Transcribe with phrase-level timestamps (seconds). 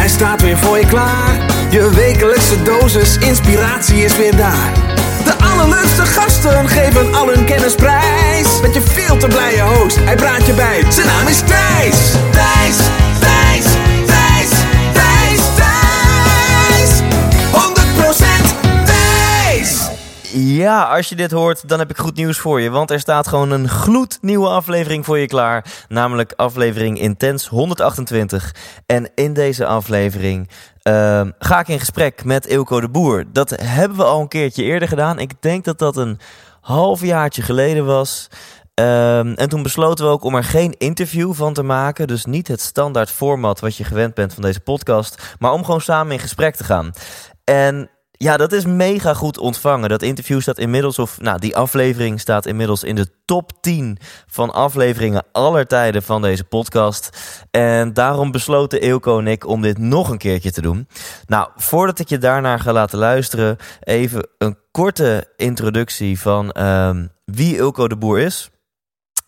[0.00, 1.46] Hij staat weer voor je klaar.
[1.68, 4.72] Je wekelijkse dosis inspiratie is weer daar.
[5.24, 8.60] De allerleukste gasten geven al hun kennis prijs.
[8.62, 10.84] Met je veel te blije host, hij praat je bij.
[10.88, 12.10] Zijn naam is Thijs.
[12.30, 12.76] Thijs,
[13.20, 13.39] Thijs,
[20.32, 22.70] Ja, als je dit hoort, dan heb ik goed nieuws voor je.
[22.70, 25.64] Want er staat gewoon een gloednieuwe aflevering voor je klaar.
[25.88, 28.54] Namelijk aflevering Intens 128.
[28.86, 30.48] En in deze aflevering
[30.82, 33.24] ehm, ga ik in gesprek met Ilko de Boer.
[33.32, 35.18] Dat hebben we al een keertje eerder gedaan.
[35.18, 36.18] Ik denk dat dat een
[36.60, 38.28] halfjaartje geleden was.
[38.74, 42.06] Ehm, en toen besloten we ook om er geen interview van te maken.
[42.06, 45.36] Dus niet het standaard format wat je gewend bent van deze podcast.
[45.38, 46.92] Maar om gewoon samen in gesprek te gaan.
[47.44, 47.90] En
[48.22, 49.88] ja, dat is mega goed ontvangen.
[49.88, 54.52] Dat interview staat inmiddels, of nou, die aflevering staat inmiddels in de top 10 van
[54.52, 57.10] afleveringen aller tijden van deze podcast.
[57.50, 60.88] En daarom besloten Eelco en ik om dit nog een keertje te doen.
[61.26, 67.56] Nou, voordat ik je daarnaar ga laten luisteren, even een korte introductie van ehm, wie
[67.56, 68.50] Eelco de Boer is.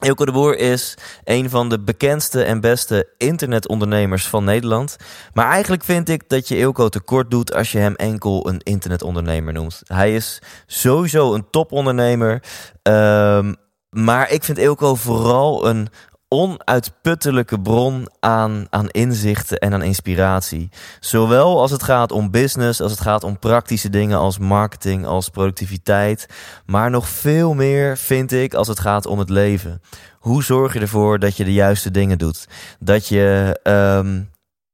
[0.03, 4.97] Ilko de Boer is een van de bekendste en beste internetondernemers van Nederland.
[5.33, 9.53] Maar eigenlijk vind ik dat je Ilko tekort doet als je hem enkel een internetondernemer
[9.53, 9.83] noemt.
[9.87, 12.43] Hij is sowieso een topondernemer.
[12.83, 13.57] Um,
[13.91, 15.89] maar ik vind Ilko vooral een
[16.33, 20.69] onuitputtelijke bron aan, aan inzichten en aan inspiratie.
[21.01, 25.29] Zowel als het gaat om business, als het gaat om praktische dingen als marketing, als
[25.29, 26.27] productiviteit.
[26.67, 29.83] Maar nog veel meer vind ik als het gaat om het leven.
[30.19, 32.49] Hoe zorg je ervoor dat je de juiste dingen doet?
[32.79, 34.31] Dat je um,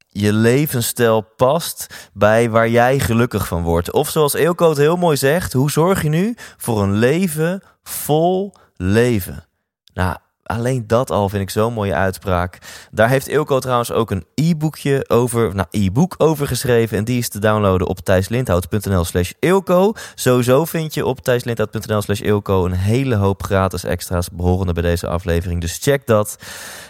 [0.08, 3.92] je levensstijl past bij waar jij gelukkig van wordt.
[3.92, 9.46] Of zoals Eelco heel mooi zegt, hoe zorg je nu voor een leven vol leven?
[9.94, 10.16] Nou,
[10.48, 12.58] alleen dat al vind ik zo'n mooie uitspraak.
[12.90, 16.98] Daar heeft Ilko trouwens ook een e-boekje over, nou e-book over geschreven.
[16.98, 19.92] En die is te downloaden op thijslindhout.nl slash Ilko.
[20.14, 25.06] Sowieso vind je op thijslindhout.nl slash Ilko een hele hoop gratis extra's behorende bij deze
[25.06, 25.60] aflevering.
[25.60, 26.36] Dus check dat.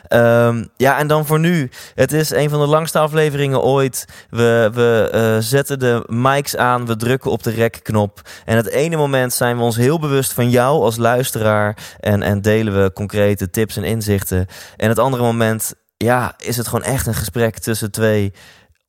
[0.09, 1.71] Um, ja, en dan voor nu.
[1.94, 4.05] Het is een van de langste afleveringen ooit.
[4.31, 8.21] We, we uh, zetten de mics aan, we drukken op de rekknop.
[8.44, 11.77] En het ene moment zijn we ons heel bewust van jou als luisteraar.
[12.00, 14.47] En, en delen we concrete tips en inzichten.
[14.76, 18.32] En het andere moment, ja, is het gewoon echt een gesprek tussen twee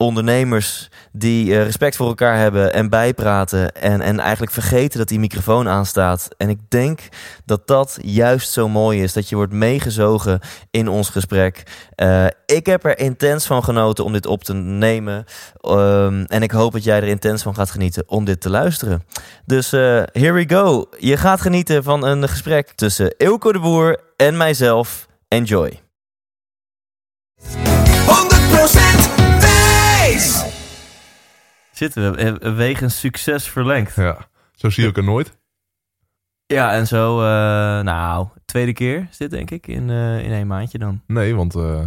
[0.03, 5.19] ondernemers die uh, respect voor elkaar hebben en bijpraten en, en eigenlijk vergeten dat die
[5.19, 6.28] microfoon aanstaat.
[6.38, 7.00] En ik denk
[7.46, 10.40] dat dat juist zo mooi is, dat je wordt meegezogen
[10.72, 11.64] in ons gesprek.
[11.96, 15.25] Uh, ik heb er intens van genoten om dit op te nemen
[15.62, 19.03] um, en ik hoop dat jij er intens van gaat genieten om dit te luisteren.
[19.46, 19.80] Dus uh,
[20.12, 20.86] here we go.
[20.98, 25.07] Je gaat genieten van een gesprek tussen Ilko de Boer en mijzelf.
[25.28, 25.80] Enjoy.
[27.38, 27.41] 100%
[29.40, 30.44] Thijs.
[31.72, 33.96] Zitten we, eh, wegens succes verlengd.
[33.96, 35.38] Ja, zo zie je elkaar nooit.
[36.46, 37.25] Ja, en zo, uh,
[37.81, 41.01] nou, tweede keer is dit denk ik in, uh, in één maandje dan.
[41.07, 41.86] Nee, want, uh,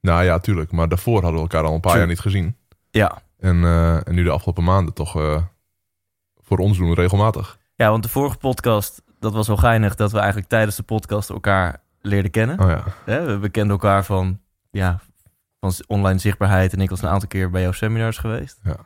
[0.00, 0.72] nou ja, tuurlijk.
[0.72, 2.04] Maar daarvoor hadden we elkaar al een paar True.
[2.04, 2.56] jaar niet gezien.
[2.90, 3.22] Ja.
[3.38, 3.64] En,
[4.04, 5.12] en nu de afgelopen maanden toch
[6.42, 7.58] voor ons doen regelmatig.
[7.74, 11.30] Ja, want de vorige podcast, dat was wel geinig dat we eigenlijk tijdens de podcast
[11.30, 12.60] elkaar leerden kennen.
[12.60, 12.68] Oh
[13.04, 13.38] ja.
[13.38, 14.40] We kenden elkaar van,
[14.70, 15.00] ja,
[15.60, 18.60] van online zichtbaarheid en ik was een aantal keer bij jouw seminars geweest.
[18.62, 18.76] Ja.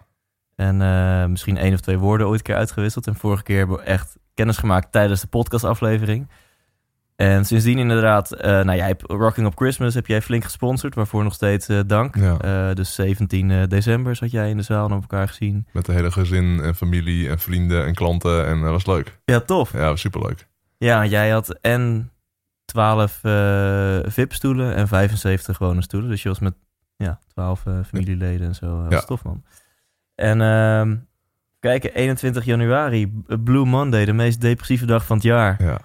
[0.55, 3.07] En uh, misschien één of twee woorden ooit een keer uitgewisseld.
[3.07, 6.29] En vorige keer hebben we echt kennis gemaakt tijdens de podcastaflevering.
[7.17, 11.25] En sindsdien inderdaad, uh, nou jij hebt Rocking Up Christmas heb jij flink gesponsord, waarvoor
[11.25, 12.17] nog steeds uh, dank.
[12.17, 12.75] Ja.
[12.75, 15.67] dus 17 december zat jij in de zaal en op elkaar gezien.
[15.73, 19.19] Met de hele gezin en familie en vrienden en klanten en dat was leuk.
[19.25, 19.73] Ja, tof.
[19.73, 20.49] Ja, was superleuk.
[20.79, 22.11] Ja, jij had en
[22.65, 23.19] 12
[24.15, 26.11] VIP-stoelen en 75 gewone stoelen.
[26.11, 26.55] Dus je was met
[26.97, 28.83] ja, 12 familieleden en zo.
[28.83, 29.07] Dat was Ja.
[29.07, 29.45] tof man.
[30.15, 30.97] En uh,
[31.61, 35.63] kijken, 21 januari, Blue Monday, de meest depressieve dag van het jaar.
[35.63, 35.81] Ja.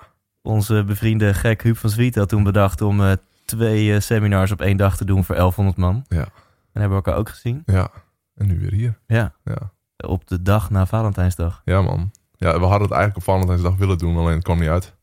[0.48, 3.12] Onze bevriende gek Huub van Zwiet had toen bedacht om uh,
[3.46, 6.06] twee uh, seminars op één dag te doen voor 1100 man.
[6.08, 6.22] Ja.
[6.74, 7.62] En hebben we elkaar ook gezien.
[7.66, 7.90] Ja.
[8.36, 8.98] En nu weer hier.
[9.08, 9.34] Ja.
[9.44, 9.72] Ja.
[10.08, 11.62] Op de dag na Valentijnsdag.
[11.66, 12.12] Ja, man.
[12.36, 14.96] Ja, we hadden het eigenlijk op Valentijnsdag willen doen, alleen het kwam niet uit.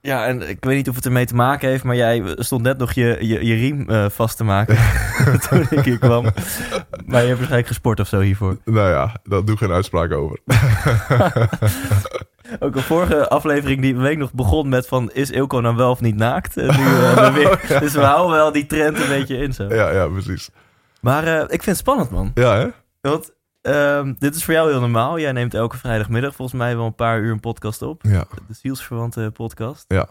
[0.00, 2.78] Ja, en ik weet niet of het ermee te maken heeft, maar jij stond net
[2.78, 4.76] nog je, je, je riem uh, vast te maken
[5.48, 6.22] toen ik hier kwam.
[7.04, 8.58] Maar je hebt waarschijnlijk gesport of zo hiervoor.
[8.64, 10.38] Nou ja, daar doe ik geen uitspraak over.
[12.60, 15.10] Ook een vorige aflevering die week nog begon met van...
[15.12, 16.56] is Ilko nou wel of niet naakt?
[16.56, 17.78] En nu, uh, weer, ja.
[17.78, 19.66] Dus we houden wel die trend een beetje in zo.
[19.68, 20.50] Ja, ja, precies.
[21.00, 22.30] Maar uh, ik vind het spannend, man.
[22.34, 22.66] Ja, hè?
[23.00, 23.30] Want
[23.62, 25.18] uh, dit is voor jou heel normaal.
[25.18, 28.02] Jij neemt elke vrijdagmiddag volgens mij wel een paar uur een podcast op.
[28.02, 28.24] Ja.
[28.48, 29.84] De zielsverwante podcast.
[29.88, 30.06] Ja.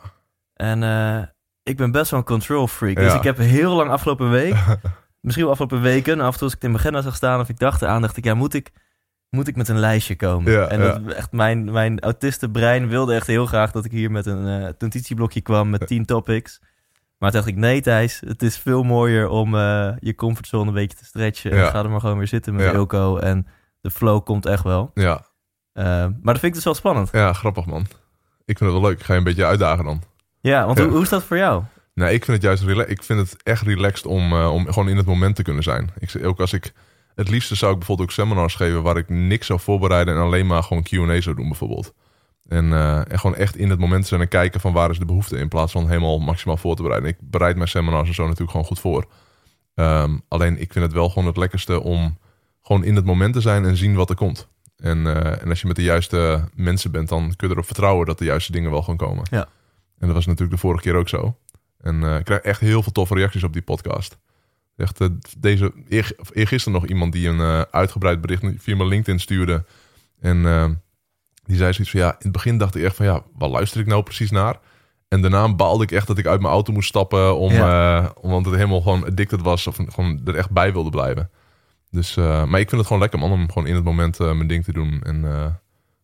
[0.54, 1.24] En uh,
[1.64, 2.96] ik ben best wel een control freak.
[2.96, 3.18] Dus Ja.
[3.18, 4.56] ik heb heel lang afgelopen week
[5.22, 7.40] misschien wel afgelopen weken, af en toe als ik het in mijn agenda zag staan
[7.40, 8.72] of ik dacht eraan, dacht ik, ja, moet ik,
[9.32, 10.52] moet ik met een lijstje komen?
[10.52, 14.26] Ja, en dat, echt mijn, mijn autistenbrein wilde echt heel graag dat ik hier met
[14.26, 16.60] een uh, notitieblokje kwam met tien topics.
[17.18, 20.74] Maar toen dacht ik, nee Thijs, het is veel mooier om uh, je comfortzone een
[20.74, 21.52] beetje te stretchen.
[21.52, 23.48] En ga er maar gewoon weer zitten met Ilko en
[23.82, 24.92] de flow komt echt wel.
[24.94, 25.26] Ja.
[25.74, 27.10] Uh, maar dat vind ik dus wel spannend.
[27.12, 27.82] Ja, grappig man.
[28.46, 29.00] Ik vind het wel leuk.
[29.00, 30.04] Ik ga je een beetje uitdagen dan.
[30.40, 31.64] Ja, want Hoe, hoe is dat voor jou?
[31.94, 35.06] Nou, ik vind het juist ik vind het echt relaxed om, om gewoon in het
[35.06, 35.90] moment te kunnen zijn.
[36.00, 36.74] Ik, ook als ik
[37.16, 40.48] het liefste zou ik bijvoorbeeld ook seminars geven waar ik niks zou voorbereiden en alleen
[40.48, 41.94] maar gewoon Q&A zou doen bijvoorbeeld.
[42.48, 45.06] En, uh, en gewoon echt in het moment zijn en kijken van waar is de
[45.06, 47.10] behoefte in plaats van helemaal maximaal voor te bereiden.
[47.10, 49.06] Ik bereid mijn seminars en zo natuurlijk gewoon goed voor.
[49.76, 52.18] Um, alleen ik vind het wel gewoon het lekkerste om
[52.62, 54.48] gewoon in het moment te zijn en zien wat er komt.
[54.78, 58.06] En, uh, en als je met de juiste mensen bent, dan kun je erop vertrouwen
[58.06, 59.26] dat de juiste dingen wel gaan komen.
[59.32, 59.48] Ja.
[59.98, 61.38] En dat was natuurlijk de vorige keer ook zo.
[61.78, 64.18] En uh, ik krijg echt heel veel toffe reacties op die podcast.
[64.82, 65.08] Echt, uh,
[65.38, 69.66] deze, eer, eergisteren nog iemand die een uh, uitgebreid bericht via mijn LinkedIn stuurde.
[70.20, 70.42] En
[71.46, 73.80] die zei zoiets van, ja, in het begin dacht ik echt van, ja, waar luister
[73.80, 74.60] ik nou precies naar?
[75.08, 78.14] En daarna baalde ik echt dat ik uit mijn auto moest stappen, om, ja.
[78.22, 81.30] omdat het helemaal gewoon addicted was of gewoon er echt bij wilde blijven.
[81.90, 84.64] Dus, maar ik vind het gewoon lekker man, om gewoon in het moment mijn ding
[84.64, 85.02] te doen.
[85.04, 85.22] En,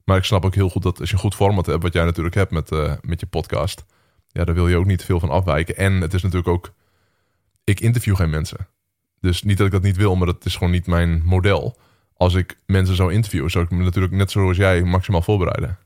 [0.04, 2.04] maar ik snap ook heel goed dat als je een goed format hebt, wat jij
[2.04, 2.70] natuurlijk hebt met,
[3.02, 3.86] met je podcast
[4.38, 5.78] ja, daar wil je ook niet veel van afwijken.
[5.78, 6.74] En het is natuurlijk ook,
[7.68, 8.68] ik interview geen mensen.
[9.20, 11.78] Dus niet dat ik dat niet wil, maar dat is gewoon niet mijn model.
[12.14, 15.78] Als ik mensen zou interviewen, zou ik me natuurlijk net zoals jij maximaal voorbereiden.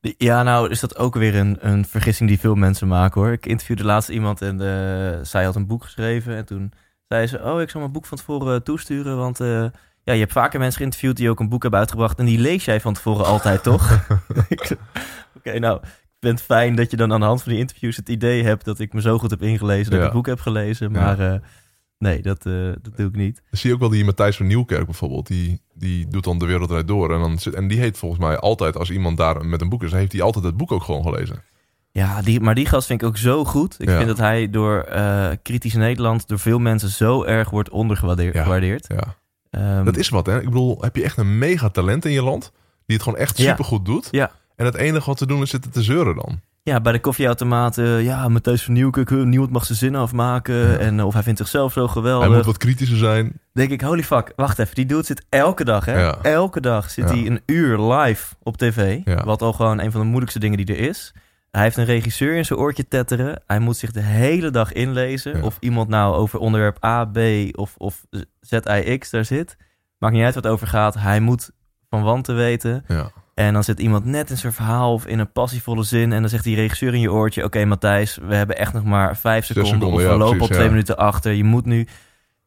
[0.00, 3.32] Ja, nou is dat ook weer een, een vergissing die veel mensen maken hoor.
[3.32, 6.36] Ik interviewde laatst iemand en uh, zij had een boek geschreven.
[6.36, 6.72] En toen
[7.08, 9.16] zei ze, oh ik zal mijn boek van tevoren uh, toesturen.
[9.16, 9.66] Want uh,
[10.02, 12.18] ja, je hebt vaker mensen geïnterviewd die ook een boek hebben uitgebracht.
[12.18, 13.98] En die lees jij van tevoren altijd, toch?
[15.36, 15.80] Oké, nou,
[16.22, 18.64] vind het fijn dat je dan aan de hand van die interviews het idee hebt
[18.64, 20.92] dat ik me zo goed heb ingelezen, dat ik het boek heb gelezen.
[20.92, 21.34] Maar uh,
[21.98, 23.42] nee, dat, uh, dat doe ik niet.
[23.50, 25.26] zie je ook wel die Matthijs van Nieuwkerk bijvoorbeeld.
[25.26, 27.14] Die, die doet dan de wereld door.
[27.14, 29.92] En, dan, en die heet volgens mij altijd, als iemand daar met een boek is,
[29.92, 31.42] heeft hij altijd het boek ook gewoon gelezen.
[31.90, 33.76] Ja, die, maar die gast vind ik ook zo goed.
[33.78, 38.86] Ik vind dat hij door uh, kritisch Nederland door veel mensen zo erg wordt ondergewaardeerd.
[38.88, 39.14] Ja,
[39.50, 39.78] ja.
[39.78, 40.38] Um, dat is wat, hè?
[40.38, 42.52] Ik bedoel, heb je echt een mega talent in je land
[42.86, 44.08] die het gewoon echt supergoed doet?
[44.10, 44.30] Ja.
[44.62, 46.40] En het enige wat te doen is zitten te zeuren dan.
[46.62, 48.02] Ja, bij de koffieautomaten.
[48.02, 49.10] Ja, Matthijs van Nieuwkerk.
[49.10, 50.78] Niemand mag zijn zin afmaken.
[50.80, 52.26] En of hij vindt zichzelf zo geweldig.
[52.26, 53.40] Hij moet wat kritischer zijn.
[53.52, 54.32] Denk ik, holy fuck.
[54.36, 54.74] Wacht even.
[54.74, 56.10] Die dude zit elke dag, hè?
[56.20, 58.98] Elke dag zit hij een uur live op tv.
[59.24, 61.14] Wat al gewoon een van de moeilijkste dingen die er is.
[61.50, 63.42] Hij heeft een regisseur in zijn oortje tetteren.
[63.46, 65.42] Hij moet zich de hele dag inlezen.
[65.42, 67.18] Of iemand nou over onderwerp A, B
[67.52, 68.04] of, of
[68.40, 69.56] ZIX daar zit.
[69.98, 70.94] Maakt niet uit wat over gaat.
[70.94, 71.50] Hij moet
[71.88, 72.84] van wanten weten.
[72.88, 73.10] Ja.
[73.46, 76.12] En dan zit iemand net in zijn verhaal of in een passievolle zin.
[76.12, 78.84] En dan zegt die regisseur in je oortje: Oké, okay, Matthijs, we hebben echt nog
[78.84, 79.72] maar vijf seconden.
[79.72, 80.70] seconden of we ja, lopen precies, al twee ja.
[80.70, 81.32] minuten achter.
[81.32, 81.86] Je moet nu.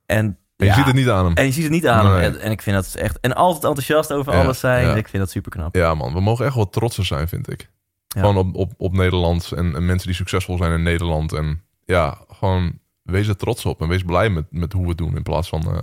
[0.06, 1.34] En, en je ziet het niet aan hem.
[1.34, 2.14] En je ziet het niet aan nee.
[2.14, 2.34] hem.
[2.34, 3.20] En, en, ik vind dat echt.
[3.20, 4.98] En altijd enthousiast over alles zijn.
[4.98, 5.76] Ik vind dat super knap.
[5.76, 6.14] Ja, man.
[6.14, 7.70] We mogen echt wel trotser zijn, vind ik.
[8.08, 11.34] Gewoon op, op, op Nederland en, en, mensen die succesvol zijn in Nederland.
[11.34, 14.98] En ja, gewoon wees er trots op en wees blij met, met hoe we het
[14.98, 15.16] doen.
[15.16, 15.64] In plaats van.
[15.68, 15.78] Uh,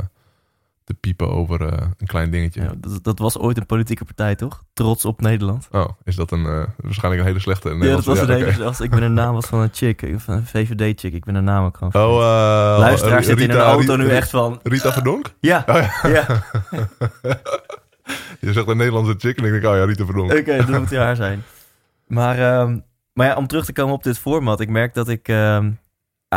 [0.84, 1.68] te piepen over uh,
[1.98, 2.62] een klein dingetje.
[2.62, 4.64] Ja, dat, dat, was ooit een politieke partij, toch?
[4.72, 5.68] Trots op Nederland.
[5.70, 8.52] Oh, is dat een uh, waarschijnlijk een hele slechte Ja, dat was ja, een hele
[8.52, 8.84] slechte.
[8.84, 11.12] Ik ben een naam was van een chick, van een VVD-chick.
[11.12, 11.94] Ik ben een naam ook gewoon.
[11.94, 14.60] Oh, uh, Luisteraar zit in een auto nu echt van...
[14.62, 15.34] Rita Verdonk?
[15.40, 15.64] Ja.
[15.66, 16.08] Oh, ja.
[16.08, 16.42] ja.
[18.40, 20.30] Je zegt een Nederlandse chick en ik denk, oh ja, Rita Verdonk.
[20.30, 21.42] Oké, okay, dat moet haar zijn.
[22.06, 24.60] Maar, um, maar ja, om terug te komen op dit format.
[24.60, 25.28] Ik merk dat ik...
[25.28, 25.78] Um,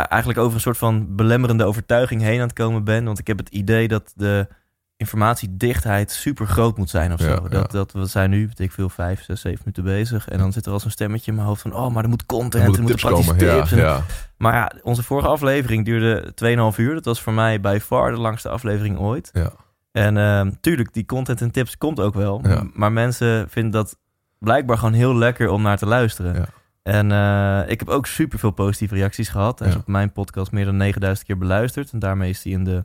[0.04, 3.04] eigenlijk over een soort van belemmerende overtuiging heen aan het komen ben.
[3.04, 4.48] Want ik heb het idee dat de
[4.96, 7.28] informatiedichtheid super groot moet zijn of zo.
[7.28, 10.28] Ja, dat, dat, we zijn nu, weet ik veel, vijf, zes, zeven minuten bezig.
[10.28, 11.74] En dan zit er al zo'n stemmetje in mijn hoofd van...
[11.74, 13.70] oh, maar er moet content, er, moeten praktische tips.
[13.70, 14.02] Ja.
[14.36, 16.32] Maar ja, onze vorige aflevering duurde
[16.72, 16.94] 2,5 uur.
[16.94, 19.30] Dat was voor mij bij far de langste aflevering ooit.
[19.32, 19.52] Ja.
[19.92, 22.42] En uh, tuurlijk, die content en tips komt ook wel.
[22.72, 23.98] Maar mensen vinden dat
[24.38, 26.48] blijkbaar gewoon heel lekker om naar te luisteren.
[26.86, 29.58] En uh, ik heb ook super veel positieve reacties gehad.
[29.58, 31.92] Hij is op mijn podcast meer dan 9000 keer beluisterd.
[31.92, 32.84] En daarmee is hij in de, nou,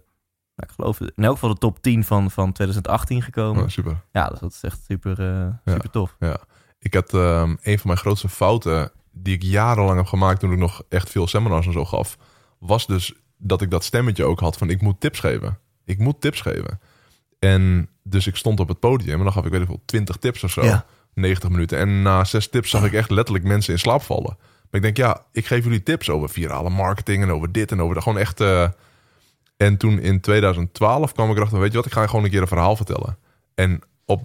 [0.55, 3.63] ik geloof in elk geval de top 10 van, van 2018 gekomen.
[3.63, 4.01] Oh, super.
[4.11, 6.15] Ja, dus dat is echt super, uh, super tof.
[6.19, 6.37] Ja.
[6.79, 10.57] Ik had um, een van mijn grootste fouten die ik jarenlang heb gemaakt toen ik
[10.57, 12.17] nog echt veel seminars en zo gaf,
[12.59, 15.57] was dus dat ik dat stemmetje ook had van ik moet tips geven.
[15.85, 16.79] Ik moet tips geven.
[17.39, 20.17] En dus ik stond op het podium en dan gaf ik weet ik wel 20
[20.17, 20.63] tips of zo.
[20.63, 20.85] Ja.
[21.13, 21.77] 90 minuten.
[21.77, 24.37] En na zes tips zag ik echt letterlijk mensen in slaap vallen.
[24.37, 27.81] Maar ik denk, ja, ik geef jullie tips over virale marketing en over dit en
[27.81, 28.41] over de gewoon echt.
[28.41, 28.67] Uh...
[29.57, 32.41] En toen in 2012 kwam ik erachter, weet je wat, ik ga gewoon een keer
[32.41, 33.17] een verhaal vertellen.
[33.55, 34.23] En op,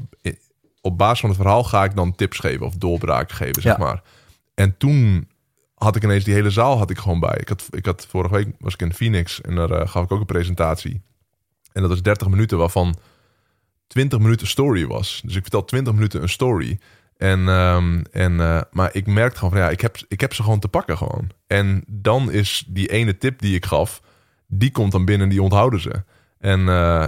[0.81, 3.85] op basis van het verhaal ga ik dan tips geven of doorbraken geven, zeg Ja.
[3.85, 4.03] maar.
[4.55, 5.29] En toen
[5.75, 7.37] had ik ineens die hele zaal had ik gewoon bij.
[7.37, 10.13] Ik had, ik had vorige week was ik in Phoenix en daar eh, gaf ik
[10.13, 11.01] ook een presentatie.
[11.73, 12.97] En dat was 30 minuten waarvan
[13.87, 15.21] 20 minuten story was.
[15.25, 16.79] Dus ik vertel 20 minuten een story.
[17.17, 20.43] En, ehm, en, eh, maar ik merkte gewoon van ja, ik heb, ik heb ze
[20.43, 21.31] gewoon te pakken gewoon.
[21.47, 24.03] En dan is die ene tip die ik gaf,
[24.47, 26.05] die komt dan binnen en die onthouden ze.
[26.39, 27.07] En, eh,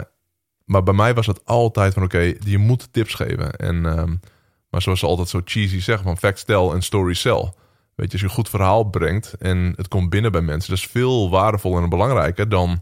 [0.65, 3.57] maar bij mij was het altijd van oké, je moet tips geven.
[3.57, 4.15] En, ehm,
[4.71, 7.53] maar zoals ze altijd zo cheesy zeggen van fact tell en story sell.
[7.95, 10.79] Weet je, als je een goed verhaal brengt en het komt binnen bij mensen, dat
[10.79, 12.81] is veel waardevoller en belangrijker dan,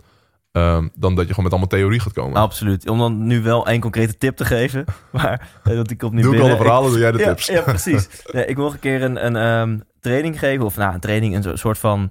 [0.57, 2.41] ehm, dan dat je gewoon met allemaal theorie gaat komen.
[2.41, 2.89] Absoluut.
[2.89, 4.85] Om dan nu wel één concrete tip te geven.
[5.13, 7.47] Maar die komt nu Doe ik al de verhalen, doe jij de ja, tips.
[7.47, 8.09] Ja, precies.
[8.33, 10.65] Nee, ik wil een keer een, een ehm, training geven.
[10.65, 12.11] Of nou, een training, een soort van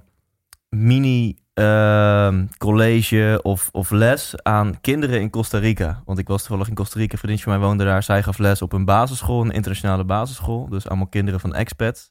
[0.68, 6.02] mini ehm, college of, of les aan kinderen in Costa Rica.
[6.04, 7.12] Want ik was toevallig in Costa Rica.
[7.12, 8.02] Een vriendje van mij woonde daar.
[8.02, 10.68] Zij gaf les op een basisschool, een internationale basisschool.
[10.68, 12.10] Dus allemaal kinderen van expats.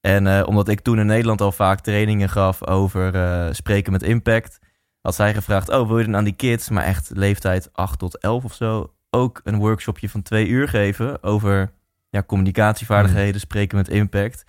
[0.00, 4.02] En eh, omdat ik toen in Nederland al vaak trainingen gaf over eh, spreken met
[4.02, 4.58] impact,
[5.02, 8.18] had zij gevraagd: Oh, wil je dan aan die kids, maar echt leeftijd 8 tot
[8.18, 11.72] 11 of zo, ook een workshopje van twee uur geven over
[12.10, 14.44] ja, communicatievaardigheden, spreken met impact?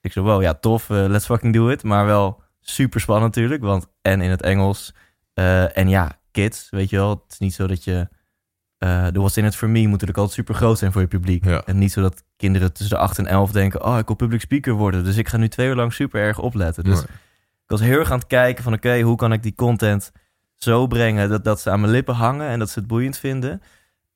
[0.00, 1.82] Ik zo: Wow, ja, tof, eh, let's fucking do it.
[1.82, 4.94] Maar wel super spannend natuurlijk, want en in het Engels.
[5.34, 8.08] eh, en ja, kids, weet je wel, het is niet zo dat je.
[8.78, 11.06] eh de What's in it for me moet natuurlijk altijd super groot zijn voor je
[11.08, 11.44] publiek.
[11.44, 11.62] Ja.
[11.64, 14.40] En niet zo dat kinderen tussen de 8 en 11 denken: Oh, ik wil public
[14.40, 15.04] speaker worden.
[15.04, 16.84] Dus ik ga nu twee uur lang super erg opletten.
[16.84, 17.06] Dus Nee.
[17.68, 20.12] Ik was heel erg aan het kijken van oké, hoe kan ik die content
[20.54, 23.62] zo brengen dat, dat ze aan mijn lippen hangen en dat ze het boeiend vinden.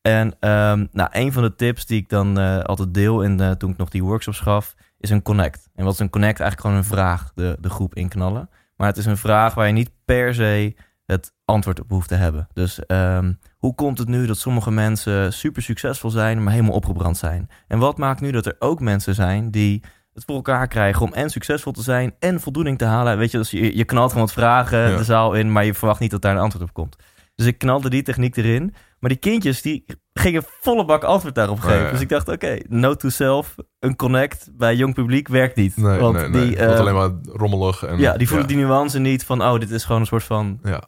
[0.02, 3.56] En ehm, nou, een van de tips die ik dan eh, altijd deel in de,
[3.56, 5.68] toen ik nog die workshops gaf, is een connect.
[5.75, 6.40] En wat is een connect?
[6.40, 8.49] Eigenlijk gewoon een vraag de, de groep inknallen.
[8.76, 12.14] Maar het is een vraag waar je niet per se het antwoord op hoeft te
[12.14, 12.49] hebben.
[12.52, 17.16] Dus ehm, hoe komt het nu dat sommige mensen super succesvol zijn, maar helemaal opgebrand
[17.16, 17.50] zijn?
[17.68, 19.82] En wat maakt nu dat er ook mensen zijn die
[20.14, 23.19] het voor elkaar krijgen om en succesvol te zijn en voldoening te halen?
[23.19, 24.97] Weet je, dus je, je knalt gewoon wat vragen Ja.
[24.97, 26.97] de zaal in, maar je verwacht niet dat daar een antwoord op komt.
[27.35, 28.75] Dus ik knalde die techniek erin.
[28.99, 31.85] Maar die kindjes die gingen volle bak antwoord daarop Ja, geven.
[31.85, 31.90] ja.
[31.90, 35.76] Dus ik dacht, oké, note to self, een connect bij jong publiek werkt niet.
[35.76, 36.47] Nee, Want nee, nee.
[36.47, 37.83] die, eh, alleen maar rommelig.
[37.83, 40.59] En, ja, die voelen die nuance niet van, oh, dit is gewoon een soort van
[40.62, 40.83] Ja,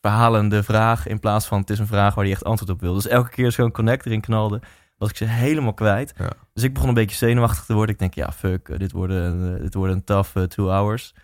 [0.00, 1.06] verhalende vraag.
[1.06, 2.94] In plaats van, het is een vraag waar hij echt antwoord op wil.
[2.94, 4.60] Dus elke keer zo'n connect erin knalde,
[5.02, 6.12] was ik ze helemaal kwijt.
[6.18, 6.30] Ja.
[6.54, 7.94] Dus ik begon een beetje zenuwachtig te worden.
[7.94, 10.68] Ik denk, ja, fuck, eh, dit wordt een, eh, dit wordt een tough eh, two
[10.68, 11.14] hours.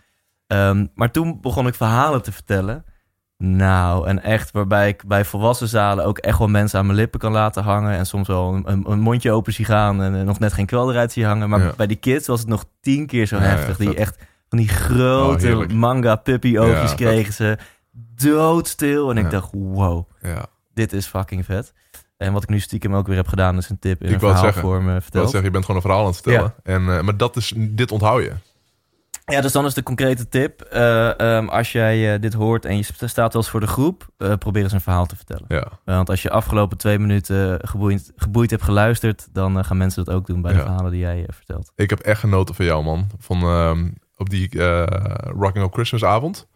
[0.46, 2.84] Ehm, maar toen begon ik verhalen te vertellen.
[3.36, 7.20] Nou, en echt waarbij ik bij volwassen zalen ook echt wel mensen aan mijn lippen
[7.20, 7.92] kan laten hangen.
[7.96, 11.12] En soms wel een, een, mondje open zie gaan en nog net geen kwel eruit
[11.12, 11.48] zie hangen.
[11.48, 11.72] Maar Ja.
[11.76, 13.76] bij die kids was het nog tien keer zo Ja, heftig.
[13.76, 14.16] die echt
[14.48, 15.72] van die Oh, grote heerlijk.
[15.72, 17.58] manga puppy oogjes kregen ze.
[18.14, 19.10] Doodstil.
[19.10, 20.46] En ik dacht, wow, ja.
[20.74, 21.72] dit is fucking vet.
[22.18, 24.20] En wat ik nu stiekem ook weer heb gedaan, is een tip in Ik een
[24.20, 25.24] verhaalvorm eh, Ik wil verteld.
[25.24, 26.54] zeggen, je bent gewoon een verhaal aan het vertellen.
[26.62, 28.32] En, eh, maar dat is, dit onthoud je.
[29.24, 30.60] Ja, dus dan is de concrete tip.
[30.60, 33.66] eh, ehm, als jij eh, dit hoort en je st- staat wel eens voor de
[33.66, 34.06] groep,
[34.38, 35.44] probeer eens een verhaal te vertellen.
[35.48, 40.14] Ja, want als je afgelopen twee minuten geboeid, geboeid hebt geluisterd, dan gaan mensen dat
[40.14, 40.64] ook doen bij de Ja.
[40.64, 41.72] verhalen die jij vertelt.
[41.74, 43.10] ik heb echt genoten van jou, man.
[43.18, 44.62] Van ehm, op die
[45.20, 46.46] Rocking Up Christmas avond.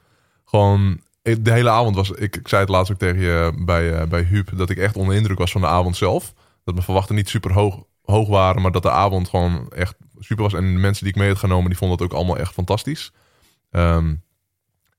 [0.44, 2.10] Gewoon, de hele avond was...
[2.10, 4.56] Ik, ik zei het laatst ook tegen je bij, eh, bij Huub...
[4.56, 6.32] dat ik echt onder de indruk was van de avond zelf.
[6.64, 8.62] Dat mijn verwachtingen niet super hoog, hoog waren...
[8.62, 10.54] maar dat de avond gewoon echt super was.
[10.54, 11.68] En de mensen die ik mee had genomen...
[11.68, 13.12] die vonden het ook allemaal echt fantastisch.
[13.70, 14.14] Ehm,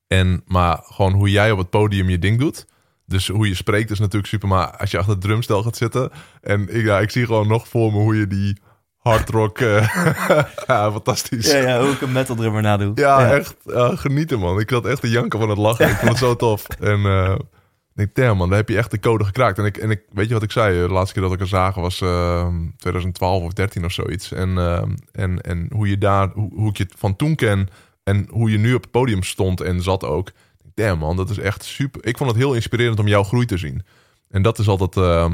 [0.06, 2.66] en, maar gewoon hoe jij op het podium je ding doet...
[3.06, 4.48] Dus hoe je spreekt is natuurlijk super.
[4.48, 6.10] Maar als je achter het drumstel gaat zitten...
[6.40, 8.58] en ik, ja, ik zie gewoon nog voor me hoe je die
[9.04, 9.58] hardrock...
[9.58, 10.06] eh,
[10.66, 11.50] ja, fantastisch.
[11.50, 12.92] Ja, ja, hoe ik een metal drummer nadoe.
[12.94, 14.60] Ja, echt ja, genieten, man.
[14.60, 15.88] Ik had echt te janken van het lachen.
[15.88, 16.68] Ik vond het zo tof.
[16.68, 17.34] En eh,
[17.94, 19.58] ik denk, damn, man, daar heb je echt de code gekraakt.
[19.58, 20.86] En ik, en ik weet je wat ik zei?
[20.86, 24.32] De laatste keer dat ik er zagen was eh, 2012 of 13 of zoiets.
[24.32, 24.82] En, eh,
[25.12, 27.68] en, en hoe je daar, hoe, hoe ik je van toen ken
[28.02, 30.30] en hoe je nu op het podium stond en zat ook.
[30.74, 32.06] Damn, man, dat is echt super.
[32.06, 33.82] Ik vond het heel inspirerend om jouw groei te zien.
[34.30, 35.32] En dat is altijd, eh,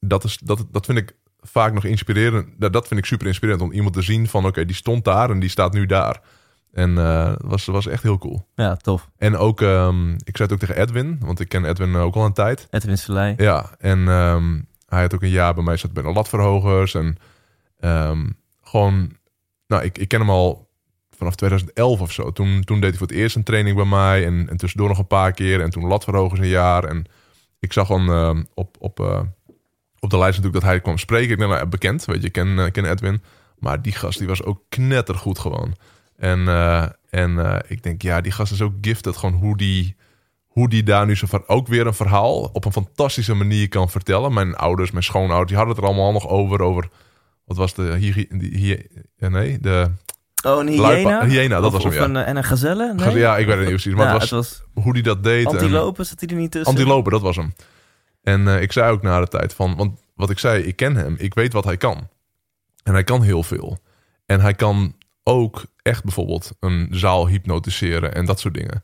[0.00, 1.14] dat, is, dat, dat vind ik
[1.46, 2.48] vaak nog inspirerend.
[2.56, 5.30] Dat, dat vind ik super inspirerend om iemand te zien van, oké, die stond daar
[5.30, 6.20] en die staat nu daar.
[6.76, 8.48] En eh, dat was, was echt heel cool.
[8.54, 9.10] Ja, tof.
[9.16, 12.24] En ook, ehm, ik zei het ook tegen Edwin, want ik ken Edwin ook al
[12.24, 12.66] een tijd.
[12.70, 13.34] Edwin Selei.
[13.36, 16.94] Ja, en ehm, hij had ook een jaar bij mij zat bij de latverhogers.
[16.94, 17.16] En
[17.78, 18.26] ehm,
[18.62, 19.12] gewoon,
[19.66, 20.70] nou, ik, ik ken hem al
[21.10, 22.32] vanaf 2011 of zo.
[22.32, 24.26] Toen, toen deed hij voor het eerst een training bij mij.
[24.26, 25.60] En, en tussendoor nog een paar keer.
[25.60, 26.84] En toen latverhogers een jaar.
[26.84, 27.04] En
[27.58, 29.20] ik zag gewoon op, op, eh,
[30.00, 31.30] op de lijst natuurlijk dat hij kwam spreken.
[31.30, 33.22] Ik ben nou, bekend, weet je, ik ken, eh, ken Edwin.
[33.58, 35.76] Maar die gast, die was ook knettergoed gewoon.
[36.16, 39.16] En, eh, en eh, ik denk, ja, die gast is ook gifted.
[39.16, 39.96] Gewoon hoe die,
[40.46, 43.90] hoe die daar nu zo van ook weer een verhaal op een fantastische manier kan
[43.90, 44.32] vertellen.
[44.32, 46.60] Mijn ouders, mijn schoonouders, die hadden het er allemaal nog over.
[46.62, 46.88] Over
[47.44, 48.86] wat was de hier, die, hier
[49.18, 49.90] nee, de
[50.44, 51.26] Oh, een hyena?
[51.26, 52.20] Hyena, dat Of- was hem, ja.
[52.20, 52.94] een, en een gazelle?
[52.94, 53.18] Nee?
[53.18, 53.94] Ja, ik weet het niet precies.
[53.94, 55.44] Maar Ja, het was, hoe die dat deed.
[55.46, 56.70] en- Antilopen, zat hij er niet tussen?
[56.72, 57.54] Antilopen, dat was hem.
[58.26, 59.76] En eh, ik zei ook na de tijd van...
[59.76, 61.14] Want wat ik zei, ik ken hem.
[61.18, 62.08] Ik weet wat hij kan.
[62.82, 63.78] En hij kan heel veel.
[64.26, 68.82] En hij kan ook echt bijvoorbeeld een zaal hypnotiseren en dat soort dingen.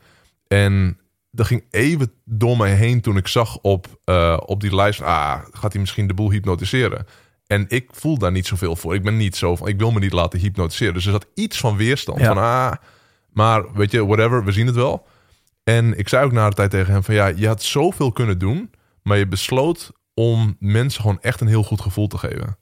[0.49, 0.99] En
[1.31, 5.01] dat ging even door mij heen toen ik zag op, eh, op die lijst...
[5.01, 7.07] Ah, gaat hij misschien de boel hypnotiseren?
[7.47, 8.95] En ik voel daar niet zoveel voor.
[8.95, 9.69] Ik ben niet zo van...
[9.69, 10.95] Ik wil me niet laten hypnotiseren.
[10.95, 12.21] Dus er zat iets van weerstand.
[12.21, 12.27] Ja.
[12.27, 12.73] Van ah,
[13.33, 15.07] maar weet je, whatever, we zien het wel.
[15.65, 17.15] En ik zei ook na de tijd tegen hem van...
[17.15, 18.71] Ja, je had zoveel kunnen doen...
[19.03, 22.57] Maar je besloot om mensen gewoon echt een heel goed gevoel te geven.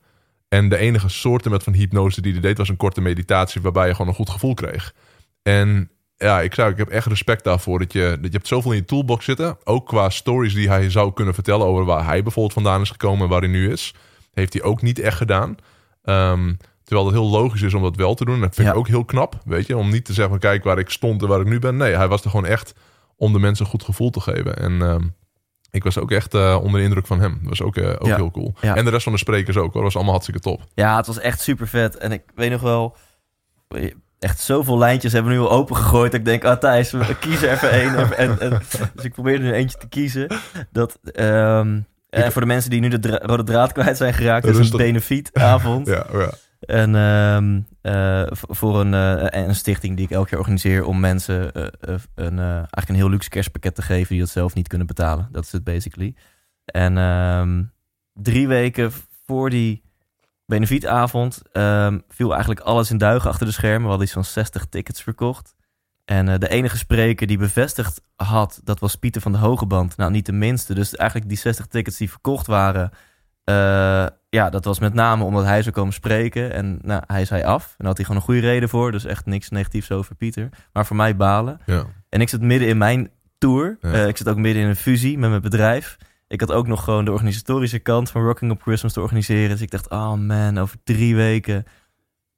[0.49, 2.59] En de enige soorten met van hypnose die hij deed...
[2.59, 4.94] was een korte meditatie waarbij je gewoon een goed gevoel kreeg.
[5.42, 8.70] En ja, ik zou, ik heb echt respect daarvoor dat je, dat je hebt zoveel
[8.70, 9.59] in je toolbox zitten.
[9.64, 13.23] Ook qua stories die hij zou kunnen vertellen over waar hij bijvoorbeeld vandaan is gekomen
[13.23, 13.94] en waar hij nu is.
[14.32, 15.56] Heeft hij ook niet echt gedaan.
[16.02, 16.54] Ehm,
[16.85, 18.40] terwijl het heel logisch is om dat wel te doen.
[18.40, 19.76] Dat vind ik ook heel knap, weet je.
[19.76, 21.76] Om niet te zeggen, kijk waar ik stond en waar ik nu ben.
[21.76, 22.75] Nee, hij was er gewoon echt
[23.16, 24.56] om de mensen een goed gevoel te geven.
[24.56, 25.06] En ehm,
[25.70, 27.38] ik was ook echt eh, onder de indruk van hem.
[27.40, 28.16] Dat was ook, eh, ook Ja.
[28.16, 28.54] heel cool.
[28.60, 28.76] Ja.
[28.76, 29.72] En de rest van de sprekers ook hoor.
[29.72, 30.62] Dat was allemaal hartstikke top.
[30.74, 31.96] Ja, het was echt super vet.
[31.96, 32.96] En ik weet nog wel,
[34.18, 36.10] echt zoveel lijntjes hebben we nu al opengegooid.
[36.10, 37.96] Dat ik denk, ah Thijs, we kiezen even één.
[37.96, 38.60] En, en, en-
[38.94, 40.28] dus ik probeerde er eentje te kiezen.
[40.72, 44.44] Dat, ehm, en voor de mensen die nu de dra- rode draad kwijt zijn geraakt,
[44.44, 44.78] is een Rustig.
[44.78, 45.86] benefietavond.
[45.86, 46.30] Ja, ja.
[46.61, 51.52] En ehm, eh, voor een, eh, een stichting die ik elk jaar organiseer om mensen
[51.52, 55.29] eh, een, eigenlijk een heel luxe kerstpakket te geven die dat zelf niet kunnen betalen.
[55.33, 56.14] Dat is het basically.
[56.64, 57.62] En ehm,
[58.12, 58.93] drie weken
[59.26, 59.83] voor die
[60.47, 63.83] benefietavond ehm, viel eigenlijk alles in duigen achter de schermen.
[63.83, 65.55] We hadden iets van 60 tickets verkocht.
[66.05, 69.97] En de enige spreker die bevestigd had, dat was Pieter van de Hogeband.
[69.97, 70.75] Nou, niet de minste.
[70.75, 72.90] Dus eigenlijk die 60 tickets die verkocht waren,
[73.50, 76.52] eh, ja, dat was met name omdat hij zou komen spreken.
[76.52, 77.64] En nou, hij zei af.
[77.64, 78.92] En daar had hij gewoon een goede reden voor.
[78.92, 80.49] Dus echt niks negatiefs over Pieter.
[80.73, 81.61] Maar voor mij balen.
[81.66, 81.85] ja.
[82.09, 83.79] En ik zit midden in mijn tour.
[83.81, 83.92] Ja.
[83.92, 85.96] Eh, ik zit ook midden in een fusie met mijn bedrijf.
[86.29, 89.48] Ik had ook nog gewoon de organisatorische kant van Rocking Up Christmas te organiseren.
[89.48, 91.64] Dus ik dacht, oh man, over drie weken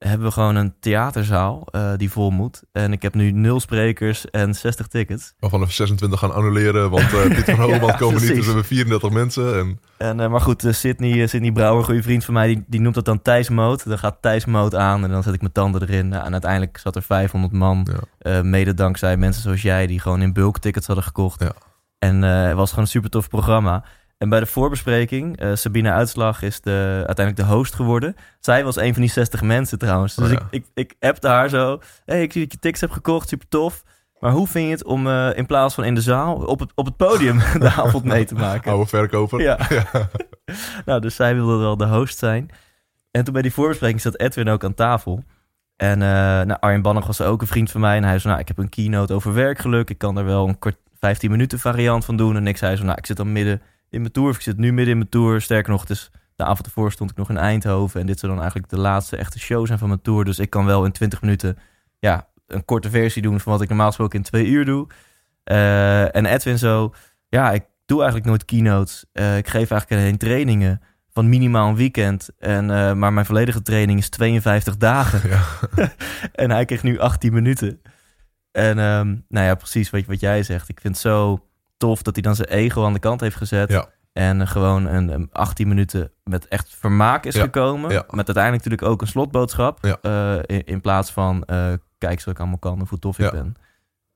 [0.09, 2.63] hebben we gewoon een theaterzaal eh, die vol moet.
[2.73, 5.35] En ik heb nu nul sprekers en 60 tickets.
[5.39, 6.91] Waarvan we 26 gaan annuleren.
[6.91, 8.29] Want eh Pieter van Hogeband Ja, komen niet.
[8.29, 9.59] Dus we hebben 34 mensen.
[9.59, 12.81] En En, eh, maar goed, Sydney, Sydney Brouwer, een goede vriend van mij, die, die
[12.81, 13.83] noemt dat dan Thijs Mode.
[13.85, 16.09] Dan gaat Thijs Mode aan en dan zet ik mijn tanden erin.
[16.09, 17.87] Nou, en uiteindelijk zat er 500 man.
[18.19, 18.43] Ja.
[18.43, 21.41] mede dankzij mensen zoals jij, die gewoon in bulk tickets hadden gekocht.
[21.41, 21.53] Ja.
[21.99, 23.85] En het was gewoon een super tof programma.
[24.23, 28.17] En bij de voorbespreking, eh Sabine Uitslag is de, uiteindelijk de host geworden.
[28.41, 30.15] Zij was een van die 60 mensen trouwens.
[30.15, 30.49] Dus Oh ja.
[30.51, 31.81] ik, ik, ik appte haar zo.
[32.05, 33.83] hey, ik zie dat je tickets hebt gekocht, super tof.
[34.19, 36.73] Maar hoe vind je het om eh, in plaats van in de zaal op het,
[36.75, 38.71] op het podium de avond mee te maken?
[38.71, 39.41] oude verkoper.
[39.41, 39.59] Ja.
[40.87, 42.51] nou, dus zij wilde wel de host zijn.
[43.11, 45.25] En toen bij die voorbespreking zat Edwin ook aan tafel.
[45.77, 46.09] En eh
[46.43, 47.97] nou, Arjen Bannig was ook een vriend van mij.
[47.97, 49.91] En hij zei, nou, ik heb een keynote over werkgeluk.
[49.91, 52.37] Ik kan er wel een kort 15 minuten variant van doen.
[52.37, 54.29] En ik zei zo, nou, ik zit dan midden in mijn tour.
[54.29, 55.41] Of ik zit nu midden in mijn tour.
[55.41, 58.01] Sterker nog, is, de avond ervoor stond ik nog in Eindhoven.
[58.01, 60.25] En dit zou dan eigenlijk de laatste echte show zijn van mijn tour.
[60.25, 61.59] Dus ik kan wel in 20 minuten
[61.99, 64.87] ja, een korte versie doen van wat ik normaal gesproken in twee uur doe.
[65.45, 66.95] Eh, en Edwin zo,
[67.29, 69.05] ja, ik doe eigenlijk nooit keynotes.
[69.13, 72.29] Eh, ik geef eigenlijk alleen trainingen van minimaal een weekend.
[72.39, 75.31] En, eh, maar mijn volledige training is 52 dagen.
[75.31, 75.43] Ja.
[76.33, 77.81] en hij kreeg nu 18 minuten.
[78.53, 80.69] En ehm, nou ja, precies wat, wat jij zegt.
[80.69, 81.47] Ik vind het zo
[81.83, 83.71] tof dat hij dan zijn ego aan de kant heeft gezet.
[83.71, 83.89] Ja.
[84.13, 87.91] En gewoon een, een 18 minuten met echt vermaak is Ja, gekomen.
[87.91, 88.05] ja.
[88.11, 89.85] Met uiteindelijk natuurlijk ook een slotboodschap.
[89.85, 93.31] Eh, in, in plaats van eh, kijk wat ik allemaal kan of hoe tof ik
[93.31, 93.55] ben.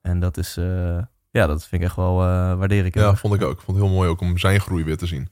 [0.01, 0.99] En dat is, eh,
[1.31, 2.17] ja, dat vind ik echt wel,
[2.57, 2.95] waardeer ik.
[2.95, 3.53] Ja, vond ik ook.
[3.53, 5.29] Ik vond het heel mooi ook om zijn groei weer te zien.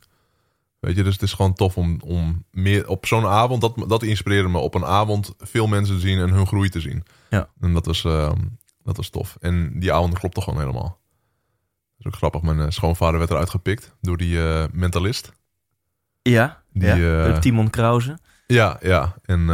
[0.80, 4.02] Weet je, dus het is gewoon tof om, om meer op zo'n avond, dat, dat
[4.02, 7.04] inspireerde me, op een avond veel mensen te zien en hun groei te zien.
[7.30, 7.48] Ja.
[7.60, 8.02] En dat was,
[8.82, 9.36] dat was tof.
[9.40, 11.02] En die avond klopte gewoon helemaal.
[12.04, 12.42] Is ook grappig.
[12.42, 15.32] Mijn eh, schoonvader werd eruit gepikt door die eh, mentalist.
[16.22, 17.26] Ja, Die, ja.
[17.26, 18.18] eh, Timon Krause.
[18.46, 19.14] Ja, ja.
[19.24, 19.44] En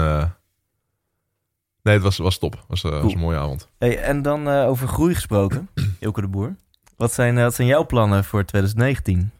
[1.82, 2.52] nee, het was, was top.
[2.52, 3.68] Het was, was een mooie avond.
[3.78, 6.56] Hey, en dan over groei gesproken, Ilke de Boer.
[6.96, 9.30] Wat zijn, wat zijn jouw plannen voor 2019?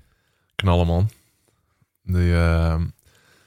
[0.55, 1.11] knallen, man.
[2.03, 2.93] Die, nou,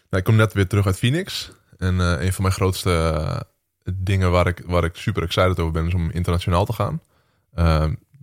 [0.10, 1.52] ik kom net weer terug uit Phoenix.
[1.78, 3.46] En een van mijn grootste
[3.94, 7.02] dingen waar ik, waar ik super excited over ben, is om internationaal te gaan.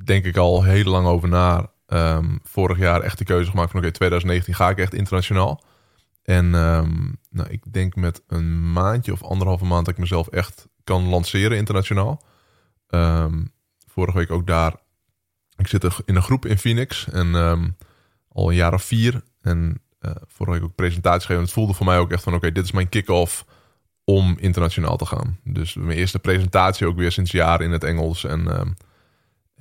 [0.04, 1.70] Denk ik al heel lang over na.
[1.86, 5.64] Ehm, vorig jaar echt de keuze gemaakt van oké, 2019 ga ik echt internationaal.
[6.22, 10.68] En ehm, nou, ik denk met een maandje of anderhalve maand dat ik mezelf echt
[10.84, 12.22] kan lanceren internationaal.
[12.86, 13.44] Ehm,
[13.86, 14.74] vorige week ook daar.
[15.56, 17.34] Ik zit in een groep in Phoenix en
[18.28, 19.22] al een jaar of vier.
[19.40, 21.42] En eh vorige week ook presentaties gegeven.
[21.42, 23.44] Het voelde voor mij ook echt van oké, dit is mijn kick-off
[24.04, 25.38] om internationaal te gaan.
[25.44, 28.24] Dus mijn eerste presentatie ook weer sinds jaren in het Engels.
[28.24, 28.76] En,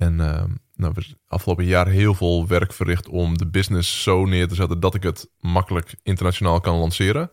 [0.00, 4.48] en ehm, nou, we afgelopen jaar heel veel werk verricht om de business zo neer
[4.48, 7.30] te zetten dat ik het makkelijk internationaal kan lanceren.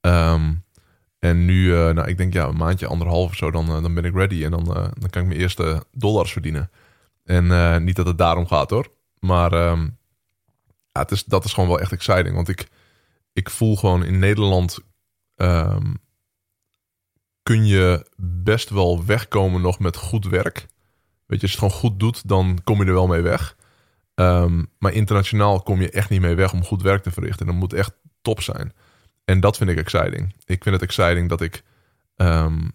[0.00, 0.54] Ehm,
[1.18, 3.94] en nu, uh, nou, ik denk ja, een maandje, anderhalf of zo, dan, uh, dan
[3.94, 4.44] ben ik ready.
[4.44, 6.70] En dan, uh, dan kan ik mijn eerste dollars verdienen.
[7.24, 8.88] En niet dat het daarom gaat hoor.
[9.18, 9.80] Maar ja,
[10.92, 12.34] het is, dat is gewoon wel echt exciting.
[12.34, 12.68] Want ik,
[13.32, 14.78] ik voel gewoon in Nederland
[17.42, 20.66] kun je best wel wegkomen nog met goed werk.
[21.26, 23.56] Weet je, als je het gewoon goed doet, dan kom je er wel mee weg.
[24.14, 27.46] Um, maar internationaal kom je echt niet mee weg om goed werk te verrichten.
[27.46, 28.72] Dat moet echt top zijn.
[29.24, 30.34] En dat vind ik exciting.
[30.44, 31.64] Ik vind het exciting dat ik
[32.16, 32.72] um,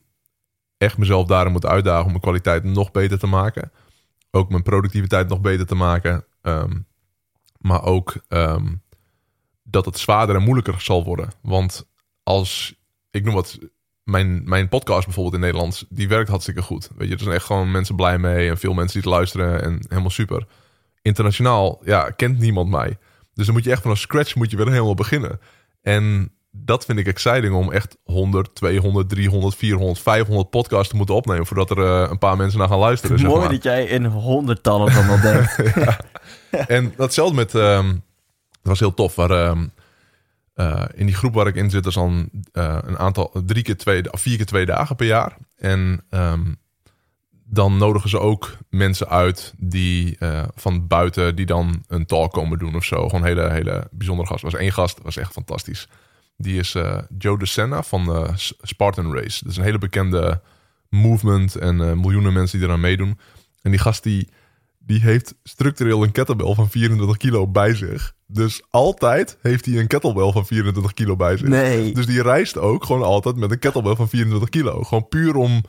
[0.78, 3.72] echt mezelf daarin moet uitdagen om mijn kwaliteit nog beter te maken.
[4.32, 6.26] Ook mijn productiviteit nog beter te maken.
[6.42, 6.88] Um,
[7.58, 8.16] maar ook
[9.64, 11.30] dat het zwaarder en moeilijker zal worden.
[11.42, 11.90] Want
[12.24, 12.76] als,
[13.12, 13.58] ik noem wat,
[14.10, 16.90] mijn, mijn podcast bijvoorbeeld in Nederlands, die werkt hartstikke goed.
[16.98, 19.64] Weet je, er zijn echt gewoon mensen blij mee en veel mensen die het luisteren
[19.64, 20.46] en helemaal super.
[21.02, 22.98] Internationaal, ja, kent niemand mij.
[23.34, 25.40] Dus dan moet je echt vanaf scratch moet je weer helemaal beginnen.
[25.82, 31.16] En dat vind ik exciting om echt 100, 200, 300, 400, 500 podcasts te moeten
[31.16, 33.16] opnemen voordat er uh, een paar mensen naar gaan luisteren.
[33.16, 33.56] Het is zeg mooi maar.
[33.56, 35.76] dat jij in honderdtallen van dat denkt.
[35.76, 36.00] ja.
[36.68, 37.92] En datzelfde met, um,
[38.52, 39.72] dat was heel tof, waar, um,
[40.60, 43.78] uh, in die groep waar ik in zit, is dan uh, een aantal, drie keer
[43.78, 45.38] twee, vier keer twee dagen per jaar.
[45.58, 46.58] En um,
[47.44, 52.60] dan nodigen ze ook mensen uit die uh, van buiten die dan een talk komen
[52.60, 53.10] doen of zo.
[53.10, 54.44] Gewoon hele, hele bijzondere gast.
[54.44, 55.88] Er was één gast, was echt fantastisch.
[56.38, 56.76] Die is
[57.18, 58.28] Joe DeSena van de
[58.62, 59.44] Spartan Race.
[59.44, 60.42] Dat is een hele bekende
[60.90, 63.20] movement en miljoenen mensen die eraan meedoen.
[63.62, 64.30] En die gast die,
[64.90, 68.14] die heeft structureel een kettlebell van 24 kilo bij zich.
[68.28, 71.48] Dus altijd heeft hij een kettlebell van 24 kilo bij zich.
[71.48, 71.94] Nee.
[71.94, 74.84] Dus die reist ook gewoon altijd met een kettlebell van 24 kilo.
[74.84, 75.64] Gewoon puur om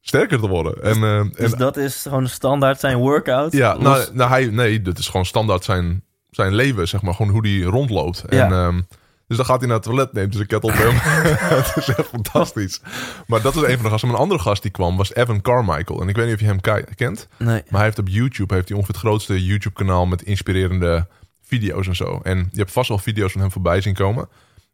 [0.00, 0.82] sterker te worden.
[0.82, 3.52] En, uh, dus en, dat is gewoon standaard zijn workout?
[3.52, 7.14] Ja, nou, nou hij, nee, dat is gewoon standaard zijn, zijn leven, zeg maar.
[7.14, 8.24] Gewoon hoe hij rondloopt.
[8.28, 8.44] Ja.
[8.44, 8.86] En, um,
[9.26, 10.90] dus dan gaat hij naar het toilet, neemt zijn kettlebell.
[10.92, 12.80] het is echt fantastisch.
[13.26, 14.08] Maar dat is een van de gasten.
[14.08, 16.00] Maar een andere gast die kwam was Evan Carmichael.
[16.00, 17.28] En ik weet niet of je hem kent.
[17.38, 17.48] Nee.
[17.48, 21.06] Maar hij heeft op YouTube heeft hij ongeveer het grootste YouTube-kanaal met inspirerende
[21.42, 22.20] video's en zo.
[22.22, 24.28] En je hebt vast wel video's van hem voorbij zien komen.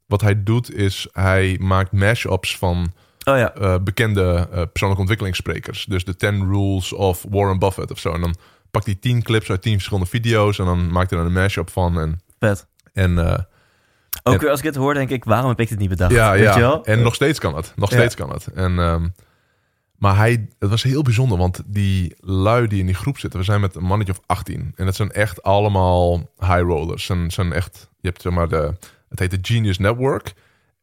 [0.07, 2.93] Wat hij doet is, hij maakt mashups van
[3.25, 3.55] oh ja.
[3.61, 5.85] uh, bekende uh, persoonlijke ontwikkelingssprekers.
[5.85, 8.13] Dus de 10 Rules of Warren Buffett of zo.
[8.13, 8.37] En dan
[8.71, 10.59] pakt hij 10 clips uit 10 verschillende video's.
[10.59, 12.01] En dan maakt hij er een mashup van.
[12.01, 12.67] En, Vet.
[12.93, 13.39] En, uh,
[14.23, 16.13] Ook en, weer als ik het hoor, denk ik, waarom heb ik dit niet bedacht?
[16.13, 16.55] Ja, Weet ja.
[16.55, 16.85] Je wel?
[16.85, 17.73] En nog steeds kan het.
[17.77, 18.25] Nog steeds ja.
[18.25, 18.47] kan het.
[18.47, 19.13] En, um,
[20.01, 23.45] maar hij, het was heel bijzonder, want die lui die in die groep zitten, we
[23.45, 24.73] zijn met een mannetje of 18.
[24.77, 27.09] En dat zijn echt allemaal high rollers.
[27.09, 28.77] En zijn echt, je hebt zeg maar de,
[29.09, 30.33] het heet de Genius Network.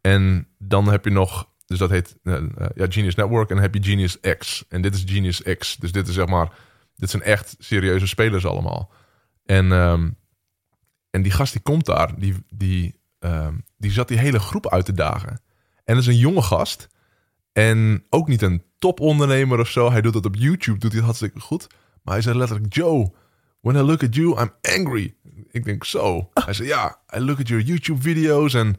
[0.01, 2.37] En dan heb je nog, dus dat heet uh,
[2.75, 3.49] ja, Genius Network.
[3.49, 4.65] En dan heb je Genius X.
[4.69, 5.75] En dit is Genius X.
[5.75, 6.51] Dus dit is zeg maar,
[6.95, 8.91] dit zijn echt serieuze spelers allemaal.
[9.45, 10.17] En, um,
[11.09, 12.96] en die gast die komt daar, die, die,
[13.27, 15.41] um, die zat die hele groep uit te dagen.
[15.83, 16.87] En dat is een jonge gast.
[17.53, 19.91] En ook niet een topondernemer of zo.
[19.91, 21.67] Hij doet dat op YouTube, doet hij hartstikke goed.
[22.03, 23.11] Maar hij zei letterlijk, Joe,
[23.61, 25.15] when I look at you, I'm angry.
[25.51, 26.29] Ik denk, zo.
[26.33, 28.77] Hij zei, ja, I look at your YouTube videos and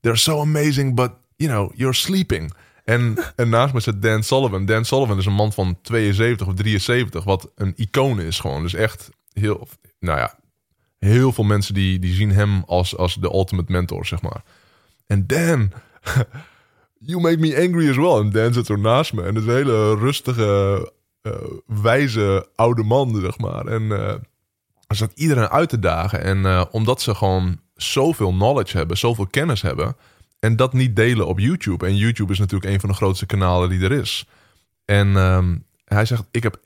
[0.00, 2.52] they're so amazing, but, you know, you're sleeping.
[2.84, 4.66] En, en naast me zit Dan Sullivan.
[4.66, 8.62] Dan Sullivan is een man van 72 of 73, wat een icoon is gewoon.
[8.62, 10.34] Dus echt heel, nou ja,
[11.00, 14.42] heel veel mensen die, die zien hem als, als de ultimate mentor, zeg maar.
[15.06, 15.72] En Dan,
[16.98, 18.18] you make me angry as well.
[18.18, 19.22] En Dan zit er naast me.
[19.22, 21.32] En dat is een hele rustige, uh,
[21.66, 23.66] wijze oude man, zeg maar.
[23.66, 24.14] En uh,
[24.88, 26.22] zat iedereen uit te dagen.
[26.22, 29.96] En uh, omdat ze gewoon zoveel knowledge hebben, zoveel kennis hebben...
[30.38, 31.86] en dat niet delen op YouTube.
[31.86, 34.26] En YouTube is natuurlijk een van de grootste kanalen die er is.
[34.84, 36.62] En um, hij zegt, ik heb 1,8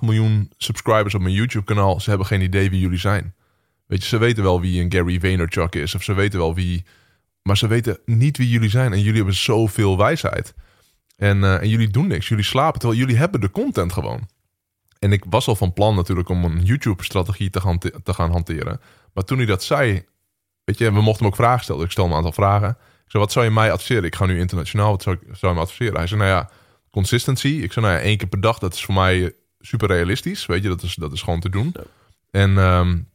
[0.00, 2.00] miljoen subscribers op mijn YouTube-kanaal.
[2.00, 3.34] Ze hebben geen idee wie jullie zijn.
[3.90, 5.94] Weet je, ze weten wel wie een Gary Vaynerchuk is.
[5.94, 6.84] Of ze weten wel wie...
[7.42, 8.92] Maar ze weten niet wie jullie zijn.
[8.92, 10.54] En jullie hebben zoveel wijsheid.
[11.16, 12.28] En, uh, en jullie doen niks.
[12.28, 12.80] Jullie slapen.
[12.80, 14.28] Terwijl jullie hebben de content gewoon.
[14.98, 18.80] En ik was al van plan natuurlijk om een YouTube-strategie te gaan, te gaan hanteren.
[19.12, 20.04] Maar toen hij dat zei...
[20.64, 21.84] Weet je, we mochten hem ook vragen stellen.
[21.84, 22.68] Ik stel een aantal vragen.
[22.68, 24.04] Ik zei, wat zou je mij adviseren?
[24.04, 24.90] Ik ga nu internationaal.
[24.90, 25.96] Wat zou, ik, zou je me adviseren?
[25.96, 26.50] Hij zei, nou ja,
[26.90, 27.48] consistency.
[27.48, 28.58] Ik zei, nou ja, één keer per dag.
[28.58, 30.46] Dat is voor mij super realistisch.
[30.46, 31.74] Weet je, dat is, dat is gewoon te doen.
[32.30, 32.56] En...
[32.56, 33.08] Um,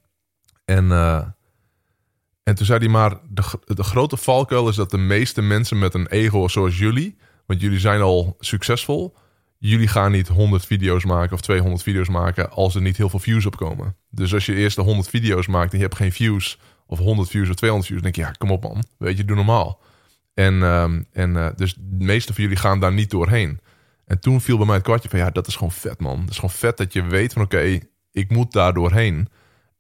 [0.66, 1.24] en, uh,
[2.44, 5.94] en toen zei hij maar, de, de grote valkuil is dat de meeste mensen met
[5.94, 9.16] een ego zoals jullie, want jullie zijn al succesvol,
[9.58, 13.20] jullie gaan niet 100 video's maken of 200 video's maken als er niet heel veel
[13.20, 13.96] views op komen.
[14.10, 17.30] Dus als je eerst de 100 video's maakt en je hebt geen views, of 100
[17.30, 19.82] views of 200 views, denk je, ja, kom op man, weet je, doe normaal.
[20.34, 23.60] En, ehm, en eh, dus de meeste van jullie gaan daar niet doorheen.
[24.06, 26.20] En toen viel bij mij het kwartje van ja, dat is gewoon vet man.
[26.20, 27.80] Het is gewoon vet dat je weet van oké,
[28.12, 29.30] ik moet daar doorheen.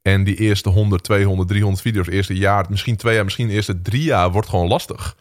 [0.06, 4.04] En die eerste 100, 200, 300 video's, eerste jaar, misschien twee jaar, misschien eerste drie
[4.04, 5.16] jaar wordt gewoon lastig.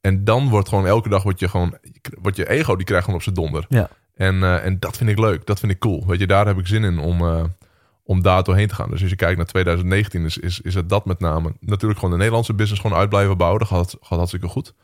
[0.00, 1.78] En dan wordt gewoon elke dag wordt je gewoon,
[2.20, 3.66] wordt je ego die krijgt gewoon op zijn donder.
[3.68, 3.90] Ja.
[4.14, 6.06] En, eh, en dat vind ik leuk, dat vind ik cool.
[6.06, 7.44] Weet je, daar heb ik zin in om, eh,
[8.02, 8.90] om daar doorheen te gaan.
[8.90, 11.52] Dus als je kijkt naar 2019, is, is, is het dat met name.
[11.60, 13.60] Natuurlijk gewoon de Nederlandse business gewoon uit blijven bouwen.
[13.60, 14.74] Dat gaat, gaat hartstikke goed.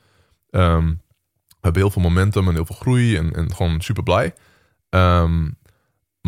[0.50, 0.86] Ehm,
[1.48, 4.34] we hebben heel veel momentum en heel veel groei en, en gewoon super blij.
[4.88, 5.48] Ehm,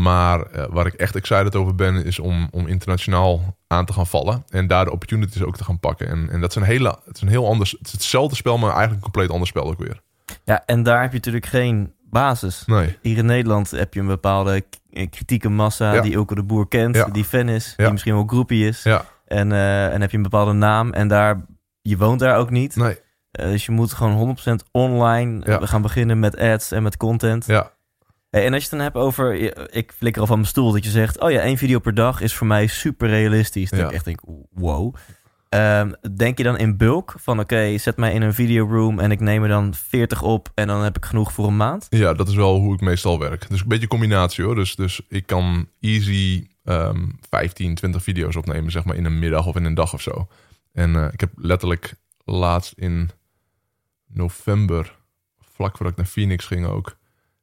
[0.01, 4.07] maar uh, waar ik echt excited over ben, is om, om internationaal aan te gaan
[4.07, 4.45] vallen.
[4.49, 6.09] En daar de opportunities ook te gaan pakken.
[6.09, 7.71] En, en dat is een, hele, het is een heel anders.
[7.71, 10.01] Het is hetzelfde spel, maar eigenlijk een compleet ander spel ook weer.
[10.45, 12.63] Ja, en daar heb je natuurlijk geen basis.
[12.67, 12.99] Nee.
[13.03, 16.01] Hier in Nederland heb je een bepaalde k- kritieke massa Ja.
[16.01, 17.05] die ook de boer kent, Ja.
[17.05, 17.83] die fan is, Ja.
[17.83, 18.83] die misschien wel groepie is.
[18.83, 21.45] Ja, En, eh, en heb je een bepaalde naam en daar,
[21.83, 22.77] je woont daar ook niet.
[22.77, 22.99] nee.
[23.31, 25.59] Eh, dus je moet gewoon 100% online.
[25.67, 27.47] Gaan beginnen met ads en met content.
[27.47, 27.71] Ja,
[28.45, 29.35] en als je het dan hebt over,
[29.75, 32.21] ik flikker al van mijn stoel, dat je zegt, oh ja, één video per dag
[32.21, 33.71] is voor mij super realistisch.
[33.71, 33.87] Dat Ja.
[33.87, 34.21] ik echt denk,
[34.51, 34.95] wow.
[35.49, 39.21] Ehm, denk je dan in bulk van, oké, zet mij in een videoroom en ik
[39.21, 41.87] neem er dan 40 op en dan heb ik genoeg voor een maand?
[41.91, 43.49] Ja, dat is wel hoe ik meestal werk.
[43.49, 44.55] Dus een beetje combinatie hoor.
[44.55, 49.47] Dus, dus ik kan easy ehm 15, 20 video's opnemen, zeg maar in een middag
[49.47, 50.29] of in een dag of zo.
[50.73, 51.95] En eh, ik heb letterlijk
[52.25, 53.11] laatst in
[54.07, 54.97] november,
[55.55, 56.97] vlak voordat ik naar Phoenix ging ook,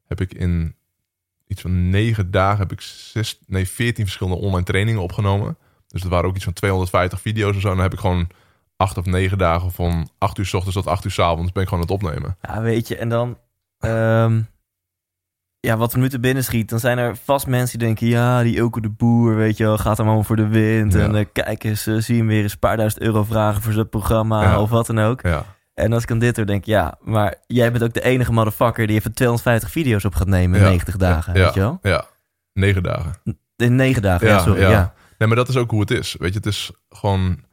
[0.06, 0.74] heb ik in
[1.46, 5.56] iets van negen dagen heb ik zes, nee, 14 verschillende online trainingen opgenomen.
[5.88, 7.68] Dus dat waren ook iets van 250 video's of zo.
[7.68, 8.28] En dan heb ik gewoon
[8.76, 11.62] acht of negen dagen van 8 uur s ochtends tot 8 uur s avonds ben
[11.62, 12.36] ik gewoon aan het opnemen.
[12.42, 13.38] Ja, weet je, en dan,
[13.78, 14.40] ehm,
[15.60, 18.42] ja, wat er nu te binnen schiet, dan zijn er vast mensen die denken, ja,
[18.42, 20.92] die Ilko de Boer, weet je wel, gaat hem allemaal voor de wind.
[20.92, 21.00] Ja.
[21.00, 23.88] En eh, kijk eens, zie hem weer eens een paar duizend euro vragen voor zijn
[23.88, 24.60] programma Ja.
[24.60, 25.22] of wat dan ook.
[25.22, 28.02] Ja, En als ik aan dit hoor, denk ik, ja, maar jij bent ook de
[28.02, 30.68] enige motherfucker die even 250 video's op gaat nemen in Ja.
[30.68, 31.78] 90 dagen, ja, weet je wel?
[31.82, 32.06] Ja,
[32.52, 33.14] negen dagen.
[33.56, 34.94] In 9 dagen, ja, sorry, ja.
[35.18, 36.16] Nee, maar dat is ook hoe het is.
[36.18, 37.44] Weet je, het is gewoon...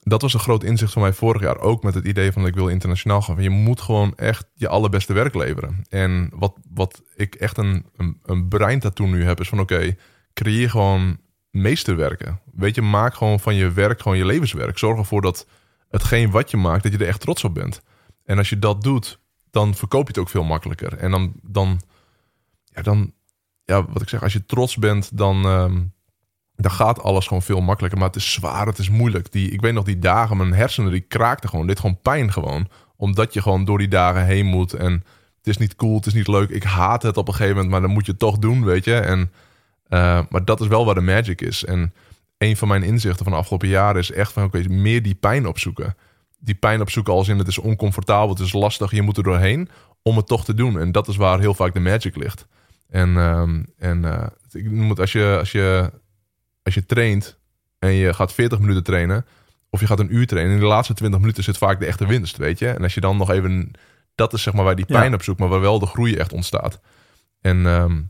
[0.00, 1.58] Dat was een groot inzicht van mij vorig jaar.
[1.58, 3.42] Ook met het idee van dat ik wil internationaal gaan.
[3.42, 5.84] Je moet gewoon echt je allerbeste werk leveren.
[5.88, 9.40] En wat, wat ik echt een, een, een brein tattoo nu heb...
[9.40, 9.96] is van oké,
[10.32, 11.18] creëer gewoon
[11.50, 12.40] meesterwerken.
[12.52, 14.78] Weet je, maak gewoon van je werk gewoon je levenswerk.
[14.78, 15.46] Zorg ervoor dat
[15.94, 16.82] hetgeen wat je maakt...
[16.82, 17.82] dat je er echt trots op bent.
[18.24, 19.18] En als je dat doet,
[19.50, 20.96] dan verkoop je het ook veel makkelijker.
[20.98, 21.32] En dan...
[21.42, 21.80] dan
[22.64, 23.12] ja, dan
[23.64, 25.82] ja, wat ik zeg, als je trots bent, dan, ehm,
[26.56, 27.98] dan gaat alles gewoon veel makkelijker.
[27.98, 29.32] Maar het is zwaar, het is moeilijk.
[29.32, 31.66] Die, ik weet nog die dagen, mijn hersenen die kraakten gewoon.
[31.66, 32.68] Dit gewoon pijn gewoon.
[32.96, 34.72] Omdat je gewoon door die dagen heen moet.
[34.72, 34.92] En
[35.36, 36.50] het is niet cool, het is niet leuk.
[36.50, 38.84] Ik haat het op een gegeven moment, maar dan moet je het toch doen, weet
[38.84, 38.94] je.
[38.94, 39.32] En,
[39.88, 41.64] eh, maar dat is wel waar de magic is.
[41.64, 41.92] En
[42.38, 44.44] een van mijn inzichten van de afgelopen jaren is echt van...
[44.44, 45.96] oké, meer die pijn opzoeken.
[46.38, 49.68] Die pijn opzoeken als in het is oncomfortabel, het is lastig, je moet er doorheen...
[50.02, 50.78] om het toch te doen.
[50.78, 52.46] En dat is waar heel vaak de magic ligt.
[52.88, 55.90] En, ehm, en eh, ik noem het als je, als, je,
[56.62, 57.38] als je traint
[57.78, 59.26] en je gaat 40 minuten trainen,
[59.70, 62.06] of je gaat een uur trainen, in de laatste 20 minuten zit vaak de echte
[62.06, 62.68] winst, weet je.
[62.68, 63.70] En als je dan nog even,
[64.14, 64.98] dat is zeg maar waar die Ja.
[64.98, 66.80] pijn op zoekt, maar waar wel de groei echt ontstaat.
[67.40, 68.00] En, ehm,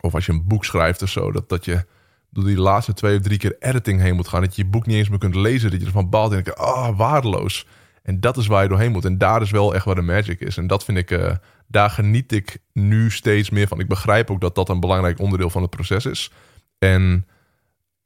[0.00, 1.84] of als je een boek schrijft of zo, dat, dat je
[2.30, 4.86] door die laatste twee of drie keer editing heen moet gaan, dat je je boek
[4.86, 7.66] niet eens meer kunt lezen, dat je ervan baalt en denkt, ah, waardeloos.
[8.02, 9.04] En dat is waar je doorheen moet.
[9.04, 10.56] En daar is wel echt waar de magic is.
[10.56, 11.34] En dat vind ik, eh,
[11.66, 13.80] daar geniet ik nu steeds meer van.
[13.80, 16.30] Ik begrijp ook dat dat een belangrijk onderdeel van het proces is.
[16.78, 17.26] En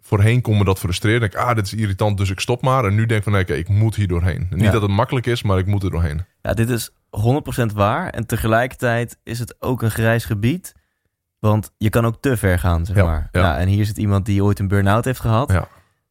[0.00, 1.20] voorheen kon me dat frustreren.
[1.20, 2.84] Denk, ik, ah, dit is irritant, dus ik stop maar.
[2.84, 4.46] En nu denk ik van, nee, ik moet hier doorheen.
[4.50, 4.70] Niet Ja.
[4.70, 6.24] dat het makkelijk is, maar ik moet er doorheen.
[6.42, 8.08] Ja, dit is 100% waar.
[8.10, 10.74] En tegelijkertijd is het ook een grijs gebied.
[11.50, 13.28] Want je kan ook te ver gaan, zeg Ja, maar.
[13.32, 13.40] ja.
[13.42, 15.52] Nou, en hier zit iemand die ooit een burn-out heeft gehad.
[15.52, 15.68] Ja.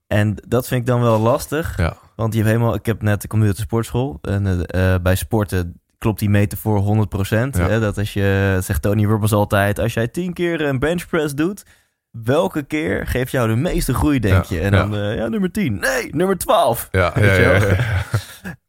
[0.07, 1.77] En dat vind ik dan wel lastig.
[1.77, 2.75] Ja, Want je hebt helemaal...
[2.75, 3.21] Ik heb net...
[3.21, 4.19] De sportschool.
[4.21, 7.29] En eh, eh, bij sporten klopt die metafoor 100%.
[7.29, 7.67] Ja.
[7.67, 7.79] Hè?
[7.79, 8.51] Dat als je...
[8.53, 9.79] dat Zegt Tony Robbins altijd.
[9.79, 11.63] Als jij 10 keer een benchpress doet...
[12.11, 14.61] Welke keer geeft jou de meeste groei, denk Ja, je?
[14.61, 15.11] En dan, ja.
[15.11, 15.79] ja, nummer 10.
[15.79, 16.87] Nee, nummer 12.
[16.91, 17.13] ja.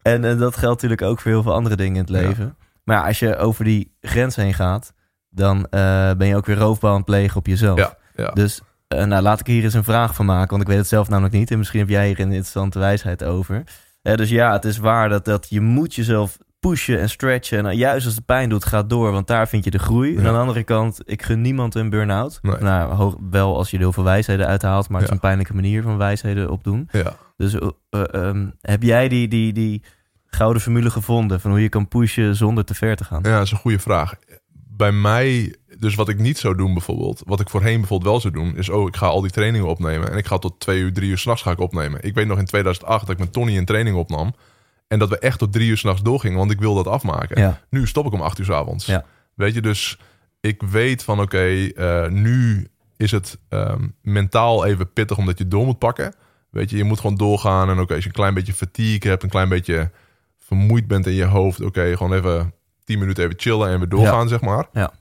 [0.02, 2.28] En, eh, dat geldt natuurlijk ook voor heel veel andere dingen in het Ja.
[2.28, 2.56] leven.
[2.84, 4.92] Maar als je over die grens heen gaat,
[5.34, 7.78] dan eh, ben je ook weer roofbouw aan het plegen op jezelf.
[7.78, 8.30] Ja, ja.
[8.30, 10.88] Dus eh, nou, laat ik hier eens een vraag van maken, want ik weet het
[10.88, 11.50] zelf namelijk niet.
[11.50, 13.62] En misschien heb jij hier een interessante wijsheid over.
[14.02, 17.58] Dus ja, het is waar dat, dat je moet jezelf pushen en stretchen.
[17.58, 20.16] En eh, juist als de pijn doet, gaat door, want daar vind je de groei.
[20.16, 22.38] En aan de andere kant, ik gun niemand een burn-out.
[22.42, 22.56] Nee.
[22.58, 25.54] Nou, hoog, wel als je er heel veel wijsheden uithaalt, maar het is een pijnlijke
[25.54, 26.88] manier van wijsheden opdoen.
[26.92, 27.16] ja.
[27.36, 29.82] Dus eh, eh, ehm, heb jij die, die, die
[30.26, 33.20] gouden formule gevonden van hoe je kan pushen zonder te ver te gaan?
[33.22, 34.14] Ja, dat is een goede vraag.
[34.76, 38.34] Bij mij, dus wat ik niet zou doen bijvoorbeeld, wat ik voorheen bijvoorbeeld wel zou
[38.34, 40.92] doen, is oh, ik ga al die trainingen opnemen en ik ga tot twee uur,
[40.92, 42.02] drie uur s'nachts ga ik opnemen.
[42.02, 44.34] Ik weet nog in 2008 dat ik met Tony een training opnam
[44.88, 47.40] En dat we echt tot drie uur s'nachts doorgingen, want ik wil dat afmaken.
[47.40, 47.60] Ja.
[47.70, 48.86] Nu stop ik om acht uur 's avonds.
[48.86, 49.04] Ja.
[49.34, 49.98] Weet je, dus
[50.40, 55.64] ik weet van oké, eh, nu is het ehm, mentaal even pittig omdat je door
[55.64, 56.14] moet pakken.
[56.50, 57.70] Weet je, je moet gewoon doorgaan.
[57.70, 59.90] En oké, als je een klein beetje fatigue hebt, een klein beetje
[60.38, 61.60] vermoeid bent in je hoofd.
[61.60, 64.68] Oké, gewoon even tien minuten even chillen en weer doorgaan, zeg maar.
[64.72, 64.92] Ja.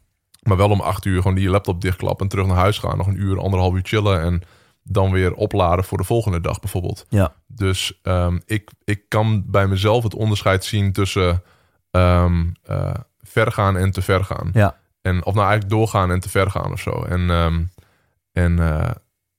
[0.42, 2.98] Maar wel om acht uur gewoon die laptop dichtklappen en terug naar huis gaan.
[2.98, 4.42] Nog een uur, anderhalf uur chillen en
[4.84, 7.06] dan weer opladen voor de volgende dag bijvoorbeeld.
[7.10, 7.34] Ja.
[7.48, 11.44] Dus ehm, ik, ik kan bij mezelf het onderscheid zien tussen
[11.92, 12.32] eh,
[13.22, 14.50] ver gaan en te ver gaan.
[14.54, 14.78] Ja.
[15.02, 17.04] En, of nou eigenlijk doorgaan en te ver gaan of zo.
[17.04, 17.64] En, ehm,
[18.32, 18.92] en eh,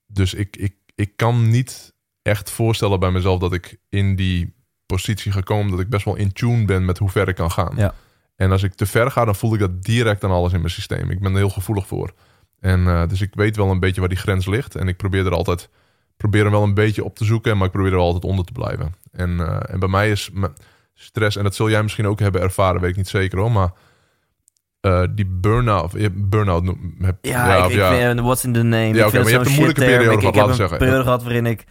[0.06, 4.54] dus ik, ik, ik kan niet echt voorstellen bij mezelf dat ik in die
[4.86, 7.50] positie ga komen dat ik best wel in tune ben met hoe ver ik kan
[7.50, 7.72] gaan.
[7.76, 7.94] Ja.
[8.36, 10.70] En als ik te ver ga, dan voel ik dat direct aan alles in mijn
[10.72, 11.10] systeem.
[11.10, 12.12] Ik ben er heel gevoelig voor.
[12.60, 14.74] En eh, dus ik weet wel een beetje waar die grens ligt.
[14.74, 15.68] En ik probeer er altijd
[16.16, 18.52] probeer hem wel een beetje op te zoeken, maar ik probeer er altijd onder te
[18.52, 18.94] blijven.
[19.12, 20.30] En, eh, en bij mij is
[20.94, 23.72] stress, en dat zul jij misschien ook hebben ervaren, weet ik niet zeker hoor, maar
[24.80, 25.92] eh, die burn-out,
[26.30, 26.64] burn-out
[26.98, 28.88] heb, Ja, ik, ik vind, what's in the name.
[28.88, 30.78] ik vind maar je hebt een moeilijke periode Ik, ik gehad, heb een zeggen.
[30.78, 31.64] periode gehad waarin ik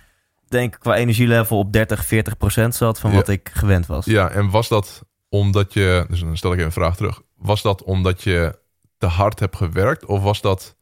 [0.47, 3.15] denk qua energielevel op 30, 40 procent zat van Ja.
[3.15, 4.06] wat ik gewend was.
[4.06, 7.61] Ja, en was dat omdat je, dus dan stel ik even een vraag terug, was
[7.61, 8.59] dat omdat je
[8.97, 10.75] te hard hebt gewerkt, of was dat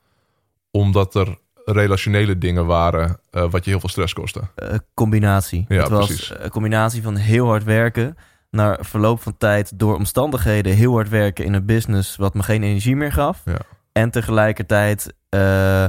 [0.72, 4.42] omdat er relationele dingen waren eh, wat je heel veel stress kostte?
[4.56, 5.66] Eh, combinatie.
[5.68, 6.34] Ja, het was precies.
[6.38, 8.18] een combinatie van heel hard werken,
[8.50, 12.64] naar verloop van tijd door omstandigheden heel hard werken in een business wat me geen
[12.64, 13.42] energie meer gaf.
[13.46, 13.60] Ja.
[13.92, 15.86] En tegelijkertijd eh,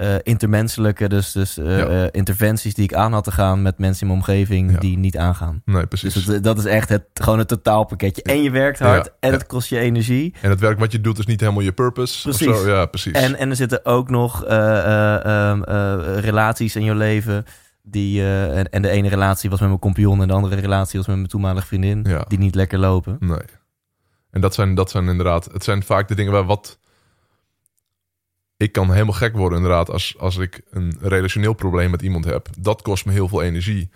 [0.00, 1.86] eh, intermenselijke, dus, dus eh, Ja.
[1.86, 4.78] eh, interventies die ik aan had te gaan met mensen in mijn omgeving Ja.
[4.78, 5.62] die niet aangaan.
[5.64, 6.14] Nee, precies.
[6.14, 8.22] Dus het- dat is echt het, gewoon het totaalpakketje.
[8.22, 10.34] En je werkt hard en het kost je energie.
[10.40, 12.28] En het werk wat je doet is niet helemaal je purpose.
[12.28, 12.60] of Precies.
[12.62, 12.68] zo.
[12.68, 13.12] Ja, precies.
[13.12, 17.44] En, en er zitten ook nog eh, eh, ehm, eh, relaties in je leven.
[17.82, 21.06] Die, en, en de ene relatie was met mijn compagnon en de andere relatie was
[21.08, 22.06] met mijn toenmalige vriendin.
[22.28, 23.16] Die niet lekker lopen.
[23.20, 23.38] Nee.
[24.30, 26.78] En dat zijn, dat zijn inderdaad, het zijn vaak de dingen waar wat.
[28.60, 32.48] Ik kan helemaal gek worden, inderdaad, als, als ik een relationeel probleem met iemand heb.
[32.58, 33.90] Dat kost me heel veel energie.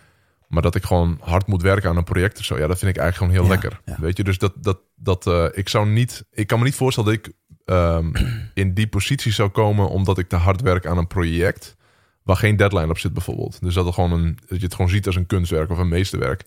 [0.49, 2.97] Maar dat ik gewoon hard moet werken aan een project of zo, ja, dat vind
[2.97, 3.81] ik eigenlijk gewoon heel Ja, lekker.
[3.85, 4.01] ja.
[4.01, 7.15] Weet je, dus dat, dat, dat eh, ik zou niet, ik kan me niet voorstellen
[7.15, 8.13] dat ik ehm,
[8.63, 11.77] in die positie zou komen omdat ik te hard werk aan een project
[12.23, 13.61] waar geen deadline op zit, bijvoorbeeld.
[13.61, 15.89] Dus dat, het gewoon een, dat je het gewoon ziet als een kunstwerk of een
[15.89, 16.45] meesterwerk.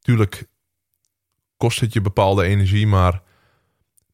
[0.00, 0.46] Tuurlijk
[1.56, 3.22] kost het je bepaalde energie, maar,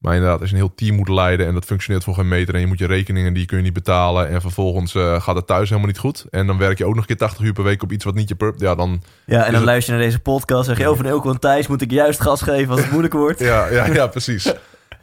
[0.07, 2.55] maar inderdaad, als je een heel team moet leiden en dat functioneert voor geen meter
[2.55, 5.47] en je moet je rekeningen die kun je niet betalen en vervolgens eh, gaat het
[5.47, 7.65] thuis helemaal niet goed en dan werk je ook nog een keer 80 uur per
[7.65, 9.99] week op iets wat niet je purp, ja dan, Ja, en dan het- luister je
[9.99, 10.67] naar deze podcast.
[10.67, 13.15] Zeg je, oh, van Elko en Thijs moet ik juist gas geven als het moeilijk
[13.15, 13.41] wordt.
[13.53, 14.53] ja, ja, ja precies.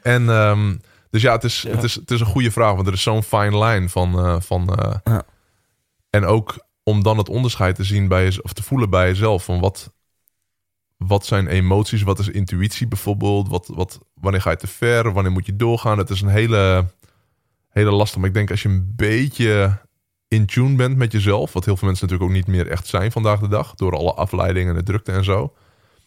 [0.01, 0.75] En ehm,
[1.09, 1.69] dus ja, het is, Ja.
[1.75, 4.35] Het, is, het is een goede vraag, want er is zo'n fine line van, eh,
[4.39, 5.23] van eh, Ja.
[6.09, 9.43] en ook om dan het onderscheid te zien bij je, of te voelen bij jezelf
[9.43, 9.91] van wat,
[10.97, 15.31] wat zijn emoties, wat is intuïtie bijvoorbeeld, wat, wat, wanneer ga je te ver, wanneer
[15.31, 15.97] moet je doorgaan.
[15.97, 16.85] Het is een hele,
[17.69, 19.81] hele lastig, maar ik denk als je een beetje
[20.27, 23.11] in tune bent met jezelf, wat heel veel mensen natuurlijk ook niet meer echt zijn
[23.11, 25.53] vandaag de dag, door alle afleidingen en de drukte en zo.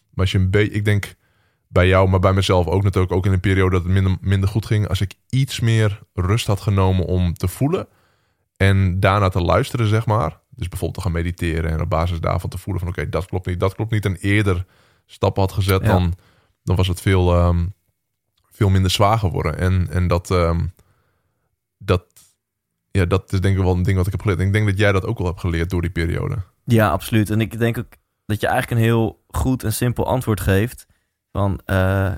[0.09, 1.15] Maar als je een beetje, ik denk
[1.67, 4.49] bij jou, maar bij mezelf ook natuurlijk, ook in een periode dat het minder, minder
[4.49, 7.87] goed ging, als ik iets meer rust had genomen om te voelen
[8.57, 10.39] en daarna te luisteren, zeg maar.
[10.57, 13.45] Dus bijvoorbeeld te gaan mediteren en op basis daarvan te voelen van oké, dat klopt
[13.45, 14.05] niet, dat klopt niet.
[14.05, 14.65] En eerder
[15.05, 15.87] stappen had gezet, Ja.
[15.87, 16.13] dan,
[16.63, 17.65] dan was het veel, ehm,
[18.49, 19.57] veel minder zwaar geworden.
[19.57, 20.65] En, en dat, ehm,
[21.77, 22.03] dat,
[22.91, 24.39] ja, dat is denk ik wel een ding wat ik heb geleerd.
[24.39, 26.37] En ik denk dat jij dat ook wel hebt geleerd door die periode.
[26.63, 27.29] Ja, absoluut.
[27.29, 27.93] En ik denk ook
[28.25, 30.85] dat je eigenlijk een heel goed en simpel antwoord geeft.
[31.31, 32.11] Van, eh,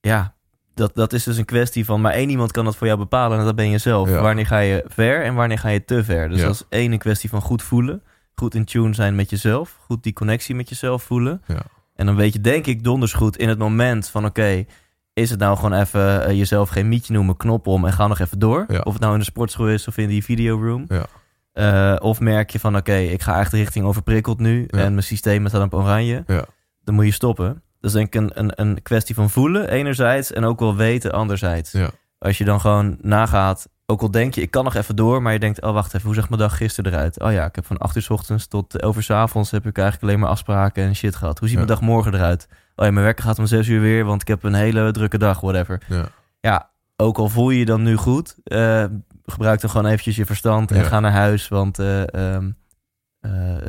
[0.00, 0.33] ja,
[0.74, 2.00] dat, dat is dus een kwestie van...
[2.00, 4.08] maar één iemand kan dat voor jou bepalen en dat ben je zelf.
[4.08, 4.20] Ja.
[4.20, 6.28] Wanneer ga je ver en wanneer ga je te ver?
[6.28, 6.44] Dus Ja.
[6.46, 8.02] dat is één een kwestie van goed voelen.
[8.34, 9.76] Goed in tune zijn met jezelf.
[9.86, 11.42] Goed die connectie met jezelf voelen.
[11.46, 11.62] Ja.
[11.94, 14.24] En dan weet je denk ik donders goed in het moment van...
[14.24, 14.64] oké,
[15.12, 17.84] is het nou gewoon even eh, jezelf geen mietje noemen, knop om...
[17.84, 18.66] en ga nog even door?
[18.82, 20.86] Of het nou in de sportschool is of in die videoroom.
[20.88, 21.06] Ja.
[21.52, 24.64] Eh, of merk je van, oké, ik ga echt richting overprikkeld nu...
[24.66, 26.24] En mijn systeem staat op oranje.
[26.26, 26.44] Ja.
[26.84, 27.62] Dan moet je stoppen.
[27.84, 30.32] Dat is denk ik een, een, een kwestie van voelen enerzijds...
[30.32, 31.72] en ook wel weten anderzijds.
[31.72, 31.90] Ja.
[32.18, 33.68] Als je dan gewoon nagaat...
[33.86, 35.22] ook al denk je, ik kan nog even door...
[35.22, 37.20] maar je denkt, oh wacht even, hoe zag mijn dag gisteren eruit?
[37.20, 39.50] Oh ja, ik heb van 8 uur 's ochtends tot 11 uur 's avonds...
[39.50, 41.38] heb ik eigenlijk alleen maar afspraken en shit gehad.
[41.38, 41.64] Hoe ziet Ja.
[41.64, 42.46] mijn dag morgen eruit?
[42.76, 44.04] Oh ja, mijn werk gaat om 6 uur weer...
[44.04, 45.82] want ik heb een hele drukke dag, whatever.
[45.88, 46.04] Ja.
[46.40, 48.36] Ja, ook al voel je je dan nu goed...
[48.44, 48.84] eh,
[49.24, 50.82] gebruik dan gewoon eventjes je verstand en Ja.
[50.84, 51.48] ga naar huis...
[51.48, 52.48] want eh, ehm, eh,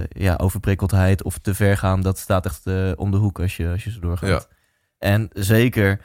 [0.09, 2.01] ja, overprikkeldheid of te ver gaan...
[2.01, 4.29] dat staat echt eh, om de hoek als je, als je zo doorgaat.
[4.29, 4.55] Ja.
[4.97, 6.01] En zeker,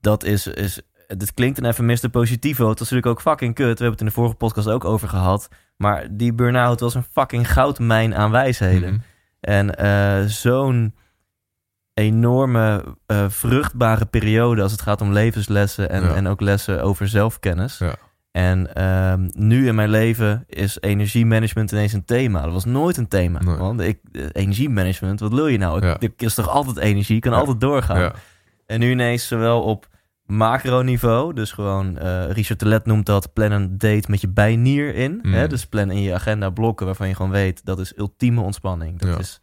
[0.00, 0.80] dat is, is...
[1.06, 2.08] Dit klinkt een even Mr.
[2.10, 2.68] Positivo.
[2.68, 3.64] Het was natuurlijk ook fucking kut.
[3.66, 5.48] We hebben het in de vorige podcast ook over gehad.
[5.76, 8.92] Maar die burn-out was een fucking goudmijn aan wijsheden.
[8.92, 9.00] Mhm.
[9.40, 10.94] En eh, zo'n
[11.94, 16.14] enorme eh, vruchtbare periode als het gaat om levenslessen en, Ja.
[16.14, 17.78] en ook lessen over zelfkennis.
[17.78, 17.94] Ja.
[18.30, 22.42] En ehm, nu in mijn leven is energiemanagement ineens een thema.
[22.42, 23.38] Dat was nooit een thema.
[23.38, 23.56] Nee.
[23.56, 25.86] Want ik, eh, energiemanagement, wat wil je nou?
[25.86, 25.96] Ja.
[26.00, 27.38] ik is toch altijd energie, ik kan Ja.
[27.38, 28.00] altijd doorgaan.
[28.00, 28.12] Ja.
[28.66, 29.88] En nu ineens zowel op
[30.24, 35.18] macroniveau, dus gewoon, eh Richard Telet noemt dat, plan een date met je bijnier in.
[35.22, 35.32] Mm.
[35.32, 35.46] Hè?
[35.48, 38.98] Dus plan in je agenda blokken waarvan je gewoon weet, dat is ultieme ontspanning.
[38.98, 39.40] Dat is,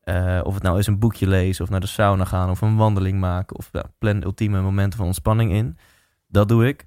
[0.00, 2.76] eh, of het nou is een boekje lezen, of naar de sauna gaan, of een
[2.76, 5.76] wandeling maken, of plan ultieme momenten van ontspanning in.
[6.28, 6.86] Dat doe ik.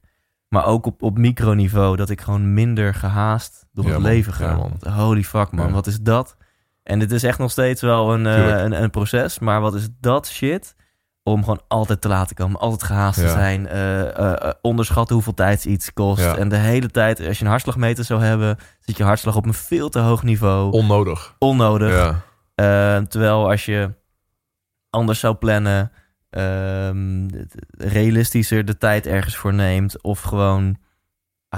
[0.49, 4.11] Maar ook op, op microniveau, dat ik gewoon minder gehaast door Ja, het man.
[4.11, 4.55] leven Ja, ga.
[4.55, 4.69] man.
[4.79, 5.73] Want Holy fuck man, Ja.
[5.73, 6.37] wat is dat?
[6.83, 9.87] En dit is echt nog steeds wel een, eh, een, een proces, maar wat is
[9.99, 10.75] dat shit?
[11.23, 13.31] Om gewoon altijd te laten komen, altijd gehaast te Ja.
[13.31, 16.21] zijn, eh, eh, onderschatten hoeveel tijd iets kost.
[16.23, 16.37] Ja.
[16.37, 19.53] En de hele tijd, als je een hartslagmeter zou hebben, zit je hartslag op een
[19.53, 20.71] veel te hoog niveau.
[20.71, 21.35] Onnodig.
[21.39, 21.93] onnodig.
[22.55, 23.01] Ja.
[23.07, 23.93] Terwijl als je
[24.89, 25.91] anders zou plannen,
[26.35, 27.27] ehm,
[27.77, 30.77] realistischer de tijd ergens voor neemt, of gewoon,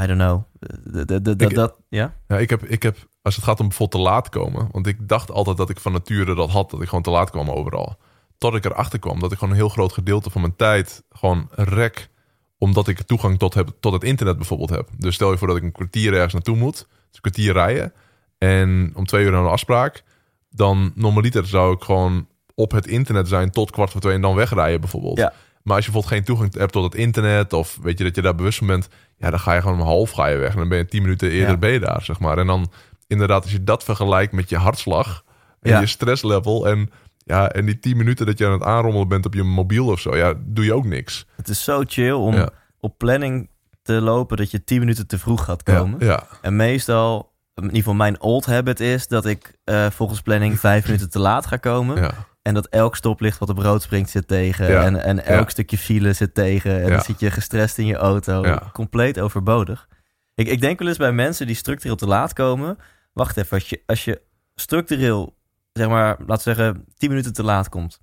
[0.02, 0.44] I don't know,
[0.84, 2.14] de, de, de, Ik- dat, ja?
[2.28, 4.68] Ja, ik heb, ik heb, als het gaat om bijvoorbeeld te laat komen.
[4.72, 7.30] Want ik dacht altijd dat ik van nature dat had, dat ik gewoon te laat
[7.30, 7.98] kwam overal.
[8.38, 11.48] Tot ik erachter kwam dat ik gewoon een heel groot gedeelte van mijn tijd gewoon
[11.52, 12.10] rek.
[12.58, 14.90] Omdat ik toegang tot, heb, tot het internet bijvoorbeeld heb.
[14.98, 16.76] Dus stel je voor dat ik een kwartier ergens naartoe moet.
[16.78, 17.94] Dus een kwartier rijden.
[18.38, 20.04] En om twee uur naar een afspraak.
[20.50, 22.28] Dan normaliter zou ik gewoon
[22.60, 25.18] op het internet zijn tot kwart voor twee en dan wegrijden bijvoorbeeld.
[25.18, 25.34] Ja.
[25.64, 28.22] Maar als je bijvoorbeeld geen toegang hebt tot het internet of weet je dat je
[28.22, 28.88] daar bewust van bent,
[29.18, 31.02] ja, dan ga je gewoon om half ga je weg en dan ben je tien
[31.02, 31.58] minuten eerder Ja.
[31.58, 32.38] ben je daar, zeg maar.
[32.38, 32.72] En dan
[33.08, 35.24] inderdaad, als je dat vergelijkt met je hartslag
[35.60, 35.80] en Ja.
[35.80, 39.34] je stresslevel en ja, en die tien minuten dat je aan het aanrommelen bent op
[39.34, 41.26] je mobiel of zo, ja, doe je ook niks.
[41.36, 42.50] Het is zo chill om Ja.
[42.80, 43.50] op planning
[43.82, 46.00] te lopen dat je 10 minuten te vroeg gaat komen.
[46.06, 50.60] ja, En meestal, in ieder geval mijn old habit is dat ik eh, volgens planning
[50.60, 52.02] vijf minuten te laat ga komen.
[52.02, 52.12] ja,
[52.48, 54.68] En dat elk stoplicht wat op rood springt zit tegen.
[54.70, 54.84] Ja.
[54.84, 55.50] En, en elk Ja.
[55.50, 56.84] stukje file zit tegen.
[56.84, 58.58] En dan zit je gestrest in je auto.
[58.74, 59.88] Compleet overbodig.
[60.36, 62.78] Ik, ik denk wel eens bij mensen die structureel te laat komen.
[63.14, 64.22] Wacht even, als je, als je
[64.56, 65.38] structureel,
[65.74, 68.00] zeg maar, laten we zeggen, 10 minuten te laat komt.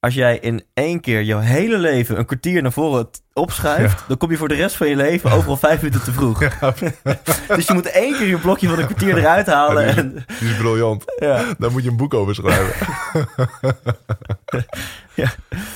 [0.00, 4.30] Als jij in één keer jouw hele leven een kwartier naar voren opschuift, dan kom
[4.30, 6.38] je voor de rest van je leven overal vijf minuten te vroeg.
[7.56, 9.86] dus je moet één keer je blokje van een kwartier eruit halen.
[9.86, 11.04] Ja, En, die is briljant.
[11.18, 11.54] ja.
[11.58, 12.86] Daar moet je een boek over schrijven.
[15.14, 15.32] Ja.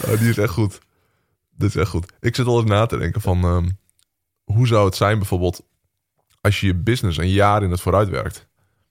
[0.06, 0.78] Oh, die is echt goed.
[1.56, 2.12] Dit is echt goed.
[2.20, 3.44] Ik zit altijd na te denken van...
[3.44, 3.68] ehm,
[4.44, 5.62] hoe zou het zijn bijvoorbeeld...
[6.40, 8.46] als je je business een jaar in het vooruit werkt?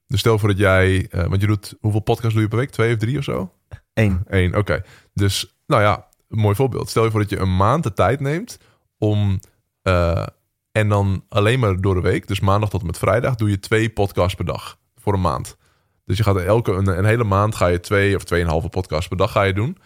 [0.07, 1.07] Dus stel voor dat jij...
[1.11, 1.75] eh, want je doet...
[1.79, 2.69] Hoeveel podcasts doe je per week?
[2.69, 3.51] Twee of drie of zo?
[3.93, 4.21] Eén.
[4.27, 4.81] Eén, oké.
[5.13, 6.89] Dus, nou ja, een mooi voorbeeld.
[6.89, 8.57] Stel je voor dat je een maand de tijd neemt
[8.97, 9.39] om...
[9.81, 10.25] eh,
[10.71, 13.59] en dan alleen maar door de week, dus maandag tot en met vrijdag, doe je
[13.59, 14.77] twee podcasts per dag.
[14.95, 15.57] Voor een maand.
[16.05, 19.17] Dus je gaat elke, een, een hele maand ga je twee of tweeënhalve podcasts per
[19.17, 19.77] dag ga je doen.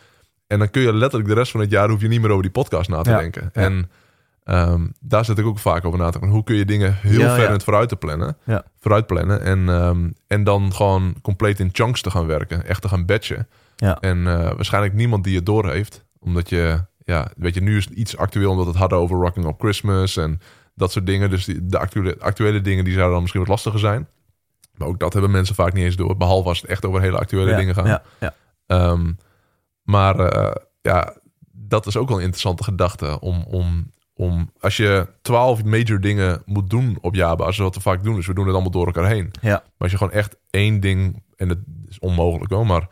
[0.47, 2.41] En dan kun je letterlijk de rest van het jaar hoef je niet meer over
[2.43, 3.49] die podcast na te Ja, denken.
[3.53, 3.61] ja.
[3.61, 3.89] En
[4.43, 6.29] ehm, daar zit ik ook vaak over na te denken.
[6.29, 8.37] Hoe kun je dingen heel Ja, ver in het vooruit te plannen?
[8.79, 9.41] Vooruit plannen.
[9.41, 12.65] En, ehm, en dan gewoon compleet in chunks te gaan werken.
[12.65, 13.47] Echt te gaan batchen.
[13.77, 13.99] Ja.
[13.99, 16.05] En eh, waarschijnlijk niemand die het door heeft.
[16.19, 19.45] Omdat je, ja, weet je, nu is het iets actueel omdat het hadden over Rocking
[19.45, 20.39] Up Christmas en
[20.75, 21.29] dat soort dingen.
[21.29, 24.07] Dus die, de actuele, actuele dingen die zouden dan misschien wat lastiger zijn.
[24.77, 26.17] Maar ook dat hebben mensen vaak niet eens door.
[26.17, 27.85] Behalve als het echt over hele actuele Ja, dingen gaat.
[27.87, 28.33] Ja, ja.
[28.65, 29.13] Ehm,
[29.83, 31.17] maar eh, ja,
[31.51, 33.19] dat is ook wel een interessante gedachte.
[33.19, 38.03] Om, om, om als je twaalf major dingen moet doen op jaarbasis, wat we vaak
[38.03, 39.31] doen, dus we doen het allemaal door elkaar heen.
[39.41, 39.49] Ja.
[39.49, 41.57] Maar als je gewoon echt één ding, en dat
[41.87, 42.87] is onmogelijk wel, maar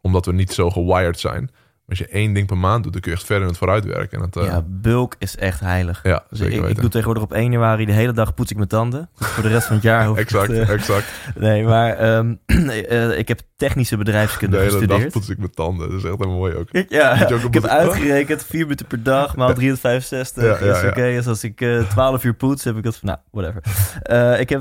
[0.00, 1.50] omdat we niet zo gewired zijn.
[1.88, 3.84] Als je één ding per maand doet, dan kun je echt verder in het vooruit
[3.84, 4.18] werken.
[4.18, 6.00] En het, eh, Ja, bulk is echt heilig.
[6.02, 6.80] ja, Dus zeker ik, ik weten.
[6.80, 9.08] doe tegenwoordig op 1 januari de hele dag poets ik mijn tanden.
[9.18, 11.04] Dus voor de rest van het jaar hoef ik Exact, het, eh, exact.
[11.38, 15.88] Nee, maar ehm, eh, ik heb technische De bedrijfskunde hele dag poets ik mijn tanden.
[15.90, 16.68] Dat is echt helemaal mooi ook.
[16.70, 20.88] Ik, ja, ook ik heb uitgerekend, 4 minuten per dag, maal 365 Ja, ja, is
[20.88, 21.02] oké.
[21.02, 24.40] Dus als ik eh 12 uur poets, heb ik dat van, nou, whatever.
[24.40, 24.60] Ik heb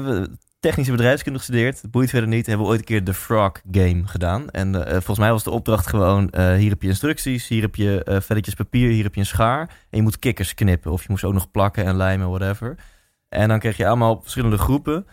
[0.60, 1.82] technische bedrijfskunde gestudeerd.
[1.82, 2.46] Het boeit verder niet.
[2.46, 4.50] Hebben we ooit een keer de Frog Game gedaan.
[4.50, 7.76] En eh, volgens mij was de opdracht gewoon, eh, hier heb je instructies, hier heb
[7.76, 9.60] je eh velletjes papier, hier heb je een schaar.
[9.60, 10.92] En je moet kikkers knippen.
[10.92, 12.78] Of je moest ook nog plakken en lijmen, whatever.
[13.30, 15.06] En dan kreeg je allemaal verschillende groepen.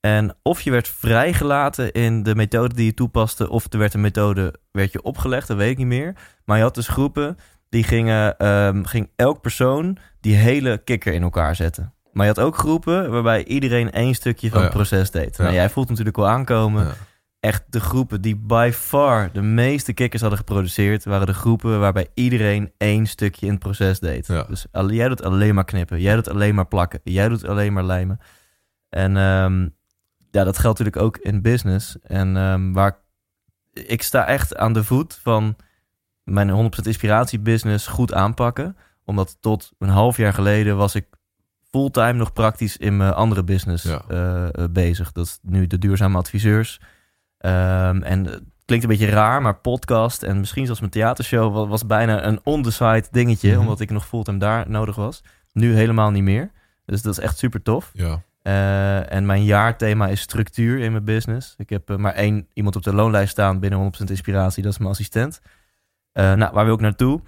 [0.00, 4.00] En of je werd vrijgelaten in de methode die je toepaste, of er werd een
[4.00, 6.16] methode werd je opgelegd, dat weet ik niet meer.
[6.44, 7.36] Maar je had dus groepen
[7.68, 11.94] die gingen, ehm, ging elk persoon die hele kikker in elkaar zetten.
[12.12, 14.68] Maar je had ook groepen waarbij iedereen één stukje van Oh ja.
[14.68, 15.36] het proces deed.
[15.36, 15.42] Ja.
[15.42, 16.84] Nou, jij voelt natuurlijk wel aankomen.
[16.84, 16.92] Ja.
[17.40, 22.06] Echt de groepen die by far de meeste kikkers hadden geproduceerd, waren de groepen waarbij
[22.14, 24.26] iedereen één stukje in het proces deed.
[24.26, 27.84] Dus jij doet alleen maar knippen, jij doet alleen maar plakken, jij doet alleen maar
[27.84, 28.20] lijmen.
[28.88, 29.68] En ehm,
[30.30, 31.98] ja, dat geldt natuurlijk ook in business.
[32.02, 32.98] En ehm, waar
[33.72, 35.56] ik sta echt aan de voet van
[36.24, 38.76] mijn 100% inspiratiebusiness goed aanpakken.
[39.04, 41.06] Omdat tot een half jaar geleden was ik
[41.70, 44.02] fulltime nog praktisch in mijn andere business Ja.
[44.08, 45.12] eh, eh, bezig.
[45.12, 46.80] Dat is nu de duurzame adviseurs.
[47.38, 51.66] Ehm, en het klinkt een beetje raar, maar podcast en misschien zelfs mijn theatershow wa-
[51.66, 53.60] was bijna een on-the-side dingetje, Mhm.
[53.60, 55.22] omdat ik nog fulltime daar nodig was.
[55.52, 56.50] Nu helemaal niet meer.
[56.84, 57.90] Dus dat is echt super tof.
[57.92, 58.22] Ja.
[58.42, 61.54] Eh, en mijn jaarthema is structuur in mijn business.
[61.56, 64.62] Ik heb eh, maar één iemand op de loonlijst staan binnen 100% inspiratie.
[64.62, 65.40] Dat is mijn assistent.
[66.12, 67.20] Eh, nou, waar wil ik naartoe?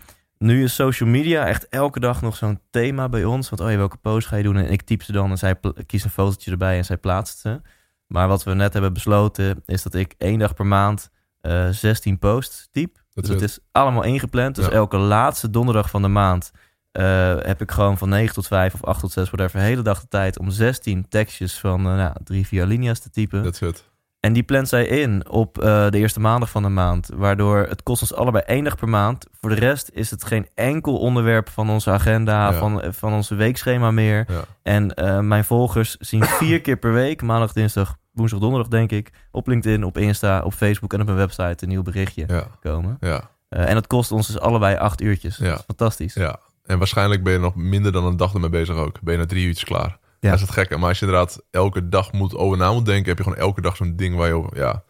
[0.43, 3.49] Nu is social media echt elke dag nog zo'n thema bij ons.
[3.49, 4.57] Want oh ja, welke post ga je doen?
[4.57, 7.61] En ik typ ze dan en zij kiest een fotootje erbij en zij plaatst ze.
[8.07, 12.19] Maar wat we net hebben besloten is dat ik één dag per maand eh 16
[12.19, 13.03] posts typ.
[13.15, 14.55] Dat dus het is allemaal ingepland.
[14.55, 14.71] Dus Ja.
[14.71, 16.51] elke laatste donderdag van de maand
[16.93, 19.83] eh, heb ik gewoon van 9 tot 5 of 8 tot 6, whatever, de hele
[19.83, 23.43] dag de tijd om 16 tekstjes van eh, nou, drie, vier alinea's te typen.
[23.43, 23.91] That's it.
[24.23, 27.11] En die plant zij in op eh, de eerste maandag van de maand.
[27.15, 29.27] Waardoor het kost ons allebei één dag per maand.
[29.41, 32.59] Voor de rest is het geen enkel onderwerp van onze agenda, Ja.
[32.59, 34.25] van, eh, van onze weekschema meer.
[34.29, 34.45] Ja.
[34.63, 39.11] En eh, mijn volgers zien vier keer per week, maandag, dinsdag, woensdag, donderdag denk ik,
[39.31, 42.47] op LinkedIn, op Insta, op Facebook en op mijn website een nieuw berichtje Ja.
[42.61, 42.97] komen.
[43.01, 43.31] Ja.
[43.49, 45.37] En dat kost ons dus allebei acht uurtjes.
[45.37, 45.49] Ja.
[45.49, 46.15] Dat is fantastisch.
[46.15, 46.39] Ja.
[46.65, 49.01] En waarschijnlijk ben je nog minder dan een dag ermee bezig ook.
[49.01, 49.99] Ben je na drie uurtjes klaar.
[50.23, 50.31] Ja.
[50.31, 50.77] Dat is het gekke.
[50.79, 53.61] Maar als je inderdaad elke dag moet over na moet denken, heb je gewoon elke
[53.61, 54.57] dag zo'n ding waar je over.
[54.57, 54.83] Ja.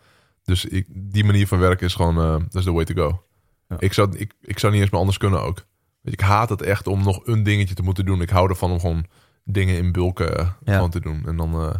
[0.45, 2.16] Dus ik, die manier van werken is gewoon.
[2.18, 3.24] eh, dat is the way to go.
[3.68, 3.76] Ja.
[3.78, 5.64] Ik, zou, ik, ik zou niet eens meer anders kunnen ook.
[6.01, 8.20] Weet ik haat het echt om nog een dingetje te moeten doen.
[8.20, 9.07] Ik hou ervan om gewoon
[9.45, 10.74] dingen in bulken eh, Ja.
[10.74, 11.22] gewoon te doen.
[11.26, 11.55] En dan.
[11.55, 11.74] eh,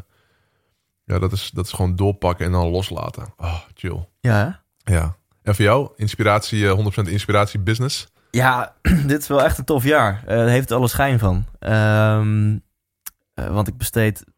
[1.05, 3.35] ja, dat is, dat is gewoon doorpakken en dan loslaten.
[3.37, 4.09] Oh, chill.
[4.21, 4.95] Ja, hè?
[4.95, 5.17] Ja.
[5.43, 6.73] En voor jou, inspiratie, eh,
[7.07, 8.07] 100% inspiratie business.
[8.31, 8.75] Ja,
[9.07, 10.23] dit is wel echt een tof jaar.
[10.27, 11.45] Eh heeft alle schijn van.
[11.59, 12.57] Ehm,
[13.35, 14.29] eh, want ik besteed 80%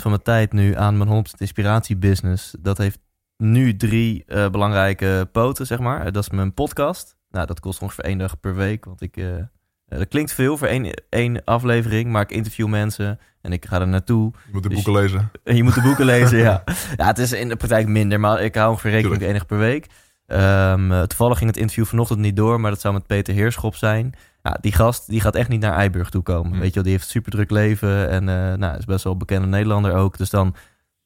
[0.00, 2.54] van mijn tijd nu aan mijn 100% inspiratiebusiness.
[2.60, 2.98] Dat heeft
[3.36, 6.12] nu drie eh, belangrijke poten, zeg maar.
[6.12, 7.16] Dat is mijn podcast.
[7.30, 8.84] Nou, dat kost ongeveer één dag per week.
[8.84, 9.26] Want ik, eh,
[9.86, 12.10] dat klinkt veel voor één, één aflevering.
[12.10, 14.32] Maar ik interview mensen en ik ga er naartoe.
[14.46, 15.30] Je moet de Dus- boeken lezen.
[15.44, 16.64] En je moet de boeken lezen, ja.
[16.96, 19.46] Ja, het is in de praktijk minder, maar ik hou ongeveer rekening met één dag
[19.46, 19.86] per week.
[20.32, 23.74] Ehm, eh, toevallig ging het interview vanochtend niet door, maar dat zou met Peter Heerschop
[23.74, 24.14] zijn.
[24.42, 26.52] Ja, die gast die gaat echt niet naar Eiburg toe komen.
[26.52, 26.58] Hm.
[26.58, 29.12] Weet je wel, die heeft een super druk leven en eh, nou, is best wel
[29.12, 30.18] een bekende Nederlander ook.
[30.18, 30.54] Dus dan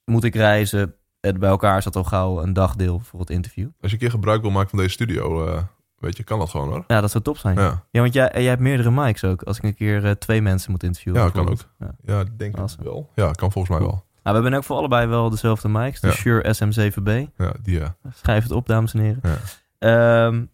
[0.05, 0.95] moet ik reizen.
[1.21, 3.69] En bij elkaar zat al gauw een dagdeel voor het interview.
[3.81, 5.63] Als je een keer gebruik wil maken van deze studio, eh,
[5.99, 6.85] weet je, kan dat gewoon hoor.
[6.87, 7.57] Ja, dat zou top zijn.
[7.57, 9.43] Ja, Ja, want jij, jij hebt meerdere mics ook.
[9.43, 11.21] Als ik een keer twee mensen moet interviewen.
[11.21, 11.69] Ja, kan bijvoorbeeld.
[12.05, 12.15] Ja.
[12.15, 12.85] ja denk ik Awesome.
[12.85, 13.11] wel.
[13.15, 14.05] Ja, kan volgens mij wel.
[14.27, 16.01] Nou, we hebben ook voor allebei wel dezelfde mics.
[16.01, 16.13] De Ja.
[16.13, 17.33] Shure SM7B.
[17.37, 17.97] Ja, die ja.
[18.15, 19.21] Schrijf het op, dames en heren.
[19.23, 19.37] Ja.
[19.79, 20.45] Ehm,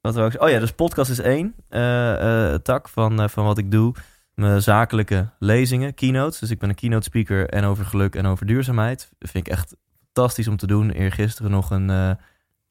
[0.00, 0.40] wat zeggen?
[0.40, 3.94] Oh ja, dus podcast is één eh, eh, tak van, eh, van wat ik doe.
[4.34, 6.38] Mijn zakelijke lezingen, keynotes.
[6.38, 9.08] Dus ik ben een keynote speaker en over geluk en over duurzaamheid.
[9.18, 10.90] Dat vind ik echt fantastisch om te doen.
[10.90, 11.88] Eergisteren nog een...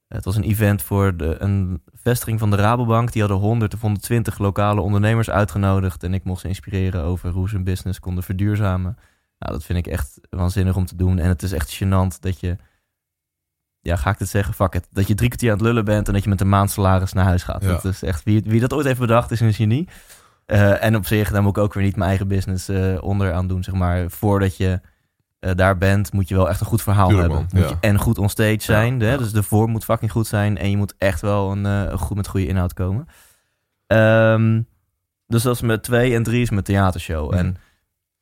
[0.08, 3.12] het was een event voor de, een vestiging van de Rabobank.
[3.12, 6.04] Die hadden 100 of 120 lokale ondernemers uitgenodigd.
[6.04, 8.98] En ik mocht ze inspireren over hoe ze hun business konden verduurzamen.
[9.44, 11.20] Nou, dat vind ik echt waanzinnig om te doen.
[11.20, 12.56] En het is echt gênant dat je
[13.80, 14.88] ja, ga ik het zeggen, fuck it.
[14.92, 17.14] Dat je drie kwartier aan het lullen bent en dat je met een maand salaris
[17.14, 17.64] naar huis gaat.
[17.64, 17.68] Ja.
[17.68, 19.88] Dat is echt, wie, wie dat ooit heeft bedacht is een genie.
[20.46, 23.34] Eh, en op zich, daar moet ik ook weer niet mijn eigen business eh onder
[23.34, 24.10] aan doen, zeg maar.
[24.10, 24.82] Voordat je
[25.40, 27.48] eh, daar bent, moet je wel echt een goed verhaal hebben.
[27.52, 27.68] Moet ja.
[27.68, 29.12] je en goed onstage zijn, Ja, hè?
[29.12, 29.18] ja.
[29.18, 30.58] dus de vorm moet fucking goed zijn.
[30.58, 33.08] En je moet echt wel een, goed met goede inhoud komen.
[33.88, 34.62] Ehm,
[35.28, 37.34] dus dat is met twee en drie is mijn theatershow.
[37.34, 37.58] En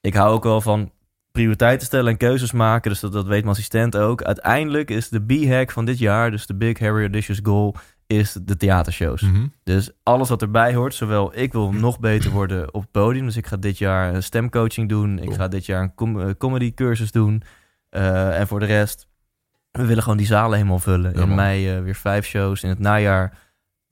[0.02, 0.92] ik hou ook wel van
[1.32, 2.92] prioriteiten stellen en keuzes maken.
[2.92, 4.22] Dus dat, dat weet mijn assistent ook.
[4.22, 7.76] Uiteindelijk is de B-hack van dit jaar, dus de Big Harry Audacious Goal,
[8.08, 9.22] is de theatershows.
[9.22, 9.48] Mhm.
[9.64, 13.26] Dus alles wat erbij hoort, zowel ik wil nog beter worden op het podium.
[13.26, 15.20] Dus ik ga dit jaar een stemcoaching doen.
[15.20, 17.44] Ik ga dit jaar een com eh, comedy cursus doen.
[17.90, 19.08] Eh, en voor de rest,
[19.72, 21.14] we willen gewoon die zalen helemaal vullen.
[21.14, 22.64] Ja, in mei eh, weer vijf shows.
[22.64, 23.38] In het najaar,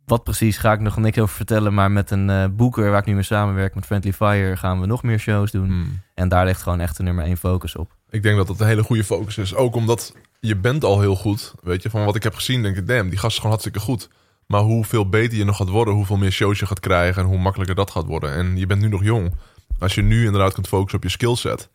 [0.09, 1.73] wat precies ga ik nog niks over vertellen.
[1.73, 4.85] Maar met een eh, boeker waar ik nu mee samenwerk, met Friendly Fire, gaan we
[4.85, 5.79] nog meer shows doen.
[5.79, 5.87] Mhm.
[6.13, 7.95] En daar ligt gewoon echt de nummer één focus op.
[8.09, 9.55] Ik denk dat dat een hele goede focus is.
[9.55, 11.53] Ook omdat je bent al heel goed.
[11.63, 13.79] Weet je, van wat ik heb gezien, denk ik, damn, die gast is gewoon hartstikke
[13.79, 14.09] goed.
[14.45, 17.37] Maar hoeveel beter je nog gaat worden, hoeveel meer shows je gaat krijgen en hoe
[17.37, 18.33] makkelijker dat gaat worden.
[18.33, 19.33] En je bent nu nog jong.
[19.79, 21.69] Als je nu inderdaad kunt focussen op je skillset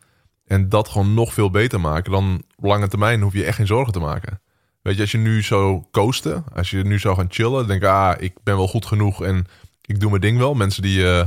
[0.47, 3.66] en dat gewoon nog veel beter maken, dan op lange termijn hoef je echt geen
[3.66, 4.41] zorgen te maken.
[4.85, 7.89] Weet je, als je nu zou coasten, als je nu zou gaan chillen, denk ik,
[7.89, 9.47] ah, ik ben wel goed genoeg en
[9.80, 10.55] ik doe mijn ding wel.
[10.55, 11.26] Mensen die, eh,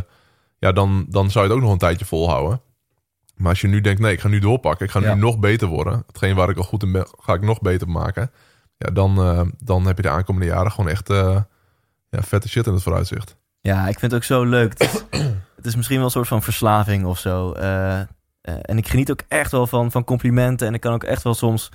[0.59, 2.61] ja, dan, dan zou je het ook nog een tijdje volhouden.
[3.35, 5.13] Maar als je nu denkt, nee, ik ga nu doorpakken, ik ga Ja.
[5.13, 6.03] nu nog beter worden.
[6.07, 8.31] Hetgeen waar ik al goed in ben, ga ik nog beter maken.
[8.77, 11.41] Ja, dan, eh, dan heb je de aankomende jaren gewoon echt eh,
[12.09, 13.35] ja, vette shit in het vooruitzicht.
[13.61, 14.73] Ja, ik vind het ook zo leuk.
[14.79, 15.03] Het is,
[15.55, 17.51] het is misschien wel een soort van verslaving of zo.
[18.41, 20.67] En ik geniet ook echt wel van, van complimenten.
[20.67, 21.71] En ik kan ook echt wel soms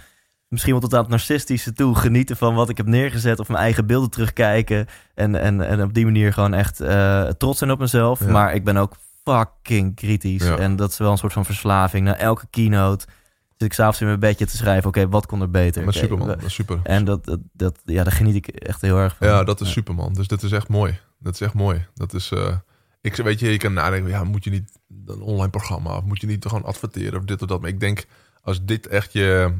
[0.52, 3.60] misschien wel tot aan het narcistische toe genieten van wat ik heb neergezet of mijn
[3.60, 7.78] eigen beelden terugkijken en, en, en op die manier gewoon echt eh, trots zijn op
[7.78, 8.20] mezelf.
[8.20, 8.30] Ja.
[8.30, 10.56] Maar ik ben ook fucking kritisch Ja.
[10.56, 12.04] en dat is wel een soort van verslaving.
[12.04, 13.06] Na elke keynote
[13.48, 15.84] zit ik s'avonds in mijn bedje te schrijven, oké, wat kon er beter?
[15.84, 16.80] Dat is super.
[16.82, 19.26] En dat, dat, dat, ja, daar geniet ik echt heel erg van.
[19.26, 20.12] Ja, dat is super man.
[20.12, 20.98] Dus dat is echt mooi.
[21.18, 21.86] Dat is echt mooi.
[21.94, 22.56] Dat is, eh,
[23.00, 26.20] ik weet je, je kan nadenken, ja, moet je niet een online programma of moet
[26.20, 27.60] je niet gewoon adverteren of dit of dat.
[27.60, 28.06] Maar ik denk,
[28.42, 29.52] als dit echt je,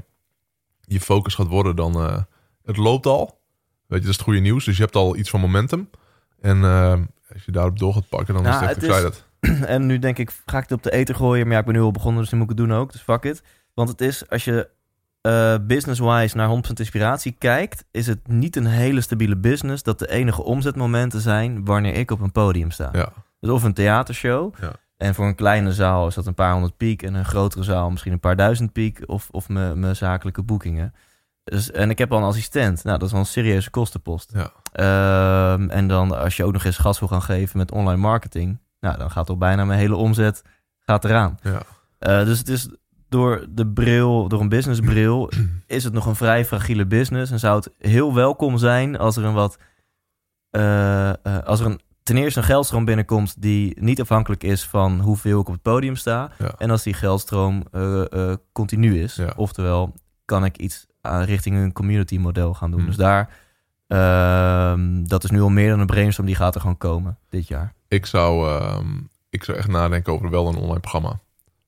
[0.93, 2.19] je focus gaat worden, dan eh,
[2.65, 3.41] het loopt al.
[3.87, 4.65] Weet je, dat is het goede nieuws.
[4.65, 5.91] Dus je hebt al iets van momentum.
[6.41, 6.93] En eh,
[7.33, 9.61] als je daarop door gaat pakken, dan Nou, is het echt het is-.
[9.75, 11.45] En nu denk ik, ga ik het op de eten gooien?
[11.45, 12.93] Maar ja, ik ben nu al begonnen, dus nu moet ik het doen ook.
[12.93, 13.43] Dus fuck it.
[13.75, 14.69] Want het is, als je
[15.21, 17.85] eh, business-wise naar 100% inspiratie kijkt...
[17.91, 19.83] is het niet een hele stabiele business...
[19.83, 22.89] dat de enige omzetmomenten zijn wanneer ik op een podium sta.
[22.93, 24.55] Ja, Dus of een theatershow.
[24.61, 24.73] Ja.
[25.03, 27.03] En voor een kleine zaal is dat een paar honderd piek.
[27.03, 29.03] En een grotere zaal misschien een paar duizend piek.
[29.07, 30.95] Of, of mijn zakelijke boekingen.
[31.45, 32.85] Dus, en ik heb al een assistent.
[32.85, 34.33] Nou, dat is wel een serieuze kostenpost.
[34.35, 34.53] ja.
[34.73, 38.59] Ehm, en dan als je ook nog eens gas wil gaan geven met online marketing.
[38.81, 40.43] Nou, dan gaat al bijna mijn hele omzet
[40.79, 41.39] gaat eraan.
[41.43, 41.63] ja.
[41.99, 42.69] Eh, dus het is
[43.09, 45.31] door de bril, door een businessbril,
[45.67, 47.33] is het nog een vrij fragiele business.
[47.33, 49.59] En zou het heel welkom zijn als er een wat,
[50.51, 55.01] eh, eh, als er een, ten eerste een geldstroom binnenkomt die niet afhankelijk is van
[55.01, 56.31] hoeveel ik op het podium sta.
[56.39, 56.55] Ja.
[56.59, 59.15] En als die geldstroom eh, eh, continu is.
[59.15, 59.33] Ja.
[59.37, 59.95] Oftewel,
[60.25, 62.81] kan ik iets aan, richting een community model gaan doen.
[62.81, 62.89] Hmm.
[62.89, 63.31] Dus daar,
[63.87, 67.49] ehm, dat is nu al meer dan een brainstorm, die gaat er gewoon komen dit
[67.49, 67.75] jaar.
[67.89, 68.99] Ik zou, ehm,
[69.31, 71.21] ik zou echt nadenken over wel een online programma.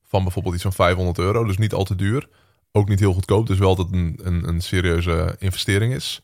[0.03, 1.43] Van bijvoorbeeld iets van 500 euro.
[1.43, 2.27] Dus niet al te duur.
[2.71, 3.47] Ook niet heel goedkoop.
[3.47, 6.21] Dus wel dat het een, een, een serieuze investering is.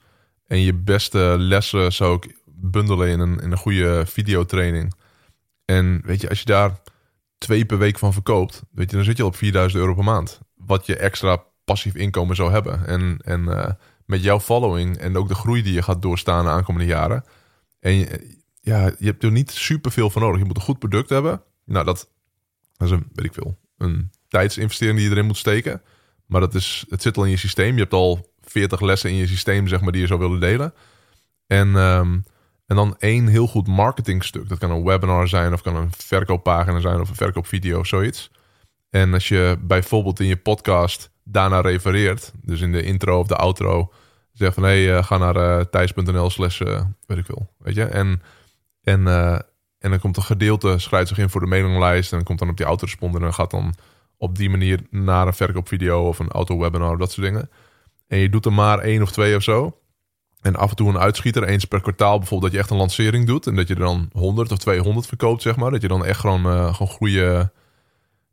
[0.47, 4.93] En je beste lessen zou ik bundelen in een, in een goede videotraining.
[5.66, 6.80] En weet je, als je daar
[7.38, 10.03] twee per week van verkoopt, weet je, dan zit je al op 4000 euro per
[10.03, 10.39] maand.
[10.55, 12.88] Wat je extra passief inkomen zou hebben.
[12.88, 13.72] En, en eh,
[14.05, 17.24] met jouw following en ook de groei die je gaat doorstaan de aankomende jaren.
[17.80, 20.39] En je, ja, je hebt er niet super veel voor nodig.
[20.39, 21.43] Je moet een goed product hebben.
[21.66, 22.09] Nou, dat,
[22.78, 25.82] dat is een, weet ik veel, een tijdsinvestering die je erin moet steken.
[26.26, 27.74] Maar dat is, het zit al in je systeem.
[27.74, 30.74] Je hebt al 40 lessen in je systeem, zeg maar, die je zou willen delen.
[31.47, 32.20] En, ehm,
[32.72, 34.50] en dan één heel goed marketingstuk.
[34.50, 38.32] Dat kan een webinar zijn, of kan een verkooppagina zijn, of een verkoopvideo of zoiets.
[38.90, 43.36] En als je bijvoorbeeld in je podcast daarna refereert, dus in de intro of de
[43.36, 43.92] outro,
[44.34, 47.76] zegt van hé, hey, eh, ga naar eh, thijs.nl slash, eh, weet ik veel, weet
[47.76, 47.86] je.
[47.86, 48.22] En,
[48.82, 49.08] en,
[49.80, 52.58] en dan komt een gedeelte, schrijft zich in voor de mailinglijst en komt dan op
[52.58, 53.76] die autoresponder en gaat dan
[54.18, 57.50] op die manier naar een verkoopvideo of een auto-webinar, dat soort dingen.
[58.08, 59.81] En je doet er maar één of twee of zo.
[60.42, 63.28] En af en toe een uitschieter, eens per kwartaal bijvoorbeeld, dat je echt een lancering
[63.28, 63.48] doet.
[63.48, 65.72] En dat je er dan 100 of 200 verkoopt, zeg maar.
[65.72, 67.52] Dat je dan echt gewoon, eh gewoon groeien.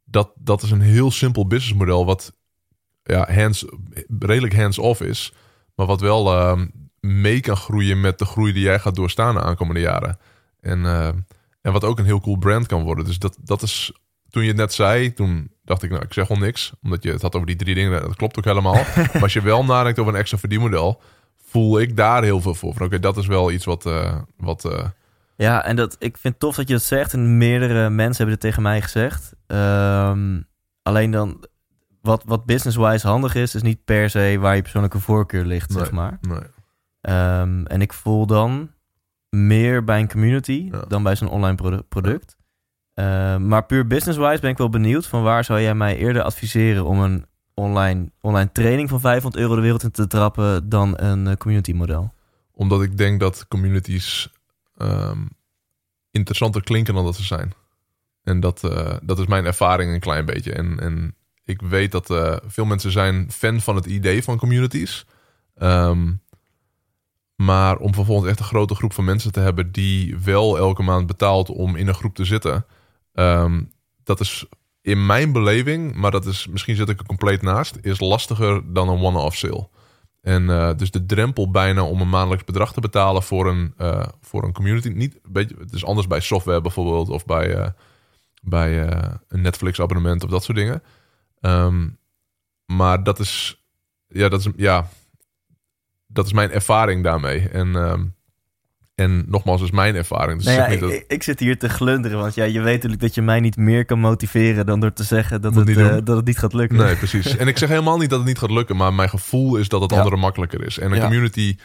[0.05, 2.33] Dat, dat is een heel simpel businessmodel, wat
[3.03, 3.65] ja, hands,
[4.19, 5.33] redelijk hands-off is.
[5.75, 6.61] Maar wat wel eh,
[7.01, 10.19] mee kan groeien met de groei die jij gaat doorstaan de aankomende jaren.
[10.61, 11.09] En, eh,
[11.61, 13.05] en wat ook een heel cool brand kan worden.
[13.05, 13.93] Dus dat, dat is,
[14.31, 16.73] toen je het net zei, toen dacht ik, nou, ik zeg wel niks.
[16.83, 18.01] Omdat je het had over die drie dingen.
[18.01, 18.75] Dat klopt ook helemaal.
[19.13, 21.03] maar als je wel nadenkt over een extra verdienmodel,
[21.51, 22.75] voel ik daar heel veel voor.
[22.81, 23.87] Oké, dat is wel iets wat.
[23.87, 24.85] eh, wat eh,
[25.37, 27.13] Ja, en dat, ik vind het tof dat je dat zegt.
[27.13, 29.35] En meerdere mensen hebben dit tegen mij gezegd.
[29.47, 30.41] Ehm,
[30.83, 31.45] alleen dan,
[32.03, 35.91] wat, wat business-wise handig is, is niet per se waar je persoonlijke voorkeur ligt, zeg
[35.91, 36.19] maar.
[36.21, 36.39] nee.
[37.01, 38.71] Ehm, en ik voel dan
[39.29, 40.81] meer bij een community Ja.
[40.89, 42.37] dan bij zo'n online produ- product.
[42.95, 46.85] Ehm, maar puur business-wise ben ik wel benieuwd van waar zou jij mij eerder adviseren
[46.85, 47.27] om een
[47.59, 51.73] online, online training van 500 euro de wereld in te trappen dan een eh, community
[51.73, 52.15] model?
[52.53, 54.33] Omdat ik denk dat communities
[54.77, 55.27] ehm,
[56.11, 57.53] interessanter klinken dan dat ze zijn.
[58.23, 60.53] En dat, eh, dat is mijn ervaring een klein beetje.
[60.53, 65.07] En, en ik weet dat eh, veel mensen zijn fan van het idee van communities.
[65.55, 66.13] Ehm,
[67.35, 71.07] maar om vervolgens echt een grote groep van mensen te hebben die wel elke maand
[71.07, 72.67] betaalt om in een groep te zitten.
[73.15, 73.63] ehm,
[74.05, 74.47] dat is
[74.89, 78.89] in mijn beleving, maar dat is misschien zit ik er compleet naast, is lastiger dan
[78.89, 79.69] een one-off sale.
[80.21, 84.07] En eh, dus de drempel bijna om een maandelijks bedrag te betalen voor een, eh,
[84.21, 84.89] voor een community.
[84.89, 87.71] Niet, beetje, het is anders bij software bijvoorbeeld of bij, eh,
[88.43, 88.89] bij
[89.29, 90.83] een Netflix abonnement of dat soort dingen.
[91.41, 91.89] Ehm,
[92.67, 93.63] maar dat is,
[94.07, 94.89] ja, dat is, ja,
[96.07, 97.49] dat is mijn ervaring daarmee.
[97.49, 98.05] En, ehm,
[98.99, 100.37] en nogmaals, is mijn ervaring.
[100.37, 102.61] Dus Nou ja, ik, niet dat, ik- ik zit hier te glunderen, want ja, je
[102.61, 105.69] weet natuurlijk dat je mij niet meer kan motiveren dan door te zeggen dat, Moet
[105.69, 106.79] het, niet eh, dat het niet gaat lukken.
[106.79, 107.37] Nee, precies.
[107.37, 109.81] En ik zeg helemaal niet dat het niet gaat lukken, maar mijn gevoel is dat
[109.81, 109.97] het Ja.
[109.99, 110.79] andere makkelijker is.
[110.79, 111.03] En een Ja.
[111.05, 111.57] community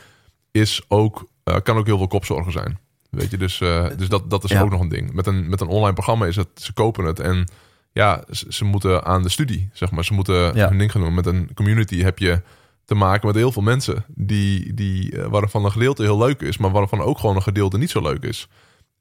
[0.52, 2.78] is ook, eh, kan ook heel veel kopzorgen zijn.
[3.10, 5.14] Weet je, dus, eh, dus dat, dat is ook nog een ding.
[5.14, 7.48] Met een, met een online programma is het, ze kopen het en
[7.92, 10.04] ja, ze, ze moeten aan de studie, zeg maar.
[10.06, 11.14] Ze moeten hun ding gaan doen.
[11.14, 12.42] Met een community heb je
[12.86, 14.06] te maken met heel veel mensen.
[14.08, 17.78] Die, die, eh, waarvan een gedeelte heel leuk is, maar waarvan ook gewoon een gedeelte
[17.78, 18.48] niet zo leuk is.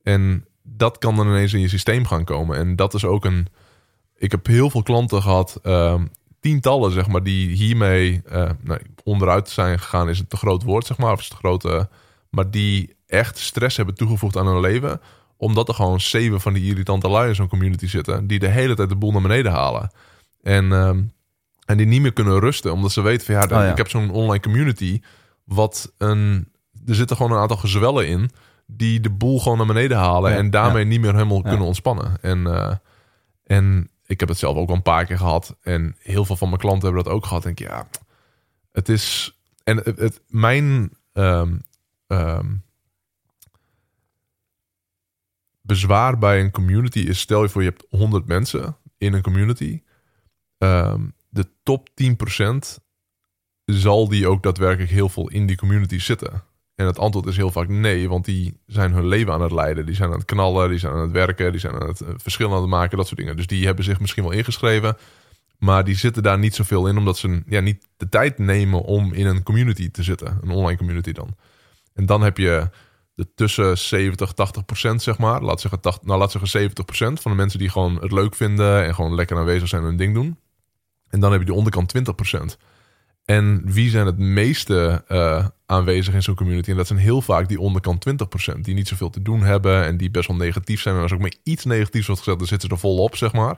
[0.03, 2.57] En dat kan dan ineens in je systeem gaan komen.
[2.57, 3.47] En dat is ook een.
[4.16, 6.07] Ik heb heel veel klanten gehad, ehm,
[6.41, 10.87] tientallen zeg maar, die hiermee uh, nou, onderuit zijn gegaan, is het te groot woord,
[10.87, 11.89] zeg maar, of is het te grote.
[12.30, 15.01] maar die echt stress hebben toegevoegd aan hun leven
[15.43, 18.26] omdat er gewoon zeven van die irritante lui in zo'n community zitten.
[18.26, 19.91] Die de hele tijd de boel naar beneden halen.
[20.43, 21.03] En, ehm,
[21.64, 22.72] en die niet meer kunnen rusten.
[22.72, 23.70] Omdat ze weten van ja, Oh ja.
[23.70, 25.00] ik heb zo'n online community.
[25.44, 26.48] Wat een.
[26.86, 28.30] Er zitten gewoon een aantal gezwellen in.
[28.66, 30.30] Die de boel gewoon naar beneden halen.
[30.30, 32.20] Ja, En daarmee niet meer helemaal kunnen ontspannen.
[32.20, 32.74] En, eh,
[33.44, 35.56] en ik heb het zelf ook al een paar keer gehad.
[35.62, 37.42] En heel veel van mijn klanten hebben dat ook gehad.
[37.42, 37.86] Denk ik, ja,
[38.72, 39.36] het is.
[39.64, 40.92] En het, het- mijn.
[41.12, 41.54] ehm,
[42.06, 42.46] ehm,
[45.60, 49.82] bezwaar bij een community is: stel je voor, je hebt 100 mensen in een community.
[50.58, 51.00] Ehm,
[51.33, 52.83] de top 10%
[53.64, 56.43] zal die ook daadwerkelijk heel veel in die community zitten.
[56.74, 59.87] En het antwoord is heel vaak nee, want die zijn hun leven aan het leiden.
[59.87, 62.09] Die zijn aan het knallen, die zijn aan het werken, die zijn aan het eh,
[62.16, 63.37] verschil aan het maken, dat soort dingen.
[63.37, 64.97] Dus die hebben zich misschien wel ingeschreven,
[65.59, 69.12] maar die zitten daar niet zoveel in, omdat ze ja, niet de tijd nemen om
[69.12, 71.37] in een community te zitten, een online community dan.
[71.95, 72.70] En dan heb je
[73.14, 75.43] de tussen 70, 80 procent, zeg maar.
[75.43, 78.35] Laat zeggen, 80, nou, laat zeggen 70 procent van de mensen die gewoon het leuk
[78.35, 80.39] vinden en gewoon lekker aanwezig zijn en hun ding doen.
[81.12, 82.58] En dan heb je de onderkant 20 procent.
[83.24, 86.70] En wie zijn het meeste eh, aanwezig in zo'n community?
[86.70, 88.04] En dat zijn heel vaak die onderkant
[88.56, 90.94] 20%, die niet zoveel te doen hebben en die best wel negatief zijn.
[90.96, 93.56] En als ook maar iets negatiefs wordt gezegd, dan zitten ze er volop, zeg maar.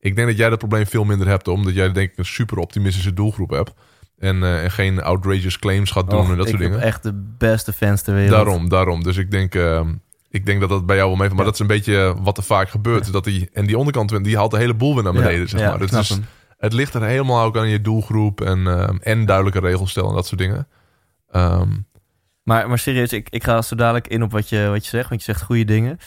[0.00, 2.58] Ik denk dat jij dat probleem veel minder hebt, omdat jij denk ik een super
[2.58, 3.72] optimistische doelgroep hebt.
[4.18, 6.80] En, eh, en geen outrageous claims gaat doen en dat ik soort heb dingen.
[6.86, 8.30] echt de beste fans ter wereld.
[8.44, 9.02] Daarom, daarom.
[9.02, 9.80] Dus ik denk, eh,
[10.30, 11.36] ik denk dat dat bij jou wel meevalt.
[11.36, 11.50] Maar Ja.
[11.50, 13.04] dat is een beetje wat er vaak gebeurt.
[13.06, 15.46] is Dat die, en die onderkant, die haalt de hele boel weer naar beneden, Ja,
[15.46, 15.78] zeg maar.
[15.78, 16.18] Dus ik snap
[16.56, 20.14] het, ligt er helemaal ook aan je doelgroep en, eh, en duidelijke regels stellen en
[20.14, 20.68] dat soort dingen.
[21.30, 21.70] Ehm,
[22.42, 25.08] Maar, maar serieus, ik, ik ga zo dadelijk in op wat je, wat je zegt,
[25.08, 25.98] want je zegt goede dingen.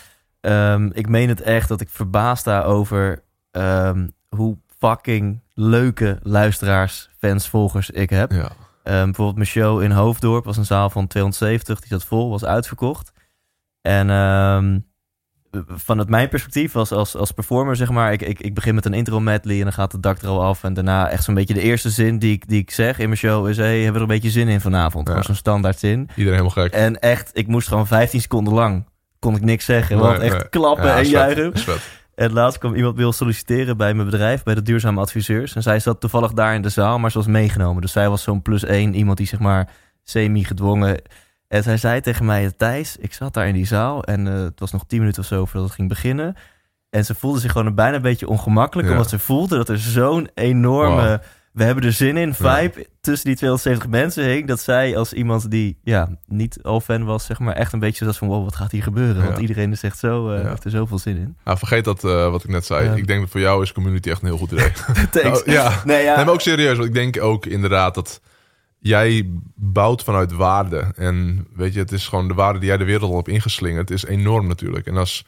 [0.41, 7.09] Ehm, ik meen het echt dat ik verbaasd sta over ehm, hoe fucking leuke luisteraars,
[7.17, 8.31] fans, volgers ik heb.
[8.31, 8.51] ja.
[8.83, 12.45] Ehm, bijvoorbeeld mijn show in Hoofddorp was een zaal van 270, die zat vol, was
[12.45, 13.11] uitverkocht.
[13.81, 14.79] En ehm,
[15.67, 18.93] vanuit mijn perspectief was als, als performer, zeg maar, ik, ik, ik begin met een
[18.93, 20.63] intro medley en dan gaat het dak er al af.
[20.63, 23.19] En daarna echt zo'n beetje de eerste zin die ik, die ik zeg in mijn
[23.19, 25.07] show is, hey, hebben we er een beetje zin in vanavond?
[25.07, 25.09] Ja.
[25.09, 25.99] Gewoon zo'n standaard zin.
[25.99, 26.73] Iedereen helemaal gek.
[26.73, 28.85] En echt, ik moest gewoon 15 seconden lang,
[29.19, 29.97] kon ik niks zeggen.
[29.97, 30.49] Nee, want echt nee.
[30.49, 31.53] klappen Ja, en juichen.
[32.15, 35.55] En laatst kwam iemand wil solliciteren bij mijn bedrijf, bij de duurzame adviseurs.
[35.55, 37.81] En zij zat toevallig daar in de zaal, maar ze was meegenomen.
[37.81, 39.69] Dus zij was zo'n plus één, iemand die zeg maar
[40.03, 41.01] semi-gedwongen.
[41.49, 44.59] En zij zei tegen mij, Thijs, ik zat daar in die zaal en eh, het
[44.59, 46.35] was nog tien minuten of zo voordat het ging beginnen.
[46.89, 48.93] En ze voelde zich gewoon een bijna een beetje ongemakkelijk, Ja.
[48.93, 51.21] omdat ze voelde dat er zo'n enorme...
[51.51, 52.55] We hebben er zin in, Ja.
[52.59, 54.47] vibe tussen die 270 mensen hing.
[54.47, 58.05] Dat zij als iemand die ja, niet al fan was, zeg maar, echt een beetje
[58.05, 58.27] zat van...
[58.27, 59.23] wow, wat gaat hier gebeuren?
[59.23, 61.37] Want iedereen is echt zo, eh, heeft er zoveel zin in.
[61.43, 62.97] Nou, vergeet dat eh, wat ik net zei.
[62.97, 64.71] Ik denk dat voor jou is community echt een heel goed idee.
[65.11, 65.43] Thanks.
[65.45, 65.81] Nou, ja.
[65.85, 66.15] Nee, ja.
[66.15, 66.75] Nee, maar ook serieus.
[66.77, 68.21] Want ik denk ook inderdaad dat
[68.79, 70.91] jij bouwt vanuit waarde.
[70.95, 73.91] En weet je, het is gewoon de waarde die jij de wereld al hebt ingeslingerd.
[73.91, 74.85] is enorm natuurlijk.
[74.87, 75.25] En als,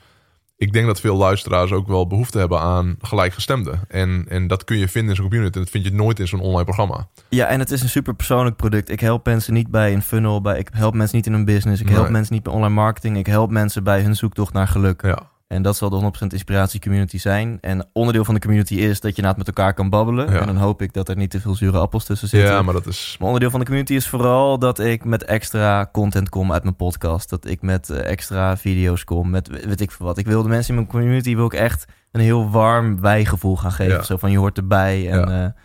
[0.58, 3.80] ik denk dat veel luisteraars ook wel behoefte hebben aan gelijkgestemden.
[3.88, 5.58] En, en dat kun je vinden in zo'n community.
[5.58, 7.08] En dat vind je nooit in zo'n online programma.
[7.30, 8.90] Ja, en het is een super persoonlijk product.
[8.90, 11.82] Ik help mensen niet bij een funnel, bij, ik help mensen niet in hun business,
[11.82, 12.12] ik help Nee.
[12.12, 15.02] mensen niet bij online marketing, ik help mensen bij hun zoektocht naar geluk.
[15.02, 17.58] Ja, En dat zal de 100% inspiratie community zijn.
[17.62, 20.32] En onderdeel van de community is dat je na het met elkaar kan babbelen.
[20.32, 20.40] Ja.
[20.40, 22.50] En dan hoop ik dat er niet te veel zure appels tussen zitten.
[22.52, 23.16] ja maar dat is...
[23.18, 26.76] Maar onderdeel van de community is vooral dat ik met extra content kom uit mijn
[26.76, 27.30] podcast.
[27.30, 30.18] Dat ik met eh, extra video's kom, met weet ik veel wat.
[30.18, 33.72] Ik wil de mensen in mijn community wil ik echt een heel warm wijgevoel gaan
[33.72, 33.94] geven.
[33.96, 34.04] Ja.
[34.04, 35.10] Zo van je hoort erbij.
[35.10, 35.56] En, Ja.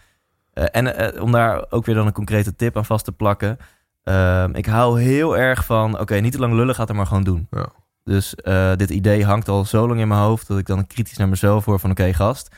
[0.52, 3.58] eh, eh, en om daar ook weer dan een concrete tip aan vast te plakken.
[4.02, 7.24] Ehm, ik hou heel erg van, oké, niet te lang lullen, gaat er maar gewoon
[7.24, 7.46] doen.
[7.50, 7.68] Ja.
[8.06, 11.16] Dus eh, dit idee hangt al zo lang in mijn hoofd dat ik dan kritisch
[11.16, 12.54] naar mezelf hoor van, oké gast,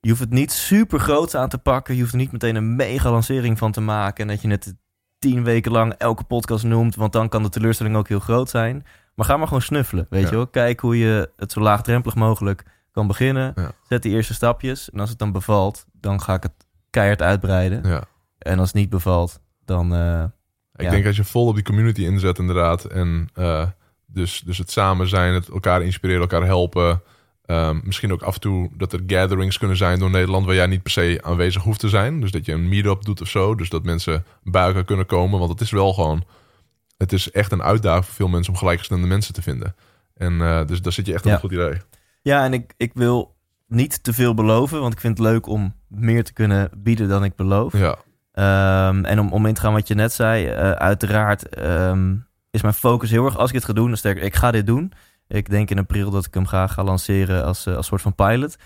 [0.00, 1.94] je hoeft het niet super groots aan te pakken.
[1.94, 4.22] Je hoeft er niet meteen een mega lancering van te maken.
[4.24, 4.74] En dat je het
[5.18, 6.94] tien weken lang elke podcast noemt.
[6.94, 8.84] Want dan kan de teleurstelling ook heel groot zijn.
[9.14, 10.06] Maar ga maar gewoon snuffelen.
[10.10, 10.28] Weet Ja.
[10.30, 10.46] je wel?
[10.46, 12.62] Kijk hoe je het zo laagdrempelig mogelijk
[12.92, 13.52] kan beginnen.
[13.56, 13.70] Ja.
[13.88, 14.90] Zet die eerste stapjes.
[14.90, 17.88] En als het dan bevalt, dan ga ik het keihard uitbreiden.
[17.88, 18.02] Ja.
[18.38, 19.94] En als het niet bevalt, dan...
[19.94, 20.24] eh,
[20.74, 22.84] Ik denk als je vol op die community inzet inderdaad.
[22.84, 23.66] En eh,
[24.12, 27.02] dus, dus het samen zijn, het elkaar inspireren, elkaar helpen.
[27.44, 30.46] Ehm, misschien ook af en toe dat er gatherings kunnen zijn door Nederland...
[30.46, 32.20] waar jij niet per se aanwezig hoeft te zijn.
[32.20, 33.54] Dus dat je een meet-up doet of zo.
[33.54, 35.38] Dus dat mensen bij elkaar kunnen komen.
[35.38, 36.24] Want het is wel gewoon...
[36.96, 39.74] Het is echt een uitdaging voor veel mensen om gelijkgestemde mensen te vinden.
[40.16, 41.34] En eh, dus daar zit je echt op Ja.
[41.34, 41.74] een goed idee.
[42.22, 43.36] Ja, en ik, ik wil
[43.66, 44.80] niet te veel beloven.
[44.80, 47.78] Want ik vind het leuk om meer te kunnen bieden dan ik beloof.
[47.78, 47.96] Ja,
[48.32, 52.16] Ehm, en om, om in te gaan wat je net zei, eh, uiteraard ehm,
[52.50, 53.96] is mijn focus heel erg als ik het ga doen.
[53.96, 54.92] Sterker, ik ga dit doen.
[55.28, 58.14] Ik denk in april dat ik hem ga, gaan lanceren als, uh, als soort van
[58.14, 58.56] pilot.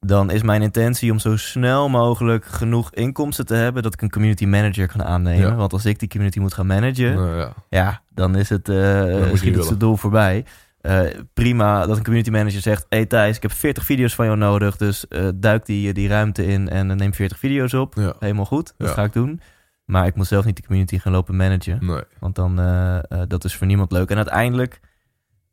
[0.00, 4.10] Dan is mijn intentie om zo snel mogelijk genoeg inkomsten te hebben dat ik een
[4.10, 5.48] community manager kan aannemen.
[5.48, 5.54] Ja.
[5.54, 7.52] Want als ik die community moet gaan managen, Nou ja.
[7.68, 10.44] ja, dan is het, eh schiet het doel voorbij.
[10.80, 11.00] Eh,
[11.34, 14.76] prima dat een community manager zegt: Hey Thijs, ik heb 40 video's van jou nodig.
[14.76, 17.94] Dus eh, duik die, die ruimte in en eh, neem 40 video's op.
[17.94, 18.14] Ja.
[18.18, 18.94] Helemaal goed, dat Ja.
[18.94, 19.40] ga ik doen.
[19.86, 21.78] Maar ik moet zelf niet de community gaan lopen managen.
[21.86, 22.02] Nee.
[22.18, 24.10] Want dan, eh, eh, dat is voor niemand leuk.
[24.10, 24.80] En uiteindelijk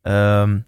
[0.02, 0.58] ehm,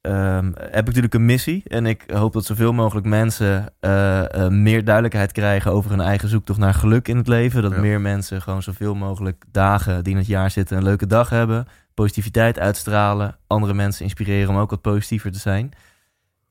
[0.00, 1.62] ehm, heb ik natuurlijk een missie.
[1.66, 6.58] En ik hoop dat zoveel mogelijk mensen eh, meer duidelijkheid krijgen over hun eigen zoektocht
[6.58, 7.62] naar geluk in het leven.
[7.62, 7.80] Dat Ja.
[7.80, 11.66] meer mensen gewoon zoveel mogelijk dagen die in het jaar zitten een leuke dag hebben.
[11.94, 13.36] Positiviteit uitstralen.
[13.46, 15.72] Andere mensen inspireren om ook wat positiever te zijn.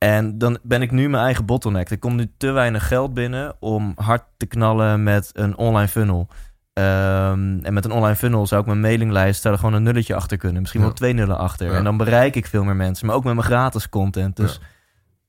[0.04, 1.90] En dan ben ik nu mijn eigen bottleneck.
[1.90, 6.28] Er komt nu te weinig geld binnen om hard te knallen met een online funnel.
[6.74, 10.38] Ehm, en met een online funnel zou ik mijn mailinglijst daar gewoon een nulletje achter
[10.38, 10.62] kunnen.
[10.62, 11.72] Misschien wel twee nullen achter.
[11.72, 11.78] Ja.
[11.78, 13.06] En dan bereik ik veel meer mensen.
[13.06, 14.36] Maar ook met mijn gratis content.
[14.36, 14.60] Dus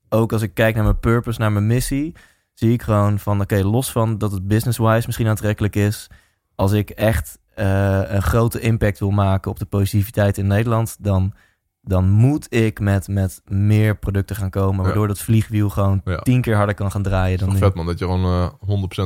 [0.09, 2.15] ook als ik kijk naar mijn purpose, naar mijn missie,
[2.55, 6.11] zie ik gewoon van oké, los van dat het business-wise misschien aantrekkelijk is.
[6.55, 11.35] Als ik echt eh, een grote impact wil maken op de positiviteit in Nederland, dan,
[11.83, 14.77] dan moet ik met, met meer producten gaan komen.
[14.77, 14.83] Ja.
[14.83, 16.17] Waardoor dat vliegwiel gewoon Ja.
[16.17, 18.49] tien keer harder kan gaan draaien dan vet man, dat je gewoon eh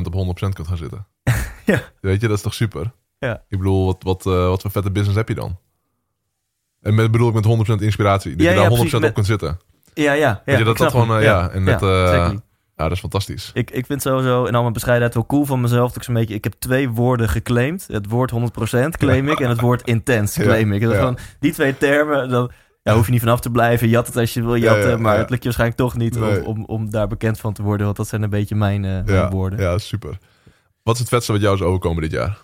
[0.01, 1.05] 100% op 100% kunt gaan zitten.
[1.65, 1.81] Ja.
[2.01, 2.91] Weet je, dat is toch super?
[3.19, 3.43] Ja.
[3.47, 5.57] Ik bedoel, wat, wat, eh, wat voor vette business heb je dan?
[6.81, 8.31] En met, bedoel ik met 100% inspiratie.
[8.35, 9.57] Dat Ja, je daar ja, 100% precies, op kunt zitten.
[9.93, 10.27] Ja, ja.
[10.27, 12.39] ja Weet je, dat dat gewoon, eh, ja, en dat, exactly.
[12.75, 13.51] Ja, dat is fantastisch.
[13.53, 15.87] Ik, ik vind sowieso in al mijn bescheidenheid wel cool van mezelf.
[15.87, 17.87] Dat ik zo'n beetje, ik heb twee woorden geclaimd.
[17.91, 18.35] Het woord 100%
[18.97, 20.81] claim ik en het woord intens claim ik.
[20.81, 22.51] Dat gewoon die twee termen, dan
[22.87, 23.87] ja, hoef je niet vanaf te blijven.
[23.89, 26.19] Jat het als je wil Ja, jatten, ja, maar het lukt je waarschijnlijk toch niet
[26.19, 26.45] Nee.
[26.45, 27.85] om, om, om daar bekend van te worden.
[27.85, 29.59] Want dat zijn een beetje mijn, eh, mijn woorden.
[29.59, 30.17] ja, super.
[30.83, 32.37] Wat is het vetste wat jou is overkomen dit jaar?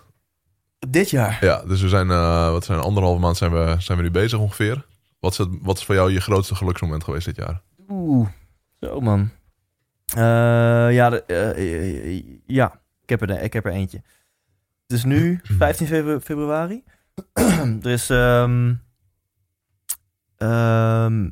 [0.88, 1.38] Dit jaar?
[1.40, 4.38] Ja, dus we zijn, eh, wat zijn anderhalve maand zijn we, zijn we nu bezig
[4.38, 4.86] ongeveer.
[5.20, 7.62] Wat is, het, wat is voor jou je grootste geluksmoment geweest dit jaar?
[7.88, 8.28] Oeh,
[8.80, 9.30] zo man.
[10.14, 10.22] Eh,
[10.92, 14.02] ja, de- ja, ik heb, er, ik heb er eentje.
[14.86, 16.82] Het is nu 15 febru- februari.
[17.82, 18.10] er is...
[18.10, 18.74] ehm,
[20.36, 21.30] ehm,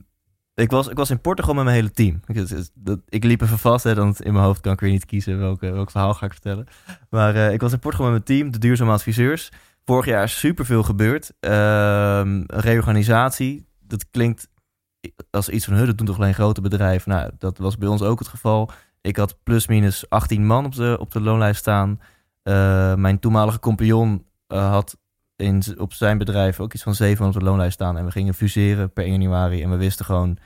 [0.55, 2.21] ik, was, ik was in Portugal met mijn hele team.
[2.27, 5.07] Ik, dat, ik liep even vast, hè, want in mijn hoofd kan ik weer niet
[5.07, 6.67] kiezen welke, welk verhaal ga ik vertellen.
[7.11, 9.51] Maar eh, ik was in Portugal met mijn team, de duurzame adviseurs.
[9.85, 11.33] Vorig jaar superveel gebeurd.
[11.41, 14.51] Ehm, reorganisatie, dat klinkt
[15.31, 17.11] als iets van, dat doen toch alleen grote bedrijven?
[17.11, 18.71] Nou, dat was bij ons ook het geval.
[19.01, 22.01] Ik had plus minus 18 man op de, op de loonlijst staan.
[22.43, 24.97] Eh, mijn toenmalige compagnon eh, had
[25.37, 27.99] in, op zijn bedrijf ook iets van 7 man op de loonlijst staan.
[27.99, 29.63] En we gingen fuseren per 1 januari.
[29.63, 30.39] En we wisten gewoon,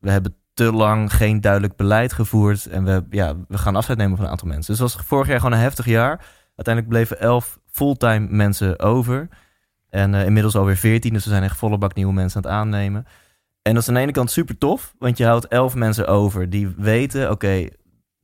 [0.00, 2.66] we hebben te lang geen duidelijk beleid gevoerd.
[2.66, 4.72] En we, ja, we gaan afscheid nemen van een aantal mensen.
[4.72, 6.26] Dus het was vorig jaar gewoon een heftig jaar.
[6.56, 9.28] Uiteindelijk bleven 11 fulltime mensen over.
[9.90, 11.12] En eh, inmiddels alweer 14.
[11.12, 13.06] Dus we zijn echt volle bak nieuwe mensen aan het aannemen.
[13.62, 16.50] En dat is aan de ene kant super tof, want je houdt elf mensen over
[16.50, 17.68] die weten, oké,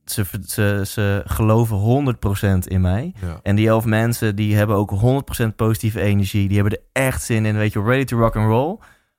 [0.05, 2.15] ze, ze, ze geloven
[2.57, 3.13] 100% in mij.
[3.21, 3.39] Ja.
[3.43, 6.47] En die elf mensen, die hebben ook 100% positieve energie.
[6.47, 8.77] Die hebben er echt zin in, weet je, ready to rock and roll.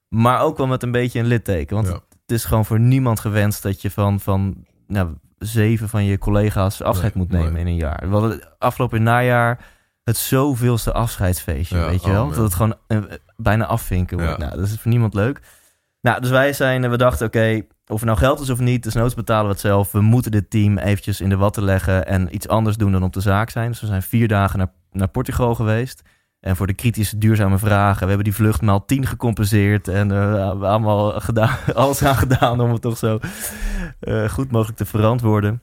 [0.08, 1.74] Maar ook wel met een beetje een litteken.
[1.76, 1.92] Want Ja.
[1.94, 6.82] het is gewoon voor niemand gewenst dat je van, van nou, zeven van je collega's
[6.82, 7.60] afscheid Nee, moet nemen nee.
[7.60, 8.00] in een jaar.
[8.08, 9.64] We hadden afgelopen najaar
[10.04, 12.28] het zoveelste afscheidsfeestje, Ja, weet je oh wel?
[12.28, 12.98] dat het gewoon eh,
[13.36, 14.38] bijna afvinken wordt.
[14.38, 15.40] Nou, dat is voor niemand leuk.
[16.00, 18.82] Nou, dus wij zijn, eh, we dachten, oké, of er nou geld is of niet,
[18.82, 19.92] desnoods betalen we het zelf.
[19.92, 23.12] We moeten dit team eventjes in de watten leggen en iets anders doen dan op
[23.12, 23.70] de zaak zijn.
[23.70, 26.02] Dus we zijn vier dagen naar, naar Portugal geweest.
[26.40, 29.88] En voor de kritische duurzame vragen, we hebben die vlucht maal 10 gecompenseerd.
[29.88, 33.18] En eh, we hebben allemaal gedaan, alles aan gedaan om het toch zo
[34.00, 35.62] eh, goed mogelijk te verantwoorden.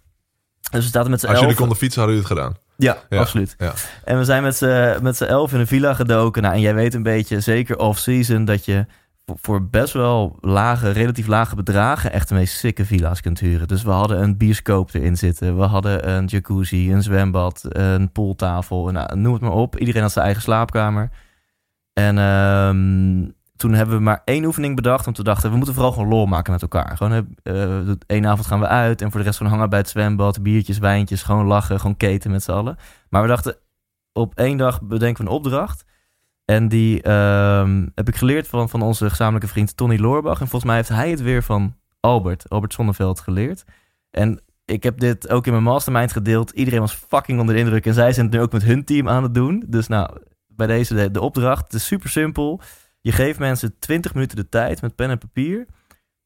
[0.71, 2.61] Dus we zaten met z'n Als jullie konden fietsen, hadden jullie het gedaan.
[2.77, 3.55] ja, Ja, absoluut.
[3.57, 3.73] ja.
[4.03, 6.41] En we zijn met z'n, met z'n elf in een villa gedoken.
[6.41, 8.85] Nou, en jij weet een beetje, zeker off-season, dat je
[9.25, 13.67] voor- best wel lage, relatief lage bedragen echt de meest sikke villa's kunt huren.
[13.67, 15.57] Dus we hadden een bioscoop erin zitten.
[15.57, 18.91] We hadden een jacuzzi, een zwembad, een pooltafel.
[18.91, 19.77] Nou, noem het maar op.
[19.77, 21.09] Iedereen had zijn eigen slaapkamer.
[21.93, 25.05] En ehm, toen hebben we maar één oefening bedacht.
[25.05, 26.97] Want we dachten, we moeten vooral gewoon lol maken met elkaar.
[26.97, 29.01] Gewoon eh één avond gaan we uit.
[29.01, 30.43] En voor de rest gewoon hangen bij het zwembad.
[30.43, 31.79] Biertjes, wijntjes, gewoon lachen.
[31.79, 32.77] Gewoon keten met z'n allen.
[33.09, 33.55] Maar we dachten,
[34.13, 35.85] op één dag bedenken we een opdracht.
[36.45, 40.41] En die ehm, heb ik geleerd van, van onze gezamenlijke vriend Tony Loorbach.
[40.41, 43.63] En volgens mij heeft hij het weer van Albert, Albert Sonneveld, geleerd.
[44.11, 46.51] En ik heb dit ook in mijn mastermind gedeeld.
[46.51, 47.85] Iedereen was fucking onder de indruk.
[47.85, 49.63] En zij zijn het nu ook met hun team aan het doen.
[49.67, 50.17] Dus nou,
[50.47, 51.73] bij deze de, opdracht.
[51.73, 52.61] Is super simpel.
[53.01, 55.65] Je geeft mensen 20 minuten de tijd met pen en papier.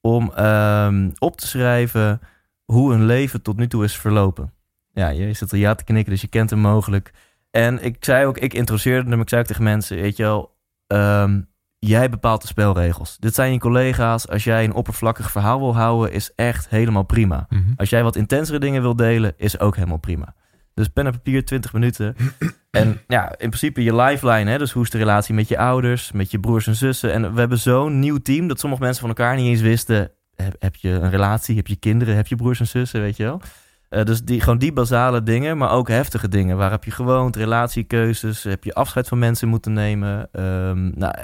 [0.01, 2.19] om ehm, op te schrijven
[2.65, 4.53] hoe hun leven tot nu toe is verlopen.
[4.93, 7.13] Ja, je zit er ja te knikken, dus je kent hem mogelijk.
[7.57, 10.57] En ik zei ook, ik introduceerde hem, ik zei ook tegen mensen, weet je wel,
[10.87, 11.41] ehm,
[11.79, 13.17] jij bepaalt de spelregels.
[13.17, 14.27] Dit zijn je collega's.
[14.27, 17.45] Als jij een oppervlakkig verhaal wil houden, is echt helemaal prima.
[17.49, 17.61] Mhm.
[17.75, 20.35] Als jij wat intensere dingen wil delen, is ook helemaal prima.
[20.73, 22.15] Dus pen en papier, 20 minuten.
[22.71, 24.51] En ja, in principe je lifeline.
[24.51, 24.57] Hè?
[24.57, 27.13] Dus hoe is de relatie met je ouders, met je broers en zussen.
[27.13, 30.11] En we hebben zo'n nieuw team dat sommige mensen van elkaar niet eens wisten.
[30.35, 31.55] Heb, heb je een relatie?
[31.55, 32.15] Heb je kinderen?
[32.15, 33.01] Heb je broers en zussen?
[33.01, 33.41] Weet je wel?
[33.89, 36.57] Uh, dus die, gewoon die basale dingen, maar ook heftige dingen.
[36.57, 37.35] Waar heb je gewoond?
[37.35, 38.43] Relatiekeuzes?
[38.43, 40.29] Heb je afscheid van mensen moeten nemen?
[40.31, 41.23] Um, nou, uh,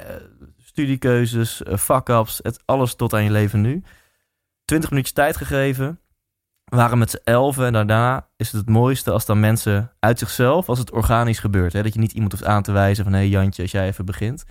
[0.56, 2.40] studiekeuzes, uh, fuck-ups.
[2.42, 3.82] Het, alles tot aan je leven nu.
[4.64, 5.98] 20 minuutjes tijd gegeven.
[6.64, 10.68] Waren met z'n elfen en daarna is het het mooiste als dan mensen uit zichzelf,
[10.68, 11.72] als het organisch gebeurt.
[11.72, 11.82] Hè?
[11.82, 14.04] Dat je niet iemand hoeft aan te wijzen van hé hey Jantje, als jij even
[14.04, 14.44] begint.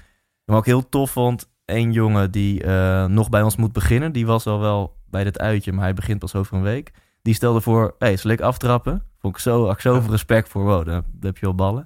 [0.46, 2.66] Wat ik heel tof vond, één jongen die
[3.08, 6.20] nog bij ons moet beginnen, die was al wel bij dit uitje, maar hij begint
[6.20, 6.92] pas over een week.
[7.24, 9.04] Die stelde voor, hé, hey, zal ik aftrappen?
[9.20, 11.86] Vond ik zo, ik zoveel respect voor, wow, dan heb je wel ballen.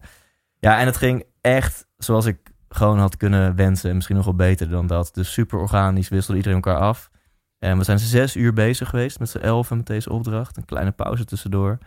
[0.60, 2.38] Ja, en het ging echt zoals ik
[2.70, 5.10] gewoon had kunnen wensen en misschien nog wel beter dan dat.
[5.14, 7.10] Dus super organisch, wisselde iedereen elkaar af.
[7.60, 10.58] En we zijn zes uur bezig geweest met z'n elfen met deze opdracht.
[10.58, 11.78] Een kleine pauze tussendoor.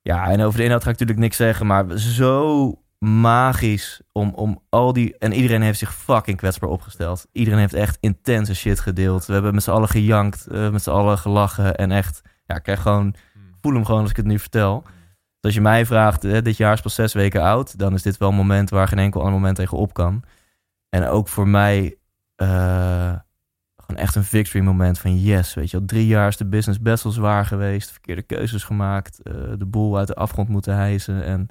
[0.00, 4.62] Ja, en over de inhoud ga ik natuurlijk niks zeggen, maar zo magisch om, om
[4.68, 5.18] al die...
[5.18, 7.26] En iedereen heeft zich fucking kwetsbaar opgesteld.
[7.32, 9.26] Iedereen heeft echt intense shit gedeeld.
[9.26, 11.76] We hebben met z'n allen gejankt, uh, met z'n allen gelachen.
[11.76, 13.14] En echt, ja, ik krijg gewoon...
[13.60, 14.82] Voel hem gewoon als ik het nu vertel.
[14.82, 14.92] Dus
[15.40, 17.78] als je mij vraagt, hè, dit jaar is pas zes weken oud...
[17.78, 20.22] dan is dit wel een moment waar geen enkel ander moment tegen op kan.
[20.88, 21.96] En ook voor mij...
[22.36, 23.14] Uh,
[23.94, 25.86] echt een victory moment van yes, weet je wel.
[25.86, 27.90] Drie jaar is de business best wel zwaar geweest.
[27.90, 29.20] Verkeerde keuzes gemaakt.
[29.22, 31.24] Uh, de boel uit de afgrond moeten hijsen.
[31.24, 31.48] En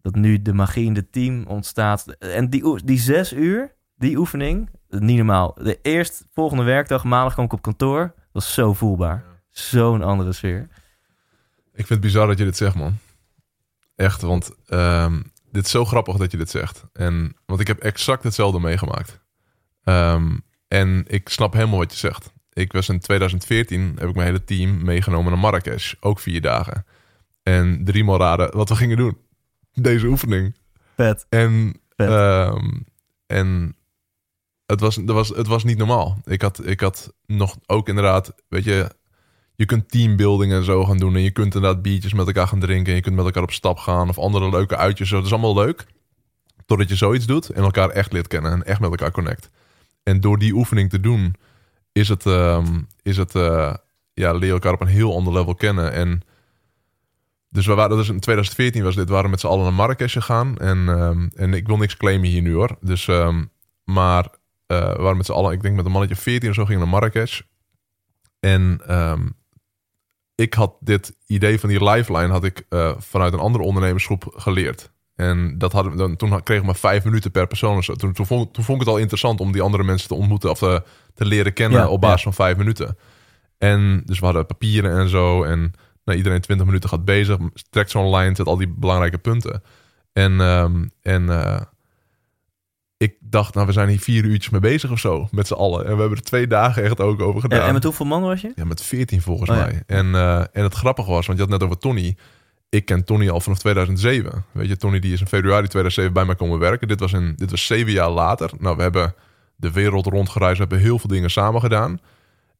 [0.00, 2.06] dat nu de magie in het team ontstaat.
[2.06, 5.54] En die, die zes uur, die oefening, niet normaal.
[5.54, 8.14] De eerst volgende werkdag, maandag kwam ik op kantoor.
[8.32, 9.33] was zo voelbaar.
[9.54, 10.68] Zo'n andere sfeer.
[11.72, 12.98] Ik vind het bizar dat je dit zegt, man.
[13.96, 16.84] Echt, want um, dit is zo grappig dat je dit zegt.
[16.92, 19.20] En, want ik heb exact hetzelfde meegemaakt.
[19.84, 22.32] Um, en ik snap helemaal wat je zegt.
[22.52, 25.94] Ik was in 2014, heb ik mijn hele team meegenomen naar Marrakesh.
[26.00, 26.86] Ook vier dagen.
[27.42, 29.18] En drie maal raden wat we gingen doen.
[29.72, 30.56] Deze oefening.
[30.96, 31.26] Vet.
[31.28, 32.10] En, Vet.
[32.10, 32.84] Um,
[33.26, 33.76] en
[34.66, 36.18] het, was, het, was, het was niet normaal.
[36.24, 38.90] Ik had, ik had nog ook inderdaad, weet je,
[39.56, 41.14] je kunt teambuilding en zo gaan doen.
[41.14, 42.88] En je kunt inderdaad biertjes met elkaar gaan drinken.
[42.88, 44.08] En je kunt met elkaar op stap gaan.
[44.08, 45.10] Of andere leuke uitjes.
[45.10, 45.86] Dat is allemaal leuk.
[46.66, 48.52] Totdat je zoiets doet en elkaar echt leert kennen.
[48.52, 49.50] En echt met elkaar connect.
[50.02, 51.34] En door die oefening te doen,
[51.92, 53.74] is het, um, is het uh,
[54.14, 55.92] ja, leer elkaar op een heel ander level kennen.
[55.92, 56.22] En
[57.48, 60.56] dus we waren, dus in 2014 was dit, waren met z'n allen naar Marrakesh gegaan.
[60.56, 62.76] En, um, en ik wil niks claimen hier nu hoor.
[62.80, 63.50] Dus, um,
[63.84, 64.24] maar
[64.66, 66.80] uh, we waren met z'n allen, ik denk met een mannetje 14 of zo, gingen
[66.80, 67.40] naar Marrakesh.
[68.40, 68.80] En
[70.34, 74.92] ik had dit idee van die lifeline had ik uh, vanuit een andere ondernemersgroep geleerd.
[75.14, 77.82] En dat hadden, dan, toen kregen we maar vijf minuten per persoon.
[77.82, 77.94] Zo.
[77.94, 80.50] Toen, toen, vond, toen vond ik het al interessant om die andere mensen te ontmoeten
[80.50, 80.82] of te,
[81.14, 82.32] te leren kennen ja, op basis ja.
[82.32, 82.96] van vijf minuten.
[83.58, 85.44] En dus we hadden papieren en zo.
[85.44, 85.72] En
[86.04, 87.38] nou, iedereen 20 minuten gaat bezig,
[87.70, 89.62] trekt zo'n line, zet al die belangrijke punten.
[90.12, 91.60] En, um, en uh,
[92.96, 95.86] ik dacht, nou, we zijn hier vier uurtjes mee bezig of zo, met z'n allen.
[95.86, 97.58] En we hebben er twee dagen echt ook over gedaan.
[97.58, 98.52] Ja, en met hoeveel man was je?
[98.54, 99.82] Ja, met veertien volgens oh, mij.
[99.86, 102.16] En, uh, en het grappige was, want je had net over Tony
[102.74, 104.44] ik ken Tony al vanaf 2007.
[104.52, 106.88] Weet je, Tony die is in februari 2007 bij mij komen werken.
[106.88, 108.50] Dit was, een, dit was zeven jaar later.
[108.58, 109.14] Nou, we hebben
[109.56, 112.00] de wereld rondgereisd, we hebben heel veel dingen samen gedaan.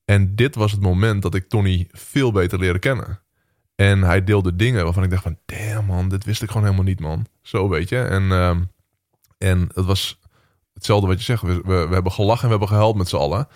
[0.05, 3.20] En dit was het moment dat ik Tony veel beter leerde kennen.
[3.74, 5.39] En hij deelde dingen waarvan ik dacht van...
[5.47, 7.26] Damn man, dit wist ik gewoon helemaal niet man.
[7.43, 7.99] Zo weet je.
[7.99, 8.57] En, uh,
[9.39, 10.20] en het was
[10.75, 11.43] hetzelfde wat je zegt.
[11.43, 13.49] We, we, we hebben gelachen en we hebben gehuild met z'n allen.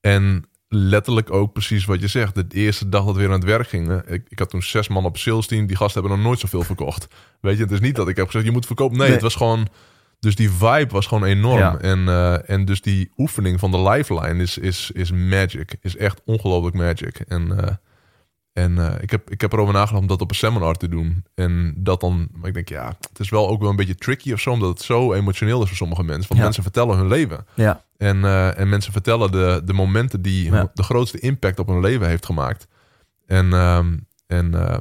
[0.00, 2.34] En letterlijk ook precies wat je zegt.
[2.34, 4.02] De eerste dag dat we weer aan het werk gingen.
[4.06, 5.66] Ik, ik had toen zes man op sales team.
[5.66, 7.06] Die gasten hebben nog nooit zoveel verkocht.
[7.40, 8.96] Weet je, het is niet dat ik heb gezegd je moet verkopen.
[8.96, 9.14] Nee, nee.
[9.14, 9.68] het was gewoon...
[10.18, 11.58] Dus die vibe was gewoon enorm.
[11.58, 11.78] Ja.
[11.78, 15.76] En, uh, en dus die oefening van de lifeline is, is, is magic.
[15.80, 17.18] Is echt ongelooflijk magic.
[17.18, 17.58] En, uh,
[18.52, 21.24] en uh, ik, heb, ik heb erover nagedacht om dat op een seminar te doen.
[21.34, 22.28] En dat dan...
[22.32, 24.50] Maar ik denk, ja, het is wel ook wel een beetje tricky of zo.
[24.50, 26.24] Omdat het zo emotioneel is voor sommige mensen.
[26.28, 26.44] Want Ja.
[26.44, 27.46] mensen vertellen hun leven.
[27.54, 27.84] Ja.
[27.96, 30.70] En, uh, en mensen vertellen de, de momenten die Ja.
[30.74, 32.66] de grootste impact op hun leven heeft gemaakt.
[33.26, 33.96] En, ehm,
[34.26, 34.76] en uh,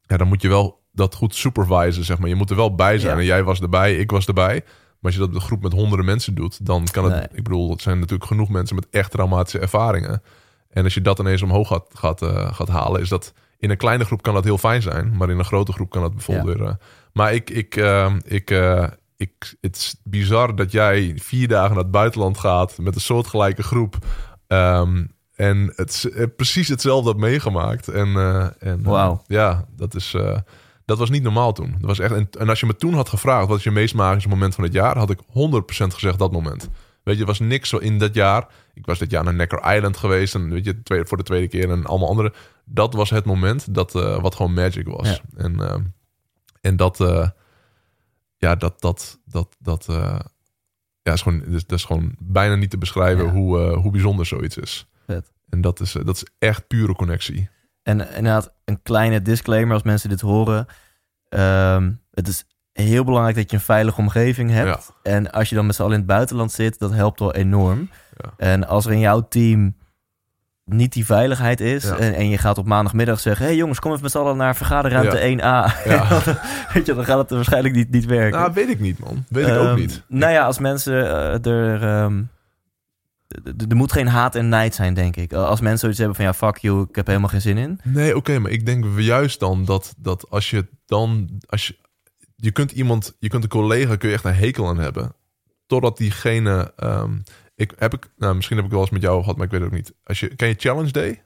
[0.00, 2.28] ja, dan moet je wel dat goed supervisen, zeg maar.
[2.28, 3.18] Je moet er wel bij zijn.
[3.18, 4.62] En jij was erbij, ik was erbij.
[4.64, 7.12] Maar als je dat met een groep met honderden mensen doet, dan kan het...
[7.12, 7.22] Nee.
[7.32, 10.22] Ik bedoel, het zijn natuurlijk genoeg mensen met echt traumatische ervaringen.
[10.70, 13.32] En als je dat ineens omhoog gaat, gaat, uh, gaat halen, is dat...
[13.58, 16.02] In een kleine groep kan dat heel fijn zijn, maar in een grote groep kan
[16.02, 16.62] dat bijvoorbeeld Ja.
[16.62, 16.68] weer...
[16.68, 16.74] uh,
[17.12, 21.82] maar ik, ik, uh, ik, uh, ik, het is bizar dat jij vier dagen naar
[21.82, 23.96] het buitenland gaat met een soortgelijke groep.
[24.48, 25.10] Um,
[25.40, 27.88] en het, eh, precies hetzelfde heb meegemaakt.
[27.88, 30.38] En, eh, en eh, ja, dat, is, eh,
[30.84, 31.70] dat was niet normaal toen.
[31.78, 33.48] Dat was echt, en, en als je me toen had gevraagd...
[33.48, 34.98] wat is je meest magische moment van het jaar...
[34.98, 36.68] had ik 100% gezegd dat moment.
[37.10, 38.46] Weet je, er was niks zo in dat jaar.
[38.74, 40.34] Ik was dit jaar naar Necker Island geweest...
[40.34, 42.32] en weet je, tweede, voor de tweede keer en allemaal andere.
[42.64, 45.08] Dat was het moment dat, eh, wat gewoon magic was.
[45.08, 45.18] Ja.
[45.36, 45.76] En, eh,
[46.60, 47.00] en dat...
[47.00, 47.28] eh,
[48.36, 48.80] ja, dat...
[48.80, 49.86] dat, dat, dat
[51.02, 53.30] ja, is gewoon, dat is, dat is gewoon bijna niet te beschrijven Ja.
[53.30, 54.86] hoe, hoe bijzonder zoiets is.
[55.06, 55.32] Vet.
[55.48, 57.48] En dat is, dat is echt pure connectie.
[57.82, 60.66] En inderdaad, een kleine disclaimer als mensen dit horen.
[61.28, 62.44] Ehm, het is
[62.80, 64.92] heel belangrijk dat je een veilige omgeving hebt.
[65.02, 67.90] En als je dan met z'n allen in het buitenland zit, dat helpt wel enorm.
[68.16, 68.30] Ja.
[68.36, 69.76] En als er in jouw team
[70.64, 71.84] niet die veiligheid is...
[71.84, 71.96] Ja.
[71.96, 73.44] En, en je gaat op maandagmiddag zeggen...
[73.44, 75.40] hé hey jongens, kom even met z'n allen naar vergaderruimte 1A.
[75.88, 76.08] Ja.
[76.74, 78.38] Weet je, dan gaat het waarschijnlijk niet, niet werken.
[78.40, 79.24] Nou, weet ik niet, man.
[79.28, 80.02] Weet ik ook Ehm, niet.
[80.08, 81.82] Nou ja, als mensen eh, er...
[81.82, 82.22] ehm,
[83.68, 85.32] er moet geen haat en nijd zijn, denk ik.
[85.32, 86.24] Als mensen zoiets hebben van...
[86.24, 87.80] ja, fuck you, ik heb helemaal geen zin in.
[87.82, 91.28] Nee, oké, maar ik denk juist dan dat, dat als je dan...
[91.46, 91.76] Als je,
[92.40, 95.14] je kunt iemand, je kunt een collega, kun je echt een hekel aan hebben.
[95.66, 96.72] Totdat diegene...
[96.76, 97.18] ehm,
[97.60, 99.60] ik, heb ik, nou, misschien heb ik wel eens met jou gehad, maar ik weet
[99.60, 99.94] het ook niet.
[100.04, 101.22] Als je, ken je Challenge Day?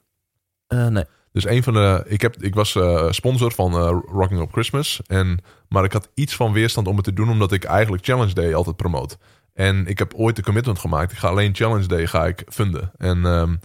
[0.67, 1.05] Eh, nee.
[1.33, 2.05] Dus een van de.
[2.07, 5.01] Ik, heb, ik was eh, sponsor van eh, Rocking Up Christmas.
[5.07, 5.39] En,
[5.69, 8.55] maar ik had iets van weerstand om het te doen, omdat ik eigenlijk Challenge Day
[8.55, 9.19] altijd promoot.
[9.53, 11.13] En ik heb ooit de commitment gemaakt.
[11.13, 12.93] Ik ga alleen Challenge Day ga ik vinden.
[12.97, 13.57] En, ehm,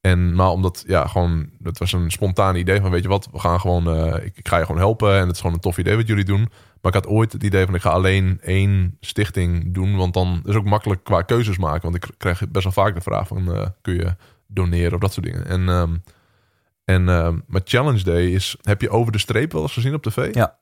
[0.00, 3.38] en maar omdat, ja, gewoon, het was een spontaan idee van, weet je wat, we
[3.38, 5.14] gaan gewoon, ik, ik ga je gewoon helpen.
[5.14, 6.48] En het is gewoon een tof idee wat jullie doen.
[6.80, 9.96] Maar ik had ooit het idee van, ik ga alleen één stichting doen.
[9.96, 11.82] Want dan is het ook makkelijk qua keuzes maken.
[11.82, 14.14] Want ik krijg best wel vaak de vraag van, eh, kun je
[14.46, 15.46] doneren of dat soort dingen.
[15.46, 15.96] En, ehm,
[16.84, 20.02] en ehm, maar Challenge Day is, heb je over de streep wel eens gezien op
[20.02, 20.34] tv?
[20.34, 20.58] Ja.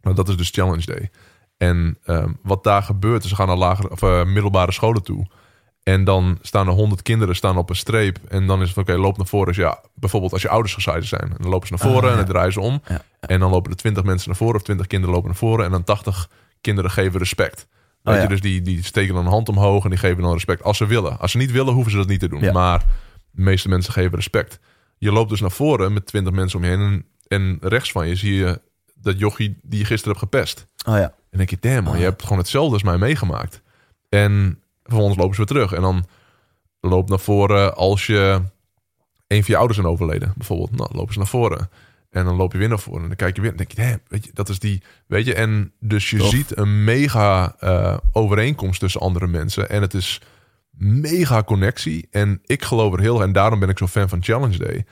[0.00, 1.10] Nou, dat is dus Challenge Day.
[1.56, 5.26] En ehm, wat daar gebeurt, is ze gaan naar lagere, of, eh, middelbare scholen toe.
[5.88, 8.18] En dan staan er honderd kinderen staan op een streep.
[8.28, 9.46] En dan is het oké, loop naar voren.
[9.46, 11.22] Dus ja, bijvoorbeeld als je ouders gescheiden zijn.
[11.22, 12.22] En dan lopen ze naar voren Ah, en ja.
[12.24, 12.82] dan draaien ze om.
[12.88, 13.02] Ja.
[13.20, 14.54] En dan lopen er twintig mensen naar voren.
[14.56, 15.64] Of twintig kinderen lopen naar voren.
[15.64, 16.28] En dan tachtig
[16.60, 17.66] kinderen geven respect.
[18.02, 18.22] Weet Oh, ja.
[18.22, 20.62] je, dus die, die steken dan een hand omhoog en die geven dan respect.
[20.62, 21.18] Als ze willen.
[21.18, 22.52] Als ze niet willen, hoeven ze dat niet te doen.
[22.52, 22.78] Maar
[23.30, 24.58] de meeste mensen geven respect.
[24.98, 26.80] Je loopt dus naar voren met twintig mensen om je heen.
[26.80, 28.60] En, en rechts van je zie je
[28.94, 30.66] dat jochie die je gisteren hebt gepest.
[30.88, 31.14] Oh ja.
[31.30, 31.98] En denk je, damn man, Ah.
[31.98, 33.62] je hebt gewoon hetzelfde als mij meegemaakt.
[34.08, 35.72] En vervolgens lopen ze weer terug.
[35.72, 36.06] En dan
[36.80, 38.40] loop naar voren als je
[39.26, 40.32] een van je ouders zijn overleden.
[40.36, 41.70] Bijvoorbeeld, nou, dan lopen ze naar voren.
[42.10, 43.02] En dan loop je weer naar voren.
[43.02, 45.26] En dan kijk je weer en denk je, damn, weet je, dat is die, weet
[45.26, 45.34] je.
[45.34, 46.28] En dus je Tof.
[46.28, 49.68] ziet een mega eh, overeenkomst tussen andere mensen.
[49.70, 50.20] En het is
[50.78, 52.08] mega connectie.
[52.10, 54.84] En ik geloof er heel erg, en daarom ben ik zo fan van Challenge Day.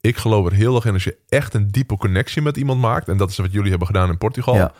[0.00, 3.08] Ik geloof er heel erg in als je echt een diepe connectie met iemand maakt.
[3.08, 4.72] En dat is wat jullie hebben gedaan in Portugal Ja.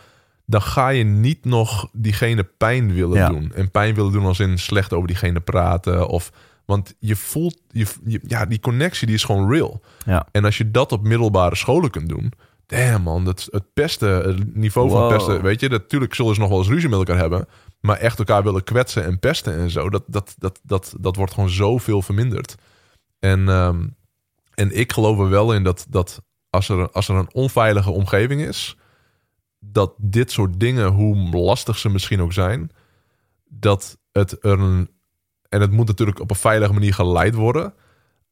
[0.49, 3.29] Dan ga je niet nog diegene pijn willen Ja.
[3.29, 3.51] doen.
[3.55, 6.07] En pijn willen doen als in slecht over diegene praten.
[6.07, 6.31] Of,
[6.65, 9.81] want je voelt, je, je- ja, die connectie die is gewoon real.
[10.05, 10.27] Ja.
[10.31, 12.31] En als je dat op middelbare scholen kunt doen.
[12.65, 15.41] Damn man, dat, het pesten, het niveau van pesten.
[15.41, 17.47] Weet je, natuurlijk zullen ze nog wel eens ruzie met elkaar hebben.
[17.79, 19.89] Maar echt elkaar willen kwetsen en pesten en zo.
[19.89, 22.55] Dat, dat, dat, dat, dat wordt gewoon zoveel verminderd.
[23.19, 23.87] En, ehm,
[24.53, 28.41] en ik geloof er wel in dat, dat als, er, als er een onveilige omgeving
[28.41, 28.77] is
[29.59, 32.69] dat dit soort dingen, hoe lastig ze misschien ook zijn,
[33.49, 34.89] dat het er een.
[35.49, 37.73] En het moet natuurlijk op een veilige manier geleid worden.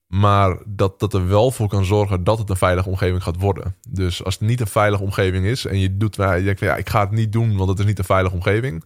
[0.08, 3.76] Maar dat dat er wel voor kan zorgen dat het een veilige omgeving gaat worden.
[3.90, 6.76] Dus als het niet een veilige omgeving is en je doet, je denkt van ja,
[6.76, 8.84] ik ga het niet doen, want het is niet een veilige omgeving.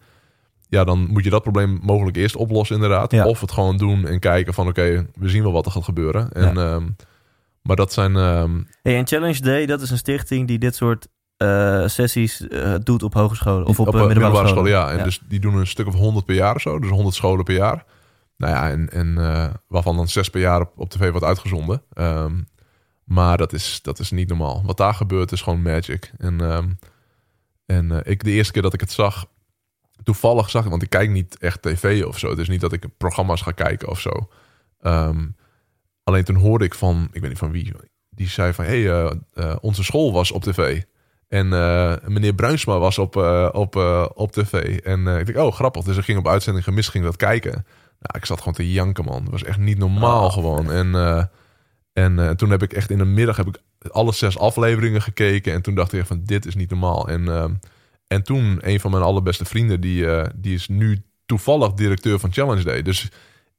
[0.68, 3.12] Ja, dan moet je dat probleem mogelijk eerst oplossen, inderdaad.
[3.12, 3.26] Ja.
[3.26, 6.32] Of het gewoon doen en kijken van oké, we zien wel wat er gaat gebeuren.
[6.32, 6.88] En, ehm,
[7.62, 8.16] maar dat zijn.
[8.16, 11.08] ehm, Hey, en Challenge Day, dat is een stichting die dit soort
[11.42, 13.66] eh, sessies eh, doet op hogescholen.
[13.66, 14.70] Of op, op eh, eh, middelbare, scholen.
[14.70, 14.90] ja.
[14.90, 16.78] En dus die doen een stuk of 100 per jaar of zo.
[16.78, 17.84] Dus 100 scholen per jaar.
[18.36, 19.14] Nou ja, en, en
[19.68, 21.82] waarvan dan zes per jaar op, op tv wordt uitgezonden.
[21.92, 22.40] Ehm,
[23.04, 24.62] maar dat is, dat is niet normaal.
[24.64, 26.12] Wat daar gebeurt is gewoon magic.
[26.18, 26.70] En, ehm,
[27.66, 29.26] en ik, de eerste keer dat ik het zag,
[30.02, 32.30] toevallig zag ik, want ik kijk niet echt tv of zo.
[32.30, 34.28] Het is niet dat ik programma's ga kijken of zo.
[34.80, 35.26] Ehm,
[36.04, 37.72] alleen toen hoorde ik van, ik weet niet van wie,
[38.10, 40.82] die zei van, hé, hey, onze school was op tv.
[41.32, 44.78] En eh, meneer Bruinsma was op, eh, op, eh, op tv.
[44.78, 45.82] En ik dacht, oh grappig.
[45.82, 47.52] Dus ik ging op uitzending gemist, ging dat kijken.
[47.98, 49.22] Nou, ik zat gewoon te janken, man.
[49.22, 50.32] Het was echt niet normaal Oh.
[50.32, 50.70] gewoon.
[50.70, 50.94] En,
[51.92, 53.58] en toen heb ik echt in de middag heb ik
[53.90, 55.52] alle zes afleveringen gekeken.
[55.52, 57.08] En toen dacht ik echt van, dit is niet normaal.
[57.08, 57.60] En,
[58.06, 62.64] en toen een van mijn allerbeste vrienden, die, die is nu toevallig directeur van Challenge
[62.64, 62.82] Day.
[62.82, 63.10] Dus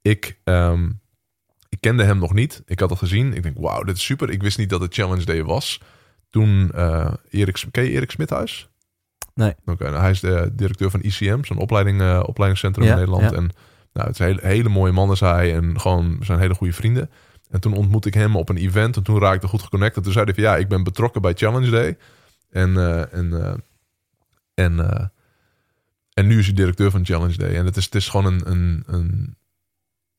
[0.02, 0.90] ik, ehm,
[1.68, 2.62] ik kende hem nog niet.
[2.66, 3.32] Ik had het gezien.
[3.32, 4.30] Ik denk, wauw, dit is super.
[4.30, 5.80] Ik wist niet dat het Challenge Day was.
[6.34, 8.68] Toen eh Erik, ken je Erik Smithuis?
[9.34, 9.54] Nee.
[9.64, 13.30] Oké, nou, hij is de directeur van ICM, zo'n opleiding, eh, opleidingscentrum Ja, in Nederland.
[13.30, 13.36] ja.
[13.36, 13.50] En
[13.92, 16.72] nou, het is een hele, hele mooie man is hij en gewoon zijn hele goede
[16.72, 17.10] vrienden.
[17.50, 19.96] En toen ontmoette ik hem op een event en toen raakte goed geconnect.
[19.96, 21.96] En toen zei hij van ja, ik ben betrokken bij Challenge Day.
[22.50, 23.62] En, eh, en,
[24.54, 25.12] en,
[26.12, 27.56] en nu is hij directeur van Challenge Day.
[27.56, 29.36] En het is, het is gewoon een, een, een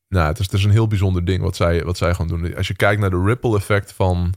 [0.08, 2.56] nou, het is, het is een heel bijzonder ding wat zij, wat zij gewoon doen.
[2.56, 4.34] Als je kijkt naar de ripple effect van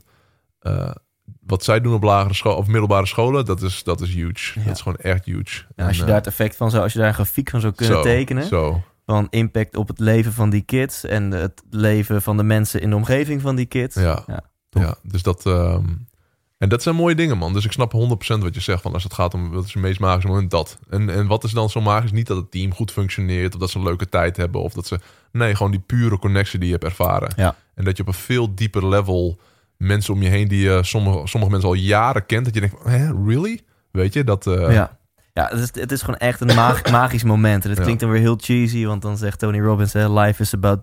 [1.46, 4.58] wat zij doen op lagere school of middelbare scholen, dat is, dat is huge.
[4.58, 4.64] Ja.
[4.64, 5.64] Dat is gewoon echt huge.
[5.76, 7.50] Nou, als je En, daar eh, het effect van zou, als je daar een grafiek
[7.50, 11.30] van zou kunnen zo, tekenen, Zo, van impact op het leven van die kids en
[11.30, 13.94] het leven van de mensen in de omgeving van die kids.
[13.94, 14.24] ja.
[14.26, 15.46] Ja, Ja, dus dat...
[15.46, 15.84] ehm,
[16.60, 17.52] en dat zijn mooie dingen, man.
[17.52, 17.96] Dus ik snap 100%
[18.38, 18.82] wat je zegt.
[18.82, 20.78] Van als het gaat om wat is het meest magische moment, dat.
[20.90, 22.12] En, en wat is dan zo magisch?
[22.12, 24.86] Niet dat het team goed functioneert, of dat ze een leuke tijd hebben, of dat
[24.86, 25.00] ze.
[25.32, 27.32] Nee, gewoon die pure connectie die je hebt ervaren.
[27.36, 27.56] Ja.
[27.74, 29.40] En dat je op een veel dieper level
[29.80, 32.76] mensen om je heen die je sommige, sommige mensen al jaren kent, dat je denkt,
[32.84, 33.60] hè, really?
[33.90, 34.46] Weet je dat?
[34.46, 34.98] eh, ja.
[35.32, 37.62] Ja, het is, het is gewoon echt een mag- magisch moment.
[37.64, 37.84] En het Ja.
[37.84, 40.80] klinkt dan weer heel cheesy, want dan zegt Tony Robbins: hè, Life is about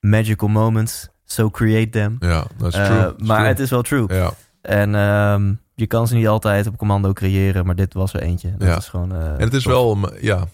[0.00, 2.16] magical moments, so create them.
[2.20, 3.14] Ja, dat is Eh, true.
[3.26, 3.48] Maar true.
[3.48, 4.04] het is wel true.
[4.14, 8.20] Ja, En ehm, je kan ze niet altijd op commando creëren, maar dit was er
[8.22, 8.54] eentje.
[8.58, 8.76] Dat Ja.
[8.76, 9.12] is gewoon.
[9.14, 9.72] eh, En het is tof.
[9.72, 10.46] wel, ja.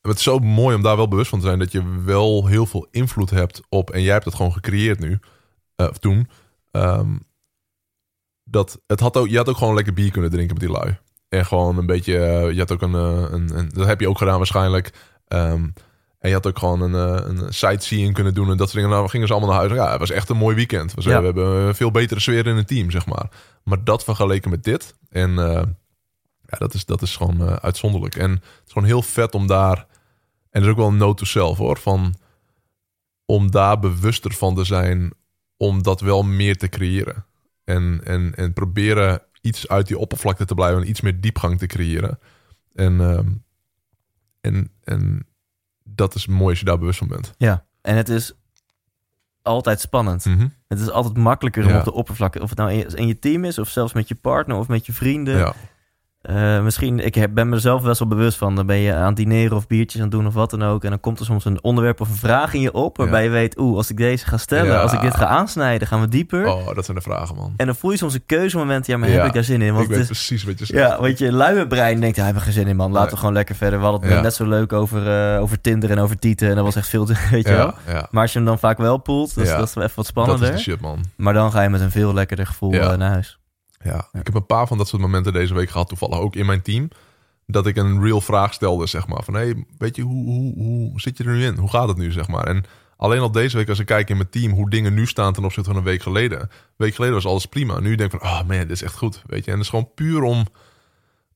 [0.00, 2.66] Het is zo mooi om daar wel bewust van te zijn dat je wel heel
[2.66, 3.90] veel invloed hebt op.
[3.90, 5.18] En jij hebt het gewoon gecreëerd nu,
[5.76, 6.28] eh, of toen.
[6.70, 7.16] Ehm,
[8.44, 10.98] dat het had ook, je had ook gewoon lekker bier kunnen drinken met die lui.
[11.28, 14.08] En gewoon een beetje, eh, je had ook een, eh, een, een, dat heb je
[14.08, 14.92] ook gedaan waarschijnlijk.
[15.26, 15.68] Ehm,
[16.18, 18.90] en je had ook gewoon een, eh, een sightseeing kunnen doen en dat soort dingen.
[18.90, 19.72] Nou, we gingen ze allemaal naar huis.
[19.72, 20.94] Ja, het was echt een mooi weekend.
[20.94, 21.18] We, Ja.
[21.18, 23.28] we hebben een veel betere sfeer in het team, zeg maar.
[23.64, 24.94] Maar dat vergeleken met dit.
[25.08, 25.34] En
[26.46, 28.16] ja, dat is, dat is gewoon uitzonderlijk.
[28.16, 29.86] En het is gewoon heel vet om daar...
[30.50, 31.78] En er is ook wel een note to self, hoor.
[31.78, 32.14] Van,
[33.24, 35.12] om daar bewuster van te zijn...
[35.60, 37.24] om dat wel meer te creëren.
[37.64, 40.82] En, en, en proberen iets uit die oppervlakte te blijven...
[40.82, 42.18] en iets meer diepgang te creëren.
[42.74, 43.28] En, ehm,
[44.40, 45.26] en, en
[45.84, 47.34] dat is mooi als je daar bewust van bent.
[47.38, 48.32] Ja, en het is
[49.42, 50.24] altijd spannend.
[50.24, 50.48] Mhm.
[50.68, 53.44] Het is altijd makkelijker om op de oppervlakte, of het nou in in je team
[53.44, 55.36] is, of zelfs met je partner of met je vrienden.
[55.36, 55.54] Ja,
[56.20, 58.54] Eh, misschien, ik heb, ben mezelf best wel bewust van.
[58.54, 60.84] Dan ben je aan het dineren of biertjes aan het doen of wat dan ook.
[60.84, 62.96] En dan komt er soms een onderwerp of een vraag in je op.
[62.96, 63.24] Waarbij Ja.
[63.26, 64.80] je weet, oeh, als ik deze ga stellen, Ja.
[64.80, 66.46] als ik dit ga aansnijden, gaan we dieper.
[66.46, 67.52] oh, dat zijn de vragen, man.
[67.56, 68.86] En dan voel je soms een keuzemoment.
[68.86, 69.16] Ja, maar Ja.
[69.16, 69.72] heb ik daar zin in?
[69.72, 70.78] Want ik weet is, precies wat je zegt.
[70.90, 72.86] ja, want je luie brein denkt, ja, heb ik geen zin in, man.
[72.90, 73.10] Laten Nee.
[73.10, 73.78] we gewoon lekker verder.
[73.78, 76.48] We hadden het net zo leuk over, eh, over Tinder en over Tieten.
[76.48, 77.74] En dat was echt veel te, weet je wel.
[78.10, 80.04] Maar als je hem dan vaak wel poelt, dat, is- dat is wel even wat
[80.04, 80.48] Dat spannender.
[80.48, 80.98] is de shit, man.
[81.16, 83.38] Maar dan ga je met een veel lekkerder gevoel eh, naar huis.
[83.84, 86.46] Ja, ik heb een paar van dat soort momenten deze week gehad, toevallig ook in
[86.46, 86.88] mijn team.
[87.46, 89.24] Dat ik een real vraag stelde, zeg maar.
[89.24, 91.56] Van, hé, hey, weet je, hoe, hoe, hoe zit je er nu in?
[91.56, 92.46] Hoe gaat het nu, zeg maar?
[92.46, 92.64] En
[92.96, 95.44] alleen al deze week, als ik kijk in mijn team, hoe dingen nu staan ten
[95.44, 96.40] opzichte van een week geleden.
[96.40, 97.80] Een week geleden was alles prima.
[97.80, 99.50] Nu denk ik van, oh man, dit is echt goed, weet je.
[99.50, 100.46] En het is gewoon puur om,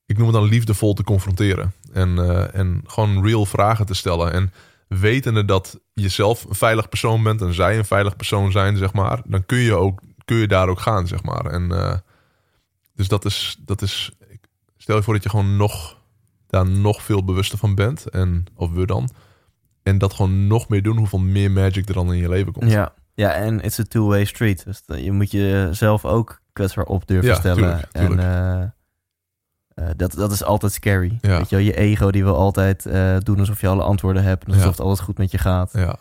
[0.07, 1.73] ik noem het dan liefdevol te confronteren.
[1.93, 4.33] En, eh, en gewoon real vragen te stellen.
[4.33, 4.53] En
[4.89, 8.93] wetende dat je zelf een veilig persoon bent en zij een veilig persoon zijn, zeg
[8.93, 9.21] maar.
[9.25, 11.47] Dan kun je, ook, kun je daar ook gaan, zeg maar.
[11.47, 11.73] En...
[11.73, 11.95] eh,
[12.95, 14.13] dus dat is, dat is.
[14.77, 16.03] Stel je voor dat je gewoon nog
[16.47, 18.09] daar nog veel bewuster van bent.
[18.11, 19.09] En, of we dan.
[19.83, 22.71] En dat gewoon nog meer doen, hoeveel meer magic er dan in je leven komt.
[22.71, 22.95] Ja.
[23.15, 24.65] ja, en it's a two-way street.
[24.65, 27.57] Dus je moet jezelf ook kwetsbaar op durven Ja, stellen.
[27.57, 28.21] tuurlijk, tuurlijk.
[28.21, 28.73] En
[29.75, 31.19] eh, eh, dat, dat is altijd scary.
[31.21, 31.37] Ja.
[31.39, 34.43] Weet je, wel, je ego die wil altijd eh, doen alsof je alle antwoorden hebt.
[34.45, 34.71] en Alsof Ja.
[34.71, 35.73] het alles goed met je gaat.
[35.73, 35.99] Ja,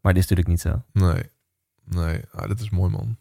[0.00, 0.82] maar dit is natuurlijk niet zo.
[0.92, 1.32] nee.
[1.84, 3.16] Nee, ah, dit is mooi, man.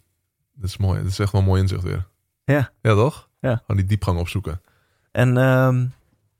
[0.64, 1.02] Dit is mooi.
[1.02, 2.07] Dit is echt wel een mooi inzicht weer.
[2.44, 2.72] Ja.
[2.81, 3.30] Ja, toch?
[3.40, 3.56] Ja.
[3.56, 4.61] Gewoon die diepgang opzoeken.
[5.11, 5.85] En ehm,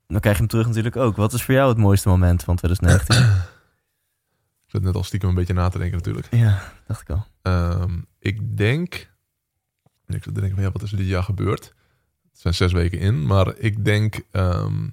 [0.08, 1.16] dan krijg je hem terug natuurlijk ook.
[1.16, 3.26] Wat is voor jou het mooiste moment van 2019?
[4.66, 6.28] Ik zit net al stiekem een beetje na te denken natuurlijk.
[6.32, 7.26] ja, dacht ik al.
[7.42, 8.94] Ehm, ik denk...
[10.08, 11.74] Ik zit te denken van, ja, wat is er dit jaar gebeurd?
[12.32, 13.26] Het zijn zes weken in.
[13.26, 14.22] Maar ik denk...
[14.32, 14.90] ehm,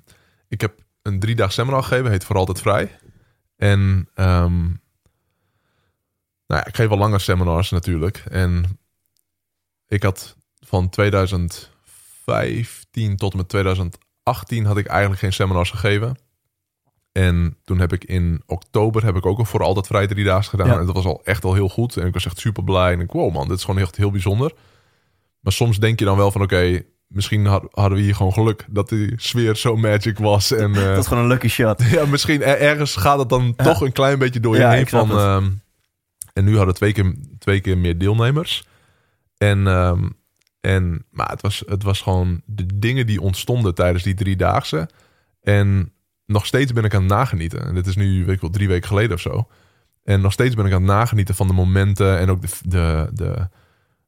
[0.48, 2.10] ik heb een driedaag seminar gegeven.
[2.10, 2.98] Heet Voor Altijd Vrij.
[3.56, 4.08] En...
[4.14, 4.78] nou
[6.46, 8.16] ja, ik geef al langer seminars natuurlijk.
[8.30, 8.78] En
[9.90, 10.36] ik had
[10.66, 16.18] van 2015 tot en met 2018 had ik eigenlijk geen seminars gegeven.
[17.12, 20.66] En toen heb ik in oktober heb ik ook een voor altijd vrij driedaags gedaan.
[20.66, 20.78] Ja.
[20.78, 21.96] En dat was al echt al heel goed.
[21.96, 22.92] En ik was echt super blij.
[22.92, 24.52] En ik, wow man, dit is gewoon echt heel bijzonder.
[25.40, 28.64] Maar soms denk je dan wel van oké, misschien had- hadden we hier gewoon geluk
[28.68, 30.52] dat die sfeer zo magic was.
[30.52, 31.82] En eh, Dat is gewoon een lucky shot.
[31.90, 33.64] ja, misschien er- ergens gaat het dan Ja.
[33.64, 34.86] toch een klein beetje door je Ja, heen.
[34.88, 35.50] Van, ehm,
[36.32, 38.64] en nu hadden we twee keer, twee keer meer deelnemers.
[39.42, 40.08] En, ehm,
[40.60, 44.88] en maar het was, het was gewoon de dingen die ontstonden tijdens die driedaagse.
[45.42, 45.92] En
[46.26, 47.66] nog steeds ben ik aan het nagenieten.
[47.66, 49.48] En dit is nu, weet wel, drie weken geleden of zo.
[50.04, 53.08] En nog steeds ben ik aan het nagenieten van de momenten en ook de, de,
[53.12, 53.48] de,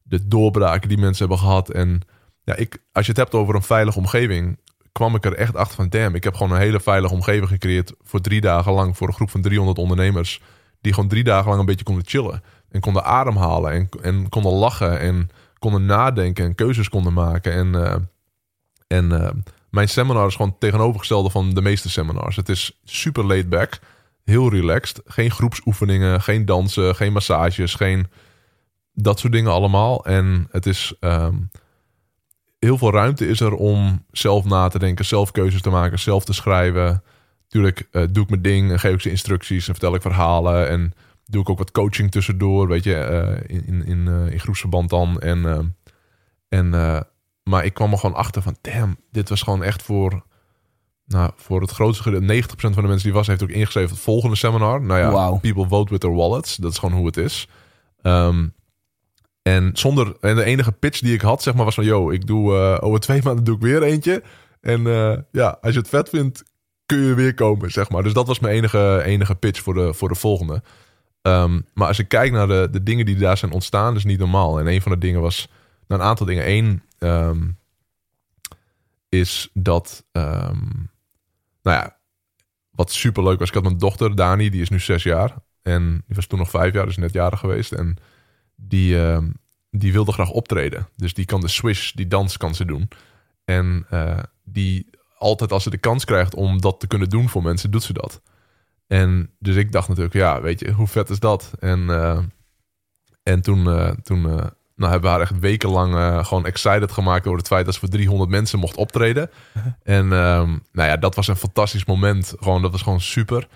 [0.03, 1.71] de doorbraken die mensen hebben gehad.
[1.71, 2.01] En
[2.45, 4.59] ja, ik, als je het hebt over een veilige omgeving,
[4.93, 7.95] kwam ik er echt achter van, damn, ik heb gewoon een hele veilige omgeving gecreëerd
[8.03, 10.41] voor drie dagen lang voor een groep van 300 ondernemers
[10.81, 12.43] Die gewoon drie dagen lang een beetje konden chillen.
[12.73, 17.53] En konden ademhalen en, en konden lachen en konden nadenken en keuzes konden maken.
[17.53, 17.95] En, uh,
[18.87, 19.29] en uh,
[19.71, 22.37] mijn seminar is gewoon tegenovergestelde van de meeste seminars.
[22.37, 23.81] Het is super laid back,
[24.25, 25.01] heel relaxed.
[25.05, 28.07] Geen groepsoefeningen, geen dansen, geen massages, geen
[28.93, 30.05] dat soort dingen allemaal.
[30.05, 31.51] En het is um,
[32.59, 36.25] heel veel ruimte is er om zelf na te denken, zelf keuzes te maken, zelf
[36.25, 37.03] te schrijven.
[37.49, 40.69] Tuurlijk uh, doe ik mijn ding en geef ik ze instructies en vertel ik verhalen
[40.69, 40.93] en
[41.33, 42.91] doe ik ook wat coaching tussendoor, weet je,
[43.49, 45.21] uh, in, in, in, uh, in groepsverband dan.
[45.21, 45.59] En, uh,
[46.49, 46.71] en,
[47.43, 50.25] maar ik kwam er gewoon achter van, damn, dit was gewoon echt voor,
[51.07, 54.01] nou, voor het grootste gedeelte, 90% van de mensen die was, heeft ook ingeschreven het
[54.01, 54.83] volgende seminar.
[54.83, 55.39] Nou ja, Wauw.
[55.39, 56.57] people vote with their wallets.
[56.57, 57.49] Dat is gewoon hoe het is.
[58.03, 58.55] Um,
[59.43, 62.27] en zonder, en de enige pitch die ik had, zeg maar, was van, yo, ik
[62.27, 64.23] doe over twee maanden doe ik weer eentje.
[64.61, 64.83] En
[65.31, 66.45] ja, als je het vet vindt,
[66.87, 68.03] kun je weer komen, zeg maar.
[68.03, 70.63] Dus dat was mijn enige, enige pitch voor de, voor de volgende.
[71.23, 74.19] Um, maar als ik kijk naar de, de dingen die daar zijn ontstaan, is niet
[74.19, 74.61] normaal.
[74.61, 75.49] En een van de dingen was,
[75.87, 76.51] nou, een aantal dingen.
[76.51, 77.59] Eén um,
[79.09, 80.91] is dat, um,
[81.63, 81.97] nou ja,
[82.71, 83.49] wat super leuk was.
[83.49, 85.35] Ik had mijn dochter, Dani, die is nu zes jaar.
[85.63, 87.73] En die was toen nog vijf jaar, dus net jarig geweest.
[87.73, 87.97] En
[88.55, 88.97] die,
[89.71, 90.89] die wilde graag optreden.
[90.97, 92.89] Dus die kan de swish, die dans kan ze doen.
[93.45, 97.43] En uh, die altijd als ze de kans krijgt om dat te kunnen doen voor
[97.43, 98.23] mensen, doet ze dat.
[98.87, 101.53] En dus ik dacht natuurlijk, ja, weet je, hoe vet is dat?
[101.59, 102.19] En, uh,
[103.23, 104.35] en toen, uh, toen uh,
[104.77, 107.89] nou, hebben we haar echt wekenlang gewoon excited gemaakt door het feit dat ze voor
[107.89, 109.31] 300 mensen mocht optreden.
[109.83, 112.35] en nou ja, dat was een fantastisch moment.
[112.39, 113.49] Gewoon, dat was gewoon super.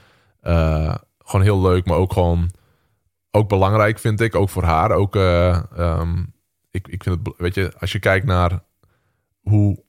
[1.18, 2.50] gewoon heel leuk, maar ook gewoon
[3.30, 4.90] ook belangrijk vind ik, ook voor haar.
[4.90, 6.34] Ook, um,
[6.70, 8.62] ik, ik vind het, weet je, als je kijkt naar
[9.40, 9.84] hoe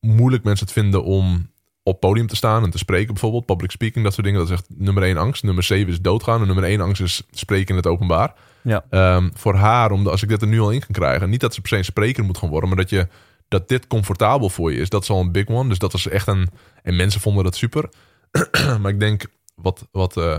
[0.00, 1.50] moeilijk mensen het vinden om
[1.88, 3.46] op podium te staan en te spreken bijvoorbeeld.
[3.46, 4.40] Public speaking, dat soort dingen.
[4.40, 5.42] Dat is echt nummer één angst.
[5.42, 6.40] Nummer zeven is doodgaan.
[6.40, 8.34] En nummer één angst is spreken in het openbaar.
[8.62, 8.84] Ja.
[9.16, 11.30] Um, voor haar, omdat als ik dit er nu al in kan krijgen.
[11.30, 12.68] Niet dat ze per se een spreker moet gaan worden.
[12.68, 13.08] Maar dat, je,
[13.48, 14.88] dat dit comfortabel voor je is.
[14.88, 15.68] Dat is al een big one.
[15.68, 16.48] Dus dat was echt een...
[16.82, 17.88] En mensen vonden dat super.
[18.80, 19.24] maar ik denk,
[19.54, 19.88] wat...
[19.92, 20.38] wat uh,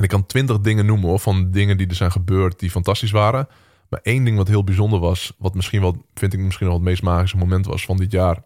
[0.00, 1.18] ik kan twintig dingen noemen hoor.
[1.18, 3.48] Van dingen die er zijn gebeurd die fantastisch waren.
[3.88, 5.32] Maar één ding wat heel bijzonder was.
[5.38, 8.42] Wat misschien wel, vind ik misschien wel het meest magische moment was van dit jaar.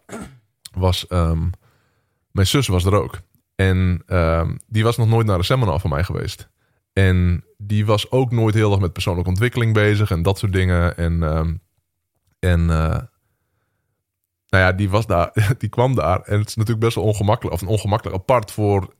[0.73, 1.05] Was...
[1.09, 1.51] Um,
[2.31, 3.19] mijn zus was er ook.
[3.55, 6.49] En uh, die was nog nooit naar een seminar van mij geweest.
[6.93, 10.97] En die was ook nooit heel erg met persoonlijke ontwikkeling bezig en dat soort dingen.
[10.97, 11.39] En, uh,
[12.39, 12.97] en uh,
[14.47, 16.21] nou ja, die was daar, die kwam daar.
[16.21, 18.93] En het is natuurlijk best wel ongemakkelijk, of ongemakkelijk apart voor,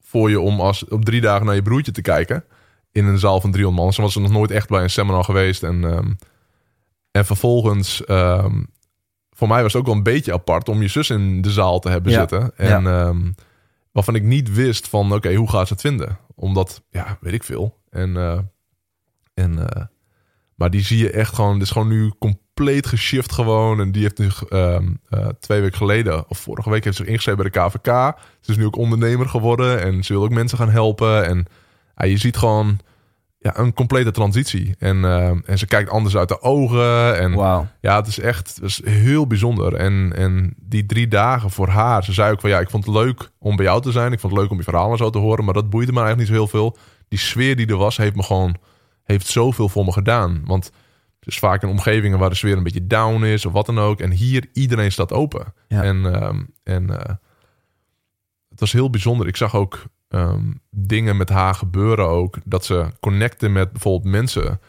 [0.00, 2.44] voor je om als, op drie dagen naar je broertje te kijken.
[2.92, 3.92] In een zaal van 300 man.
[3.92, 5.62] Ze was nog nooit echt bij een seminar geweest.
[5.62, 6.16] En, um,
[7.10, 8.02] en vervolgens
[9.34, 11.78] voor mij was het ook wel een beetje apart om je zus in de zaal
[11.78, 12.18] te hebben Ja.
[12.18, 12.56] zitten.
[12.56, 13.34] En um,
[13.92, 16.18] waarvan ik niet wist van, oké, okay, hoe gaat ze het vinden?
[16.34, 17.78] Omdat, ja, weet ik veel.
[17.90, 18.38] En, uh,
[19.34, 19.66] en uh,
[20.54, 23.80] maar die zie je echt gewoon, dit is gewoon nu compleet geshift gewoon.
[23.80, 27.42] En die heeft nu um, uh, twee weken geleden, of vorige week, heeft zich ingeschreven
[27.42, 28.18] bij de KVK.
[28.40, 31.26] Ze is nu ook ondernemer geworden en ze wil ook mensen gaan helpen.
[31.26, 31.46] En
[31.96, 32.78] ja, je ziet gewoon
[33.42, 34.74] ja, een complete transitie.
[34.78, 37.18] En, uh, en ze kijkt anders uit de ogen.
[37.18, 37.66] En Wauw.
[37.80, 39.74] ja, het is echt het is heel bijzonder.
[39.74, 42.94] En, en die drie dagen voor haar, ze zei ook van ja, ik vond het
[42.94, 44.12] leuk om bij jou te zijn.
[44.12, 45.44] Ik vond het leuk om je verhaal en zo te horen.
[45.44, 46.76] Maar dat boeide me eigenlijk niet zo heel veel.
[47.08, 48.56] Die sfeer die er was, heeft me gewoon
[49.04, 50.42] heeft zoveel voor me gedaan.
[50.44, 50.64] Want
[51.18, 53.78] het is vaak in omgevingen waar de sfeer een beetje down is of wat dan
[53.78, 54.00] ook.
[54.00, 55.54] En hier iedereen staat open.
[55.68, 55.82] Ja.
[55.82, 56.28] En, uh,
[56.62, 56.96] en uh,
[58.48, 59.26] het was heel bijzonder.
[59.26, 59.82] Ik zag ook
[60.14, 62.38] um, dingen met haar gebeuren ook.
[62.44, 64.60] Dat ze connecten met bijvoorbeeld mensen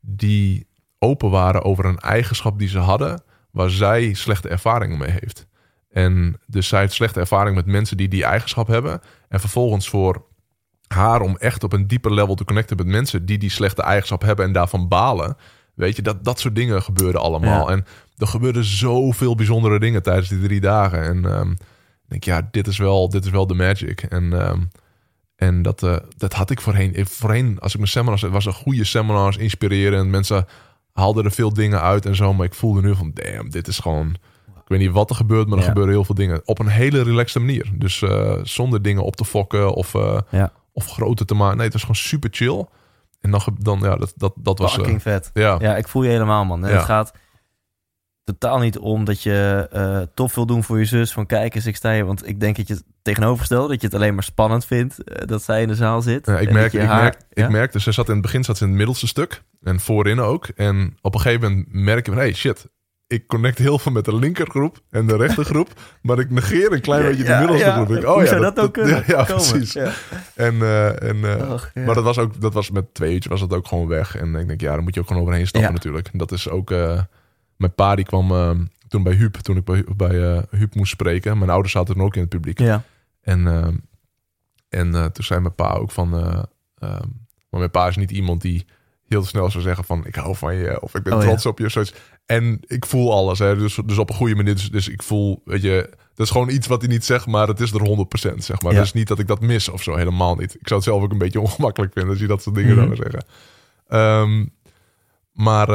[0.00, 0.66] die
[0.98, 5.46] open waren over een eigenschap die ze hadden, waar zij slechte ervaringen mee heeft.
[5.90, 9.00] En dus zij heeft slechte ervaring met mensen die die eigenschap hebben.
[9.28, 10.24] En vervolgens voor
[10.86, 14.22] haar om echt op een dieper level te connecten met mensen die die slechte eigenschap
[14.22, 15.36] hebben en daarvan balen.
[15.74, 17.68] Weet je, dat, dat soort dingen gebeurden allemaal.
[17.68, 17.76] Ja.
[17.76, 17.84] En
[18.16, 21.02] er gebeurden zoveel bijzondere dingen tijdens die drie dagen.
[21.02, 24.02] En um, ik denk, ja, dit is wel, dit is wel de magic.
[24.02, 24.70] En um,
[25.46, 27.06] en dat, uh, dat had ik voorheen.
[27.06, 30.10] Voorheen, als ik mijn seminars was een goede seminars, inspirerend.
[30.10, 30.46] Mensen
[30.92, 32.34] haalden er veel dingen uit en zo.
[32.34, 34.16] Maar ik voelde nu van, damn, dit is gewoon...
[34.46, 35.68] Ik weet niet wat er gebeurt, maar er Ja.
[35.68, 36.42] gebeuren heel veel dingen.
[36.44, 37.70] Op een hele relaxte manier.
[37.74, 40.52] Dus uh, zonder dingen op te fokken of, uh, Ja.
[40.72, 41.54] of groter te maken.
[41.56, 42.66] Nee, het was gewoon super chill.
[43.20, 44.74] En dan, dan ja, dat, dat, dat was...
[44.74, 45.30] Fucking vet.
[45.34, 46.66] ja, Ja, ik voel je helemaal, man.
[46.66, 46.74] En.
[46.74, 47.12] Het gaat
[48.24, 51.12] totaal niet om dat je eh tof wil doen voor je zus.
[51.12, 52.04] Van kijk eens, ik sta hier.
[52.06, 55.26] Want ik denk dat je het tegenovergestelde, dat je het alleen maar spannend vindt eh,
[55.26, 56.26] dat zij in de zaal zit.
[56.26, 57.44] Ja, ik, merk, dat je ik, haar- merk, ja?
[57.44, 59.42] ik merkte, ze zat in het begin zat ze in het middelste stuk.
[59.62, 60.48] En voorin ook.
[60.56, 62.66] En op een gegeven moment merk je van, hey shit,
[63.06, 65.68] ik connect heel veel met de linkergroep en de rechtergroep.
[66.02, 67.74] maar ik negeer een klein beetje de middelste ja.
[67.74, 67.90] groep.
[67.96, 69.34] Ik, Hoe zou dat ook kunnen Ja, ja, komen?
[69.48, 69.72] precies.
[69.72, 69.92] Ja.
[70.34, 71.84] En, eh, en, Och, ja.
[71.84, 74.16] Maar dat was ook, dat was met twee uurtjes was dat ook gewoon weg.
[74.16, 75.76] En ik denk, ja, daar moet je ook gewoon overheen stappen Ja.
[75.76, 76.08] natuurlijk.
[76.12, 76.70] Dat is ook,
[77.62, 78.50] mijn pa die kwam eh,
[78.88, 81.38] toen bij Huub, toen ik bij, bij eh, Huub moest spreken.
[81.38, 82.58] Mijn ouders zaten dan ook in het publiek.
[82.58, 82.82] Ja.
[83.20, 83.68] En, eh,
[84.68, 86.14] en eh, toen zei mijn pa ook van...
[86.18, 86.42] eh,
[86.78, 87.06] ehm,
[87.50, 88.64] maar mijn pa is niet iemand die
[89.08, 90.06] heel snel zou zeggen van...
[90.06, 91.64] ik hou van je of ik ben Oh, trots op je.
[91.64, 91.94] of Zoiets.
[92.26, 93.38] En ik voel alles.
[93.38, 94.54] Hè, dus, dus op een goede manier.
[94.54, 95.90] Dus, dus ik voel, weet je...
[96.14, 97.80] Dat is gewoon iets wat hij niet zegt, maar het is er
[98.32, 98.34] 100%.
[98.36, 98.72] Zeg maar.
[98.72, 98.80] Ja.
[98.80, 99.96] Dus niet dat ik dat mis of zo.
[99.96, 100.54] Helemaal niet.
[100.54, 102.10] Ik zou het zelf ook een beetje ongemakkelijk vinden...
[102.12, 102.84] als je dat soort dingen Mhm.
[102.84, 103.24] zou zeggen.
[103.88, 104.46] Ehm,
[105.32, 105.68] maar,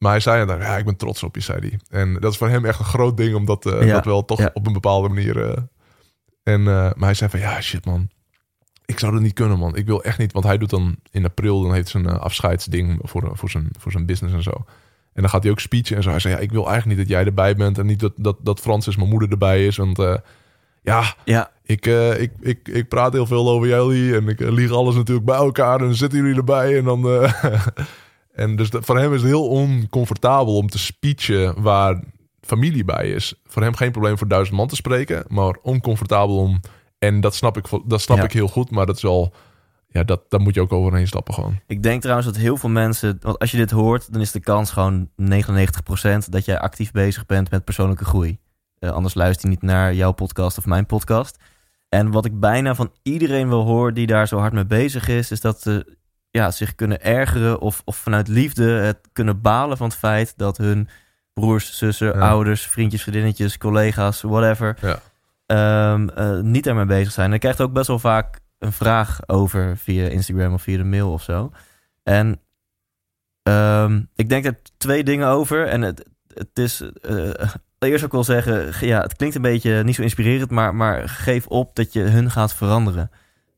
[0.00, 2.00] maar hij zei dan, ja, ik ben trots op je, zei hij.
[2.00, 4.38] En dat is voor hem echt een groot ding, omdat eh, Ja, dat wel toch
[4.38, 4.50] ja.
[4.54, 5.44] op een bepaalde manier...
[5.50, 5.62] eh,
[6.42, 8.08] en, eh, maar hij zei van, ja, shit man.
[8.86, 9.76] Ik zou dat niet kunnen, man.
[9.76, 13.30] Ik wil echt niet, want hij doet dan in april, dan heeft zijn afscheidsding voor,
[13.32, 14.64] voor, zijn, voor zijn business en zo.
[15.12, 16.10] En dan gaat hij ook speechen en zo.
[16.10, 18.36] Hij zei, ja, ik wil eigenlijk niet dat jij erbij bent en niet dat, dat,
[18.42, 19.76] dat Francis, mijn moeder, erbij is.
[19.76, 19.96] Want
[20.82, 21.50] ja, Ja.
[21.62, 21.86] ik,
[22.18, 25.78] ik, ik, ik praat heel veel over jullie en ik lieg alles natuurlijk bij elkaar
[25.80, 27.02] en dan zitten jullie erbij en dan...
[28.40, 32.00] en dus dat, voor hem is het heel oncomfortabel om te speechen waar
[32.40, 33.34] familie bij is.
[33.44, 36.60] Voor hem geen probleem voor duizend man te spreken, maar oncomfortabel om...
[36.98, 38.24] En dat snap ik, dat snap Ja.
[38.24, 39.32] ik heel goed, maar dat is wel...
[39.88, 41.60] Ja, dat, daar moet je ook overheen stappen gewoon.
[41.66, 44.40] Ik denk trouwens dat heel veel mensen, want als je dit hoort, dan is de
[44.40, 45.24] kans gewoon 99%
[46.28, 48.38] dat jij actief bezig bent met persoonlijke groei.
[48.78, 51.38] Eh, anders luister je niet naar jouw podcast of mijn podcast.
[51.88, 55.30] En wat ik bijna van iedereen wel hoor die daar zo hard mee bezig is,
[55.30, 55.98] is dat ze
[56.30, 60.56] ja, zich kunnen ergeren of, of vanuit liefde het kunnen balen van het feit dat
[60.56, 60.88] hun
[61.32, 62.28] broers, zussen, Ja.
[62.28, 65.00] ouders, vriendjes, vriendinnetjes, collega's, whatever, Ja.
[65.46, 67.26] ehm, eh, niet daarmee bezig zijn.
[67.28, 70.84] En ik krijg ook best wel vaak een vraag over via Instagram of via de
[70.84, 71.52] mail of zo.
[72.02, 72.40] En
[73.42, 75.66] ehm, ik denk er twee dingen over.
[75.66, 76.04] En het,
[76.34, 76.80] het is.
[77.02, 80.74] eh, eerst ook wel zeggen, ge- ja, het klinkt een beetje niet zo inspirerend, maar,
[80.74, 83.10] maar geef op dat je hun gaat veranderen.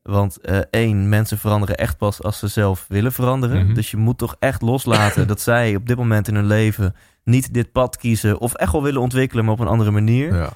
[0.03, 3.65] Want eh, één, mensen veranderen echt pas als ze zelf willen veranderen.
[3.65, 3.73] Mhm.
[3.73, 7.53] Dus je moet toch echt loslaten dat zij op dit moment in hun leven niet
[7.53, 10.35] dit pad kiezen of echt wel willen ontwikkelen, maar op een andere manier.
[10.35, 10.49] Ja.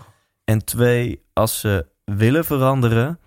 [0.43, 3.19] En twee, als ze willen veranderen,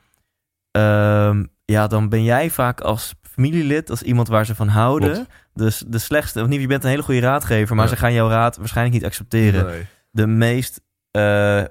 [0.71, 5.13] ehm, ja, dan ben jij vaak als familielid, als iemand waar ze van houden.
[5.13, 5.29] Klopt.
[5.55, 7.91] Dus de slechtste, of niet, je bent een hele goede raadgever, maar Ja.
[7.91, 9.67] ze gaan jouw raad waarschijnlijk niet accepteren.
[9.67, 9.87] Nee.
[10.11, 10.81] De meest
[11.11, 11.63] eh,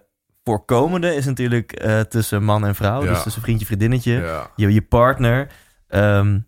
[0.50, 3.10] voorkomende is natuurlijk eh, tussen man en vrouw, Ja.
[3.10, 4.50] dus tussen vriendje, vriendinnetje, Ja.
[4.56, 5.48] je, je partner.
[5.88, 6.40] Ehm,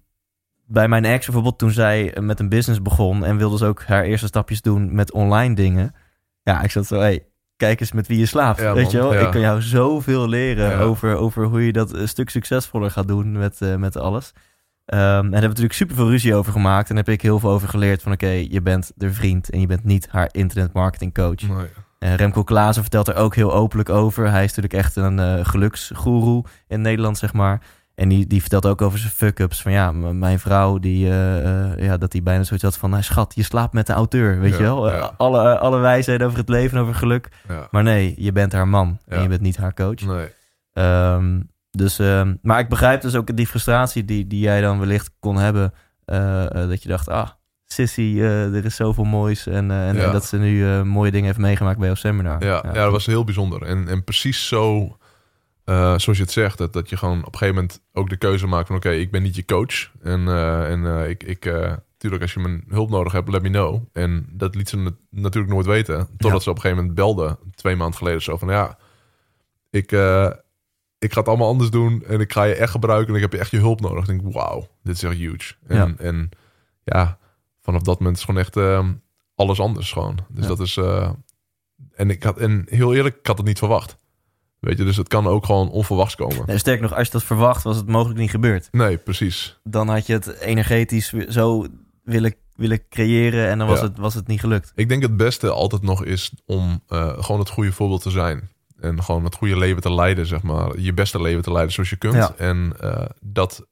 [0.65, 4.03] bij mijn ex bijvoorbeeld, toen zij met een business begon en wilde ze ook haar
[4.03, 5.95] eerste stapjes doen met online dingen.
[6.44, 7.26] Ja, ik zat zo, hey,
[7.56, 8.60] kijk eens met wie je slaapt.
[8.60, 9.14] Ja, weet man, je wel?
[9.26, 13.32] Ik kan jou zoveel leren over, over hoe je dat een stuk succesvoller gaat doen
[13.32, 14.32] met, eh, met alles.
[14.86, 16.90] Ehm, en daar hebben we natuurlijk super veel ruzie over gemaakt.
[16.90, 19.60] En daar heb ik heel veel over geleerd van oké, je bent de vriend en
[19.60, 21.41] je bent niet haar internet marketing coach.
[21.41, 21.68] Nee.
[22.03, 24.32] En Remco Klaassen vertelt er ook heel openlijk over.
[24.32, 27.61] Hij is natuurlijk echt een eh geluksgoeroe in Nederland, zeg maar.
[27.95, 29.61] En die, die vertelt ook over zijn fuck-ups.
[29.61, 32.90] Van ja, mijn vrouw, die, eh, eh, ja, dat hij bijna zoiets had van...
[32.90, 34.91] "Nou, schat, je slaapt met de auteur, weet Ja, je wel?
[34.91, 35.14] Ja.
[35.18, 37.30] alle, alle wijsheden over het leven en over geluk.
[37.48, 37.68] Ja.
[37.72, 40.02] Maar nee, je bent haar man en je bent niet haar coach.
[40.02, 40.28] Nee.
[40.73, 41.40] Ehm,
[41.72, 45.38] dus, ehm, maar ik begrijp dus ook die frustratie die, die jij dan wellicht kon
[45.38, 45.73] hebben.
[46.52, 47.28] dat je dacht, ah,
[47.72, 49.48] Sissy, eh, er is zoveel moois.
[49.48, 50.06] En, eh, en, Ja.
[50.06, 52.43] en dat ze nu eh, mooie dingen heeft meegemaakt bij seminar.
[52.43, 52.72] Ja, ja.
[52.73, 53.61] dat was heel bijzonder.
[53.64, 54.98] En, en precies zo,
[55.65, 58.48] zoals je het zegt, dat, dat je gewoon op een gegeven moment ook de keuze
[58.48, 59.91] maakt van oké, ik ben niet je coach.
[60.02, 60.27] En,
[60.68, 63.84] en ik, ik eh, tuurlijk, als je mijn hulp nodig hebt, let me know.
[63.93, 66.07] En dat liet ze na- natuurlijk nooit weten.
[66.18, 68.77] Totdat ze op een gegeven moment belde, twee maanden geleden, zo van ja,
[69.69, 69.91] ik,
[70.99, 73.31] ik ga het allemaal anders doen en ik ga je echt gebruiken en ik heb
[73.34, 74.07] je echt je hulp nodig.
[74.07, 75.53] Ik denk, wauw, dit is echt huge.
[75.68, 76.30] En ja, en,
[76.84, 77.18] ja
[77.61, 78.93] vanaf dat moment is gewoon echt ehm,
[79.35, 80.17] alles anders gewoon.
[80.29, 80.47] Dus Ja.
[80.49, 80.77] dat is...
[80.77, 81.09] eh,
[81.95, 83.97] en, ik had, en heel eerlijk, ik had het niet verwacht.
[84.59, 86.43] Weet je, dus het kan ook gewoon onverwachts komen.
[86.45, 88.67] Nee, sterker nog, als je dat verwacht, was het mogelijk niet gebeurd.
[88.71, 89.59] Nee, precies.
[89.63, 91.65] Dan had je het energetisch zo
[92.03, 93.85] willen, willen creëren en dan was, Ja.
[93.85, 94.71] het, was het niet gelukt.
[94.75, 98.49] Ik denk het beste altijd nog is om eh, gewoon het goede voorbeeld te zijn.
[98.79, 100.79] En gewoon het goede leven te leiden, zeg maar.
[100.79, 102.13] Je beste leven te leiden zoals je kunt.
[102.15, 102.33] Ja.
[102.38, 103.67] En eh, dat,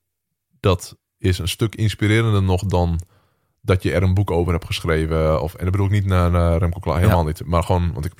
[0.59, 2.99] dat is een stuk inspirerender nog dan
[3.61, 5.41] dat je er een boek over hebt geschreven.
[5.41, 7.25] Of, en dat bedoel ik niet naar, naar Remco Klaar, helemaal Ja.
[7.27, 7.45] niet.
[7.45, 8.13] Maar gewoon, want ik,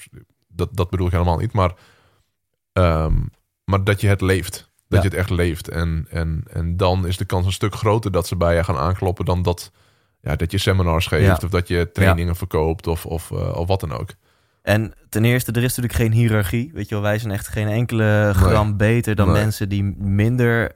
[0.47, 1.53] dat, dat bedoel ik helemaal niet.
[1.53, 1.73] Maar,
[2.73, 3.15] ehm,
[3.65, 4.69] maar dat je het leeft.
[4.87, 5.09] Dat Ja.
[5.09, 5.67] je het echt leeft.
[5.67, 8.77] En, en, en dan is de kans een stuk groter dat ze bij je gaan
[8.77, 9.71] aankloppen dan dat,
[10.21, 11.25] ja, dat je seminars geeft.
[11.25, 11.39] Ja.
[11.43, 14.09] Of dat je trainingen verkoopt of, of, eh, of wat dan ook.
[14.61, 16.71] En ten eerste, er is natuurlijk geen hiërarchie.
[16.73, 19.41] Weet je wel, wij zijn echt geen enkele gram beter dan Nee.
[19.41, 20.75] mensen die minder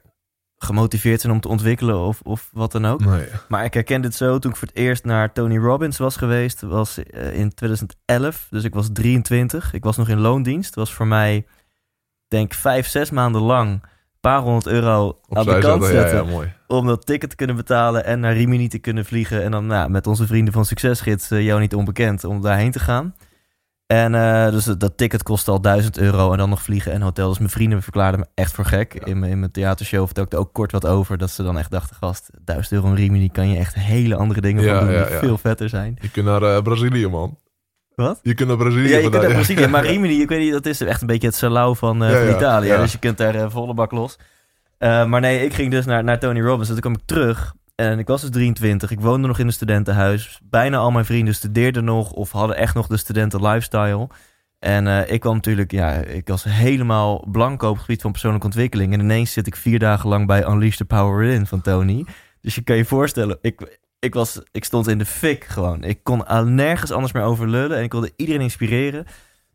[0.64, 3.04] gemotiveerd zijn om te ontwikkelen of, of wat dan ook.
[3.04, 3.26] Nee.
[3.48, 6.60] Maar ik herken dit zo toen ik voor het eerst naar Tony Robbins was geweest.
[6.60, 9.72] was eh, in 2011, dus ik was 23.
[9.72, 10.66] Ik was nog in loondienst.
[10.66, 11.46] Het was voor mij,
[12.28, 13.72] denk vijf, zes maanden lang...
[13.72, 13.82] een
[14.20, 16.24] paar honderd euro aan de kant zetten, ja, zetten...
[16.24, 16.52] ja, mooi.
[16.66, 19.42] om dat ticket te kunnen betalen en naar Rimini te kunnen vliegen.
[19.42, 22.80] En dan nou, met onze vrienden van Succesgids, eh, jou niet onbekend, om daarheen te
[22.80, 23.14] gaan.
[23.86, 27.28] En eh, dus dat, ticket kostte al 1000 euro en dan nog vliegen en hotel.
[27.28, 28.94] Dus mijn vrienden verklaarden me echt voor gek.
[28.94, 31.18] In, mijn- in mijn theatershow vertelde ik er ook kort wat over.
[31.18, 34.40] Dat ze dan echt dachten, gast, 1000 euro in Rimini kan je echt hele andere
[34.40, 35.96] dingen Ja, van doen ja, die veel vetter zijn.
[36.00, 37.38] Je kunt naar eh, Brazilië, man.
[37.94, 38.18] Wat?
[38.22, 38.88] Je kunt naar Brazilië.
[38.88, 41.26] Ja, je kunt naar Brazilië, maar Rimini, ik weet niet, dat is echt een beetje
[41.26, 42.68] het salau van, eh, van Italië.
[42.76, 44.18] Dus je kunt daar volle bak los.
[44.78, 46.68] Maar nee, ik ging dus naar, naar Tony Robbins.
[46.68, 47.54] En toen kwam ik terug.
[47.74, 48.90] En ik was dus 23.
[48.90, 50.40] Ik woonde nog in een studentenhuis.
[50.42, 54.08] Bijna al mijn vrienden studeerden nog of hadden echt nog de studenten lifestyle.
[54.58, 58.46] En eh, ik kwam natuurlijk, ja, ik was helemaal blanco op het gebied van persoonlijke
[58.46, 58.92] ontwikkeling.
[58.92, 62.06] En ineens zit ik vier dagen lang bij Unleash the Power Within van Tony.
[62.40, 65.84] Dus je kan je voorstellen, ik, ik, was, ik stond in de fik gewoon.
[65.84, 66.24] Ik kon
[66.54, 67.76] nergens anders meer over lullen.
[67.76, 69.06] En ik wilde iedereen inspireren.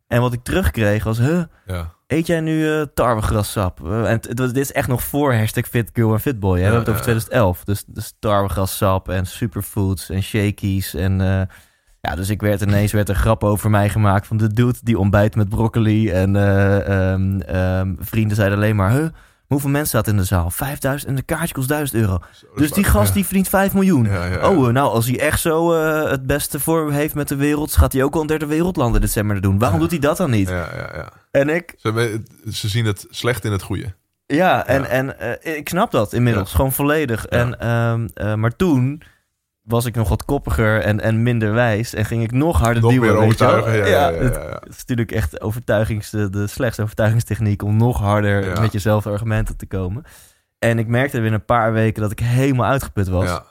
[0.10, 1.94] En wat ik terugkreeg was, huh, Ja.
[2.08, 3.88] eet jij nu eh tarwegrassap?
[3.88, 6.52] Eh, en dit is echt nog voor hashtag Fit Girl en Fit Boy.
[6.52, 6.58] Hè?
[6.58, 7.64] We Ja, hebben het over ja, 2011.
[7.64, 10.94] Dus, dus tarwegrassap en superfoods en shakies.
[10.94, 11.42] En eh,
[12.02, 15.00] ja, dus ik werd ineens werd er grap over mij gemaakt van de dude die
[15.00, 16.10] ontbijt met broccoli.
[16.12, 19.08] En eh, ehm, ehm, vrienden zeiden alleen maar, huh,
[19.50, 20.50] hoeveel mensen zaten in de zaal?
[20.52, 22.20] 5000 en de kaartje kost 1000 euro.
[22.32, 24.04] Zo, Dus die gast die verdient 5 miljoen.
[24.06, 24.50] Ja, ja.
[24.50, 27.76] Oh, eh, nou, als hij echt zo eh, het beste voor heeft met de wereld,
[27.76, 29.60] gaat hij ook al een derde wereldlanden december doen.
[29.60, 30.50] Waarom doet hij dat dan niet?
[30.50, 31.10] Ja, ja, ja.
[31.32, 31.74] En ik,
[32.52, 33.94] Ze, zien het slecht in het goede.
[34.26, 37.26] ja, en, en eh, ik snap dat inmiddels, gewoon volledig.
[37.26, 39.02] En, ehm, eh, maar toen
[39.70, 42.92] was ik nog wat koppiger en, en minder wijs en ging ik nog harder Nog
[42.92, 43.18] duwen.
[43.18, 43.78] overtuigen.
[43.78, 48.62] Ja, ja, ja, het, is natuurlijk echt overtuigings, de, de slechtste overtuigingstechniek om nog harder
[48.62, 50.04] met jezelf argumenten te komen.
[50.60, 53.26] En ik merkte binnen een paar weken dat ik helemaal uitgeput was.
[53.26, 53.44] Ja.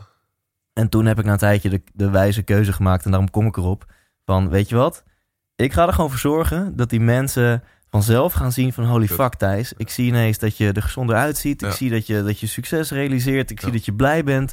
[0.73, 3.05] En toen heb ik na een tijdje de, de wijze keuze gemaakt.
[3.05, 3.85] En daarom kom ik erop.
[4.24, 5.05] Van, weet je wat?
[5.57, 8.85] Ik ga er gewoon voor zorgen dat die mensen vanzelf gaan zien van...
[8.85, 9.73] Holy fuck, Thijs.
[9.77, 11.62] Ik zie ineens dat je er gezonder uitziet.
[11.62, 13.51] Ik zie dat je, dat je succes realiseert.
[13.51, 14.53] Ik zie dat je blij bent.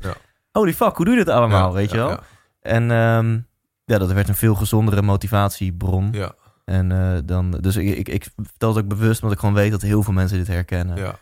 [0.56, 2.20] Holy fuck, hoe doe je dit allemaal, weet je wel?
[2.62, 3.40] En ehm,
[3.86, 6.10] ja, dat werd een veel gezondere motivatiebron.
[6.12, 7.52] ja, En eh, dan...
[7.52, 10.14] Dus ik, ik, ik vertel het ook bewust, omdat ik gewoon weet dat heel veel
[10.14, 10.98] mensen dit herkennen.
[10.98, 11.16] ja.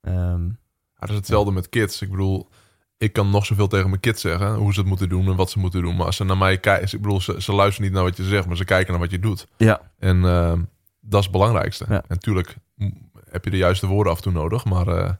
[0.00, 2.02] Ehm, Ja, dat is hetzelfde met kids.
[2.02, 2.48] Ik bedoel,
[2.96, 5.50] ik kan nog zoveel tegen mijn kids zeggen hoe ze het moeten doen en wat
[5.50, 5.96] ze moeten doen.
[5.96, 8.24] Maar als ze naar mij kijken, ik bedoel, ze, ze luisteren niet naar wat je
[8.24, 9.46] zegt, maar ze kijken naar wat je doet.
[9.56, 10.52] ja, En eh,
[11.00, 11.84] dat is het belangrijkste.
[11.88, 11.94] Ja.
[11.94, 15.10] En natuurlijk mm, heb je de juiste woorden af en toe nodig, maar, eh,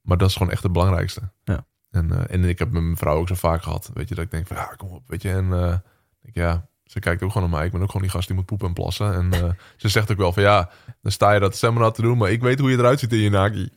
[0.00, 1.20] maar dat is gewoon echt het belangrijkste.
[1.44, 1.64] Ja.
[1.90, 4.24] En, eh, en ik heb met mijn vrouw ook zo vaak gehad, weet je, dat
[4.24, 5.30] ik denk van ja, kom op, weet je.
[5.30, 5.74] En eh,
[6.22, 7.66] ik, ja, ze kijkt ook gewoon naar mij.
[7.66, 9.14] Ik ben ook gewoon die gast die moet poepen en plassen.
[9.14, 10.70] En eh, ze zegt ook wel van ja,
[11.02, 13.18] dan sta je dat seminar te doen, maar ik weet hoe je eruit ziet in
[13.18, 13.68] je naki.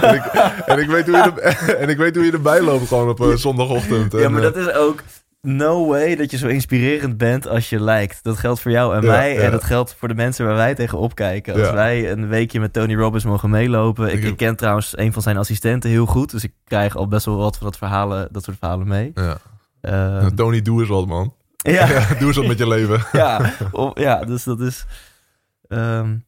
[0.00, 0.24] en, ik,
[0.66, 3.32] en, ik weet hoe je er, en ik weet hoe je erbij loopt gewoon op
[3.34, 4.12] zondagochtend.
[4.12, 5.02] Ja, maar dat is ook
[5.42, 8.22] no way dat je zo inspirerend bent als je lijkt.
[8.22, 9.34] Dat geldt voor jou en Ja, mij.
[9.34, 9.40] ja.
[9.40, 11.52] En dat geldt voor de mensen waar wij tegen opkijken.
[11.54, 11.74] Als Ja.
[11.74, 14.06] wij een weekje met Tony Robbins mogen meelopen.
[14.06, 16.30] Ik, Ik heb- ik ken trouwens een van zijn assistenten heel goed.
[16.30, 19.10] Dus ik krijg al best wel wat van dat, verhalen, dat soort verhalen mee.
[19.14, 19.36] ja.
[19.80, 21.34] Ehm, Tony, doe eens wat, man.
[21.56, 21.86] ja,
[22.18, 23.02] doe eens wat met je leven.
[23.12, 23.52] ja,
[23.94, 24.84] ja, dus dat is...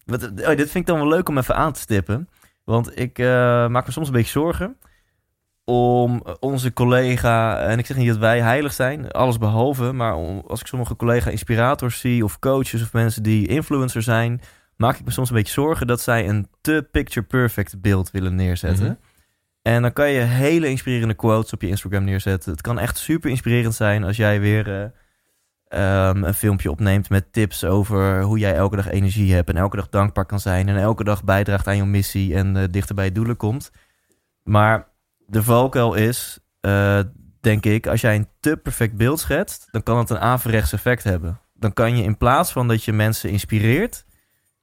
[0.04, 2.28] wat, oh, dit vind ik dan wel leuk om even aan te stippen.
[2.64, 3.26] Want ik eh,
[3.68, 4.76] maak me soms een beetje zorgen
[5.64, 7.58] om onze collega...
[7.58, 9.92] En ik zeg niet dat wij heilig zijn, alles behalve.
[9.92, 14.40] Maar om, als ik sommige collega-inspirators zie of coaches of mensen die influencer zijn...
[14.76, 18.84] maak ik me soms een beetje zorgen dat zij een te picture-perfect beeld willen neerzetten.
[18.84, 18.94] Mhm.
[19.62, 22.52] En dan kan je hele inspirerende quotes op je Instagram neerzetten.
[22.52, 24.92] Het kan echt super inspirerend zijn als jij weer
[25.68, 29.56] eh, ehm, een filmpje opneemt met tips over hoe jij elke dag energie hebt en
[29.56, 32.94] elke dag dankbaar kan zijn en elke dag bijdraagt aan je missie en eh, dichter
[32.94, 33.70] bij je doelen komt.
[34.42, 34.91] Maar
[35.32, 36.98] de valkuil is, eh,
[37.40, 41.04] denk ik, als jij een te perfect beeld schetst, dan kan het een averechts effect
[41.04, 41.40] hebben.
[41.54, 44.04] Dan kan je in plaats van dat je mensen inspireert,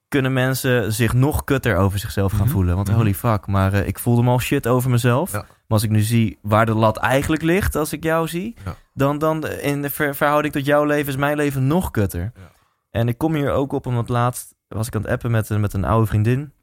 [0.08, 2.50] kunnen mensen zich nog kutter over zichzelf gaan Mhm.
[2.50, 2.76] voelen.
[2.76, 2.98] Want Mhm.
[2.98, 5.32] holy fuck, maar eh, ik voelde me al shit over mezelf.
[5.32, 5.38] Ja.
[5.38, 5.48] Maar
[5.78, 8.76] als ik nu zie waar de lat eigenlijk ligt, als ik jou zie, Ja.
[8.94, 12.32] dan, dan in de ver- verhouding tot jouw leven is mijn leven nog kutter.
[12.36, 12.52] Ja.
[12.90, 15.60] En ik kom hier ook op, omdat laatst was ik aan het appen met, een-
[15.62, 16.54] met een oude vriendin.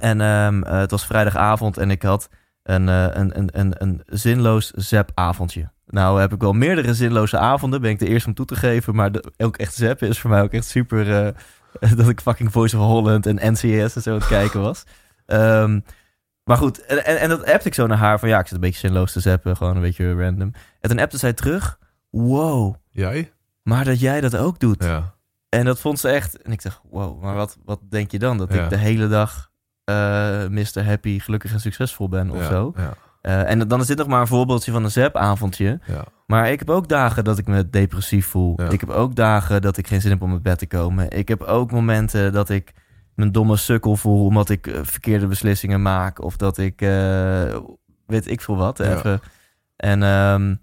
[0.00, 2.28] En ehm, eh, het was vrijdagavond en ik had
[2.66, 5.70] een, eh, een, een, een, een zinloos zap-avondje.
[5.86, 8.94] Nou heb ik wel meerdere zinloze avonden, ben ik de eerste om toe te geven.
[8.94, 11.26] Maar de, ook echt zappen is voor mij ook echt super...
[11.26, 11.32] eh,
[11.96, 14.84] dat ik fucking Voice of Holland en NCS en zo aan het kijken was.
[15.26, 15.80] Ehm,
[16.44, 18.28] maar goed, en, en, en dat appte ik zo naar haar van...
[18.28, 20.52] Ja, ik zit een beetje zinloos te zappen, gewoon een beetje random.
[20.80, 21.78] En toen appte zij terug...
[22.10, 23.32] Wow, Jij?
[23.62, 24.84] maar dat jij dat ook doet.
[24.84, 25.14] Ja.
[25.48, 26.42] En dat vond ze echt...
[26.42, 28.38] En ik zeg, wow, maar wat, wat denk je dan?
[28.38, 28.62] Dat Ja.
[28.64, 29.50] ik de hele dag
[30.50, 30.84] Mr.
[30.84, 32.72] Happy, gelukkig en succesvol ben of ja, zo.
[32.76, 35.80] Ja, Eh, en dan is dit nog maar een voorbeeldje van een zap-avondje.
[35.86, 36.04] ja.
[36.26, 38.52] Maar ik heb ook dagen dat ik me depressief voel.
[38.60, 38.68] Ja.
[38.70, 41.10] Ik heb ook dagen dat ik geen zin heb om uit bed te komen.
[41.10, 42.72] Ik heb ook momenten dat ik
[43.14, 46.22] mijn domme sukkel voel omdat ik eh, verkeerde beslissingen maak.
[46.22, 47.56] Of dat ik, eh,
[48.06, 48.84] weet ik veel wat, Ja.
[48.96, 49.20] even.
[49.76, 50.54] En ehm,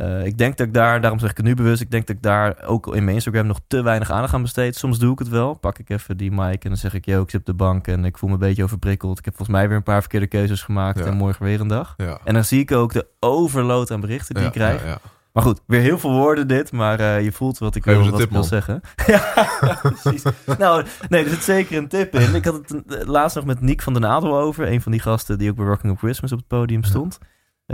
[0.00, 2.16] eh, ik denk dat ik daar, daarom zeg ik het nu bewust, ik denk dat
[2.16, 4.76] ik daar ook in mijn Instagram nog te weinig aandacht aan besteed.
[4.76, 5.54] Soms doe ik het wel.
[5.54, 7.86] Pak ik even die mic en dan zeg ik, yo, ik zit op de bank
[7.86, 9.18] en ik voel me een beetje overprikkeld.
[9.18, 11.04] Ik heb volgens mij weer een paar verkeerde keuzes gemaakt Ja.
[11.04, 11.94] en morgen weer een dag.
[11.96, 12.18] ja.
[12.24, 14.98] En dan zie ik ook de overload aan berichten die ja, ik krijg.
[15.32, 18.04] Maar goed, weer heel veel woorden dit, maar eh, je voelt wat ik wil, eens
[18.04, 18.80] een wat tip, ik wil zeggen.
[19.06, 19.48] ja,
[19.82, 20.22] precies.
[20.58, 22.34] nou, nee, er zit zeker een tip in.
[22.34, 24.72] Ik had het eh, laatst nog met Nick van den Adel over.
[24.72, 27.18] Een van die gasten die ook bij Rocking Up Christmas op het podium stond.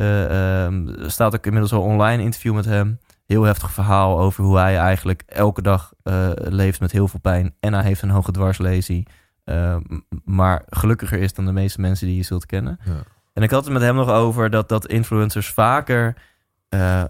[0.03, 2.99] Er staat ook inmiddels al online interview met hem.
[3.27, 7.55] Heel heftig verhaal over hoe hij eigenlijk elke dag eh, leeft met heel veel pijn.
[7.61, 9.07] En hij heeft een hoge dwarslesie.
[9.45, 9.77] Eh,
[10.25, 12.79] maar gelukkiger is dan de meeste mensen die je zult kennen.
[12.85, 13.03] Ja.
[13.33, 16.17] En ik had het met hem nog over dat, dat influencers vaker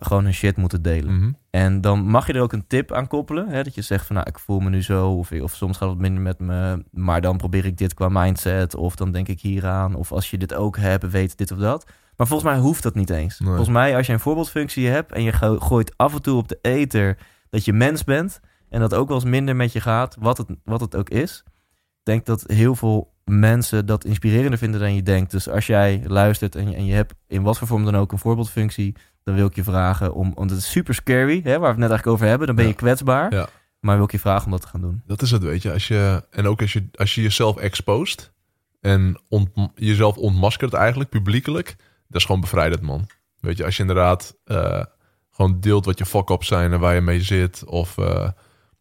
[0.01, 1.17] gewoon hun shit moeten delen.
[1.17, 1.33] Mhm.
[1.51, 3.49] En dan mag je er ook een tip aan koppelen.
[3.49, 3.63] Hè?
[3.63, 5.11] Dat je zegt van nou, ik voel me nu zo.
[5.11, 6.85] Of, of soms gaat het minder met me.
[6.91, 8.75] Maar dan probeer ik dit qua mindset.
[8.75, 9.95] Of dan denk ik hieraan.
[9.95, 11.87] Of als je dit ook hebt, weet dit of dat.
[12.17, 13.39] Maar volgens mij hoeft dat niet eens.
[13.39, 13.49] Nee.
[13.49, 16.49] Volgens mij, als je een voorbeeldfunctie hebt en je go- gooit af en toe op
[16.49, 17.19] de ether
[17.51, 18.41] dat je mens bent.
[18.69, 21.43] En dat ook wel eens minder met je gaat, wat het, wat het ook is.
[21.75, 25.31] Ik denk dat heel veel mensen dat inspirerender vinden dan je denkt.
[25.31, 28.13] Dus als jij luistert en je, en je hebt in wat voor vorm dan ook
[28.13, 31.61] een voorbeeldfunctie, dan wil ik je vragen om, want het is super scary, hè, waar
[31.61, 32.77] we het net eigenlijk over hebben, dan ben je Ja.
[32.77, 33.35] kwetsbaar.
[33.35, 33.49] Ja.
[33.81, 35.03] Maar wil ik je vragen om dat te gaan doen.
[35.07, 35.73] Dat is het, weet je.
[35.73, 38.33] Als je en ook als je, als je jezelf expost
[38.81, 43.07] en ont, jezelf ontmaskert eigenlijk, publiekelijk, dat is gewoon bevrijdend, man.
[43.41, 44.83] Weet je, als je inderdaad eh,
[45.31, 47.65] gewoon deelt wat je fuck-ups zijn en waar je mee zit.
[47.65, 48.29] Of eh,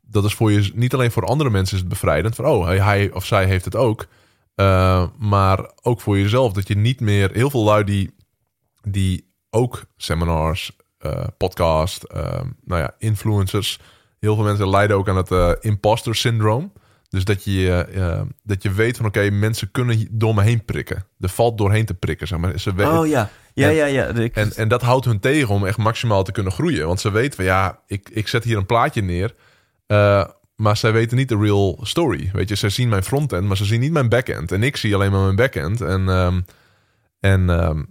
[0.02, 2.36] dat is voor je, niet alleen voor andere mensen is het bevrijdend.
[2.36, 4.08] Van, oh, hij, of zij heeft het ook.
[4.56, 6.54] Eh, maar ook voor jezelf.
[6.54, 8.16] Dat je niet meer, heel veel lui die,
[8.82, 10.72] die ook seminars,
[11.38, 12.06] podcast,
[12.64, 13.80] nou ja, influencers.
[14.20, 16.74] Heel veel mensen lijden ook aan het imposter syndroom.
[17.14, 21.06] Dus dat je, eh, dat je weet van oké, mensen kunnen door me heen prikken.
[21.20, 22.60] Er valt doorheen te prikken, zeg maar.
[22.60, 24.08] Ze we- Oh ja, ja, En- ja, ja.
[24.08, 26.88] Ik, en, en dat houdt hun tegen om echt maximaal te kunnen groeien.
[26.88, 29.36] Want ze weten van ja, ik, ik zet hier een plaatje neer.
[29.86, 30.26] eh,
[30.56, 32.30] maar zij weten niet de real story.
[32.34, 34.52] Weet je, ze zien mijn frontend, maar ze zien niet mijn backend.
[34.52, 35.82] En ik zie alleen maar mijn backend.
[35.82, 36.42] En, ehm,
[37.20, 37.84] en, ehm,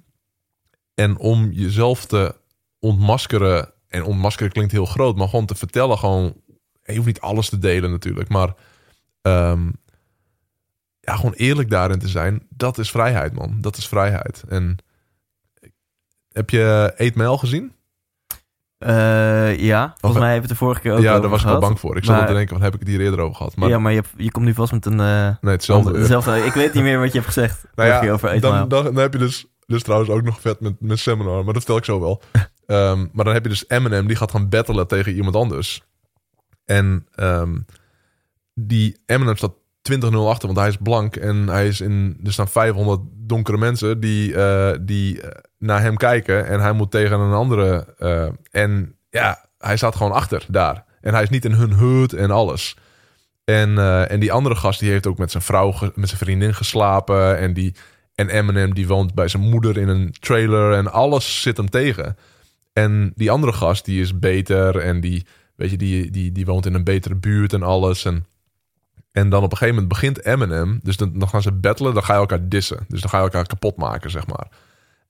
[0.94, 2.34] en om jezelf te
[2.78, 3.72] ontmaskeren.
[3.88, 6.34] En ontmaskeren klinkt heel groot, maar gewoon te vertellen, gewoon.
[6.82, 8.54] Je hoeft niet alles te delen natuurlijk, maar.
[9.22, 9.70] Ehm,
[11.00, 12.46] ja, gewoon eerlijk daarin te zijn.
[12.50, 13.56] Dat is vrijheid, man.
[13.60, 14.44] Dat is vrijheid.
[14.48, 14.76] En
[16.32, 17.72] heb je 8 Mail gezien?
[18.78, 21.40] eh, ja, volgens Of- mij hebben we het de vorige keer ook ja, daar was
[21.42, 21.96] ik wel bang voor.
[21.96, 23.56] Ik zat Maar- te denken, wat heb ik het hier eerder over gehad?
[23.56, 25.00] Maar ja, maar je, je komt nu vast met een...
[25.00, 25.92] eh, nee, hetzelfde.
[25.92, 27.64] dezelfde, ik weet niet meer wat je hebt gezegd.
[27.74, 30.80] Nou ja, over dan, dan, dan heb je dus, dus trouwens ook nog vet met,
[30.80, 32.22] met seminar, maar dat vertel ik zo wel.
[32.66, 35.82] Ehm, maar dan heb je dus Eminem, die gaat gaan battelen tegen iemand anders.
[36.64, 37.58] En ehm,
[38.54, 39.52] die Eminem staat
[39.82, 44.00] 20-0 achter, want hij is blank en hij is in, er staan 500 donkere mensen
[44.00, 47.94] die, eh, die eh, naar hem kijken en hij moet tegen een andere.
[47.98, 50.84] eh, en ja, hij staat gewoon achter daar.
[51.00, 52.76] En hij is niet in hun hut en alles.
[53.44, 57.38] En, en die andere gast die heeft ook met zijn vrouw, met zijn vriendin geslapen.
[57.38, 57.74] En, die,
[58.14, 60.72] en Eminem die woont bij zijn moeder in een trailer.
[60.72, 62.16] En alles zit hem tegen.
[62.72, 64.76] En die andere gast die is beter.
[64.76, 65.26] En die,
[65.56, 68.04] weet je, die, die, die woont in een betere buurt en alles.
[68.04, 68.26] En,
[69.12, 70.80] en dan op een gegeven moment begint Eminem.
[70.82, 71.94] Dus dan, dan gaan ze battelen.
[71.94, 72.84] Dan ga je elkaar dissen.
[72.88, 74.46] Dus dan ga je elkaar kapot maken, zeg maar.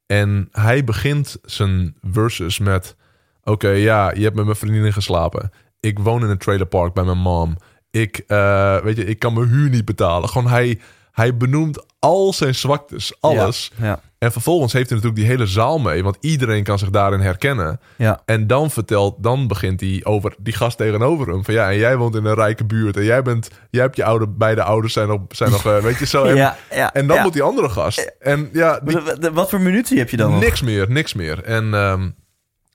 [0.06, 2.96] En hij begint zijn verses met...
[3.44, 5.50] Oké, ja, je hebt met mijn vriendin geslapen.
[5.80, 7.56] Ik woon in een trailerpark bij mijn mom.
[7.90, 10.28] Ik, eh, weet je, ik kan mijn huur niet betalen.
[10.28, 10.80] Gewoon hij,
[11.12, 13.72] hij benoemt al zijn zwaktes, alles.
[13.76, 16.90] Ja, ja, En vervolgens heeft hij natuurlijk die hele zaal mee, want iedereen kan zich
[16.90, 17.80] daarin herkennen.
[17.96, 18.22] ja.
[18.24, 21.44] En dan vertelt, dan begint hij over die gast tegenover hem.
[21.44, 22.96] Van ja, en jij woont in een rijke buurt.
[22.96, 25.98] En jij bent, jij hebt je oude, beide ouders zijn nog, zijn nog eh, weet
[25.98, 26.24] je zo.
[26.24, 27.22] En, ja, ja, en dan ja.
[27.22, 28.14] moet die andere gast.
[28.20, 30.40] En ja, die, Wat- voor munitie heb je dan nog?
[30.40, 31.42] niks meer, niks meer.
[31.42, 32.10] En, ehm,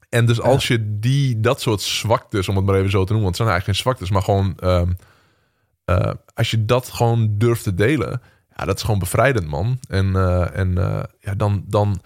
[0.10, 3.32] en dus als je die, dat soort zwaktes, om het maar even zo te noemen,
[3.32, 4.92] want het zijn eigenlijk geen zwaktes, maar gewoon ehm,
[5.86, 8.22] eh, als je dat gewoon durft te delen,
[8.58, 9.80] ja, dat is gewoon bevrijdend, man.
[9.88, 12.02] En, eh, en eh, ja, dan, dan,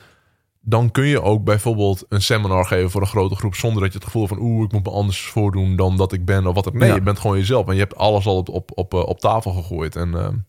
[0.61, 3.97] dan kun je ook bijvoorbeeld een seminar geven voor een grote groep zonder dat je
[3.97, 6.65] het gevoel van oeh, ik moet me anders voordoen dan dat ik ben of wat
[6.65, 6.73] het.
[6.73, 6.95] Nee, Ja.
[6.95, 9.51] je bent gewoon jezelf en je hebt alles al op, op, op, eh, op tafel
[9.51, 9.95] gegooid.
[9.95, 10.45] En,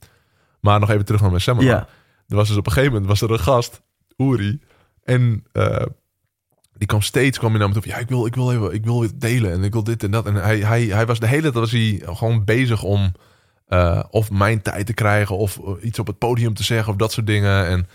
[0.60, 1.74] maar nog even terug naar mijn seminar.
[1.74, 1.88] Ja.
[2.28, 3.82] Er was dus op een gegeven moment was er een gast,
[4.16, 4.60] Uri,
[5.04, 5.44] en
[6.76, 7.82] die kwam steeds kwam hij naar me toe.
[7.82, 10.02] van, Ja, ik wil, ik wil even, ik wil dit delen en ik wil dit
[10.02, 10.26] en dat.
[10.26, 13.12] En hij, hij, hij was de hele tijd was hij gewoon bezig om
[13.66, 16.98] eh, of mijn tijd te krijgen of eh, iets op het podium te zeggen of
[16.98, 17.66] dat soort dingen.
[17.66, 17.88] En,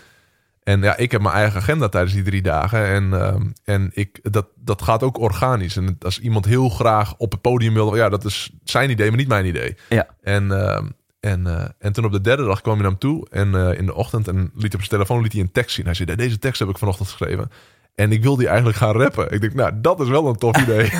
[0.62, 2.86] en ja, ik heb mijn eigen agenda tijdens die drie dagen.
[2.86, 5.76] En, ehm, en ik, dat, dat gaat ook organisch.
[5.76, 9.18] En als iemand heel graag op het podium wil, ja, dat is zijn idee, maar
[9.18, 9.76] niet mijn idee.
[9.88, 10.06] Ja.
[10.22, 10.86] En, ehm,
[11.20, 13.86] en, eh, en toen op de derde dag kwam hij naar hem toe en in
[13.86, 15.84] de ochtend en liet op zijn telefoon liet hij een tekst zien.
[15.84, 17.50] Hij zei: Deze tekst heb ik vanochtend geschreven.
[17.98, 19.30] En ik wilde die eigenlijk gaan rappen.
[19.30, 20.90] Ik denk, nou, dat is wel een tof idee.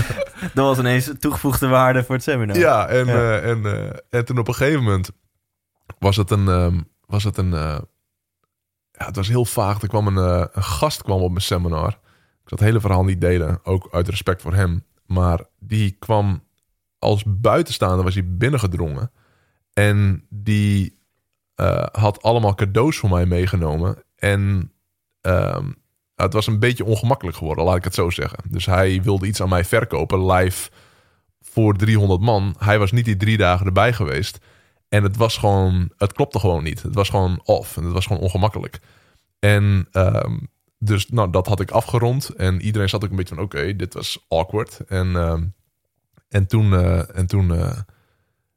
[0.54, 2.56] dat was ineens toegevoegde waarde voor het seminar.
[2.56, 3.38] Ja, en, ja.
[3.38, 3.64] en,
[4.10, 5.10] en toen op een gegeven moment
[5.98, 6.48] was het een...
[6.48, 9.82] ehm, was het een ja, het was heel vaag.
[9.82, 11.88] Er kwam een, een gast kwam op mijn seminar.
[11.88, 14.84] Ik zal het hele verhaal niet delen, ook uit respect voor hem.
[15.06, 16.44] Maar die kwam
[16.98, 19.10] als buitenstaander, was hij binnengedrongen.
[19.72, 20.98] En die
[21.92, 24.02] had allemaal cadeaus voor mij meegenomen.
[24.16, 24.72] En
[25.20, 25.76] um,
[26.22, 28.38] het was een beetje ongemakkelijk geworden, laat ik het zo zeggen.
[28.48, 30.70] Dus hij wilde iets aan mij verkopen, live
[31.40, 32.54] voor 300 man.
[32.58, 34.38] Hij was niet die drie dagen erbij geweest.
[34.88, 36.82] En het was gewoon, het klopte gewoon niet.
[36.82, 38.80] Het was gewoon off en het was gewoon ongemakkelijk.
[39.38, 42.28] En um, dus nou, dat had ik afgerond.
[42.28, 44.80] En iedereen zat ook een beetje van, oké, dit was awkward.
[44.80, 45.54] En, um,
[46.28, 47.78] en toen, uh, en toen, uh,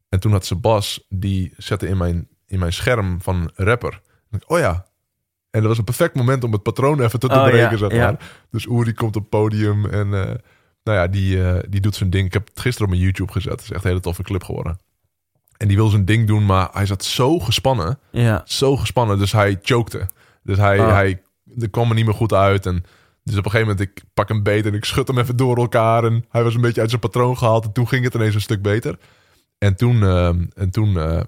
[0.10, 4.02] en toen had Sebas, die zette in mijn, in mijn scherm van rapper.
[4.46, 4.86] Oh ja.
[5.52, 7.98] En dat was een perfect moment om het patroon even te Oh, breken, zeg maar.
[8.00, 8.18] ja.
[8.52, 10.22] Dus Uri komt op het podium en uh,
[10.84, 12.26] nou ja, die, uh, die doet zijn ding.
[12.26, 13.52] Ik heb het gisteren op mijn YouTube gezet.
[13.52, 14.80] Het is echt een hele toffe clip geworden.
[15.58, 18.00] En die wil zijn ding doen, maar hij zat zo gespannen.
[18.12, 18.42] Ja.
[18.46, 20.08] Zo gespannen, dus hij chokte.
[20.44, 20.92] Dus hij, Ah.
[20.94, 21.22] hij
[21.60, 22.66] er kwam er niet meer goed uit.
[22.66, 22.84] En
[23.24, 25.58] dus op een gegeven moment, ik pak hem beet en ik schud hem even door
[25.58, 26.04] elkaar.
[26.04, 27.66] En hij was een beetje uit zijn patroon gehaald.
[27.66, 28.98] En toen ging het ineens een stuk beter.
[29.58, 31.22] En toen, eh, en toen, eh,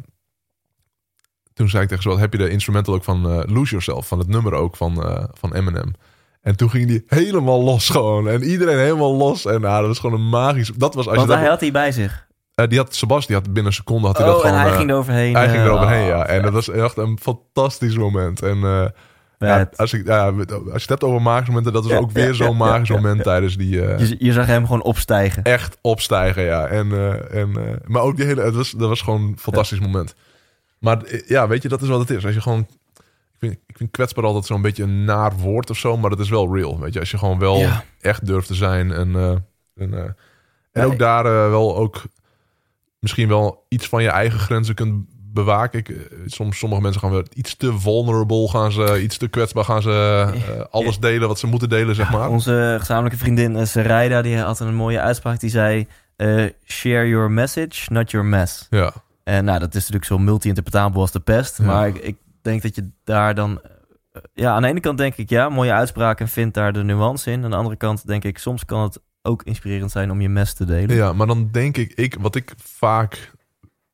[1.54, 4.08] toen zei ik tegen ze, wat heb je de instrumental ook van eh, Lose Yourself,
[4.08, 5.94] van het nummer ook van, eh, van Eminem.
[6.42, 8.28] En toen ging die helemaal los gewoon.
[8.28, 9.46] En iedereen helemaal los.
[9.46, 10.72] En nou, dat is gewoon een magisch...
[10.76, 11.42] Dat was als Want je dat...
[11.42, 12.28] hij had die bij zich.
[12.56, 14.66] Eh, die had Sebas, die had binnen een seconde had hij dat Oh, en gewoon...
[14.66, 15.36] hij ging er overheen.
[15.36, 16.26] hij ging er overheen, oh, ja.
[16.26, 18.42] En dat was echt een fantastisch moment.
[18.42, 18.58] En
[19.40, 22.12] ja, als, ik, ja, als je het hebt over magische momenten, dat is Ja, ook
[22.12, 23.70] weer zo'n magisch moment tijdens die...
[23.70, 25.44] Je, je zag hem gewoon opstijgen.
[25.44, 26.68] echt opstijgen, ja.
[26.68, 26.92] En,
[27.32, 28.42] en, maar ook die hele...
[28.42, 30.16] Het was, dat was gewoon een fantastisch moment.
[30.84, 32.26] Maar eh, ja, weet je, dat is wat het is.
[32.26, 32.60] Als je gewoon...
[33.34, 36.20] Ik vind, ik vind kwetsbaar altijd zo'n beetje een naar woord of zo, maar dat
[36.20, 36.80] is wel real.
[36.80, 37.84] Weet je, als je gewoon wel Ja.
[38.02, 39.30] echt durft te zijn en, eh,
[39.76, 40.10] en, eh,
[40.72, 42.02] en ook daar wel ook
[43.00, 45.80] misschien wel iets van je eigen grenzen kunt bewaken.
[45.80, 45.96] Ik,
[46.26, 50.68] soms sommige mensen gaan weer iets te vulnerable, gaan ze iets te kwetsbaar, gaan ze
[50.72, 52.30] alles delen wat ze moeten delen, zeg maar.
[52.30, 55.40] Onze gezamenlijke vriendin Sarayda, die had een mooie uitspraak.
[55.40, 55.88] Die zei,
[56.66, 58.68] share your message, not your mess.
[58.70, 58.94] Ja,
[59.24, 61.58] En nou, dat is natuurlijk zo multi-interpretabel als de pest.
[61.58, 61.64] Ja.
[61.66, 63.62] Maar ik, ik denk dat je daar dan...
[63.62, 66.84] eh, Ja, aan de ene kant denk ik, ja, mooie uitspraak en vind daar de
[66.84, 67.44] nuance in.
[67.44, 70.54] Aan de andere kant denk ik, soms kan het ook inspirerend zijn om je mes
[70.54, 70.96] te delen.
[70.96, 73.32] ja, maar dan denk ik, ik, wat ik vaak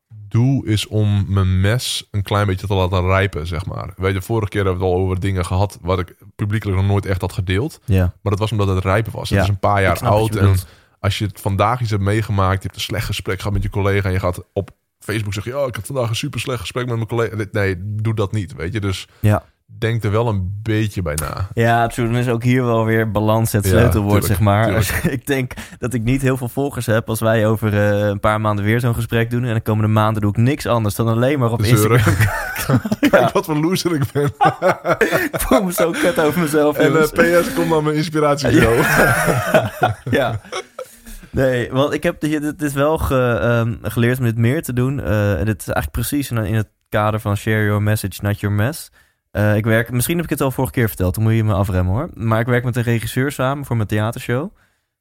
[0.08, 3.94] doe, is om mijn mes een klein beetje te laten rijpen, zeg maar.
[3.98, 6.88] Weet je, vorige keer hebben we het al over dingen gehad wat ik publiekelijk nog
[6.88, 7.80] nooit echt had gedeeld.
[7.86, 8.02] Ja.
[8.22, 9.30] Maar dat was omdat het rijpen was.
[9.30, 10.36] Ja, Het is een paar jaar oud.
[10.36, 10.56] En
[11.00, 13.70] als je het vandaag iets hebt meegemaakt, je hebt een slecht gesprek gehad met je
[13.70, 14.70] collega en je gaat op
[15.00, 17.36] Facebook zeggen, ja, ik had vandaag een super slecht gesprek met mijn collega.
[17.52, 18.80] Nee, doe dat niet, weet je.
[18.80, 19.44] Dus Ja.
[19.80, 21.48] denk er wel een beetje bij na.
[21.54, 22.16] Ja, absoluut.
[22.16, 24.76] Is ook hier wel weer balans het sleutelwoord, zeg maar.
[24.76, 28.20] Als- ik denk dat ik niet heel veel volgers heb als wij over eh, een
[28.20, 29.44] paar maanden weer zo'n gesprek doen.
[29.44, 31.98] En de komende maanden doe ik niks anders dan alleen maar op Zeuren.
[31.98, 32.82] Instagram.
[33.10, 34.26] Kijk wat voor loser ik ben.
[35.32, 37.12] ik voel me zo kut over mezelf, En jongens.
[37.12, 38.84] eh, PS komt dan mijn inspiratieshow.
[40.12, 40.40] ja.
[41.32, 45.00] Nee, want ik heb dit, is wel ge- ehm, geleerd om dit meer te doen.
[45.02, 48.40] Eh, en dit is eigenlijk precies in, in het kader van share your message, not
[48.40, 48.92] your mess.
[49.32, 51.54] Eh, ik werk, misschien heb ik het al vorige keer verteld, dan moet je me
[51.54, 52.10] afremmen hoor.
[52.14, 54.50] Maar ik werk met een regisseur samen voor mijn theatershow.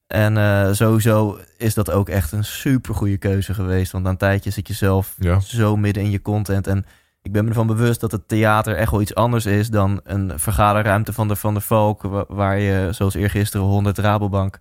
[0.07, 3.93] En eh, sowieso is dat ook echt een super goede keuze geweest.
[3.93, 5.41] Want na een tijdje zit je zelf Ja.
[5.41, 6.67] zo midden in je content.
[6.67, 6.85] En
[7.23, 10.33] ik ben me ervan bewust dat het theater echt wel iets anders is dan een
[10.39, 12.03] vergaderruimte van de Van der Valk.
[12.03, 14.59] wa- Waar je zoals eergisteren 100 Rabobank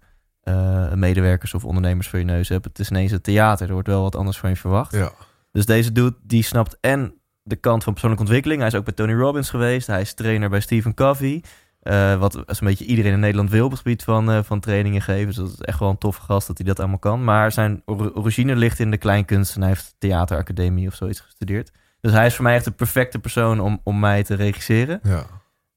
[0.47, 2.65] eh, medewerkers of ondernemers voor je neus hebt.
[2.65, 3.67] Het is ineens het theater.
[3.67, 4.91] Er wordt wel wat anders van je verwacht.
[4.91, 5.11] Ja.
[5.51, 7.13] Dus deze dude die snapt en
[7.43, 8.59] de kant van persoonlijke ontwikkeling.
[8.61, 9.87] Hij is ook bij Tony Robbins geweest.
[9.87, 11.43] Hij is trainer bij Stephen Covey.
[11.79, 15.01] Eh, wat zo'n beetje iedereen in Nederland wil op het gebied van, eh, van trainingen
[15.01, 15.25] geven.
[15.27, 17.23] Dus dat is echt wel een toffe gast dat hij dat allemaal kan.
[17.23, 19.55] Maar zijn or- origine ligt in de kleinkunst.
[19.55, 21.71] En hij heeft theateracademie of zoiets gestudeerd.
[22.01, 24.99] Dus hij is voor mij echt de perfecte persoon om, om mij te regisseren.
[25.03, 25.25] ja,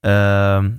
[0.01, 0.70] Ehm,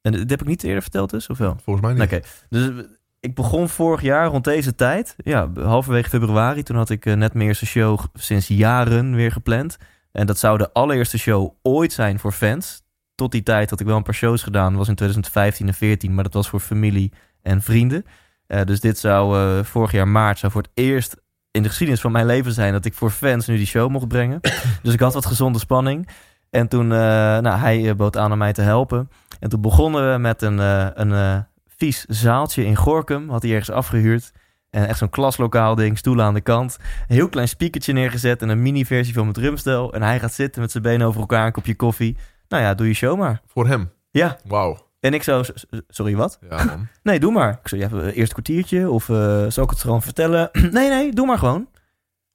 [0.00, 1.56] en dit heb ik niet eerder verteld dus, of wel?
[1.62, 2.02] volgens mij niet.
[2.02, 2.84] Oké, dus
[3.20, 5.14] ik begon vorig jaar rond deze tijd.
[5.16, 6.62] Ja, halverwege februari.
[6.62, 9.76] Toen had ik eh, net mijn eerste show sinds jaren weer gepland.
[10.12, 12.82] En dat zou de allereerste show ooit zijn voor fans.
[13.14, 14.76] Tot die tijd had ik wel een paar shows gedaan.
[14.76, 18.04] Was in 2015 en 14, maar dat was voor familie en vrienden.
[18.46, 21.16] Eh, dus dit zou eh, vorig jaar maart zou voor het eerst
[21.50, 24.08] in de geschiedenis van mijn leven zijn dat ik voor fans nu die show mocht
[24.08, 24.40] brengen.
[24.82, 26.08] dus ik had wat gezonde spanning.
[26.50, 29.10] En toen, nou, hij bood aan om mij te helpen.
[29.40, 30.58] En toen begonnen we met een,
[31.00, 31.46] een
[31.80, 33.30] vies zaaltje in Gorkum.
[33.30, 34.32] Had hij ergens afgehuurd.
[34.70, 36.76] En echt zo'n klaslokaal ding, stoelen aan de kant.
[37.08, 39.92] Een heel klein speakertje neergezet en een mini-versie van mijn drumstel.
[39.92, 42.16] En hij gaat zitten met zijn benen over elkaar, een kopje koffie.
[42.48, 43.40] Nou ja, doe je show maar.
[43.46, 43.90] Voor hem?
[44.10, 44.38] Ja.
[44.44, 44.86] Wauw.
[45.00, 45.42] En ik zo,
[45.88, 46.38] sorry, wat?
[46.50, 46.88] Ja, man.
[47.02, 47.58] nee, doe maar.
[47.62, 50.48] Ik zo, je hebt eerst een kwartiertje of uh, zal ik het gewoon vertellen?
[50.70, 51.68] nee, nee, doe maar gewoon.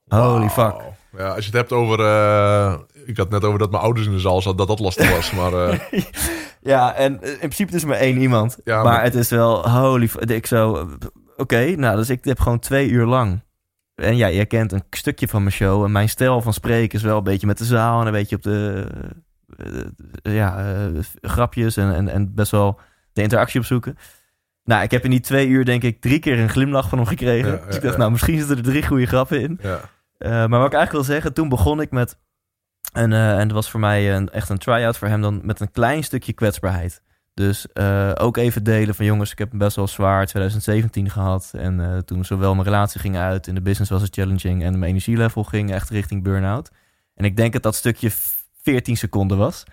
[0.07, 0.75] Holy fuck.
[1.17, 1.99] Ja, als je het hebt over...
[1.99, 2.75] Uh,
[3.05, 5.31] ik had net over dat mijn ouders in de zaal zaten, dat dat lastig was.
[5.31, 5.79] Maar, uh...
[6.61, 8.57] ja, en in principe het is maar één iemand.
[8.63, 10.09] Ja, maar, maar- het is wel holy...
[10.19, 10.89] Ik zo,
[11.35, 13.43] oké, nou, dus ik heb gewoon twee uur lang...
[13.95, 15.83] En ja, jij kent een stukje van mijn show.
[15.83, 18.01] En mijn stijl van spreken is wel een beetje met de zaal.
[18.01, 18.87] En een beetje op de...
[19.57, 22.79] eh, ja, eh, grapjes en, en, en best wel
[23.13, 23.97] de interactie opzoeken.
[24.63, 27.07] Nou, ik heb in die twee uur denk ik drie keer een glimlach van hem
[27.07, 27.51] gekregen.
[27.51, 27.99] Ja, dus ik dacht, ja.
[27.99, 29.59] nou, misschien zitten er drie goede grappen in.
[30.17, 32.17] Eh, maar wat ik eigenlijk wil zeggen, toen begon ik met...
[32.95, 35.59] En, eh, en het was voor mij een, echt een try-out voor hem dan met
[35.59, 37.01] een klein stukje kwetsbaarheid.
[37.33, 41.51] Dus eh, ook even delen van jongens, ik heb best wel zwaar 2017 gehad.
[41.57, 44.63] En eh, toen zowel mijn relatie ging uit, in de business was het challenging...
[44.63, 46.69] en mijn energielevel ging echt richting burn-out.
[47.13, 48.11] En ik denk dat dat stukje
[48.61, 49.63] 14 seconden was.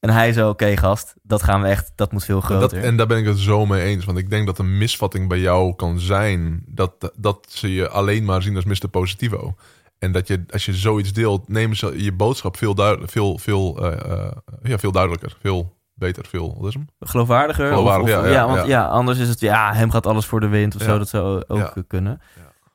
[0.00, 2.84] En hij zo, oké gast, dat gaan we echt, dat moet veel Dat, groter.
[2.84, 4.04] en daar ben ik het zo mee eens.
[4.04, 6.62] Want ik denk dat een misvatting bij jou kan zijn...
[6.66, 8.88] dat, dat ze je alleen maar zien als Mr.
[8.88, 9.56] Positivo.
[9.98, 13.78] En dat je, als je zoiets deelt, nemen ze je boodschap veel, duidelijk, veel, veel,
[13.92, 15.36] eh, eh, ja, veel duidelijker.
[15.40, 16.54] Veel beter, veel...
[16.58, 16.86] Wat is hem?
[17.00, 17.66] Geloofwaardiger?
[17.68, 18.86] Geloofwaardig, of, of- ja, ja, want ja.
[18.86, 20.98] anders is het, ja, hem gaat alles voor de wind of zo.
[20.98, 22.20] Dat zou ook kunnen.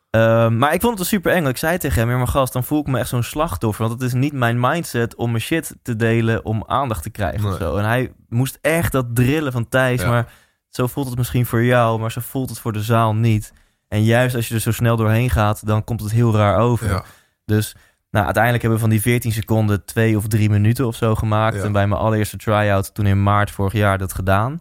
[0.09, 1.47] Ehm, maar ik vond het wel super eng.
[1.47, 3.87] Ik zei tegen hem, ja, maar gast, dan voel ik me echt zo'n slachtoffer.
[3.87, 7.49] Want het is niet mijn mindset om mijn shit te delen om aandacht te krijgen
[7.51, 7.75] of zo.
[7.77, 10.01] En hij moest echt dat drillen van Thijs.
[10.01, 10.09] Ja.
[10.09, 10.31] Maar
[10.69, 13.53] zo voelt het misschien voor jou, maar zo voelt het voor de zaal niet.
[13.93, 16.87] En juist als je er zo snel doorheen gaat, dan komt het heel raar over.
[16.87, 17.03] Ja,
[17.45, 17.75] Dus
[18.09, 21.55] nou, uiteindelijk hebben we van die 14 seconden twee of drie minuten of zo gemaakt.
[21.55, 21.63] Ja.
[21.63, 24.51] En bij mijn allereerste try-out toen in maart vorig jaar dat gedaan.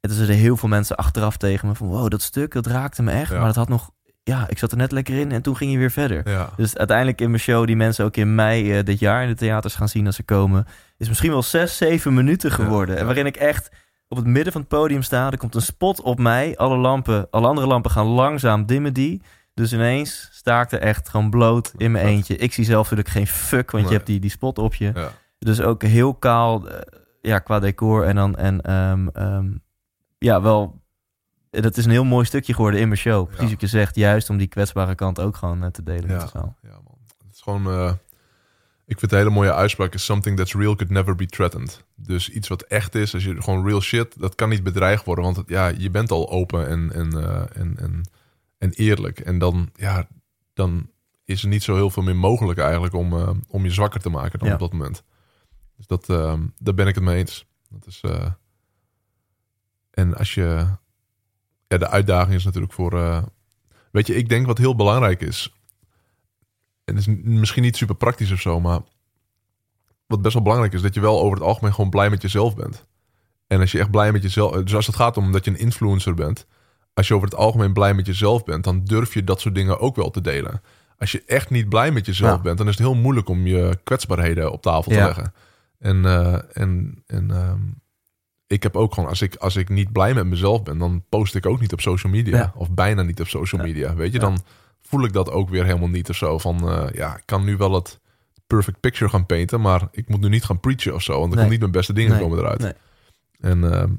[0.00, 1.86] En toen zeiden heel veel mensen achteraf tegen me van...
[1.86, 3.30] wow, dat stuk, dat raakte me echt.
[3.30, 3.36] Ja.
[3.36, 3.90] Maar dat had nog...
[4.22, 6.28] Ja, ik zat er net lekker in en toen ging je weer verder.
[6.30, 6.50] ja.
[6.56, 9.34] Dus uiteindelijk in mijn show, die mensen ook in mei eh, dit jaar in de
[9.34, 10.66] theaters gaan zien als ze komen...
[10.96, 12.96] is misschien wel zes, zeven minuten geworden.
[12.96, 13.70] En waarin ik echt
[14.12, 15.30] op het midden van het podium sta.
[15.30, 16.56] Er komt een spot op mij.
[16.56, 19.22] Alle lampen, alle andere lampen gaan langzaam dimmen die.
[19.54, 22.36] Dus ineens sta ik er echt gewoon bloot in mijn eentje.
[22.36, 24.90] Ik zie zelf natuurlijk geen fuck, want je hebt die, die spot op je.
[24.94, 25.10] ja.
[25.38, 26.80] Dus ook heel kaal, eh,
[27.20, 28.04] ja, qua decor.
[28.04, 29.50] En dan, en ehm, ehm,
[30.18, 30.80] ja, wel,
[31.50, 33.26] dat is een heel mooi stukje geworden in mijn show.
[33.26, 33.50] Precies Ja.
[33.50, 36.26] wat je zegt, juist om die kwetsbare kant ook gewoon eh, te delen met de
[36.32, 36.56] zaal.
[36.62, 36.98] Ja, man.
[37.26, 37.66] Het is gewoon...
[37.66, 37.92] eh,
[38.92, 39.94] ik vind het een hele mooie uitspraak.
[39.94, 41.84] Is something that's real could never be threatened.
[41.94, 45.24] Dus iets wat echt is, als je gewoon real shit, dat kan niet bedreigd worden.
[45.24, 48.10] Want het, ja, je bent al open en, en, eh, en, en,
[48.58, 49.20] en eerlijk.
[49.20, 50.08] En dan, ja,
[50.54, 50.90] dan
[51.24, 54.10] is er niet zo heel veel meer mogelijk eigenlijk om, eh, om je zwakker te
[54.10, 54.54] maken dan Ja.
[54.54, 55.02] op dat moment.
[55.76, 57.46] Dus dat, eh, daar ben ik het mee eens.
[57.68, 58.02] Dat is,
[59.90, 60.66] en als je...
[61.68, 63.24] Ja, de uitdaging is natuurlijk voor...
[63.90, 65.52] weet je, ik denk wat heel belangrijk is...
[66.84, 68.80] En het is misschien niet super praktisch of zo, maar...
[70.06, 72.56] Wat best wel belangrijk is, dat je wel over het algemeen gewoon blij met jezelf
[72.56, 72.86] bent.
[73.46, 74.62] En als je echt blij met jezelf...
[74.62, 76.46] Dus als het gaat om dat je een influencer bent...
[76.94, 78.64] Als je over het algemeen blij met jezelf bent...
[78.64, 80.62] dan durf je dat soort dingen ook wel te delen.
[80.98, 82.42] Als je echt niet blij met jezelf Ja.
[82.42, 82.58] bent...
[82.58, 85.04] dan is het heel moeilijk om je kwetsbaarheden op tafel te Ja.
[85.06, 85.34] leggen.
[85.78, 87.60] En, eh, en, en ehm,
[88.46, 89.08] ik heb ook gewoon...
[89.08, 90.78] Als ik, als ik niet blij met mezelf ben...
[90.78, 92.36] dan post ik ook niet op social media.
[92.36, 92.52] Ja.
[92.56, 93.94] Of bijna niet op social media.
[93.94, 94.38] Weet je, dan
[94.92, 96.38] voel ik dat ook weer helemaal niet of zo.
[96.38, 98.00] Van, eh, ja, ik kan nu wel het
[98.46, 99.60] perfect picture gaan painten...
[99.60, 101.12] maar ik moet nu niet gaan preachen of zo.
[101.12, 101.38] Want dan Nee.
[101.40, 102.20] komt niet mijn beste dingen Nee.
[102.20, 102.60] komen eruit.
[102.60, 102.72] Nee.
[103.40, 103.92] En ehm,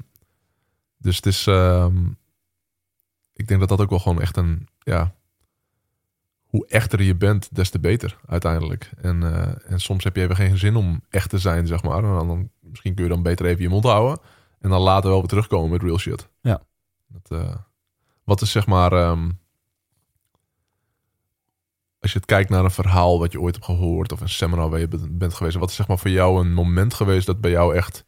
[0.98, 1.46] dus het is...
[1.46, 2.06] ehm,
[3.32, 4.68] ik denk dat dat ook wel gewoon echt een...
[4.78, 5.14] Ja,
[6.44, 8.90] hoe echter je bent, des te beter uiteindelijk.
[8.96, 11.96] En, eh, en soms heb je even geen zin om echt te zijn, zeg maar.
[11.96, 14.18] En dan, dan- misschien kun je dan beter even je mond houden.
[14.60, 16.28] En dan later wel weer terugkomen met real shit.
[16.40, 16.62] Ja.
[17.06, 17.54] Dat, eh,
[18.24, 18.92] wat is zeg maar...
[18.92, 19.30] ehm,
[22.04, 24.12] als je het kijkt naar een verhaal wat je ooit hebt gehoord...
[24.12, 25.56] of een seminar waar je bent- geweest...
[25.56, 28.04] wat is zeg maar voor jou een moment geweest dat bij jou echt...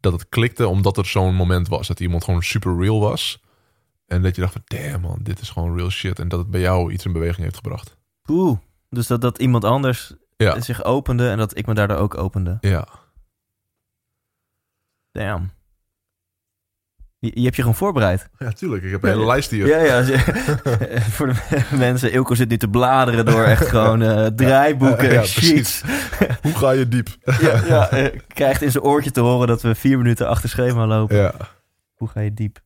[0.00, 1.86] dat het klikte omdat er zo'n moment was.
[1.86, 3.42] Dat iemand gewoon super real was...
[4.06, 6.18] En dat je dacht van, damn man, dit is gewoon real shit.
[6.18, 7.96] En dat het bij jou iets in beweging heeft gebracht.
[8.28, 8.58] Oeh,
[8.88, 12.58] dus dat, dat iemand anders Ja, zich opende en dat ik me daardoor ook opende.
[12.60, 12.88] ja.
[15.12, 15.50] Damn.
[17.20, 18.28] Je, je hebt je gewoon voorbereid.
[18.38, 18.82] Ja, tuurlijk.
[18.82, 19.66] Ik heb een hele lijst hier.
[19.66, 20.02] Ja, ja.
[21.16, 25.82] Voor de mensen, Ilko zit nu te bladeren door echt gewoon eh, draaiboeken, Ja, sheets.
[26.42, 27.08] Hoe ga je diep?
[27.40, 30.86] ja, ja, eh, krijgt in zijn oortje te horen dat we vier minuten achter schema
[30.86, 31.16] lopen.
[31.16, 31.32] Ja.
[31.94, 32.58] Hoe ga je diep?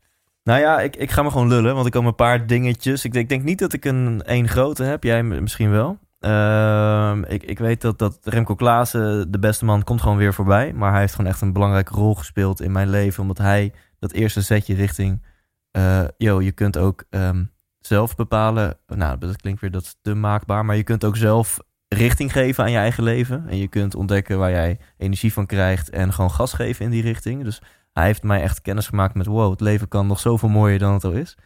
[0.45, 3.05] Nou ja, ik, ik ga me gewoon lullen, want ik kom een paar dingetjes.
[3.05, 5.03] Ik, denk- ik denk niet dat ik een één grote heb.
[5.05, 5.99] Jij misschien wel.
[6.21, 10.73] Ehm, ik, ik weet dat, dat Remco Klaassen, de beste man, komt gewoon weer voorbij.
[10.73, 13.23] Maar hij heeft gewoon echt een belangrijke rol gespeeld in mijn leven.
[13.23, 13.73] Omdat hij
[14.05, 15.23] dat eerste zetje richting...
[15.71, 17.45] eh yo, je kunt ook ehm,
[17.79, 18.79] zelf bepalen...
[18.87, 20.65] Nou, dat klinkt weer dat te maakbaar.
[20.65, 21.59] Maar je kunt ook zelf
[21.89, 23.49] richting geven aan je eigen leven.
[23.49, 25.91] En je kunt ontdekken waar jij energie van krijgt.
[25.91, 27.45] En gewoon gas geven in die richting.
[27.45, 27.63] Dus
[27.93, 29.27] hij heeft mij echt kennis gemaakt met...
[29.27, 31.37] wow, het leven kan nog zoveel mooier dan het al is.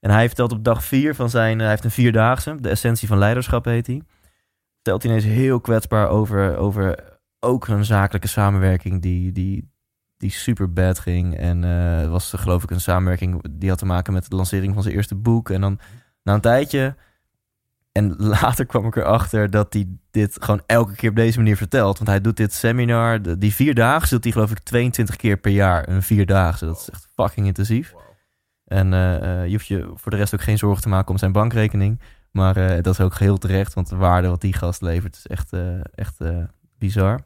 [0.00, 1.58] En hij vertelt op dag vier van zijn...
[1.58, 4.02] hij heeft een vierdaagse, de essentie van leiderschap heet hij.
[4.74, 9.02] Vertelt hij ineens heel kwetsbaar over, over ook een zakelijke samenwerking...
[9.02, 9.70] die, die,
[10.20, 11.36] die super bad ging.
[11.36, 14.74] En eh, het was geloof ik een samenwerking die had te maken met de lancering
[14.74, 15.50] van zijn eerste boek.
[15.50, 15.78] En dan
[16.22, 16.94] na een tijdje...
[17.92, 21.96] En later kwam ik erachter dat hij dit gewoon elke keer op deze manier vertelt.
[21.96, 25.50] Want hij doet dit seminar, de- die vierdaagse doet hij geloof ik 22 keer per
[25.52, 25.88] jaar.
[25.88, 27.94] Een vierdaagse, dat is echt fucking intensief.
[28.64, 31.18] En eh, eh, je hoeft je voor de rest ook geen zorgen te maken om
[31.18, 32.00] zijn bankrekening.
[32.30, 35.26] Maar eh, dat is ook heel terecht, want de waarde wat die gast levert is
[35.26, 36.38] echt, eh, echt eh,
[36.78, 37.20] bizar.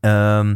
[0.00, 0.54] Ehm,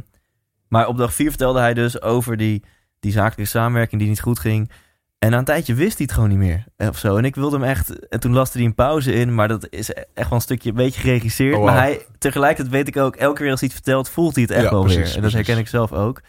[0.71, 2.65] maar op dag vier vertelde hij dus over die,
[3.01, 4.71] die zakelijke samenwerking die niet goed ging.
[5.19, 6.65] En na een tijdje wist hij het gewoon niet meer.
[6.77, 7.17] eh, Of zo.
[7.17, 8.09] En ik wilde hem echt.
[8.09, 9.35] En toen laste hij een pauze in.
[9.35, 11.53] Maar dat is echt wel een stukje een beetje geregisseerd.
[11.55, 11.69] Oh, wow.
[11.69, 14.53] Maar hij, tegelijkertijd weet ik ook, elke keer als hij het vertelt, voelt hij het
[14.53, 15.07] echt Ja, wel precies, weer.
[15.07, 15.37] En dat precies.
[15.47, 16.21] herken ik zelf ook.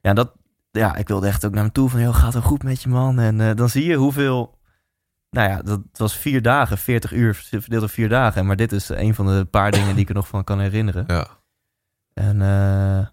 [0.00, 0.32] Ja, dat,
[0.70, 2.88] ja, ik wilde echt ook naar hem toe van, joh, gaat het goed met je
[2.88, 3.18] man?
[3.18, 4.58] En eh, dan zie je hoeveel...
[5.30, 8.46] Nou ja, dat was vier dagen, 40 uur verdeeld op vier dagen.
[8.46, 11.04] Maar dit is een van de paar dingen die ik er nog van kan herinneren.
[11.06, 11.26] Ja.
[12.14, 13.06] En eh,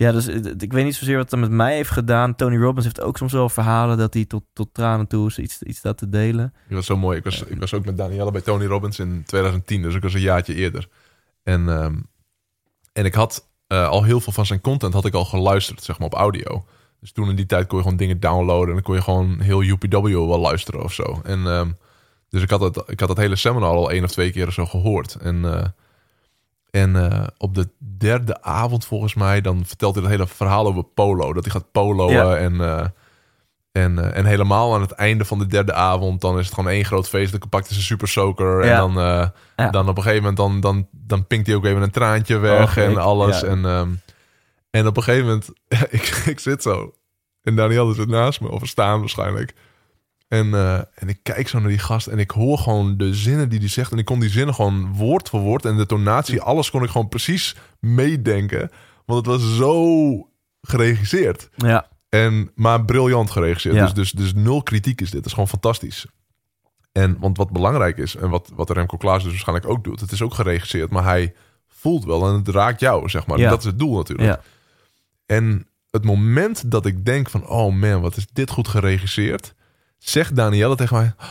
[0.00, 2.34] ja, dus eh, ik weet niet zozeer wat het met mij heeft gedaan.
[2.34, 5.62] Tony Robbins heeft ook soms wel verhalen dat hij tot, tot tranen toe is iets,
[5.62, 6.54] iets staat te delen.
[6.66, 7.18] Het was zo mooi.
[7.18, 9.82] Ik was, ik was ook met Danielle bij Tony Robbins in 2010.
[9.82, 10.88] Dus ik was een jaartje eerder.
[11.42, 11.94] En, ehm,
[12.92, 15.98] en ik had eh, al heel veel van zijn content had ik al geluisterd, zeg
[15.98, 16.64] maar, op audio.
[17.00, 18.68] Dus toen in die tijd kon je gewoon dingen downloaden.
[18.68, 21.20] En dan kon je gewoon heel UPW wel luisteren of zo.
[21.24, 21.70] En ehm,
[22.28, 24.52] dus ik had, het, ik had het hele seminar al één of twee keer of
[24.52, 25.14] zo gehoord.
[25.14, 25.66] En, eh,
[26.70, 30.82] en eh, op de derde avond volgens mij, dan vertelt hij het hele verhaal over
[30.84, 31.32] polo.
[31.32, 32.36] Dat hij gaat poloen Ja.
[32.36, 32.60] en...
[32.60, 32.84] eh,
[33.72, 36.70] en, eh, en helemaal aan het einde van de derde avond, dan is het gewoon
[36.70, 37.30] één groot feest.
[37.38, 38.60] Dan pakt hij zijn super soaker.
[38.60, 38.92] En dan,
[39.56, 39.70] Ja.
[39.70, 42.76] dan op een gegeven moment, dan, dan, dan pinkt hij ook even een traantje weg
[42.76, 43.42] en ik- alles.
[43.42, 43.88] En, ehm,
[44.70, 45.48] en op een gegeven moment,
[45.90, 46.94] ik, ik zit zo.
[47.42, 49.54] En Danielle zit naast me, of staan waarschijnlijk.
[50.30, 53.48] En, eh, en ik kijk zo naar die gast en ik hoor gewoon de zinnen
[53.48, 53.92] die hij zegt.
[53.92, 56.90] En ik kon die zinnen gewoon woord voor woord en de tonatie, alles kon ik
[56.90, 58.70] gewoon precies meedenken.
[59.04, 60.28] Want het was zo
[60.60, 61.50] geregisseerd.
[61.56, 63.74] Ja, En, maar briljant geregisseerd.
[63.74, 63.84] Ja.
[63.84, 65.16] Dus, dus, dus nul kritiek is dit.
[65.16, 66.06] Het is gewoon fantastisch.
[66.92, 70.12] En want wat belangrijk is, en wat, wat Remco Klaas dus waarschijnlijk ook doet, het
[70.12, 71.34] is ook geregisseerd, maar hij
[71.68, 73.38] voelt wel en het raakt jou, zeg maar.
[73.38, 73.50] Ja.
[73.50, 74.28] Dat is het doel natuurlijk.
[74.28, 74.40] ja,
[75.26, 79.54] En het moment dat ik denk van, oh man, wat is dit goed geregisseerd,
[80.08, 81.26] zegt Danielle tegen mij, "Oh,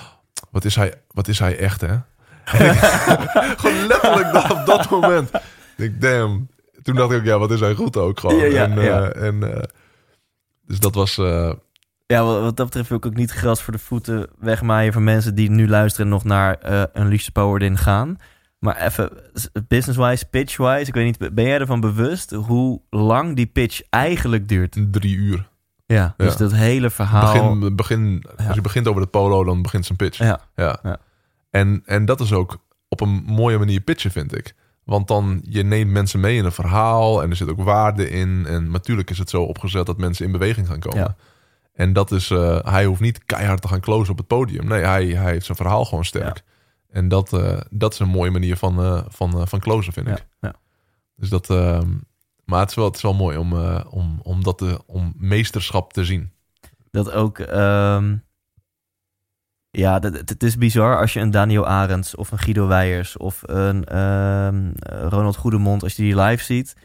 [0.52, 1.94] wat is hij, wat is hij echt, hè?
[2.44, 2.78] Ik-
[3.60, 5.32] gewoon letterlijk dat, op dat moment.
[5.78, 6.50] Ik damn.
[6.82, 8.38] Toen dacht ik ook, ja, wat is hij goed ook gewoon.
[8.38, 9.64] Ja, ja, en, eh, en, eh,
[10.66, 11.54] dus dat was, eh,
[12.06, 15.02] Ja, wat, wat dat betreft wil ik ook niet gras voor de voeten wegmaaien voor
[15.02, 16.58] mensen die nu luisteren en nog naar
[16.94, 18.18] een Liefste Powered in gaan.
[18.60, 19.10] Maar even
[19.68, 24.78] business-wise, pitch-wise, ik weet niet, ben jij ervan bewust hoe lang die pitch eigenlijk duurt?
[24.92, 25.48] drie uur.
[25.96, 26.38] Ja, dus Ja.
[26.38, 27.34] dat hele verhaal.
[27.60, 28.46] Begin, begin, Ja.
[28.46, 30.18] Als je begint over het polo, dan begint zijn pitch.
[30.18, 30.80] Ja, Ja.
[30.84, 30.98] Ja.
[31.50, 32.58] En, en dat is ook
[32.88, 34.56] op een mooie manier pitchen, vind ik.
[34.84, 38.46] Want dan, je neemt mensen mee in een verhaal en er zit ook waarde in.
[38.48, 41.00] En natuurlijk is het zo opgezet dat mensen in beweging gaan komen.
[41.00, 41.16] Ja.
[41.74, 44.68] En dat is, eh, hij hoeft niet keihard te gaan closen op het podium.
[44.68, 46.44] Nee, hij, hij heeft zijn verhaal gewoon sterk.
[46.90, 50.14] En dat, eh, dat is een mooie manier van, eh, van, van closen, vind ja,
[50.14, 50.26] ik.
[50.40, 50.54] ja.
[51.16, 51.88] Dus dat, ehm,
[52.50, 55.14] maar het is wel, het is wel mooi om, eh, om, om, dat te, om
[55.18, 56.32] meesterschap te zien.
[56.92, 57.40] Dat ook.
[57.40, 58.16] ehm,
[59.72, 63.86] ja, het is bizar als je een Daniel Arends of een Guido Weijers of een
[63.86, 64.72] ehm,
[65.10, 66.76] Ronald Goedemond, als je die live ziet,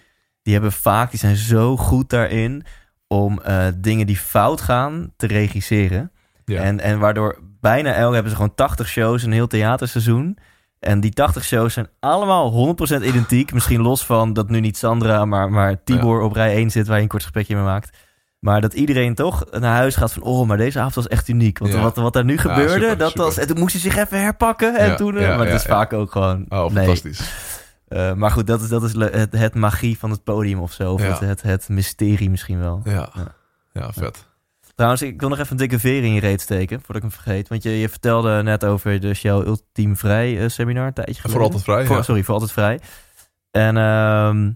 [0.42, 2.64] die hebben vaak, die zijn zo goed daarin
[3.06, 6.12] om eh, dingen die fout gaan te regisseren.
[6.44, 6.62] Ja.
[6.62, 10.38] En, en waardoor bijna elk hebben ze gewoon 80 shows, een heel theaterseizoen.
[10.84, 13.52] En die 80 shows zijn allemaal 100% identiek.
[13.52, 16.96] Misschien los van dat nu niet Sandra, maar, maar Tibor op rij 1 zit waar
[16.96, 17.96] je een kort gesprekje mee maakt.
[18.38, 20.22] Maar dat iedereen toch naar huis gaat van...
[20.22, 21.58] oh, maar deze avond was echt uniek.
[21.58, 21.80] Want Ja.
[21.82, 23.24] wat, wat daar nu Ja, gebeurde, super, dat super.
[23.24, 23.38] was...
[23.38, 24.76] En toen moest hij zich even herpakken.
[24.78, 26.46] En Ja, toen, ja, maar het is vaak ook gewoon...
[26.48, 26.84] Oh, nee.
[26.84, 27.32] fantastisch.
[27.88, 30.92] Eh, maar goed, dat is, dat is het, het magie van het podium of zo.
[30.92, 32.80] Of het, het, het mysterie misschien wel.
[32.84, 33.08] Ja.
[33.72, 34.26] Ja, vet.
[34.74, 37.10] Trouwens, ik wil nog even een dikke veer in je reet steken, voordat ik hem
[37.10, 37.48] vergeet.
[37.48, 41.22] Want je, je vertelde net over dus jouw Ultiem Vrij eh, seminar een tijdje Voor
[41.30, 41.42] geleden.
[41.42, 41.86] altijd vrij.
[41.86, 42.02] Voor- ja.
[42.02, 42.80] Sorry, voor altijd vrij.
[43.50, 44.50] En ehm,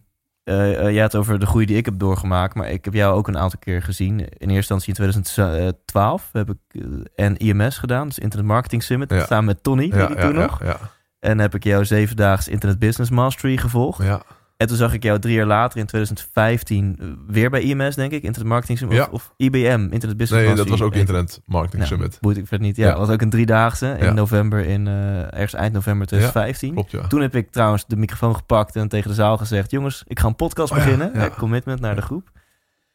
[0.45, 3.15] eh, eh, jij had over de groei die ik heb doorgemaakt, maar ik heb jou
[3.17, 4.19] ook een aantal keer gezien.
[4.21, 6.83] In eerste instantie in 2012 heb ik
[7.15, 9.27] en IMS gedaan, dus Internet Marketing Summit, Ja.
[9.27, 10.63] samen met Tony, Ja, die toen nog.
[10.65, 10.77] Ja,
[11.19, 14.03] En heb ik jou zevendaags Internet Business Mastery gevolgd.
[14.05, 14.23] ja.
[14.59, 18.13] En toen zag ik jou drie jaar later in 2015 eh, weer bij IMS, denk
[18.13, 19.05] ik, Internet Marketing Summit, Ja.
[19.05, 22.19] of, of IBM, Internet Business Nee, dat was ook Internet Marketing Nou, Summit.
[22.21, 22.77] Boeit ik verder niet.
[22.77, 22.91] Ja, Ja.
[22.91, 24.13] dat was ook een driedaagse in Ja.
[24.13, 26.73] november, in eh, ergens eind november 2015.
[26.73, 27.07] Klopt, ja.
[27.07, 30.27] Toen heb ik trouwens de microfoon gepakt en tegen de zaal gezegd: Jongens, ik ga
[30.27, 31.33] een podcast Oh beginnen.
[31.37, 32.31] Commitment naar de groep.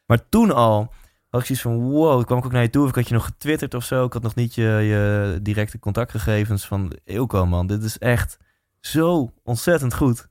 [0.06, 0.92] Maar toen al
[1.28, 2.82] had ik zoiets van: Wow, ik kwam ik ook naar je toe.
[2.82, 4.04] Of ik had je nog getwitterd of zo.
[4.04, 7.66] Ik had nog niet je, je directe contactgegevens van Ilko, man.
[7.66, 8.38] Dit is echt
[8.80, 10.28] zo ontzettend goed.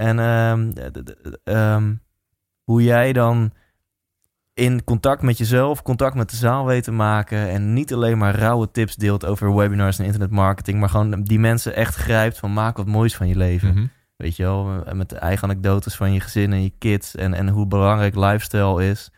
[0.00, 0.72] En ehm,
[1.44, 1.94] ehm,
[2.64, 3.52] hoe jij dan
[4.54, 7.48] in contact met jezelf, contact met de zaal weet te maken.
[7.48, 10.80] En niet alleen maar rauwe tips deelt over webinars en internetmarketing.
[10.80, 13.68] Maar gewoon die mensen echt grijpt van maak wat moois van je leven.
[13.68, 13.86] Mhm.
[14.16, 17.14] Weet je wel, met de eigen anekdotes van je gezin en je kids.
[17.14, 19.10] En, en hoe belangrijk lifestyle is.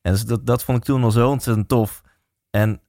[0.00, 2.02] En dus dat, dat vond ik toen al zo ontzettend tof.
[2.50, 2.80] En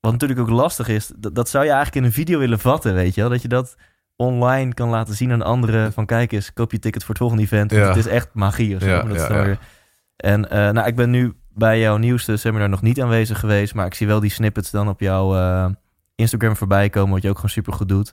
[0.00, 2.94] wat natuurlijk ook lastig is, dat, dat zou je eigenlijk in een video willen vatten,
[2.94, 3.30] weet je wel.
[3.30, 3.76] Dat je dat
[4.16, 5.92] online kan laten zien aan anderen.
[5.92, 7.70] Van kijk eens, koop je ticket voor het volgende event.
[7.70, 7.88] Want Ja.
[7.88, 8.76] het is echt magie.
[8.76, 8.88] Of zo.
[8.88, 9.56] Ja, dat ja,
[10.16, 13.74] En eh, nou, ik ben nu bij jouw nieuwste seminar nog niet aanwezig geweest.
[13.74, 15.66] Maar ik zie wel die snippets dan op jouw eh,
[16.14, 17.12] Instagram voorbij komen.
[17.12, 18.12] Wat je ook gewoon super goed doet.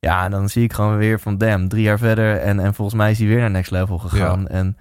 [0.00, 0.24] Ja.
[0.24, 2.36] En dan zie ik gewoon weer van damn, drie jaar verder.
[2.36, 4.48] En, en volgens mij is hij weer naar next level gegaan.
[4.48, 4.76] En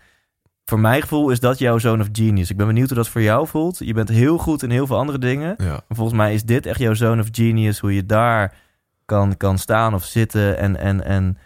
[0.65, 2.49] voor mijn gevoel is dat jouw zone of genius.
[2.49, 3.77] Ik ben benieuwd hoe dat voor jou voelt.
[3.79, 5.55] Je bent heel goed in heel veel andere dingen.
[5.57, 7.79] Maar volgens mij is dit echt jouw zone of genius.
[7.79, 8.53] Hoe je daar
[9.11, 10.57] kan, kan staan of zitten.
[10.57, 11.37] En, en, en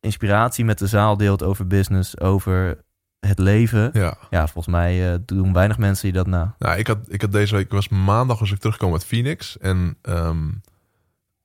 [0.00, 2.78] inspiratie met de zaal deelt over business, over
[3.20, 3.90] het leven.
[3.92, 4.16] ja.
[4.30, 6.54] Ja, volgens mij eh, doen weinig mensen die dat na.
[6.58, 9.58] Nou, ik had, ik had deze week, ik was maandag als ik terugkwam uit Phoenix.
[9.58, 10.48] En ehm,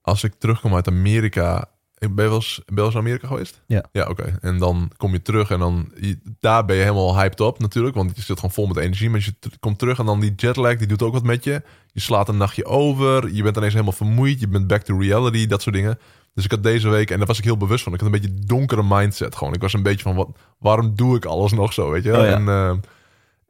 [0.02, 1.66] als ik terugkom uit Amerika.
[1.98, 3.62] Ik ben je wel eens, ben je wel eens in Amerika geweest?
[3.68, 3.84] Ja.
[3.92, 4.38] Ja, oké.
[4.42, 7.96] En dan kom je terug en dan, je- daar ben je helemaal hyped op natuurlijk.
[7.96, 9.10] Want je zit gewoon vol met energie.
[9.10, 11.62] Maar je komt terug en dan die jetlag, die doet ook wat met je.
[11.94, 13.34] Je slaat een nachtje over.
[13.34, 14.40] Je bent ineens helemaal vermoeid.
[14.40, 16.00] Je bent back to reality, dat soort dingen.
[16.34, 17.94] Dus ik had deze week, en daar was ik heel bewust van.
[17.94, 19.54] Ik had een beetje donkere mindset gewoon.
[19.54, 20.30] Ik was een beetje van, wat,
[20.60, 22.18] waarom doe ik alles nog zo, weet je?
[22.18, 22.34] Oh ja.
[22.36, 22.76] En, eh,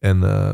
[0.10, 0.52] en, eh,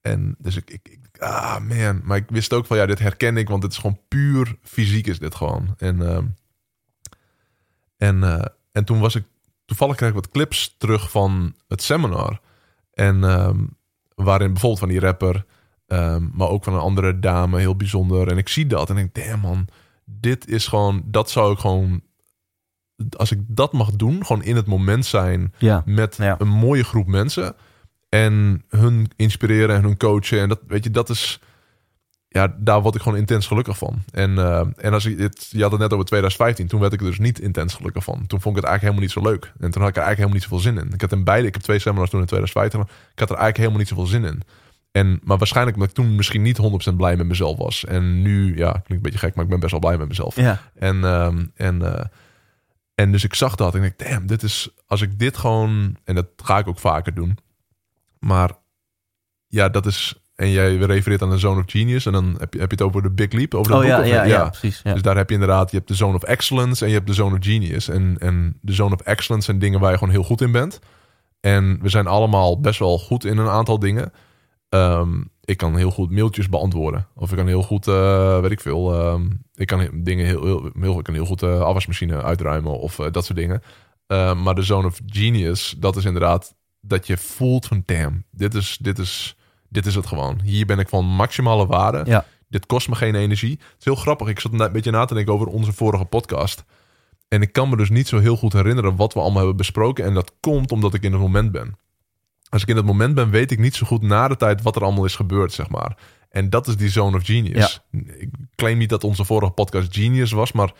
[0.00, 2.00] en dus ik, ik, ik- ah man.
[2.04, 3.48] Maar ik wist ook van, ja, dit herken ik.
[3.48, 5.74] Want het is gewoon puur fysiek is dit gewoon.
[5.78, 6.24] En, ehm,
[7.96, 9.24] en, eh, en toen was ik,
[9.64, 12.40] toevallig kreeg ik wat clips terug van het seminar.
[12.94, 13.58] En ehm,
[14.14, 15.44] waarin bijvoorbeeld van die rapper,
[15.92, 18.28] ehm, maar ook van een andere dame, heel bijzonder.
[18.28, 19.66] En ik zie dat en ik denk, damn man,
[20.04, 22.00] dit is gewoon, dat zou ik gewoon,
[23.16, 25.82] als ik dat mag doen, gewoon in het moment zijn Ja.
[25.86, 26.34] met Ja.
[26.38, 27.54] een mooie groep mensen
[28.08, 30.40] en hun inspireren en hun coachen.
[30.40, 31.40] En dat, weet je, dat is,
[32.28, 34.02] ja, daar word ik gewoon intens gelukkig van.
[34.12, 37.00] En, eh, en als ik dit, je had het net over 2015, toen werd ik
[37.00, 38.26] er dus niet intens gelukkig van.
[38.26, 39.52] Toen vond ik het eigenlijk helemaal niet zo leuk.
[39.60, 40.94] En toen had ik er eigenlijk helemaal niet zoveel zin in.
[40.94, 43.36] Ik had in beide, ik heb twee seminars toen in 2015, maar ik had er
[43.36, 44.42] eigenlijk helemaal niet zoveel zin in.
[44.92, 46.58] En, maar waarschijnlijk omdat ik toen misschien niet
[46.92, 47.84] 100% blij met mezelf was.
[47.84, 50.36] En nu, ja, klinkt een beetje gek, maar ik ben best wel blij met mezelf.
[50.36, 50.60] Ja.
[50.74, 52.04] En, ehm, en, eh,
[52.94, 55.96] en dus ik zag dat en ik dacht, damn, dit is, als ik dit gewoon,
[56.04, 57.38] en dat ga ik ook vaker doen.
[58.18, 58.50] Maar
[59.46, 62.60] ja, dat is, en jij refereert aan de Zone of Genius en dan heb je,
[62.60, 64.48] heb je het over de Big Leap, over dat Oh boek, ja, of- ja, ja,
[64.48, 64.80] precies.
[64.84, 64.92] Ja.
[64.92, 67.14] Dus daar heb je inderdaad, je hebt de Zone of Excellence en je hebt de
[67.14, 67.88] Zone of Genius.
[67.88, 70.78] En, en de Zone of Excellence zijn dingen waar je gewoon heel goed in bent.
[71.40, 74.12] En we zijn allemaal best wel goed in een aantal dingen.
[74.72, 77.06] Ehm, ik kan heel goed mailtjes beantwoorden.
[77.14, 78.94] Of ik kan heel goed, eh, weet ik veel.
[78.94, 82.98] ehm, ik kan dingen heel, heel, heel, ik kan heel goed de afwasmachine uitruimen of
[82.98, 83.62] eh, dat soort dingen.
[84.06, 88.54] Ehm, maar de Zone of Genius, dat is inderdaad dat je voelt van damn, dit
[88.54, 89.36] is, dit is,
[89.68, 90.40] dit is het gewoon.
[90.44, 92.02] Hier ben ik van maximale waarde.
[92.04, 92.24] Ja.
[92.48, 93.52] Dit kost me geen energie.
[93.52, 94.28] Het is heel grappig.
[94.28, 96.64] Ik zat een beetje na te denken over onze vorige podcast.
[97.28, 100.04] En ik kan me dus niet zo heel goed herinneren wat we allemaal hebben besproken.
[100.04, 101.76] En dat komt omdat ik in het moment ben.
[102.52, 104.76] Als ik in het moment ben, weet ik niet zo goed na de tijd wat
[104.76, 105.96] er allemaal is gebeurd, zeg maar.
[106.30, 107.80] En dat is die zone of genius.
[108.18, 110.72] Ik claim niet dat onze vorige podcast genius was, maar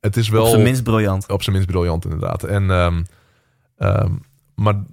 [0.00, 1.28] het is wel Op zijn minst briljant.
[1.28, 2.42] op zijn minst briljant inderdaad.
[2.44, 3.02] En, ehm,
[3.76, 4.12] ehm,
[4.54, 4.84] maar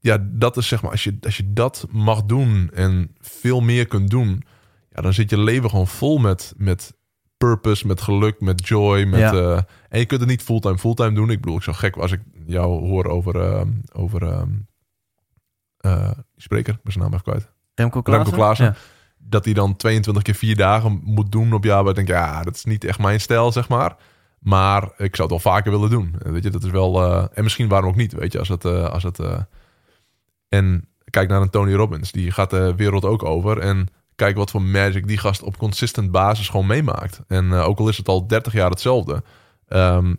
[0.00, 3.86] ja, dat is zeg maar, als je, als je dat mag doen en veel meer
[3.86, 4.42] kunt doen,
[4.90, 6.96] ja, dan zit je leven gewoon vol met, met
[7.36, 9.04] purpose, met geluk, met joy.
[9.04, 9.32] Met, Ja.
[9.32, 11.30] eh, en je kunt het niet fulltime, fulltime doen.
[11.30, 14.22] Ik bedoel, ik zou gek als ik jou hoor over, ehm, over
[15.80, 17.50] eh, die spreker, ik ben zijn naam even kwijt.
[17.74, 18.24] Remco Klaassen?
[18.26, 18.66] Remco Klaassen.
[18.66, 18.74] Ja.
[19.18, 21.86] Dat hij dan 22 keer vier dagen moet doen op jaar.
[21.86, 23.96] Ik denk, ja, dat is niet echt mijn stijl, zeg maar.
[24.38, 26.14] Maar ik zou het wel vaker willen doen.
[26.22, 27.02] Eh, Weet je, dat is wel.
[27.02, 28.64] eh, en misschien waarom ook niet, weet je, als het.
[28.64, 29.18] als het
[30.48, 33.58] en kijk naar een Tony Robbins, die gaat de wereld ook over.
[33.58, 37.20] En kijk wat voor magic die gast op consistent basis gewoon meemaakt.
[37.28, 39.22] En ook al is het al 30 jaar hetzelfde.
[39.68, 40.14] ehm,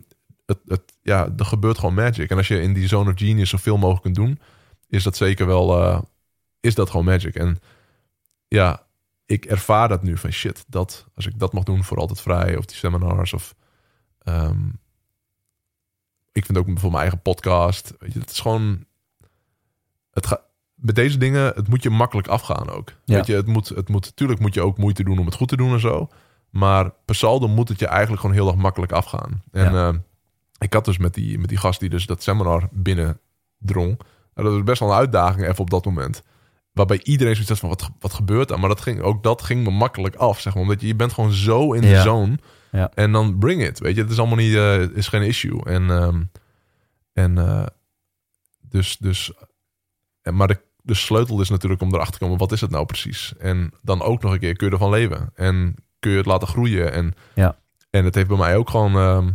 [0.46, 2.30] het, het, ja, er gebeurt gewoon magic.
[2.30, 4.38] En als je in die zone of genius zoveel mogelijk kunt doen,
[4.92, 6.00] is dat zeker wel, eh,
[6.60, 7.34] is dat gewoon magic.
[7.34, 7.58] En
[8.48, 8.86] ja,
[9.26, 12.56] ik ervaar dat nu van shit, dat als ik dat mag doen voor altijd vrij,
[12.56, 13.54] of die seminars, of
[14.18, 14.68] ehm,
[16.32, 18.84] ik vind ook voor mijn eigen podcast, weet je, het is gewoon,
[20.10, 20.42] het gaat,
[20.74, 22.92] met deze dingen, het moet je makkelijk afgaan ook.
[23.04, 23.14] Ja.
[23.16, 25.48] Weet je, het moet, het moet, natuurlijk moet je ook moeite doen om het goed
[25.48, 26.08] te doen en zo.
[26.50, 29.42] Maar per saldo moet het je eigenlijk gewoon heel erg makkelijk afgaan.
[29.50, 29.88] En Ja.
[29.88, 29.98] eh,
[30.58, 34.00] ik had dus met die, met die gast die dus dat seminar binnendrong.
[34.42, 36.22] Dat was best wel een uitdaging even op dat moment.
[36.72, 38.58] Waarbij iedereen zoiets had van, wat, wat gebeurt er?
[38.60, 40.62] Maar dat ging, ook dat ging me makkelijk af, zeg maar.
[40.62, 42.38] Omdat je, je bent gewoon zo in de zone.
[42.70, 42.90] Ja.
[42.94, 44.02] En dan bring it, weet je.
[44.02, 45.64] Het is allemaal niet, eh, is geen issue.
[45.64, 46.22] En, ehm,
[47.12, 47.66] en eh,
[48.60, 49.32] dus, dus,
[50.22, 52.86] en, maar de, de sleutel is natuurlijk om erachter te komen, wat is het nou
[52.86, 53.34] precies?
[53.38, 55.30] En dan ook nog een keer, kun je ervan leven?
[55.34, 56.92] En kun je het laten groeien?
[56.92, 57.58] En, Ja.
[57.90, 59.30] en het heeft bij mij ook gewoon ehm,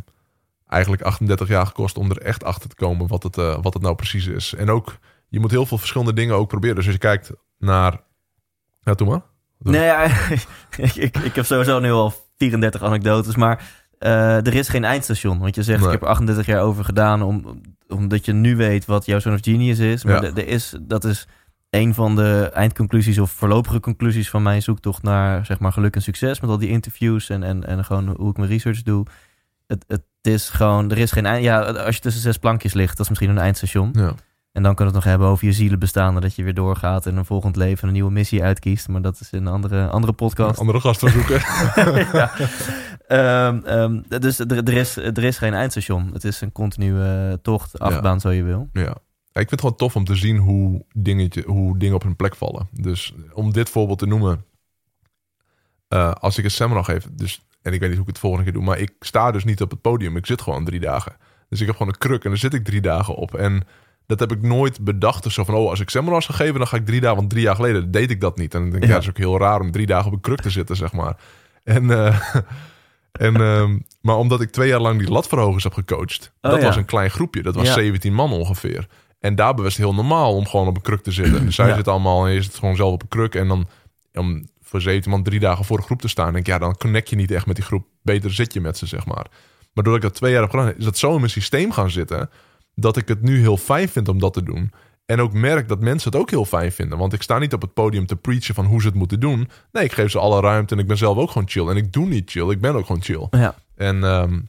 [0.68, 3.84] eigenlijk 38 jaar gekost om er echt achter te komen wat het, eh, wat het
[3.84, 4.54] nou precies is.
[4.54, 6.76] En ook, je moet heel veel verschillende dingen ook proberen.
[6.76, 8.02] Dus als je kijkt naar,
[8.82, 9.22] ja, doe maar.
[9.60, 10.04] Nee, ja,
[10.78, 15.40] ik, ik, ik heb sowieso nu al 34 anekdotes, maar eh, er is geen eindstation.
[15.40, 15.88] Want je zegt, Nee.
[15.88, 19.36] ik heb er 38 jaar over gedaan, om, omdat je nu weet wat jouw Zone
[19.36, 20.04] of Genius is.
[20.04, 20.32] Maar Ja.
[20.36, 21.28] er is, dat is
[21.70, 26.02] een van de eindconclusies of voorlopige conclusies van mijn zoektocht naar zeg maar, geluk en
[26.02, 26.40] succes.
[26.40, 29.06] Met al die interviews en, en, en gewoon hoe ik mijn research doe.
[29.68, 31.44] Het, het is gewoon, er is geen eind.
[31.44, 33.90] Ja, als je tussen zes plankjes ligt, dat is misschien een eindstation.
[33.94, 34.14] Ja.
[34.52, 36.16] En dan kunnen we het nog hebben over je zielenbestaan.
[36.16, 38.88] en Dat je weer doorgaat en een volgend leven een nieuwe missie uitkiest.
[38.88, 40.60] Maar dat is in een andere, andere podcast.
[40.60, 41.40] Andere gasten zoeken.
[42.20, 42.32] ja.
[43.08, 46.10] Ehm, ehm, dus er, er, is, er is geen eindstation.
[46.14, 48.70] Het is een continue eh, tocht, achtbaan zo je wil.
[48.74, 48.82] Ja.
[49.32, 52.16] Ja, ik vind het gewoon tof om te zien hoe, dingetje, hoe dingen op hun
[52.16, 52.68] plek vallen.
[52.72, 54.46] Dus om dit voorbeeld te noemen.
[55.88, 58.44] eh, als ik een seminar geef, dus, en ik weet niet hoe ik het volgende
[58.46, 60.18] keer doe, maar ik sta dus niet op het podium.
[60.18, 61.16] Ik zit gewoon drie dagen.
[61.50, 63.34] Dus ik heb gewoon een kruk en daar zit ik drie dagen op.
[63.36, 63.64] En
[64.06, 65.24] dat heb ik nooit bedacht.
[65.24, 67.18] Dus zo van, oh, als ik seminars ga geven, dan ga ik drie dagen.
[67.18, 68.54] Want drie jaar geleden deed ik dat niet.
[68.54, 68.96] En dan denk ik, Ja.
[68.96, 70.94] ja, dat is ook heel raar om drie dagen op een kruk te zitten, zeg
[70.94, 71.18] maar.
[71.64, 72.20] En, eh,
[73.12, 76.66] en, ehm, maar omdat ik twee jaar lang die latverhogers heb gecoacht, Oh, dat ja.
[76.68, 77.42] was een klein groepje.
[77.44, 77.74] Dat was Ja.
[77.74, 78.88] 17 man ongeveer.
[79.20, 81.46] En daarbij was het heel normaal om gewoon op een kruk te zitten.
[81.46, 81.76] Dus zij Ja.
[81.76, 83.36] zit allemaal en je zit gewoon zelf op een kruk.
[83.36, 83.68] En dan
[84.14, 86.78] om voor 17 man drie dagen voor de groep te staan, denk ik, ja, dan
[86.78, 87.86] connect je niet echt met die groep.
[88.02, 89.26] Beter zit je met ze, zeg maar.
[89.74, 91.90] Maar doordat ik dat twee jaar heb gedaan, is dat zo in mijn systeem gaan
[91.90, 92.30] zitten,
[92.76, 94.72] dat ik het nu heel fijn vind om dat te doen.
[95.06, 96.98] En ook merk dat mensen het ook heel fijn vinden.
[96.98, 99.50] Want ik sta niet op het podium te preachen van hoe ze het moeten doen.
[99.72, 101.68] Nee, ik geef ze alle ruimte en ik ben zelf ook gewoon chill.
[101.68, 103.28] En ik doe niet chill, ik ben ook gewoon chill.
[103.30, 104.40] Ja, En, ehm,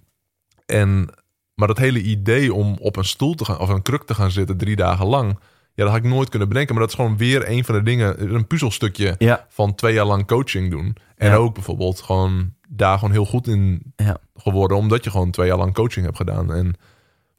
[0.67, 1.09] en,
[1.55, 4.31] maar dat hele idee om op een stoel te gaan, of een kruk te gaan
[4.31, 5.39] zitten drie dagen lang,
[5.79, 6.75] ja, dat had ik nooit kunnen bedenken.
[6.75, 10.05] Maar dat is gewoon weer een van de dingen, een puzzelstukje ja, van twee jaar
[10.05, 10.97] lang coaching doen.
[11.17, 11.37] En Ja.
[11.37, 14.17] ook bijvoorbeeld gewoon daar gewoon heel goed in ja.
[14.37, 16.53] geworden, omdat je gewoon twee jaar lang coaching hebt gedaan.
[16.55, 16.75] En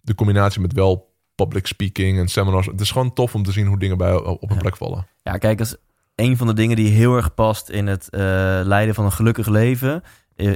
[0.02, 3.68] de combinatie met wel public speaking en seminars, het is gewoon tof om te zien
[3.68, 5.08] hoe dingen bij op een plek vallen.
[5.24, 5.76] Ja, kijk, als
[6.16, 8.22] een van de dingen die heel erg past in het eh,
[8.64, 10.04] leiden van een gelukkig leven,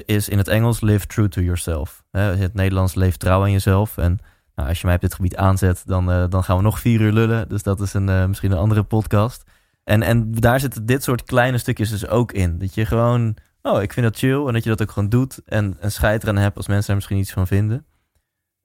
[0.06, 2.04] is in het Engels live true to yourself.
[2.12, 3.98] Hè, in het Nederlands leef trouw aan jezelf.
[3.98, 4.20] En
[4.56, 7.02] nou, als je mij op dit gebied aanzet, dan, eh, dan gaan we nog vier
[7.02, 7.50] uur lullen.
[7.50, 9.44] Dus dat is een, eh, misschien een andere podcast.
[9.84, 12.58] En, en daar zitten dit soort kleine stukjes dus ook in.
[12.58, 14.46] Dat je gewoon, oh, ik vind dat chill.
[14.48, 15.42] En dat je dat ook gewoon doet.
[15.46, 17.86] En een scheid eraan hebt als mensen daar misschien iets van vinden.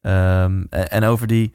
[0.01, 1.55] Ehm, en, en over die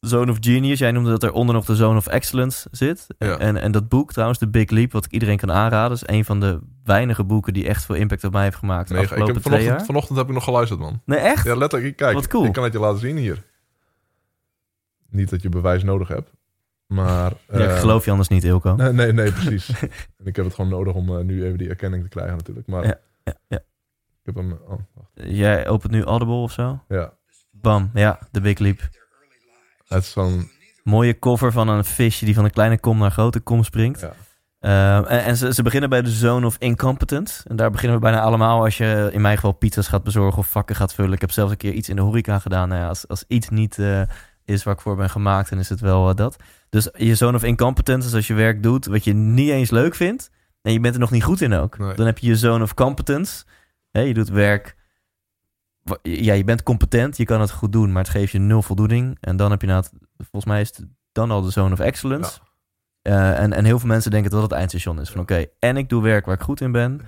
[0.00, 3.06] Zone of Genius, jij noemde dat er onder nog de Zone of Excellence zit.
[3.18, 3.38] Ja.
[3.38, 6.24] En, en dat boek trouwens, The Big Leap, wat ik iedereen kan aanraden, is een
[6.24, 9.08] van de weinige boeken die echt veel impact op mij heeft gemaakt de Nee, ik
[9.08, 9.84] heb vanochtend, jaar.
[9.84, 11.02] vanochtend heb ik nog geluisterd, man.
[11.04, 11.44] Nee, echt?
[11.44, 11.96] Ja, letterlijk.
[11.96, 12.44] Kijk, Wat cool.
[12.44, 13.42] ik kan het je laten zien hier.
[15.10, 16.30] Niet dat je bewijs nodig hebt.
[16.86, 17.32] Maar...
[17.48, 18.74] Ja, ik eh, geloof je anders niet, Ilko.
[18.74, 19.68] Nee, nee, nee, precies.
[20.18, 22.66] en ik heb het gewoon nodig om eh, nu even die erkenning te krijgen natuurlijk.
[22.66, 23.56] Maar Ja, ja, ja.
[23.56, 24.52] ik heb hem...
[24.52, 25.10] Oh, wacht.
[25.14, 26.80] Jij opent nu Audible of zo?
[26.88, 27.12] Ja,
[27.50, 28.80] Bam, ja, The Big Leap.
[29.88, 30.50] het is zo'n...
[30.82, 34.00] Mooie cover van een visje die van een kleine kom naar een grote kom springt.
[34.00, 34.12] Ja.
[34.60, 37.48] Ehm, en en ze, ze beginnen bij de zone of incompetence.
[37.48, 40.50] En daar beginnen we bijna allemaal als je in mijn geval pizza's gaat bezorgen of
[40.50, 41.12] vakken gaat vullen.
[41.12, 42.68] Ik heb zelfs een keer iets in de horeca gedaan.
[42.68, 44.02] Nou ja, als, als iets niet eh,
[44.44, 46.36] is waar ik voor ben gemaakt, dan is het wel eh, dat.
[46.68, 49.94] Dus je zone of incompetence is als je werk doet wat je niet eens leuk
[49.94, 50.30] vindt.
[50.62, 51.78] En je bent er nog niet goed in ook.
[51.78, 51.94] Nee.
[51.94, 53.44] Dan heb je je zone of competence.
[53.90, 54.76] Hè, je doet werk.
[56.02, 59.16] Ja, je bent competent, je kan het goed doen, maar het geeft je nul voldoening.
[59.20, 59.84] En dan heb je nou,
[60.16, 62.40] volgens mij is het dan al de zone of excellence.
[63.06, 65.10] Eh, en, en heel veel mensen denken dat dat het eindstation is.
[65.10, 67.00] Van oké, en ik doe werk waar ik goed in ben.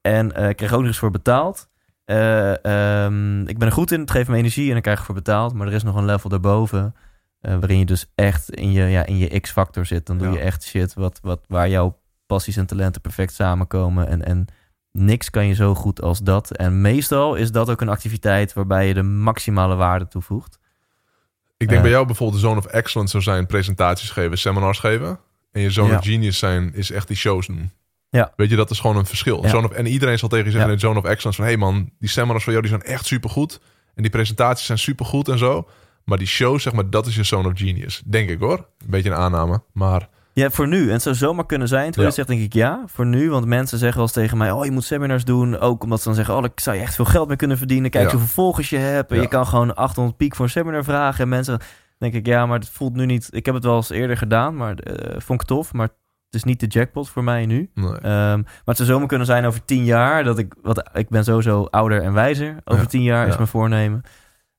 [0.00, 1.68] En eh, ik krijg ook nog eens voor betaald.
[2.04, 5.14] Eh, ehm, ik ben er goed in, het geeft me energie en ik krijg ervoor
[5.14, 5.54] betaald.
[5.54, 6.94] Maar er is nog een level daarboven.
[7.40, 10.06] waarin je dus echt in je, ja, in je X-factor zit.
[10.06, 10.32] Dan doe Ja.
[10.32, 14.08] je echt shit wat, wat, waar jouw passies en talenten perfect samenkomen.
[14.08, 14.46] En, en
[14.92, 16.50] niks kan je zo goed als dat.
[16.50, 20.58] En meestal is dat ook een activiteit waarbij je de maximale waarde toevoegt.
[21.56, 25.18] Ik denk bij jou bijvoorbeeld de Zone of Excellence zou zijn presentaties geven, seminars geven.
[25.52, 25.82] En je Ja.
[25.96, 27.70] of Genius zijn is echt die shows doen.
[28.08, 28.32] Ja.
[28.36, 29.42] Weet je, dat is gewoon een verschil.
[29.42, 29.48] Ja.
[29.48, 31.50] Zone of, en iedereen zal tegen je zeggen in Zone of Excellence van...
[31.50, 33.60] hé hey man, die seminars van jou die zijn echt supergoed.
[33.94, 35.68] En die presentaties zijn supergoed en zo.
[36.04, 38.02] Maar die shows, zeg maar, dat is je Zone of Genius.
[38.06, 38.56] Denk ik hoor.
[38.58, 39.62] Een beetje een aanname.
[39.72, 40.86] Maar Ja, voor nu.
[40.86, 41.86] En het zou zomaar kunnen zijn.
[41.86, 42.14] Terwijl Ja.
[42.14, 42.82] zegt, denk ik ja.
[42.86, 44.50] Voor nu, want mensen zeggen wel eens tegen mij...
[44.50, 45.58] oh, je moet seminars doen.
[45.58, 46.36] Ook omdat ze dan zeggen...
[46.36, 47.90] oh, ik zou je echt veel geld mee kunnen verdienen.
[47.90, 48.10] Kijk Ja.
[48.10, 49.10] hoeveel volgers je hebt.
[49.10, 49.22] En Ja.
[49.22, 51.22] je kan gewoon 800 piek voor een seminar vragen.
[51.22, 51.60] En mensen
[52.00, 53.28] denk ik, ja, maar het voelt nu niet...
[53.30, 55.72] Ik heb het wel eens eerder gedaan, maar eh, vond ik tof.
[55.72, 57.70] Maar het is niet de jackpot voor mij nu.
[57.74, 57.92] nee.
[57.92, 60.24] Ehm, maar het zou zomaar kunnen zijn over tien jaar...
[60.24, 60.54] dat ik...
[60.62, 62.56] Want ik ben sowieso ouder en wijzer.
[62.64, 62.88] Over Ja.
[62.88, 64.02] tien jaar is mijn voornemen.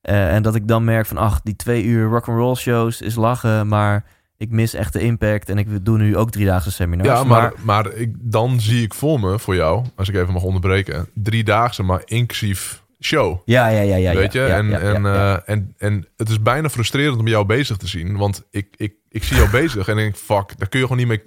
[0.00, 1.16] Eh, en dat ik dan merk van...
[1.16, 3.68] ach, die twee uur rock'n'roll shows is lachen...
[3.68, 4.04] maar
[4.36, 5.48] ik mis echt de impact...
[5.48, 7.08] en ik doe nu ook driedaagse seminars.
[7.08, 9.84] ja, maar, maar ik, dan zie ik voor me, voor jou...
[9.96, 11.08] als ik even mag onderbreken...
[11.14, 13.40] driedaagse, maar inclusief show.
[13.44, 14.14] Ja, ja, ja, ja.
[14.14, 14.40] weet je?
[14.40, 17.88] ja, en, ja, en, eh, en, en het is bijna frustrerend om jou bezig te
[17.88, 18.16] zien.
[18.16, 21.06] Want ik, ik, ik zie jou bezig en denk, fuck, daar kun je gewoon niet
[21.06, 21.22] mee...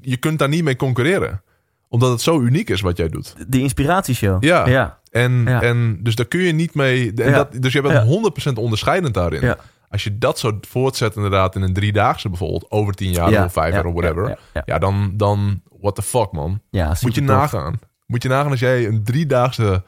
[0.00, 1.42] Je kunt daar niet mee concurreren.
[1.88, 3.34] Omdat het zo uniek is wat jij doet.
[3.48, 4.44] Die inspiratieshow.
[4.44, 4.66] Ja.
[4.68, 4.98] ja.
[5.10, 7.12] En, en dus daar kun je niet mee...
[7.14, 8.50] En dat, dus je bent Ja.
[8.50, 9.54] 100% onderscheidend daarin.
[9.88, 12.70] Als je dat zo voortzet inderdaad in een driedaagse bijvoorbeeld...
[12.70, 14.38] over tien jaar Ja, of vijf ja, jaar of whatever...
[14.64, 15.62] Ja, dan, dan...
[15.80, 16.60] What the fuck, man?
[16.70, 17.78] Ja, Moet je nagaan.
[18.06, 19.82] Moet je nagaan als jij een driedaagse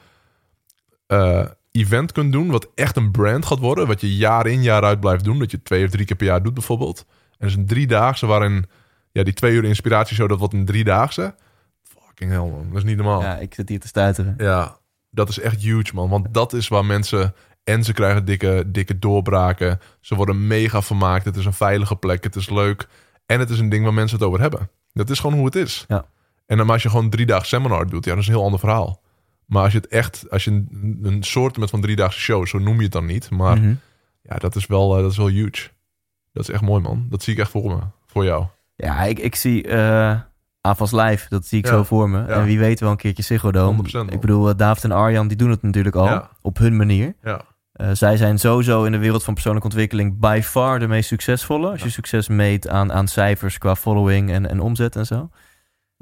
[1.12, 2.50] eh, event kunt doen...
[2.50, 3.86] wat echt een brand gaat worden...
[3.86, 5.38] wat je jaar in jaar uit blijft doen...
[5.38, 7.06] dat je twee of drie keer per jaar doet bijvoorbeeld.
[7.38, 8.66] En dus een driedaagse waarin...
[9.12, 10.28] ja, die twee uur inspiratieshow...
[10.28, 11.34] dat wordt een driedaagse...
[11.82, 12.66] fucking hell, man.
[12.68, 13.22] Dat is niet normaal.
[13.22, 14.34] Ja, ik zit hier te stuiteren.
[14.38, 14.78] Ja,
[15.10, 16.08] dat is echt huge, man.
[16.08, 17.34] Want dat is waar mensen...
[17.64, 19.80] En ze krijgen dikke, dikke doorbraken.
[20.00, 21.24] Ze worden mega vermaakt.
[21.24, 22.24] Het is een veilige plek.
[22.24, 22.88] Het is leuk.
[23.26, 24.70] En het is een ding waar mensen het over hebben.
[24.92, 25.84] Dat is gewoon hoe het is.
[25.88, 26.06] Ja.
[26.46, 28.60] En dan als je gewoon drie dagen seminar doet, ja, dat is een heel ander
[28.60, 29.02] verhaal.
[29.52, 32.58] Maar als je het echt, als je een, een soort met van driedaagse show, zo
[32.58, 33.30] noem je het dan niet.
[33.30, 33.74] Maar Mhm.
[34.22, 35.68] ja, dat is wel, eh, dat is wel huge.
[36.32, 37.06] Dat is echt mooi, man.
[37.10, 38.44] Dat zie ik echt voor me, voor jou.
[38.76, 40.20] Ja, ik, ik zie eh
[40.60, 41.26] AFAS Live.
[41.28, 41.70] Dat zie ik Ja.
[41.72, 42.24] zo voor me.
[42.24, 43.66] En wie weet wel een keertje Ziggo Dome.
[43.76, 44.14] 100% man.
[44.14, 46.04] Ik bedoel, eh, David en Arjan, die doen het natuurlijk al.
[46.06, 46.30] Ja.
[46.40, 47.14] Op hun manier.
[47.22, 47.44] Ja,
[47.92, 51.70] zij zijn sowieso in de wereld van persoonlijke ontwikkeling by far de meest succesvolle.
[51.70, 55.30] Als je succes meet aan, aan cijfers qua following en, en omzet en zo.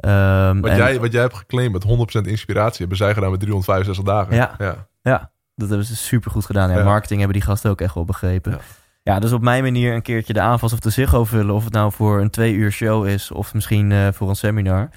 [0.01, 3.41] Ehm, wat, en- jij, wat jij hebt geclaimd met 100% inspiratie, hebben zij gedaan met
[3.41, 4.35] 365 dagen.
[4.35, 4.55] Ja.
[4.59, 4.89] ja.
[5.03, 6.71] Ja, dat hebben ze super goed gedaan.
[6.71, 6.85] Ja.
[6.85, 8.53] Marketing hebben die gasten ook echt wel begrepen.
[8.53, 8.59] Ja.
[9.03, 9.19] Ja.
[9.19, 11.55] dus op mijn manier een keertje de aanvas of de Ziggo vullen.
[11.55, 14.89] Of het nou voor een twee uur show is of misschien eh, voor een seminar.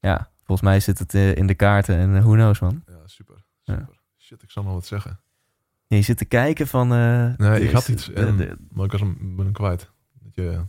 [0.00, 2.82] Ja, volgens mij zit het eh, in de kaarten en eh, who knows man.
[2.86, 3.34] Ja, super.
[3.62, 3.88] Super.
[4.18, 5.20] Shit, ik zal nog wat zeggen.
[5.86, 6.88] Je zit te kijken van...
[6.88, 8.06] Nee, ik had iets.
[8.06, 9.90] de- En, de- maar ik was hem, ben hem kwijt.
[10.22, 10.60] Dat je,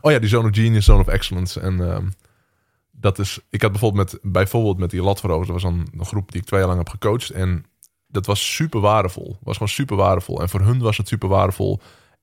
[0.00, 1.60] oh ja, die Zone of Genius, Zone of Excellence.
[1.60, 2.06] En ehm,
[3.06, 3.40] dat is...
[3.50, 5.46] Ik had bijvoorbeeld met, bijvoorbeeld met die Latverhoos...
[5.46, 7.30] Dat was een groep die ik twee jaar lang heb gecoacht.
[7.30, 7.64] En
[8.06, 9.36] dat was super waardevol.
[9.42, 10.40] was gewoon super waardevol.
[10.40, 11.80] En voor hun was het super waardevol.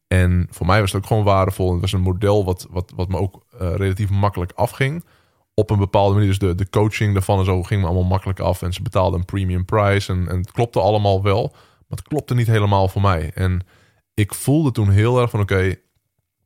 [0.07, 1.71] En voor mij was het ook gewoon waardevol.
[1.71, 5.05] Het was een model wat, wat, wat me ook eh, relatief makkelijk afging.
[5.53, 6.29] Op een bepaalde manier.
[6.29, 8.61] Dus de, de coaching daarvan en zo ging me allemaal makkelijk af.
[8.61, 10.11] En ze betaalden een premium price.
[10.11, 11.49] En, en het klopte allemaal wel.
[11.87, 13.31] Maar het klopte niet helemaal voor mij.
[13.33, 13.65] En
[14.13, 15.75] ik voelde toen heel erg van oké.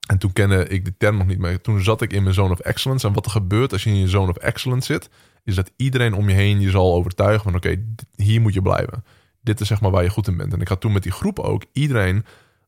[0.07, 1.61] En toen kende ik de term nog niet meer.
[1.61, 3.07] Toen zat ik in mijn zone of excellence.
[3.07, 5.09] En wat er gebeurt als je in je zone of excellence zit.
[5.43, 7.83] Is dat iedereen om je heen je zal overtuigen van oké,
[8.15, 9.03] hier moet je blijven.
[9.41, 10.53] Dit is zeg maar waar je goed in bent.
[10.53, 12.25] En ik had toen met die groep ook iedereen.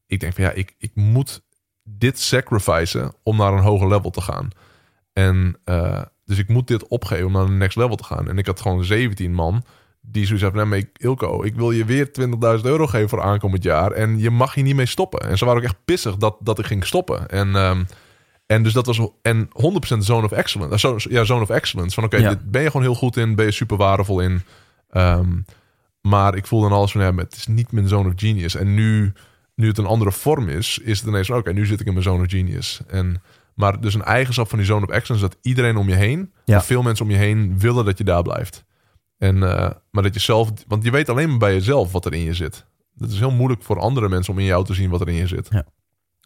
[0.08, 1.42] Ik denk van ja, ik, ik moet
[1.84, 4.50] dit sacrificen om naar een hoger level te gaan.
[5.14, 8.30] En eh, dus ik moet dit opgeven om naar een next level te gaan.
[8.30, 9.64] En ik had gewoon 17 man
[10.02, 10.70] die zoiets hebben.
[10.70, 12.08] Nee, Ilko, ik wil je weer
[12.60, 13.92] 20.000 euro geven voor aankomend jaar.
[13.92, 15.20] En je mag hier niet mee stoppen.
[15.30, 17.30] En ze waren ook echt pissig dat, dat ik ging stoppen.
[17.30, 17.84] En, ehm,
[18.46, 20.88] en dus dat was en 100% zone of excellence.
[21.10, 21.96] Eh, ja, zone of excellence.
[21.96, 22.30] Van oké, Ja.
[22.30, 23.36] dit ben je gewoon heel goed in.
[23.36, 24.42] Ben je super waardevol in.
[24.90, 25.28] Ehm,
[26.02, 28.56] maar ik voel dan alles van, ja, het is niet mijn zone of genius.
[28.56, 29.14] En nu,
[29.56, 31.92] nu het een andere vorm is, is het ineens van, oké, nu zit ik in
[31.94, 32.82] mijn zone of genius.
[32.88, 33.22] En,
[33.54, 36.62] maar dus een eigenschap van die zone of excellence, dat iedereen om je heen, Ja.
[36.62, 38.64] veel mensen om je heen, willen dat je daar blijft.
[39.20, 42.14] En, eh, maar dat je zelf, want je weet alleen maar bij jezelf wat er
[42.14, 42.66] in je zit.
[42.98, 45.14] Het is heel moeilijk voor andere mensen om in jou te zien wat er in
[45.14, 45.48] je zit.
[45.50, 45.66] Ja.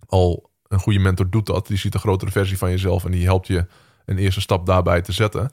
[0.06, 3.26] Al een goede mentor doet dat, die ziet een grotere versie van jezelf en die
[3.26, 3.66] helpt je
[4.06, 5.52] een eerste stap daarbij te zetten.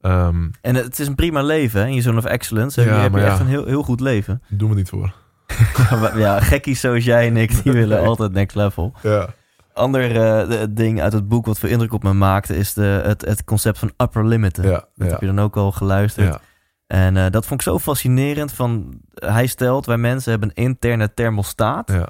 [0.00, 1.86] Ehm En het is een prima leven, hè?
[1.86, 2.82] in je zone of excellence.
[2.82, 4.42] Ja, je maar je echt een heel, heel goed leven.
[4.48, 5.14] doen we niet voor.
[6.14, 8.92] ja, gekkies zoals jij en ik, die willen altijd next level.
[9.02, 9.34] Ja.
[9.72, 12.56] Ander eh, ding uit het boek wat veel indruk op me maakte...
[12.56, 14.64] is de, het, het concept van upper limiten.
[14.64, 16.38] Ja, Dat heb je dan ook al geluisterd.
[16.86, 18.52] En eh, dat vond ik zo fascinerend.
[18.52, 21.92] Van, hij stelt, wij mensen hebben een interne thermostaat.
[21.92, 22.08] ja,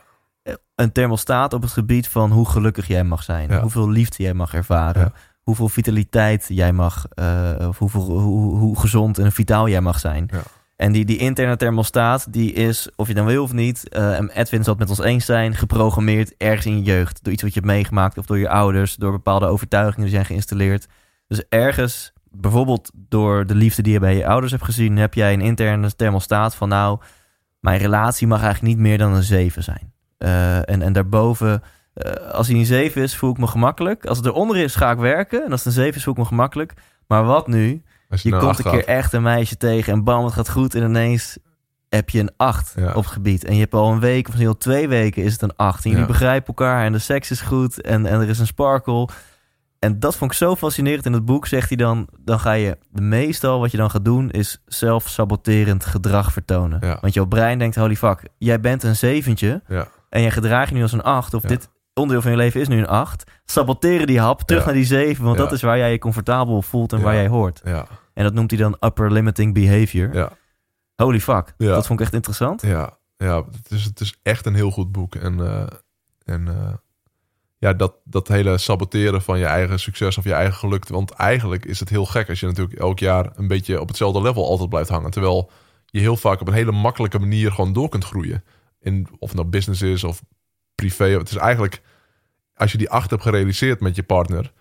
[0.74, 3.48] Een thermostaat op het gebied van hoe gelukkig jij mag zijn.
[3.48, 3.61] Ja.
[3.61, 5.03] Hoeveel liefde jij mag ervaren.
[5.03, 5.12] Ja.
[5.43, 10.28] hoeveel vitaliteit jij mag, uh, of hoeveel, hoe, hoe, gezond en vitaal jij mag zijn.
[10.32, 10.40] Ja.
[10.77, 14.65] En die, die interne thermostaat, die is, of je dan wil of niet, uh, Edwin
[14.65, 17.24] zal het met ons eens zijn, geprogrammeerd ergens in je jeugd.
[17.24, 20.24] Door iets wat je hebt meegemaakt, of door je ouders, door bepaalde overtuigingen die zijn
[20.24, 20.86] geïnstalleerd.
[21.27, 25.33] Dus ergens, bijvoorbeeld door de liefde die je bij je ouders hebt gezien, heb jij
[25.33, 26.99] een interne thermostaat van nou,
[27.61, 29.93] mijn relatie mag eigenlijk niet meer dan een 7 zijn.
[30.19, 31.63] Uh, en, en daarboven
[31.95, 34.07] uh, als hij een 7 is, voel ik me gemakkelijk.
[34.07, 35.45] Als het eronder is, ga ik werken.
[35.45, 36.73] En als het een 7 is, voel ik me gemakkelijk.
[37.07, 37.83] Maar wat nu?
[38.09, 40.75] Je, Je nou komt een keer echt een meisje tegen en bam, het gaat goed.
[40.75, 41.39] En ineens
[41.89, 42.89] heb je een 8 Ja.
[42.89, 43.45] op het gebied.
[43.45, 45.85] En je hebt al een week of misschien al twee weken is het een 8.
[45.85, 46.11] En jullie Ja.
[46.13, 49.09] begrijpen elkaar en de seks is goed en, en er is een sparkle.
[49.78, 52.09] En dat vond ik zo fascinerend in het boek, zegt hij dan.
[52.20, 56.78] Dan ga je meestal wat je dan gaat doen, is zelfsaboterend gedrag vertonen.
[56.82, 56.98] Ja.
[57.01, 59.62] Want jouw brein denkt, holy fuck, jij bent een zeventje.
[59.69, 59.89] Ja.
[60.09, 61.35] En jij gedraagt je nu als een 8.
[61.35, 61.48] Of Ja.
[61.48, 63.31] dit onderdeel van je leven is nu een 8.
[63.44, 65.24] Saboteren die hap, terug naar die 7.
[65.24, 67.61] Want dat is waar jij je comfortabel voelt en waar jij hoort.
[67.65, 70.15] Ja, En dat noemt hij dan upper limiting behavior.
[70.15, 70.31] ja,
[70.97, 71.55] Holy fuck.
[71.57, 72.62] Dat vond ik echt interessant.
[72.62, 73.36] ja, ja.
[73.36, 75.15] Het is, het is echt een heel goed boek.
[75.15, 75.66] En, eh,
[76.24, 76.73] en eh,
[77.67, 80.89] ja, dat, dat hele saboteren van je eigen succes of je eigen geluk.
[80.89, 84.23] Want eigenlijk is het heel gek als je natuurlijk elk jaar een beetje op hetzelfde
[84.23, 85.11] level altijd blijft hangen.
[85.11, 85.51] Terwijl
[85.87, 88.45] je heel vaak op een hele makkelijke manier gewoon door kunt groeien.
[88.81, 90.23] In, of het nou business is of
[90.75, 91.05] privé.
[91.05, 91.83] Het is eigenlijk,
[92.55, 94.53] als je die acht hebt gerealiseerd met je partner,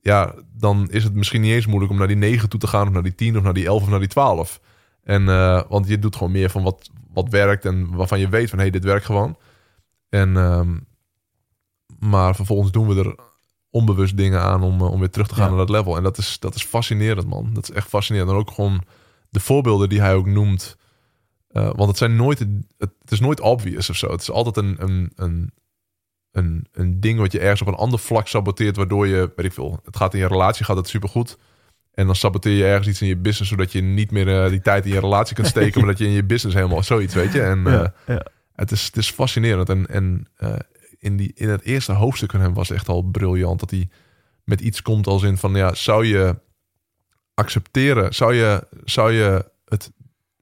[0.00, 2.86] ja, dan is het misschien niet eens moeilijk om naar die negen toe te gaan,
[2.86, 4.60] of naar die tien, of naar die elf, of naar die twaalf.
[5.02, 8.48] En, eh, want je doet gewoon meer van wat, wat werkt en waarvan je weet
[8.50, 9.36] van, hé, hey, dit werkt gewoon.
[10.08, 10.76] En, ehm,
[12.00, 13.14] maar vervolgens doen we er
[13.70, 15.48] onbewust dingen aan om, eh, om weer terug te gaan Ja.
[15.48, 15.96] naar dat level.
[15.96, 17.50] En dat is, dat is fascinerend, man.
[17.54, 18.30] Dat is echt fascinerend.
[18.30, 18.82] En ook gewoon
[19.28, 20.76] de voorbeelden die hij ook noemt.
[21.48, 22.48] Eh, want het zijn nooit, het,
[22.78, 24.10] het is nooit obvious of zo.
[24.10, 25.52] Het is altijd een, een, een,
[26.32, 29.52] een, een ding wat je ergens op een ander vlak saboteert, waardoor je, weet ik
[29.52, 31.38] veel, het gaat in je relatie, gaat het supergoed.
[31.90, 34.60] En dan saboteer je ergens iets in je business, zodat je niet meer eh, die
[34.60, 37.32] tijd in je relatie kunt steken, maar dat je in je business helemaal zoiets, weet
[37.32, 37.42] je.
[37.42, 38.26] En Ja, ja.
[38.54, 39.68] het, is, het is fascinerend.
[39.68, 40.26] En, en
[41.00, 43.88] in, die, in het eerste hoofdstuk van hem was echt al briljant dat hij
[44.44, 46.38] met iets komt als in van, ja, zou je
[47.34, 49.90] accepteren, zou je, zou je het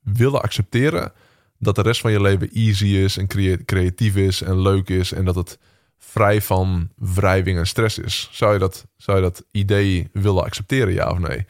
[0.02, 1.12] willen accepteren
[1.58, 5.12] dat de rest van je leven easy is en crea- creatief is en leuk is
[5.12, 5.58] en dat het
[5.98, 8.28] vrij van wrijving en stress is.
[8.32, 11.46] Zou je dat, zou je dat idee willen accepteren, ja of nee?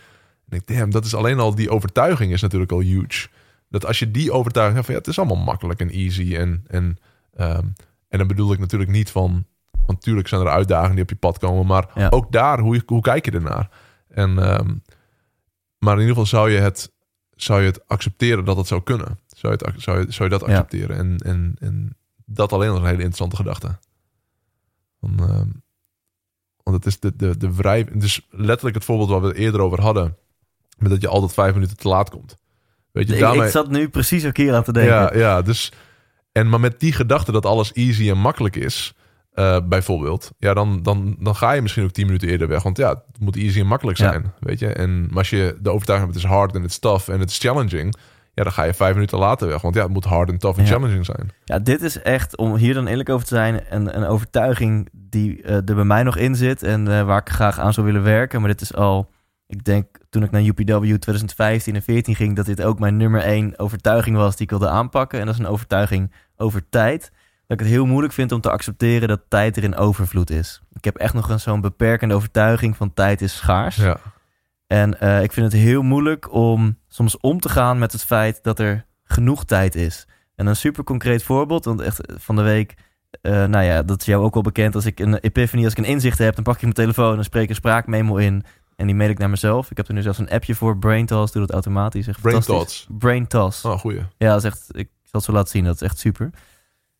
[0.49, 3.29] En ik damn, dat is alleen al die overtuiging is natuurlijk al huge.
[3.69, 6.65] Dat als je die overtuiging hebt van ja, het is allemaal makkelijk en easy en
[6.67, 6.97] en
[7.35, 7.67] ehm,
[8.09, 11.17] en dan bedoel ik natuurlijk niet van, want natuurlijk zijn er uitdagingen die op je
[11.17, 12.09] pad komen, maar Ja.
[12.09, 13.71] ook daar hoe, hoe kijk je ernaar?
[14.09, 14.75] En ehm,
[15.79, 16.93] maar in ieder geval zou je het
[17.35, 19.19] zou je het accepteren dat het zou kunnen.
[19.27, 20.55] Zou je, het, zou je, zou je dat Ja.
[20.57, 20.97] accepteren?
[20.97, 23.79] En, en, en dat alleen al een hele interessante gedachte.
[24.99, 25.47] Want, ehm,
[26.63, 27.87] want het is de, de, de wrijf...
[27.93, 30.17] Dus letterlijk het voorbeeld waar we het eerder over hadden.
[30.79, 32.37] Met dat je altijd vijf minuten te laat komt.
[32.93, 33.47] Weet je, Ik, daarmee...
[33.47, 34.95] ik zat nu precies ook hier aan te denken.
[34.95, 35.73] Ja, ja, dus...
[36.39, 38.95] En maar met die gedachte dat alles easy en makkelijk is...
[39.33, 42.63] eh, bijvoorbeeld, ja, dan, dan, dan ga je misschien ook tien minuten eerder weg.
[42.63, 44.11] Want ja, het moet easy en makkelijk Ja.
[44.11, 44.67] zijn, weet je.
[44.73, 47.21] En maar als je de overtuiging hebt, het is hard en het is tough en
[47.21, 47.95] het is challenging...
[48.35, 49.61] ja, dan ga je vijf minuten later weg.
[49.63, 50.71] Want ja, het moet hard en tough en Ja.
[50.71, 51.31] challenging zijn.
[51.45, 55.43] Ja, dit is echt, om hier dan eerlijk over te zijn, een, een overtuiging die
[55.43, 58.03] eh, er bij mij nog in zit en eh, waar ik graag aan zou willen
[58.03, 58.41] werken.
[58.41, 59.11] Maar dit is al,
[59.47, 63.21] ik denk toen ik naar UPW 2015 en 14 ging, dat dit ook mijn nummer
[63.21, 65.21] één overtuiging was die ik wilde aanpakken.
[65.21, 67.01] En dat is een overtuiging over tijd.
[67.47, 70.61] Dat ik het heel moeilijk vind om te accepteren dat tijd er in overvloed is.
[70.73, 73.77] Ik heb echt nog een zo'n beperkende overtuiging van tijd is schaars.
[73.77, 73.97] Ja,
[74.67, 78.43] En eh, ik vind het heel moeilijk om soms om te gaan met het feit
[78.43, 80.07] dat er genoeg tijd is.
[80.35, 82.75] En een super concreet voorbeeld, want echt eh, van de week,
[83.21, 84.75] eh, nou ja, dat is jou ook wel bekend.
[84.75, 87.25] Als ik een epiphany, als ik een inzicht heb, dan pak ik mijn telefoon en
[87.25, 88.45] spreek een spraakmemo in.
[88.79, 89.71] En die mail ik naar mezelf.
[89.71, 92.07] Ik heb er nu zelfs een appje voor, Brain Toss, doe dat automatisch.
[92.07, 92.77] Echt Brain fantastisch.
[92.79, 92.99] Thoughts.
[92.99, 93.65] Brain Toss.
[93.65, 94.03] oh, goeie.
[94.19, 96.31] Ja, dat is echt, ik zal het zo laten zien, dat is echt super.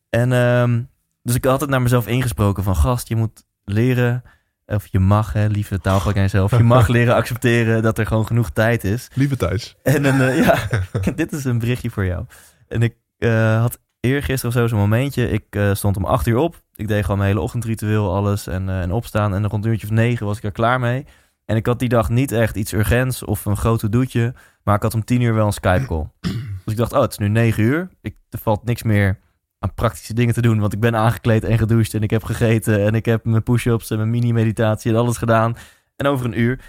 [0.09, 0.81] En ehm,
[1.23, 4.23] dus ik had het naar mezelf ingesproken van gast, je moet leren,
[4.65, 8.27] of je mag, hè, lieve taalgebruik aan jezelf, je mag leren accepteren dat er gewoon
[8.27, 9.07] genoeg tijd is.
[9.13, 9.75] Lieve Thijs.
[9.83, 10.57] En dan, eh, ja,
[11.15, 12.25] dit is een berichtje voor jou.
[12.67, 16.37] En ik eh, had eergisteren of zo zo'n momentje, ik eh, stond om acht uur
[16.37, 19.33] op, ik deed gewoon mijn hele ochtendritueel, alles en, en opstaan.
[19.33, 21.05] En rond een uurtje of negen was ik er klaar mee.
[21.49, 24.81] En ik had die dag niet echt iets urgents of een groot doetje, maar ik
[24.81, 26.07] had om tien uur wel een Skype call.
[26.63, 27.89] Dus ik dacht, oh, het is nu negen uur.
[28.01, 29.19] Ik, er valt niks meer
[29.59, 32.85] aan praktische dingen te doen, want ik ben aangekleed en gedoucht en ik heb gegeten
[32.85, 35.55] en ik heb mijn push-ups en mijn mini-meditatie en alles gedaan.
[35.95, 36.61] En over een uur.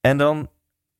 [0.00, 0.48] En dan,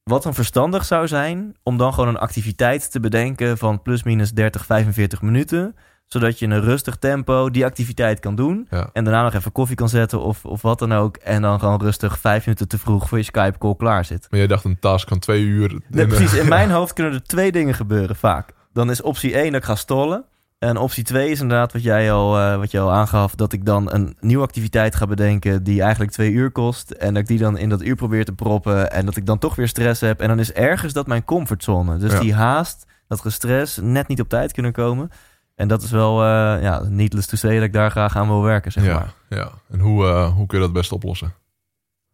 [0.02, 4.32] wat dan verstandig zou zijn, om dan gewoon een activiteit te bedenken van plus minus
[4.32, 5.76] 30, 45 minuten.
[6.06, 8.66] Zodat je in een rustig tempo die activiteit kan doen.
[8.70, 8.90] Ja.
[8.92, 11.16] En daarna nog even koffie kan zetten of, of wat dan ook.
[11.16, 14.26] En dan gewoon rustig vijf minuten te vroeg voor je Skype call klaar zit.
[14.30, 15.80] Maar jij dacht een task van twee uur.
[15.88, 16.34] Nee, precies.
[16.34, 18.52] In mijn hoofd kunnen er twee dingen gebeuren vaak.
[18.72, 20.24] Dan is optie 1 dat ik ga stollen.
[20.58, 23.34] En optie 2 is inderdaad wat jij, al, eh, wat jij al aangaf.
[23.34, 26.90] Dat ik dan een nieuwe activiteit ga bedenken die eigenlijk twee uur kost.
[26.90, 28.92] En dat ik die dan in dat uur probeer te proppen.
[28.92, 30.20] En dat ik dan toch weer stress heb.
[30.20, 31.96] En dan is ergens dat mijn comfortzone.
[31.96, 32.20] Dus Ja.
[32.20, 35.10] die haast, dat gestres, net niet op tijd kunnen komen.
[35.56, 38.42] En dat is wel, eh ja, needless to say dat ik daar graag aan wil
[38.42, 39.12] werken, zeg ja, maar.
[39.28, 39.50] ja.
[39.70, 41.34] En hoe, eh, hoe kun je dat best oplossen?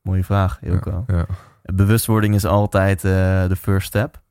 [0.02, 1.05] Mooie vraag, Ilko.
[1.06, 1.27] Ja, ja.
[1.74, 3.10] bewustwording is altijd eh,
[3.48, 4.23] de first step.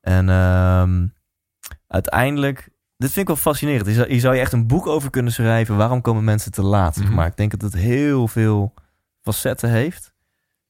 [0.00, 1.06] En ehm,
[1.86, 3.86] uiteindelijk, dit vind ik wel fascinerend.
[3.86, 5.76] Hier zou, je echt een boek over kunnen schrijven.
[5.76, 6.96] Waarom komen mensen te laat?
[6.96, 7.14] zeg Mhm.
[7.14, 8.74] Maar ik denk dat het heel veel
[9.22, 10.12] facetten heeft.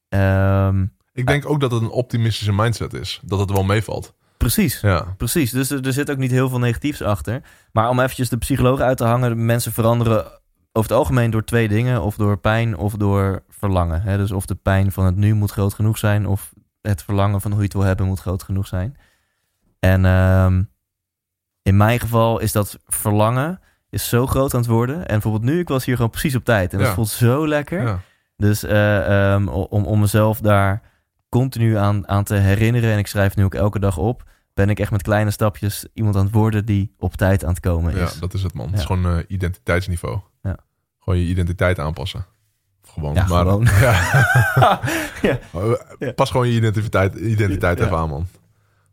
[0.09, 3.21] Ehm, Ik denk ook dat het een optimistische mindset is.
[3.25, 4.15] Dat het wel meevalt.
[4.39, 4.81] Precies.
[4.81, 7.43] Ja, Precies, dus er, er zit ook niet heel veel negatiefs achter.
[7.73, 10.25] Maar om eventjes de psycholoog uit te hangen, mensen veranderen
[10.73, 12.03] over het algemeen door twee dingen.
[12.03, 14.03] Of door pijn of door verlangen.
[14.03, 14.17] Hè?
[14.17, 17.51] Dus of de pijn van het nu moet groot genoeg zijn, of het verlangen van
[17.51, 18.97] hoe je het wil hebben moet groot genoeg zijn.
[19.79, 20.63] En ehm,
[21.63, 23.61] in mijn geval is dat verlangen
[23.91, 24.97] is zo groot aan het worden.
[24.97, 26.73] En bijvoorbeeld nu, ik was hier gewoon precies op tijd.
[26.73, 27.83] En dat voelt zo lekker.
[27.83, 28.01] ja.
[28.37, 30.83] Dus eh, ehm, om, om mezelf daar
[31.29, 34.25] continu aan, aan te herinneren, en ik schrijf nu ook elke dag op,
[34.55, 37.61] ben ik echt met kleine stapjes iemand aan het worden die op tijd aan het
[37.61, 38.19] komen ja, is.
[38.19, 38.65] dat is het man.
[38.67, 38.81] Het Ja.
[38.81, 40.19] is gewoon eh, identiteitsniveau.
[40.43, 40.57] Ja.
[40.99, 42.27] Gewoon je identiteit aanpassen.
[42.83, 43.65] Gewoon, Ja, maar, gewoon.
[43.81, 44.81] Ja.
[45.23, 45.39] Ja.
[45.99, 47.85] Eh, Pas gewoon je identiteit, identiteit Ja.
[47.85, 48.27] even aan, man.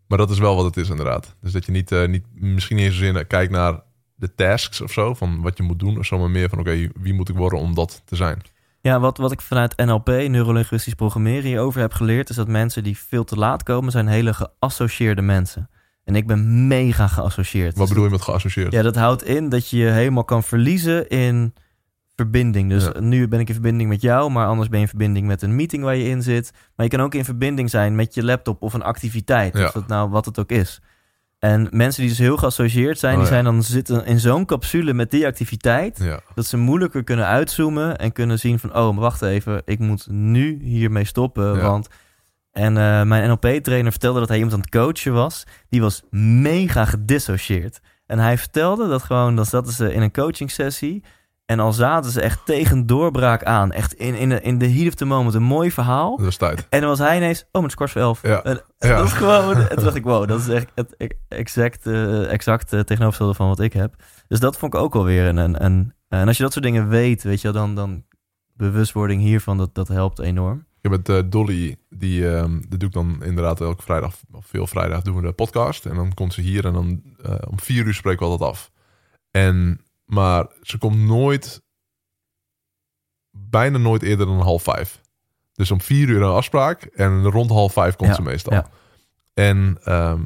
[0.08, 1.36] Maar dat is wel wat het is, inderdaad.
[1.42, 3.80] Dus dat je niet, eh, niet misschien niet eens zozeer kijkt naar
[4.16, 6.88] de tasks of zo, van wat je moet doen, of zo, maar meer van, oké,
[6.96, 8.42] wie moet ik worden om dat te zijn?
[8.86, 12.98] Ja, wat, wat ik vanuit NLP, neurolinguistisch programmeren, hierover heb geleerd, is dat mensen die
[12.98, 15.70] veel te laat komen, zijn hele geassocieerde mensen.
[16.04, 17.78] En ik ben mega geassocieerd.
[17.78, 18.72] Wat bedoel je met geassocieerd?
[18.72, 21.54] Ja, dat houdt in dat je je helemaal kan verliezen in
[22.16, 22.70] verbinding.
[22.70, 23.00] Dus Ja.
[23.00, 25.56] nu ben ik in verbinding met jou, maar anders ben je in verbinding met een
[25.56, 26.52] meeting waar je in zit.
[26.76, 29.66] Maar je kan ook in verbinding zijn met je laptop of een activiteit, Ja.
[29.66, 30.82] of dat nou wat het ook is.
[31.46, 34.94] En mensen die dus heel geassocieerd zijn, Oh, die zijn dan zitten in zo'n capsule
[34.94, 39.22] met die activiteit, dat ze moeilijker kunnen uitzoomen en kunnen zien van, oh, maar wacht
[39.22, 41.88] even, ik moet nu hiermee stoppen, want...
[42.52, 45.44] En eh, mijn NLP-trainer vertelde dat hij iemand aan het coachen was.
[45.70, 47.80] Die was mega gedissocieerd.
[48.06, 51.04] En hij vertelde dat gewoon, dan zaten ze in een coaching sessie.
[51.46, 53.72] En al zaten ze echt tegen doorbraak aan.
[53.72, 55.36] Echt in, in, de, in de heat of the moment.
[55.36, 56.16] Een mooi verhaal.
[56.16, 56.68] dat was tijd.
[56.70, 58.22] En dan was hij ineens, oh, is kwart voor elf.
[58.22, 58.44] Ja.
[58.44, 58.98] En, Ja.
[58.98, 62.32] Dat is gewoon, en toen dacht ik, wow, dat is echt het e- exact, eh,
[62.32, 63.96] exact eh, tegenovergestelde van wat ik heb.
[64.28, 65.94] Dus dat vond ik ook alweer een, een, een...
[66.08, 68.04] En als je dat soort dingen weet, weet je dan, dan
[68.54, 70.58] bewustwording hiervan, dat, dat helpt enorm.
[70.82, 74.46] Ik heb het eh, Dolly, die, ehm dat doe ik dan inderdaad elke vrijdag, of
[74.46, 75.86] veel vrijdag doen we de podcast.
[75.86, 77.02] En dan komt ze hier en dan
[77.50, 78.72] om vier uur spreken we altijd af.
[79.32, 81.62] En, maar ze komt nooit,
[83.32, 85.02] bijna nooit eerder dan half vijf.
[85.54, 88.54] Dus om vier uur een afspraak en rond half vijf komt Ja, ze meestal.
[88.54, 88.70] ja.
[89.34, 90.22] En, ehm,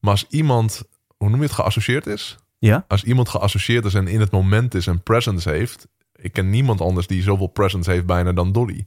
[0.00, 0.82] maar als iemand,
[1.16, 2.38] hoe noem je het, geassocieerd is?
[2.58, 2.84] Ja?
[2.88, 5.88] Als iemand geassocieerd is en in het moment is en presence heeft.
[6.14, 8.86] Ik ken niemand anders die zoveel presence heeft bijna dan Dolly.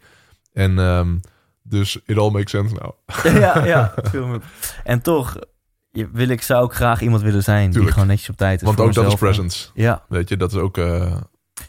[0.53, 1.17] En ehm,
[1.61, 2.93] dus it all makes sense nou.
[3.39, 3.93] ja, ja.
[4.83, 5.37] En toch
[5.91, 8.67] je, wil ik, zou ik graag iemand willen zijn die gewoon netjes op tijd is.
[8.67, 9.69] Want ook dat is presence.
[9.73, 10.77] Ja, Weet je, dat is ook...
[10.77, 11.15] eh,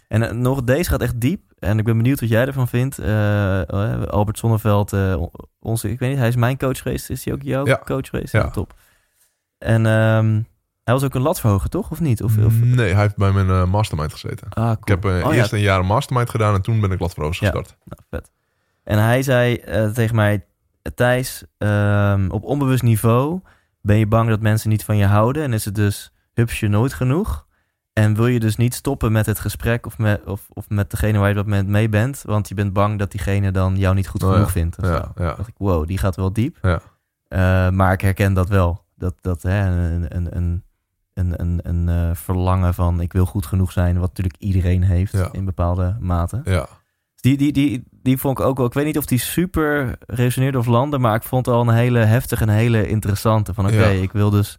[0.08, 1.42] en eh, nog deze gaat echt diep.
[1.58, 2.98] En ik ben benieuwd wat jij ervan vindt.
[2.98, 3.62] Eh,
[4.06, 4.96] Albert Zonneveld,
[5.58, 7.10] onze, ik weet niet, hij is mijn coach geweest.
[7.10, 7.80] Is hij ook jouw Ja.
[7.84, 8.32] coach geweest?
[8.32, 8.50] Ja.
[8.50, 8.74] top.
[9.58, 10.40] En ehm,
[10.84, 11.90] hij was ook een latverhoger, toch?
[11.90, 12.22] Of niet?
[12.22, 14.46] Of, of, nee, hij heeft bij mijn mastermind gezeten.
[14.48, 14.76] ah, cool.
[14.80, 17.08] Ik heb Oh, ja, eerst een jaar een mastermind gedaan en toen ben ik Ja.
[17.08, 17.76] gestart.
[17.84, 18.30] Nou, vet.
[18.84, 19.60] En hij zei
[19.92, 20.44] tegen mij,
[20.94, 23.40] Thijs, ehm, op onbewust niveau
[23.80, 26.92] ben je bang dat mensen niet van je houden en is het dus hupsje nooit
[26.92, 27.48] genoeg.
[27.92, 31.18] En wil je dus niet stoppen met het gesprek of met, of, of met degene
[31.18, 33.94] waar je op dat moment mee bent, want je bent bang dat diegene dan jou
[33.94, 34.52] niet goed Oh, genoeg ja.
[34.52, 34.76] vindt.
[34.80, 36.58] Ja, dacht ik, wow, die gaat wel diep.
[36.62, 36.80] Ja.
[37.28, 38.84] Eh, maar ik herken dat wel.
[38.96, 40.64] Dat, dat hè, een, een, een,
[41.14, 45.14] een, een, een eh, verlangen van ik wil goed genoeg zijn, wat natuurlijk iedereen heeft
[45.32, 46.40] in bepaalde mate.
[46.44, 46.68] ja.
[47.20, 48.66] Die, die, die, die vond ik ook wel.
[48.66, 51.74] Ik weet niet of die super resoneerde of landde, maar ik vond het al een
[51.74, 53.54] hele heftige en hele interessante.
[53.54, 54.02] Van oké, Ja.
[54.02, 54.58] ik wil dus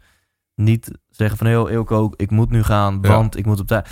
[0.55, 3.07] niet zeggen van heel Ilko, ik moet nu gaan, Ja.
[3.09, 3.89] want ik moet op tijd.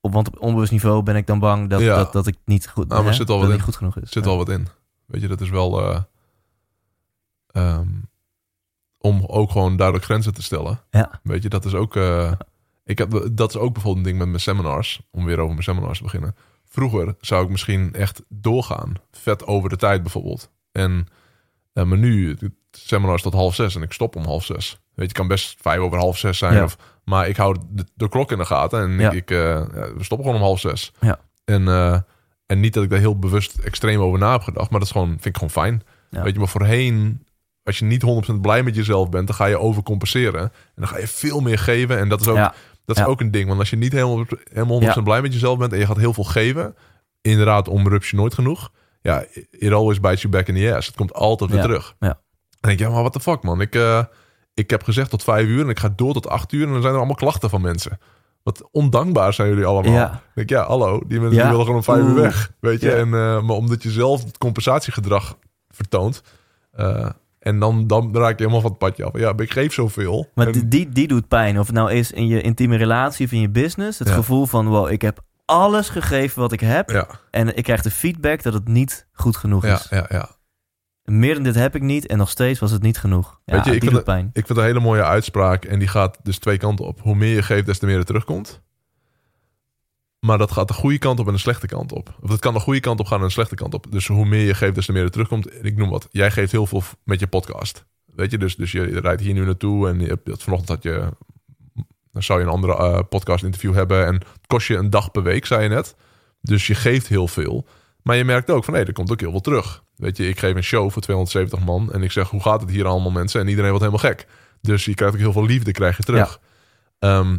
[0.00, 1.96] Op, want op onbewust niveau ben ik dan bang dat, Ja.
[1.96, 3.52] dat, dat ik niet goed, Nou, maar hè, zit dat wat in.
[3.52, 4.02] niet goed genoeg is.
[4.02, 4.66] Er zit wel wat in.
[5.06, 5.80] Weet je, dat is wel...
[5.82, 6.00] eh,
[7.46, 7.88] ehm,
[8.98, 10.80] om ook gewoon duidelijk grenzen te stellen.
[10.90, 11.20] Ja.
[11.22, 11.96] Weet je, dat is ook...
[11.96, 12.32] eh,
[12.84, 15.02] ik heb, dat is ook bijvoorbeeld een ding met mijn seminars.
[15.10, 16.34] Om weer over mijn seminars te beginnen.
[16.72, 18.92] Vroeger zou ik misschien echt doorgaan.
[19.10, 20.50] Vet over de tijd bijvoorbeeld.
[20.72, 21.06] En
[21.72, 24.70] eh, maar nu, het seminar is tot half zes en ik stop om half zes.
[24.70, 26.62] Weet je, het kan best vijf over half zes zijn Ja.
[26.64, 28.80] of Maar ik hou de, de klok in de gaten.
[28.80, 29.10] En Ja.
[29.10, 30.92] ik, ja, we stoppen gewoon om half zes.
[31.00, 31.18] Ja.
[31.44, 31.98] En, eh,
[32.46, 34.70] en niet dat ik daar heel bewust extreem over na heb gedacht.
[34.70, 35.82] Maar dat is gewoon, vind ik gewoon fijn.
[36.10, 37.26] Weet je, maar voorheen...
[37.64, 40.40] Als je niet 100% blij met jezelf bent, dan ga je overcompenseren.
[40.40, 41.98] En dan ga je veel meer geven.
[41.98, 42.54] En dat is ook, Ja.
[42.84, 43.08] Dat is Ja.
[43.08, 43.46] ook een ding.
[43.48, 45.00] Want als je niet helemaal, helemaal 100% Ja.
[45.02, 45.72] blij met jezelf bent...
[45.72, 46.74] en je gaat heel veel geven...
[47.20, 48.70] inderdaad, om rupsje nooit genoeg.
[49.00, 50.86] Ja, it always bites you back in the ass.
[50.86, 51.64] Het komt altijd weer Ja.
[51.66, 51.94] terug.
[51.98, 52.08] Ja.
[52.08, 53.60] En denk je, ja, maar what the fuck, man.
[53.60, 54.04] Ik, eh,
[54.54, 56.66] ik heb gezegd tot vijf uur en ik ga door tot acht uur...
[56.66, 57.98] en dan zijn er allemaal klachten van mensen.
[58.42, 59.92] Wat ondankbaar zijn jullie allemaal.
[59.92, 60.06] Ja.
[60.08, 62.52] Dan denk ik, ja, hallo, die mensen die willen gewoon om vijf uur weg.
[62.60, 65.38] Weet je, en, eh, maar omdat je zelf het compensatiegedrag
[65.68, 66.22] vertoont...
[66.72, 67.08] eh,
[67.42, 69.18] en dan, dan raak je helemaal van het padje af.
[69.18, 70.28] Ja, ik geef zoveel.
[70.34, 71.58] Maar En- die, die, doet pijn.
[71.58, 73.98] Of het nou is in je intieme relatie of in je business.
[73.98, 74.14] Het Ja.
[74.14, 76.90] gevoel van, wow, ik heb alles gegeven wat ik heb.
[76.90, 79.86] ja, En ik krijg de feedback dat het niet goed genoeg ja, is.
[79.90, 80.28] ja, ja.
[81.04, 83.40] Meer dan dit heb ik niet en nog steeds was het niet genoeg.
[83.44, 84.24] Ja, Weet je, ik vind pijn.
[84.26, 87.00] Ik vind het een hele mooie uitspraak en die gaat dus twee kanten op.
[87.00, 88.62] Hoe meer je geeft, des te meer er terugkomt.
[90.26, 92.14] Maar dat gaat de goede kant op en de slechte kant op.
[92.20, 93.86] Of dat kan de goede kant op gaan en de slechte kant op.
[93.90, 95.64] Dus hoe meer je geeft, des te meer er terugkomt.
[95.64, 96.08] Ik noem wat.
[96.10, 97.84] Jij geeft heel veel met je podcast.
[98.04, 101.08] Weet je, dus, dus je rijdt hier nu naartoe en je hebt, vanochtend had je...
[102.10, 105.10] Dan zou je een andere eh, podcast interview hebben en het kost je een dag
[105.10, 105.96] per week, zei je net.
[106.40, 107.66] Dus je geeft heel veel.
[108.02, 109.82] Maar je merkt ook van, hé, er komt ook heel veel terug.
[109.96, 112.70] Weet je, ik geef een show voor 270 man en ik zeg, hoe gaat het
[112.70, 113.40] hier allemaal mensen?
[113.40, 114.26] En iedereen wordt helemaal gek.
[114.60, 116.40] Dus je krijgt ook heel veel liefde, krijg je terug.
[116.98, 117.38] Ehm,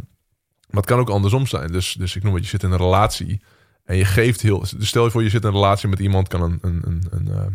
[0.74, 1.72] maar het kan ook andersom zijn.
[1.72, 3.42] Dus, dus ik noem het, je zit in een relatie
[3.84, 4.60] en je geeft heel...
[4.60, 7.04] Dus stel je voor, je zit in een relatie met iemand, kan een, een, een,
[7.10, 7.46] een, eh,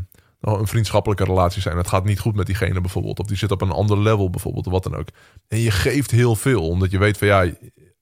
[0.40, 1.76] nou, een vriendschappelijke relatie zijn.
[1.76, 3.18] Het gaat niet goed met diegene bijvoorbeeld.
[3.18, 5.08] Of die zit op een ander level bijvoorbeeld, of wat dan ook.
[5.48, 7.52] En je geeft heel veel, omdat je weet van ja,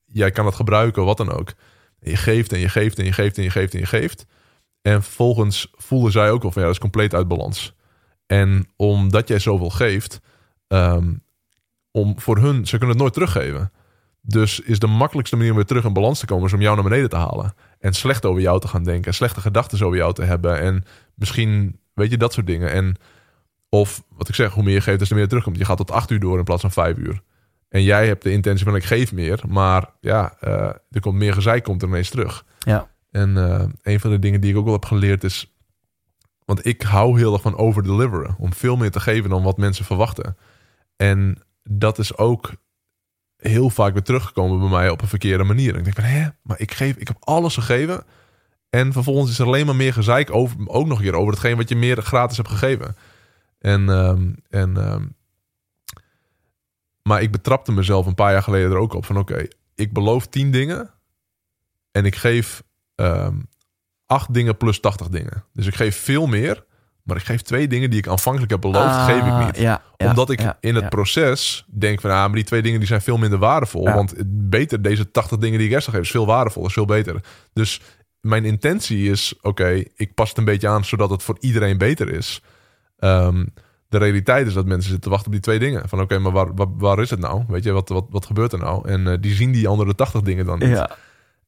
[0.04, 1.52] jij kan het gebruiken, wat dan ook.
[2.00, 4.26] En je geeft en je geeft en je geeft en je geeft en je geeft.
[4.82, 7.74] En vervolgens voelen zij ook wel van ja, dat is compleet uit balans.
[8.26, 10.20] En omdat jij zoveel geeft,
[10.68, 11.14] ehm,
[11.90, 13.72] om voor hun, ze kunnen het nooit teruggeven.
[14.28, 16.74] Dus is de makkelijkste manier om weer terug in balans te komen, is om jou
[16.74, 17.54] naar beneden te halen.
[17.78, 19.06] En slecht over jou te gaan denken.
[19.06, 20.60] En slechte gedachten over jou te hebben.
[20.60, 20.84] En
[21.14, 22.70] misschien, weet je, dat soort dingen.
[22.70, 22.96] En
[23.68, 25.58] of, wat ik zeg, hoe meer je geeft, des te meer er terugkomt.
[25.58, 27.22] Je gaat tot acht uur door in plaats van vijf uur.
[27.68, 29.40] En jij hebt de intentie van ik geef meer.
[29.48, 32.44] Maar ja, eh, er komt meer gezeik, komt er ineens terug.
[32.58, 32.90] Ja.
[33.10, 35.50] En eh, een van de dingen die ik ook wel heb geleerd is...
[36.44, 38.36] Want ik hou heel erg van overdeliveren.
[38.38, 40.36] Om veel meer te geven dan wat mensen verwachten.
[40.96, 42.52] En dat is ook
[43.36, 45.72] heel vaak weer teruggekomen bij mij op een verkeerde manier.
[45.72, 48.04] En ik denk van, hè, maar ik, geef, ik heb alles gegeven.
[48.70, 51.56] En vervolgens is er alleen maar meer gezeik over, ook nog een keer over hetgeen
[51.56, 52.96] wat je meer gratis hebt gegeven.
[53.58, 55.04] En, ehm, en ehm,
[57.02, 60.26] maar ik betrapte mezelf een paar jaar geleden er ook op van oké, ik beloof
[60.26, 60.90] tien dingen
[61.90, 62.62] en ik geef
[62.94, 63.38] ehm,
[64.06, 65.44] acht dingen plus 80 dingen.
[65.52, 66.64] Dus ik geef veel meer,
[67.06, 69.58] maar ik geef twee dingen die ik aanvankelijk heb beloofd, Ah, geef ik niet.
[69.58, 72.78] Ja, ja, Omdat ik ja, in het proces denk van, ah, maar die twee dingen
[72.78, 73.84] die zijn veel minder waardevol.
[73.84, 77.20] Want beter deze 80 dingen die ik extra geef is veel waardevol, is veel beter.
[77.52, 77.80] Dus
[78.20, 82.08] mijn intentie is, oké, ik pas het een beetje aan zodat het voor iedereen beter
[82.08, 82.42] is.
[82.98, 83.44] Ehm,
[83.88, 85.88] de realiteit is dat mensen zitten te wachten op die twee dingen.
[85.88, 87.44] Van oké, maar waar, waar, waar is het nou?
[87.48, 88.88] Weet je, wat, wat, wat gebeurt er nou?
[88.88, 90.86] En eh, die zien die andere 80 dingen dan niet.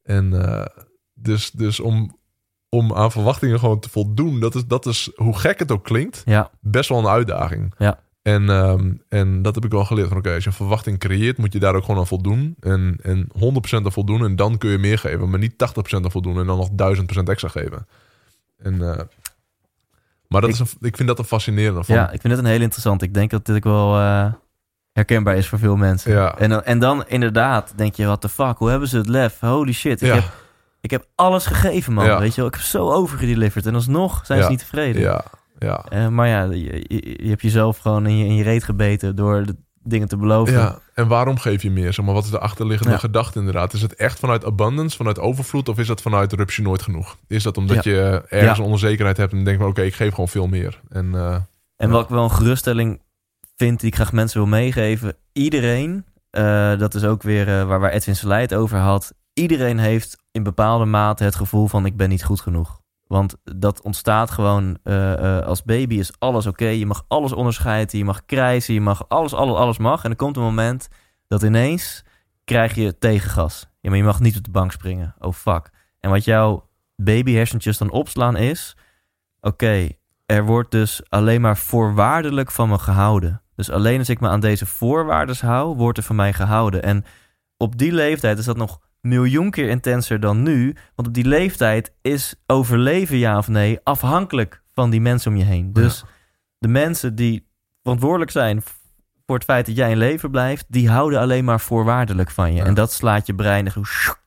[0.03, 0.65] En eh,
[1.13, 2.17] dus, dus om,
[2.69, 6.21] om aan verwachtingen gewoon te voldoen, dat is, dat is, hoe gek het ook klinkt,
[6.25, 7.73] ja, best wel een uitdaging.
[7.77, 7.99] Ja.
[8.21, 10.07] En, ehm, en dat heb ik wel geleerd.
[10.07, 12.55] Van oké, als je een verwachting creëert, moet je daar ook gewoon aan voldoen.
[12.59, 14.23] En, en 100% aan voldoen.
[14.23, 15.29] En dan kun je meer geven.
[15.29, 16.39] Maar niet 80% aan voldoen.
[16.39, 17.87] En dan nog 1000% extra geven.
[18.57, 18.97] En, eh,
[20.27, 21.83] maar dat Ik- is een, ik vind dat een fascinerende.
[21.83, 23.01] Van, ja, ik vind het een heel interessant.
[23.01, 24.33] Ik denk dat dit ook wel eh,
[24.91, 26.11] herkenbaar is voor veel mensen.
[26.11, 26.37] Ja.
[26.37, 29.39] En, dan- en dan inderdaad denk je, what the fuck, hoe hebben ze het lef?
[29.39, 30.23] Holy shit, ik, ja, heb,
[30.81, 32.05] ik heb alles gegeven, man.
[32.05, 32.19] Ja.
[32.19, 33.65] Weet je wel, ik heb zo overgedeliverd.
[33.65, 34.43] En alsnog zijn Ja.
[34.45, 35.01] ze niet tevreden.
[35.01, 35.23] ja,
[35.59, 35.85] ja.
[35.89, 39.15] Eh, maar ja, je, je, je hebt jezelf gewoon in je, in je reet gebeten
[39.15, 40.53] door de dingen te beloven.
[40.53, 41.93] Ja, en waarom geef je meer?
[41.93, 42.97] Zeg maar, wat is de achterliggende Ja.
[42.97, 43.73] gedachte inderdaad?
[43.73, 45.69] Is het echt vanuit abundance, vanuit overvloed...
[45.69, 47.17] of is dat vanuit rupsje nooit genoeg?
[47.27, 49.31] Is dat omdat je ergens onzekerheid hebt...
[49.33, 50.79] en denkt van oké, ik geef gewoon veel meer.
[50.89, 51.35] En eh,
[51.75, 53.01] En wat ik wel een geruststelling
[53.55, 55.15] vind, die ik graag mensen wil meegeven.
[55.33, 59.13] Iedereen, eh, dat is ook weer waar, waar Edwin Selei het over had.
[59.39, 62.81] Iedereen heeft in bepaalde mate het gevoel van ik ben niet goed genoeg.
[63.07, 66.67] Want dat ontstaat gewoon eh, eh, als baby is alles oké.
[66.67, 70.03] Je mag alles onderscheiden, je mag krijsen, je mag alles, alles, alles mag.
[70.03, 70.87] En er komt een moment
[71.27, 72.03] dat ineens
[72.43, 73.67] krijg je tegengas.
[73.81, 75.15] Ja, maar je mag niet op de bank springen.
[75.19, 75.69] Oh fuck.
[75.99, 78.77] En wat jouw baby hersentjes dan opslaan is...
[79.41, 79.89] Oké,
[80.25, 83.41] er wordt dus alleen maar voorwaardelijk van me gehouden.
[83.55, 86.83] Dus alleen als ik me aan deze voorwaarden hou, wordt er van mij gehouden.
[86.83, 87.05] En
[87.57, 90.75] op die leeftijd is dat nog miljoen keer intenser dan nu.
[90.95, 95.43] Want op die leeftijd is overleven, ja of nee, afhankelijk van die mensen om je
[95.43, 95.73] heen.
[95.73, 96.03] Dus
[96.57, 97.47] de mensen die
[97.81, 98.61] verantwoordelijk zijn
[99.25, 102.57] voor het feit dat jij in leven blijft, die houden alleen maar voorwaardelijk van je.
[102.57, 102.65] Ja.
[102.65, 103.71] En dat slaat je brein,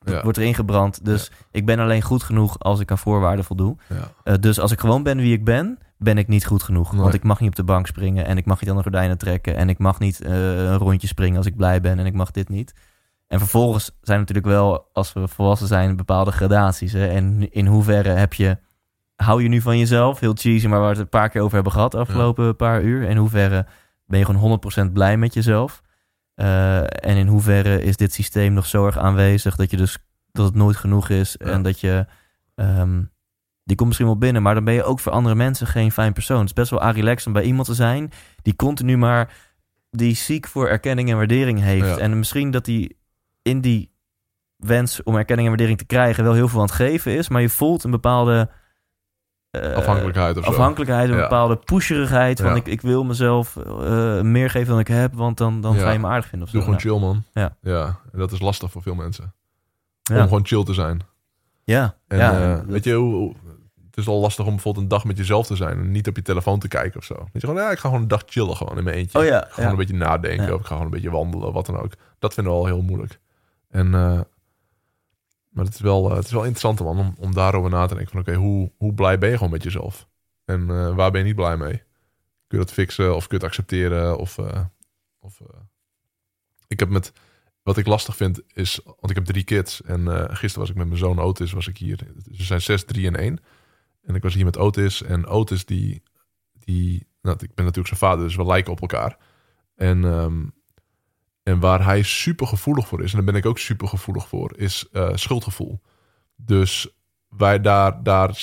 [0.04, 0.22] Ja.
[0.22, 1.04] wordt erin gebrand.
[1.04, 3.76] Dus ik ben alleen goed genoeg als ik aan voorwaarden voldoe.
[4.24, 6.92] Eh, dus als ik gewoon ben wie ik ben, ben ik niet goed genoeg.
[6.92, 7.00] Nee.
[7.00, 9.18] Want ik mag niet op de bank springen en ik mag niet aan de gordijnen
[9.18, 12.14] trekken en ik mag niet eh, een rondje springen als ik blij ben en ik
[12.14, 12.74] mag dit niet.
[13.32, 16.92] En vervolgens zijn natuurlijk wel, als we volwassen zijn, bepaalde gradaties.
[16.92, 17.06] Hè?
[17.06, 18.58] En in hoeverre heb je,
[19.16, 20.20] hou je nu van jezelf?
[20.20, 22.82] Heel cheesy, maar waar we het een paar keer over hebben gehad de afgelopen paar
[22.82, 23.02] uur.
[23.08, 23.66] In hoeverre
[24.06, 25.82] ben je gewoon 100% blij met jezelf?
[26.34, 29.98] Eh, en in hoeverre is dit systeem nog zo erg aanwezig dat je dus
[30.32, 31.46] dat het nooit genoeg is Ja.
[31.46, 32.06] en dat je
[32.54, 33.02] ehm,
[33.64, 36.12] die komt misschien wel binnen, maar dan ben je ook voor andere mensen geen fijn
[36.12, 36.38] persoon.
[36.38, 38.10] Het is best wel relaxed om bij iemand te zijn
[38.42, 39.34] die continu maar
[39.90, 41.86] die ziek voor erkenning en waardering heeft.
[41.86, 41.98] Ja.
[41.98, 43.00] En misschien dat die
[43.42, 43.90] in die
[44.56, 47.40] wens om erkenning en waardering te krijgen wel heel veel aan het geven is, maar
[47.40, 48.50] je voelt een bepaalde
[49.50, 50.50] eh, Afhankelijkheid of zo.
[50.50, 51.22] afhankelijkheid, een Ja.
[51.22, 52.54] bepaalde pusherigheid van Ja.
[52.56, 55.80] ik, ik wil mezelf eh, meer geven dan ik heb, want dan, dan Ja.
[55.80, 56.56] ga je me aardig vinden of zo.
[56.56, 57.24] Doe gewoon chill, man.
[57.32, 57.56] Ja.
[57.60, 57.98] ja.
[58.12, 59.34] En dat is lastig voor veel mensen.
[60.02, 60.16] ja.
[60.16, 61.00] Om gewoon chill te zijn.
[61.64, 61.96] ja.
[62.08, 62.54] En ja.
[62.56, 63.34] eh, weet je, hoe, hoe-
[63.86, 65.78] het is al lastig om bijvoorbeeld een dag met jezelf te zijn.
[65.78, 67.14] En niet op je telefoon te kijken of zo.
[67.14, 69.18] Weet je, gewoon, ja, ik ga gewoon een dag chillen gewoon in mijn eentje.
[69.18, 70.52] Oh ja, Gewoon een beetje nadenken.
[70.54, 71.92] Of ik ga gewoon een beetje wandelen, wat dan ook.
[72.18, 73.20] Dat vinden we al heel moeilijk.
[73.72, 74.20] En, eh,
[75.48, 77.94] maar het is, wel, eh, het is wel interessant man, om, om daarover na te
[77.94, 78.12] denken.
[78.12, 80.08] Van oké, hoe, hoe blij ben je gewoon met jezelf?
[80.44, 81.76] En eh, waar ben je niet blij mee?
[82.46, 84.18] Kun je dat fixen of kun je het accepteren?
[84.18, 84.38] Of,
[85.18, 85.40] of,
[86.66, 87.12] ik heb met,
[87.62, 89.82] wat ik lastig vind is, want ik heb drie kids.
[89.82, 91.98] En gisteren was ik met mijn zoon Otis, was ik hier.
[92.32, 93.40] Ze zijn zes, drie en één.
[94.02, 95.02] En ik was hier met Otis.
[95.02, 96.02] En Otis die,
[96.58, 99.18] die nou, ik ben natuurlijk zijn vader, dus we lijken op elkaar.
[99.74, 100.44] En, ehm,
[101.42, 104.52] en waar hij super gevoelig voor is, en daar ben ik ook super gevoelig voor,
[104.56, 105.80] is eh, schuldgevoel.
[106.36, 106.88] Dus
[107.28, 108.42] wij daar, daar,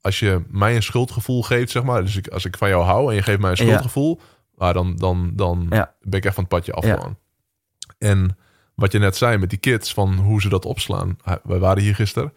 [0.00, 3.08] als je mij een schuldgevoel geeft, zeg maar, dus ik, als ik van jou hou
[3.08, 3.64] en je geeft mij een Ja.
[3.64, 4.20] schuldgevoel,
[4.56, 5.94] ah, dan, dan, dan Ja.
[6.00, 6.94] ben ik echt van het padje af Ja.
[6.96, 7.16] gewoon.
[7.98, 8.38] En
[8.74, 11.16] wat je net zei met die kids, van hoe ze dat opslaan.
[11.42, 12.32] Wij waren hier gisteren.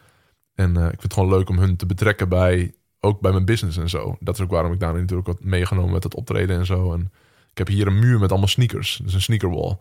[0.54, 3.46] En eh, ik vind het gewoon leuk om hun te betrekken bij, ook bij mijn
[3.46, 4.18] business en zo.
[4.20, 6.94] Dat is ook waarom ik daar natuurlijk wat meegenomen met het optreden en zo.
[6.94, 7.12] En
[7.52, 9.02] ik heb hier een muur met allemaal sneakers.
[9.04, 9.78] Dus een sneakerwall.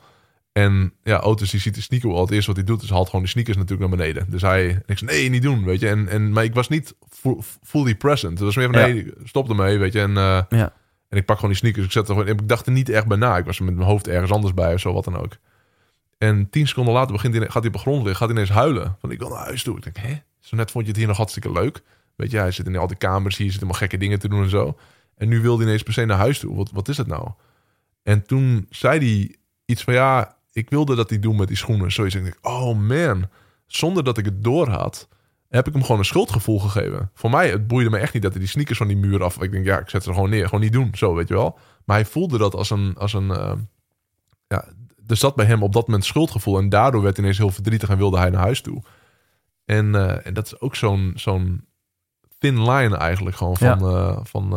[0.52, 2.20] En ja, Otis die ziet die sneakerwall.
[2.20, 4.30] Het eerste wat hij doet is haalt gewoon die sneakers natuurlijk naar beneden.
[4.30, 5.88] Dus hij, zei nee, niet doen, weet je.
[5.88, 8.32] En, en, maar ik was niet fu- fully present.
[8.32, 8.86] Het was meer van, Ja.
[8.86, 10.00] nee, stop ermee, weet je.
[10.00, 10.72] En, eh, Ja.
[11.08, 11.84] en ik pak gewoon die sneakers.
[11.84, 13.36] Ik, zet er gewoon, ik dacht er niet echt bij na.
[13.36, 15.36] Ik was met mijn hoofd ergens anders bij of zo, wat dan ook.
[16.18, 18.16] En tien seconden later begint hij, gaat hij op de grond liggen.
[18.16, 18.96] Gaat hij ineens huilen.
[19.00, 19.76] Van, ik wil naar huis toe.
[19.76, 20.14] Ik denk, hè?
[20.40, 21.82] Zo net vond je het hier nog hartstikke leuk.
[22.16, 23.46] Weet je, hij zit in al die kamers hier.
[23.46, 24.78] Zit helemaal gekke dingen te doen en zo.
[25.16, 26.56] En nu wil hij ineens per se naar huis toe.
[26.56, 27.28] Wat, wat is het nou?
[28.02, 31.92] En toen zei hij iets van, ja, ik wilde dat hij doen met die schoenen.
[31.92, 32.14] Zoiets.
[32.14, 33.28] En ik denk, oh man.
[33.66, 35.08] Zonder dat ik het door had,
[35.48, 37.10] heb ik hem gewoon een schuldgevoel gegeven.
[37.14, 39.42] Voor mij, het boeide me echt niet dat hij die sneakers van die muur af...
[39.42, 40.44] Ik denk, ja, ik zet ze gewoon neer.
[40.44, 41.58] Gewoon niet doen, zo, weet je wel.
[41.84, 42.96] Maar hij voelde dat als een...
[42.96, 43.52] Als een eh,
[44.46, 44.64] ja,
[45.06, 46.58] er zat bij hem op dat moment schuldgevoel.
[46.58, 48.82] En daardoor werd hij ineens heel verdrietig en wilde hij naar huis toe.
[49.64, 51.64] En, eh, en dat is ook zo'n zo'n
[52.38, 54.52] thin line eigenlijk gewoon van, eh, van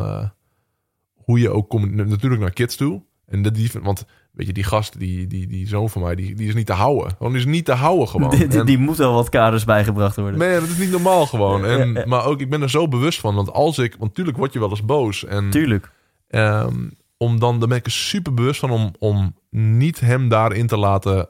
[1.14, 1.92] hoe je ook komt.
[1.92, 3.04] Natuurlijk naar kids toe.
[3.26, 6.36] En dat die, want weet je, die gast, die, die, die zoon van mij, die,
[6.36, 7.16] die is niet te houden.
[7.18, 8.30] Gewoon is niet te houden gewoon.
[8.30, 10.40] Die, die, En- die moet wel wat kaders bijgebracht worden.
[10.40, 11.66] Man, dat is niet normaal gewoon.
[11.66, 12.04] En.
[12.10, 13.36] Maar ook, ik ben er zo bewust van.
[13.36, 15.26] Want als ik, want natuurlijk word je wel eens boos.
[15.26, 15.92] En Tuurlijk.
[16.28, 20.68] Ehm, om dan, dan ben ik er super bewust van om, om niet hem daarin
[20.68, 21.30] te laten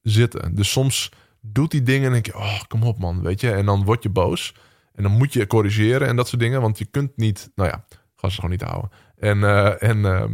[0.00, 0.54] zitten.
[0.54, 3.50] Dus soms doet hij dingen en denk je, oh, kom op man, weet je.
[3.50, 4.54] En dan word je boos.
[4.94, 6.60] En dan moet je corrigeren en dat soort dingen.
[6.60, 7.84] Want je kunt niet, nou ja,
[8.16, 8.90] gast is gewoon niet te houden.
[9.16, 10.32] En, eh, en, ehm,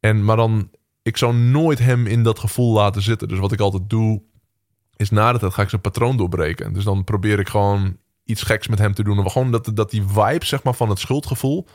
[0.00, 0.70] en, maar dan,
[1.04, 3.28] ik zou nooit hem in dat gevoel laten zitten.
[3.28, 4.22] Dus wat ik altijd doe,
[4.96, 6.72] is na de tijd ga ik zijn patroon doorbreken.
[6.72, 9.18] Dus dan probeer ik gewoon iets geks met hem te doen.
[9.18, 11.66] Of gewoon dat, dat die vibe, zeg maar, van het schuldgevoel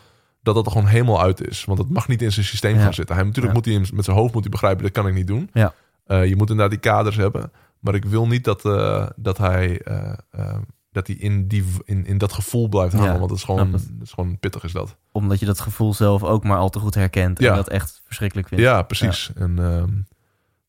[0.41, 1.65] dat dat er gewoon helemaal uit is.
[1.65, 2.81] Want het mag niet in zijn systeem Ja.
[2.81, 3.15] gaan zitten.
[3.15, 3.59] Hij, natuurlijk Ja.
[3.59, 5.49] moet hij met zijn hoofd moet hij begrijpen, dat kan ik niet doen.
[5.53, 5.73] Ja.
[6.05, 7.51] Eh, je moet inderdaad die kaders hebben.
[7.79, 10.57] Maar ik wil niet dat, eh, dat hij, eh,
[10.91, 13.13] dat hij in, die, in, in dat gevoel blijft hangen.
[13.13, 14.97] Ja, want het is, gewoon, is gewoon pittig is dat.
[15.11, 17.39] Omdat je dat gevoel zelf ook maar al te goed herkent.
[17.39, 17.49] Ja.
[17.49, 18.63] En dat echt verschrikkelijk vindt.
[18.63, 19.31] Ja, precies.
[19.35, 19.93] En, ehm,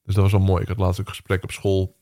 [0.05, 0.63] dus dat was wel mooi.
[0.63, 1.97] Ik had laatst ook een gesprek op school.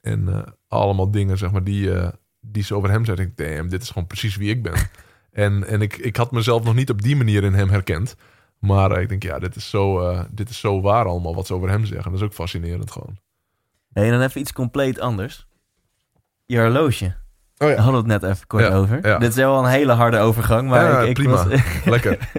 [0.00, 2.08] En eh, allemaal dingen, zeg maar, die, eh,
[2.40, 3.26] die ze over hem zeiden.
[3.26, 4.74] Ik denk, damn, dit is gewoon precies wie ik ben.
[5.32, 8.16] en en ik, ik had mezelf nog niet op die manier in hem herkend.
[8.58, 11.54] Maar eh, ik denk, ja, dit is, zo, dit is zo waar allemaal wat ze
[11.54, 12.10] over hem zeggen.
[12.10, 13.18] Dat is ook fascinerend gewoon.
[13.92, 15.46] Hey, en dan even iets compleet anders.
[16.46, 17.14] Je horloge.
[17.58, 19.06] Oh hadden we het net even kort Ja, over.
[19.06, 19.18] ja.
[19.18, 20.68] Dit is wel een hele harde overgang.
[20.68, 21.32] Maar Ja, ik, ik prima.
[21.48, 22.30] was- Lekker.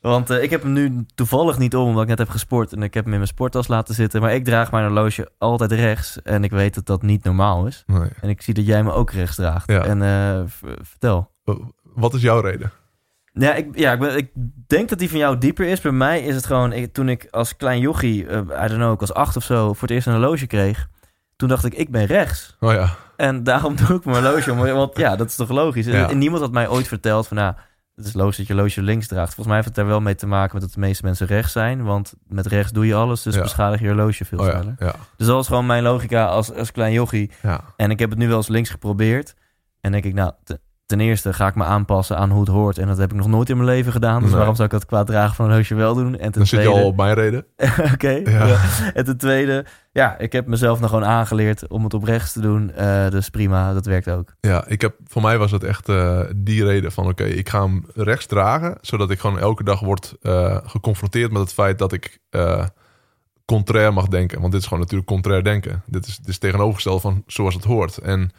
[0.00, 2.72] want eh, ik heb hem nu toevallig niet om, omdat ik net heb gesport.
[2.72, 4.20] En ik heb hem in mijn sporttas laten zitten.
[4.20, 6.22] Maar ik draag mijn horloge altijd rechts.
[6.22, 7.82] En ik weet dat dat niet normaal is.
[7.86, 8.08] Nee.
[8.20, 9.70] En ik zie dat jij me ook rechts draagt.
[9.70, 9.84] Ja.
[9.84, 10.40] En eh,
[10.82, 11.30] vertel.
[11.94, 12.70] Wat is jouw reden?
[13.32, 14.30] Ja, ik, ja ik, ben, ik
[14.66, 15.80] denk dat die van jou dieper is.
[15.80, 16.72] Bij mij is het gewoon...
[16.72, 19.72] Ik, toen ik als klein jochie, uh, I don't know, ik was acht of zo...
[19.72, 20.88] voor het eerst een horloge kreeg...
[21.38, 22.56] toen dacht ik, ik ben rechts.
[22.60, 22.94] Oh ja.
[23.16, 24.58] En daarom doe ik mijn horloge om.
[24.58, 25.86] Want ja, dat is toch logisch.
[25.86, 26.10] Ja.
[26.10, 27.36] En niemand had mij ooit verteld van...
[27.36, 27.54] nou,
[27.94, 29.34] het is logisch dat je horloge links draagt.
[29.34, 30.52] Volgens mij heeft het daar wel mee te maken...
[30.52, 31.84] met dat de meeste mensen rechts zijn.
[31.84, 33.22] Want met rechts doe je alles...
[33.22, 33.42] dus Ja.
[33.42, 34.74] beschadig je horloge veel Oh sneller.
[34.78, 34.94] Ja.
[35.16, 37.30] Dus dat was gewoon mijn logica als, als klein jochie.
[37.42, 37.60] Ja.
[37.76, 39.34] En ik heb het nu wel eens links geprobeerd.
[39.80, 40.32] En denk ik, nou,
[40.88, 42.78] ten eerste ga ik me aanpassen aan hoe het hoort.
[42.78, 44.18] En dat heb ik nog nooit in mijn leven gedaan.
[44.18, 44.36] Dus Nee.
[44.36, 46.12] waarom zou ik dat qua dragen van een horloge wel doen?
[46.12, 47.46] En ten Dan zit je al op mijn reden.
[47.94, 48.10] Oké.
[48.10, 48.46] Ja.
[48.46, 48.58] ja.
[48.94, 52.40] En ten tweede, ja, ik heb mezelf nog gewoon aangeleerd om het op rechts te
[52.40, 52.72] doen.
[52.72, 54.34] Eh, dus prima, dat werkt ook.
[54.40, 57.06] Ja, ik heb, voor mij was het echt eh, die reden van...
[57.06, 58.78] oké, ik ga hem rechts dragen...
[58.80, 61.78] zodat ik gewoon elke dag word eh, geconfronteerd met het feit...
[61.78, 62.18] dat ik
[63.44, 64.40] contrair mag denken.
[64.40, 65.82] Want dit is gewoon natuurlijk contrair denken.
[65.86, 67.98] Dit is, dit is tegenovergesteld van zoals het hoort.
[67.98, 68.30] En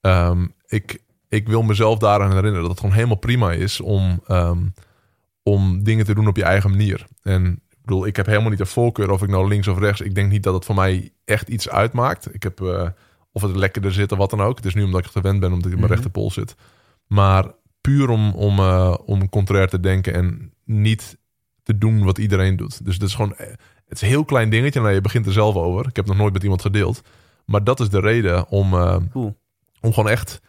[0.00, 0.98] ehm, ik,
[1.30, 2.60] ik wil mezelf daaraan herinneren...
[2.60, 4.66] dat het gewoon helemaal prima is om, ehm,
[5.42, 7.06] om dingen te doen op je eigen manier.
[7.22, 10.00] En ik bedoel, ik heb helemaal niet een voorkeur of ik nou links of rechts...
[10.00, 12.34] ik denk niet dat het voor mij echt iets uitmaakt.
[12.34, 12.60] Ik heb...
[12.60, 12.88] eh,
[13.32, 14.56] of het lekkerder zit of wat dan ook.
[14.56, 15.92] Het is nu omdat ik gewend ben, omdat ik in mijn Mhm.
[15.92, 16.54] rechterpool zit.
[17.06, 17.44] Maar
[17.80, 21.18] puur om, om, eh, om contrair te denken en niet
[21.62, 22.84] te doen wat iedereen doet.
[22.84, 23.46] Dus het is gewoon, eh,
[23.86, 24.80] het is een heel klein dingetje.
[24.80, 25.86] Nou, je begint er zelf over.
[25.86, 27.00] Ik heb nog nooit met iemand gedeeld.
[27.46, 28.70] Maar dat is de reden om,
[29.10, 29.36] Cool.
[29.80, 30.40] om gewoon echt...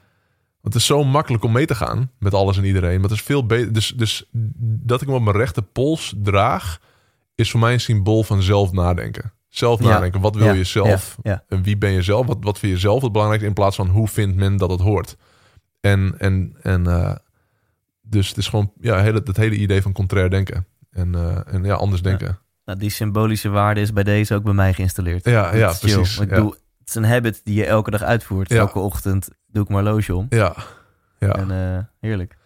[0.62, 2.94] Want het is zo makkelijk om mee te gaan met alles en iedereen.
[3.02, 3.74] Maar het is veel beter.
[3.74, 4.30] Dus, dus
[4.62, 6.80] dat ik hem op mijn rechterpols draag...
[7.36, 9.34] is voor mij een symbool van zelf nadenken.
[9.50, 9.88] Zelf Ja.
[9.88, 10.22] nadenken.
[10.22, 11.18] Wat wil Ja, je zelf?
[11.24, 11.44] Ja.
[11.48, 12.26] En wie ben je zelf?
[12.28, 14.80] Wat, wat vind je zelf het belangrijkste in plaats van hoe vindt men dat het
[14.80, 15.18] hoort?
[15.80, 17.16] En, en, en eh,
[18.02, 20.66] dus het is gewoon ja, hele, het hele idee van contrair denken.
[20.92, 22.40] En, eh, en ja, anders denken.
[22.66, 25.26] Nou, die symbolische waarde is bij deze ook bij mij geïnstalleerd.
[25.26, 25.94] Ja, ja, chill.
[25.94, 26.20] precies.
[26.20, 26.50] Ik doe,
[26.80, 28.52] het is een habit die je elke dag uitvoert.
[28.52, 30.26] Elke ochtend doe ik mijn horloge om.
[30.30, 30.56] Ja,
[31.20, 31.30] ja.
[31.36, 32.40] En eh, heerlijk.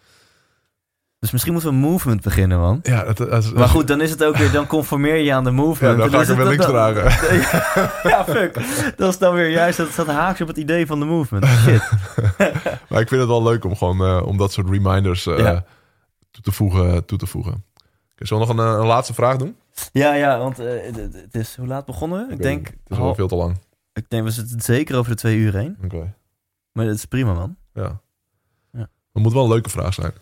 [1.18, 2.78] Dus misschien moeten we een movement beginnen, man.
[2.82, 3.12] ja
[3.54, 5.96] Maar goed, dan is het ook weer, dan conformeer je aan de ja, movement.
[5.98, 8.10] dan En ga ik hem weer het- links dan- dragen.
[8.10, 8.54] ja, fuck.
[8.96, 11.46] Dat is dan weer juist, dat staat haaks op het idee van de movement.
[11.46, 11.90] Shit.
[12.88, 15.64] Maar ik vind het wel leuk om gewoon eh, om dat soort reminders eh, Ja.
[16.30, 17.52] toe, te voegen, toe te voegen.
[18.12, 19.56] Oké, zullen we nog een, een laatste vraag doen?
[19.92, 22.30] Ja, ja, want het- is, hoe laat begonnen?
[22.30, 22.66] Ik denk.
[22.66, 23.58] Het is wel hal- veel te lang.
[23.92, 25.76] ik denk, we zitten zeker over de twee uur heen.
[25.84, 26.14] Oké.
[26.76, 27.56] Maar dat is prima, man.
[27.72, 28.00] Ja.
[28.72, 28.88] Ja.
[29.12, 30.12] Het moet wel een leuke vraag zijn.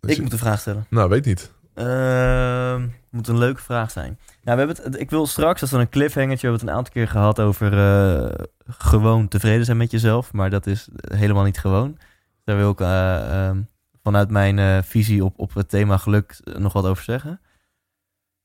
[0.00, 0.86] Dus- Ik moet een vraag stellen.
[0.88, 1.52] Nou, weet niet.
[1.74, 4.18] Ehm, moet een leuke vraag zijn.
[4.42, 6.76] Nou, we hebben het, ik wil straks, is dan een cliffhangertje, we hebben het een
[6.76, 10.32] aantal keer gehad over eh, gewoon tevreden zijn met jezelf.
[10.32, 11.98] Maar dat is helemaal niet gewoon.
[12.44, 13.62] Daar wil ik eh, ehm,
[14.02, 17.40] vanuit mijn eh, visie op, op het thema geluk nog wat over zeggen.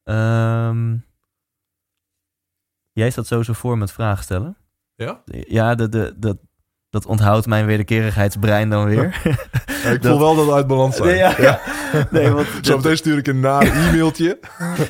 [0.04, 0.96] Ehm,
[2.92, 4.58] jij staat sowieso voor met vragen stellen.
[4.96, 5.22] Ja?
[5.48, 6.38] Ja, de, de, de,
[6.90, 9.04] dat onthoudt mijn wederkerigheidsbrein dan weer.
[9.84, 11.08] Ja, ik Dat- voel wel dat we uit balans zijn.
[11.08, 11.60] Nee, ja, ja.
[12.12, 14.40] Nee, want Zo meteen stuur ik een naar e-mailtje.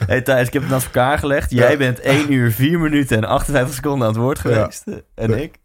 [0.06, 1.52] Hey Thijs, ik heb het naast elkaar gelegd.
[1.52, 1.78] Jij Ja.
[1.78, 4.84] bent 1 uur 4 minuten en 58 seconden aan het woord geweest.
[5.16, 5.42] En Nee.
[5.44, 5.60] ik?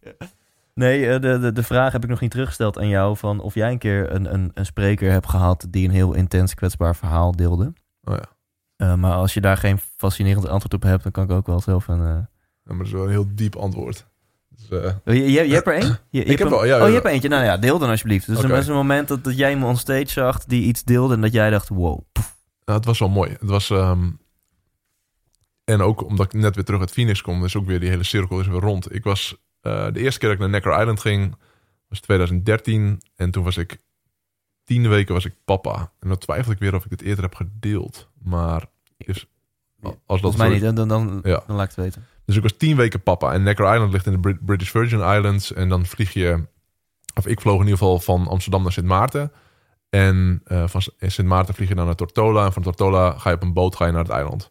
[0.75, 3.17] Nee, eh, de, de, de vraag heb ik nog niet teruggesteld aan jou...
[3.17, 5.67] van of jij een keer een, een, een spreker hebt gehad...
[5.71, 7.73] die een heel intens kwetsbaar verhaal deelde.
[8.05, 8.25] Oh ja.
[8.77, 11.03] Eh, maar als je daar geen fascinerend antwoord op hebt...
[11.03, 12.01] dan kan ik ook wel zelf een...
[12.01, 12.27] eh, Ja,
[12.65, 14.07] maar dat is wel een heel diep antwoord.
[14.71, 15.99] Dus, eh, Oh, Je, je, je hebt er één?
[16.11, 17.29] Je, je heb wel, ja, oh, je hebt er eentje.
[17.29, 18.27] Nou ja, deel dan alsjeblieft.
[18.27, 20.45] Dus er was een moment dat, dat jij me on stage zag...
[20.45, 21.69] die iets deelde en dat jij dacht...
[21.69, 22.37] wow, poef.
[22.65, 23.31] nou, het was wel mooi.
[23.31, 23.71] Het was...
[23.71, 24.11] ehm,
[25.65, 27.45] en ook omdat ik net weer terug uit Phoenix kom...
[27.45, 28.95] is ook weer die hele cirkel is weer rond.
[28.95, 29.37] Ik was...
[29.61, 31.37] eh, de eerste keer dat ik naar Necker Island ging...
[31.89, 33.03] was 2013.
[33.17, 33.77] En toen was ik...
[34.65, 35.93] Tien weken was ik papa.
[36.01, 38.09] En dan twijfel ik weer of ik dit eerder heb gedeeld.
[38.23, 38.65] Maar...
[38.97, 39.27] Dus,
[39.83, 40.63] als dat Volgens mij niet.
[40.63, 41.43] Dan, dan, dan, Ja.
[41.47, 42.07] dan laat ik het weten.
[42.31, 43.33] Dus ik was tien weken papa.
[43.33, 45.53] En Necker Island ligt in de Brit- British Virgin Islands.
[45.53, 46.47] En dan vlieg je...
[47.15, 49.33] Of ik vloog in ieder geval van Amsterdam naar Sint Maarten.
[49.89, 52.45] En eh, van Sint Maarten vlieg je dan naar Tortola.
[52.45, 54.51] En van Tortola ga je op een boot ga je naar het eiland.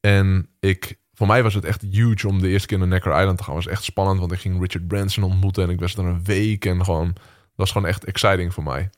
[0.00, 0.98] En ik...
[1.14, 3.54] Voor mij was het echt huge om de eerste keer naar Necker Island te gaan.
[3.54, 5.62] Was echt spannend, want ik ging Richard Branson ontmoeten.
[5.62, 6.64] En ik was er een week.
[6.64, 7.12] En gewoon...
[7.12, 8.90] Dat was gewoon echt exciting voor mij.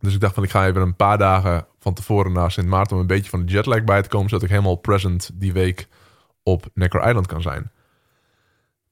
[0.00, 2.96] Dus ik dacht van, ik ga even een paar dagen van tevoren naar Sint Maarten...
[2.96, 4.28] om een beetje van de jetlag bij te komen...
[4.28, 5.88] zodat ik helemaal present die week
[6.42, 7.70] op Necker Island kan zijn.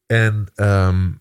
[0.06, 1.12] En, ehm,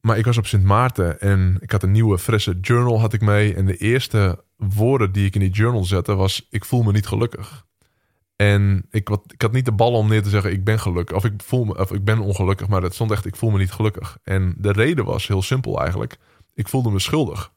[0.00, 3.20] maar ik was op Sint Maarten en ik had een nieuwe frisse journal had ik
[3.20, 3.54] mee.
[3.54, 7.06] En de eerste woorden die ik in die journal zette was, ik voel me niet
[7.06, 7.66] gelukkig.
[8.36, 11.16] En ik, wat, ik had niet de ballen om neer te zeggen, ik ben gelukkig.
[11.16, 13.58] Of ik, voel me, of ik ben ongelukkig, maar het stond echt, ik voel me
[13.58, 14.18] niet gelukkig.
[14.22, 16.16] En de reden was heel simpel eigenlijk.
[16.54, 17.52] Ik voelde me schuldig.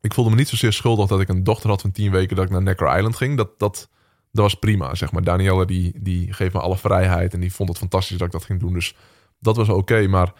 [0.00, 2.44] Ik voelde me niet zozeer schuldig dat ik een dochter had van tien weken dat
[2.44, 3.36] ik naar Necker Island ging.
[3.36, 3.88] Dat, dat,
[4.32, 5.22] dat was prima, zeg maar.
[5.22, 8.44] Danielle die, die geeft me alle vrijheid en die vond het fantastisch dat ik dat
[8.44, 8.72] ging doen.
[8.72, 8.94] Dus
[9.38, 10.06] dat was oké.
[10.06, 10.32] maar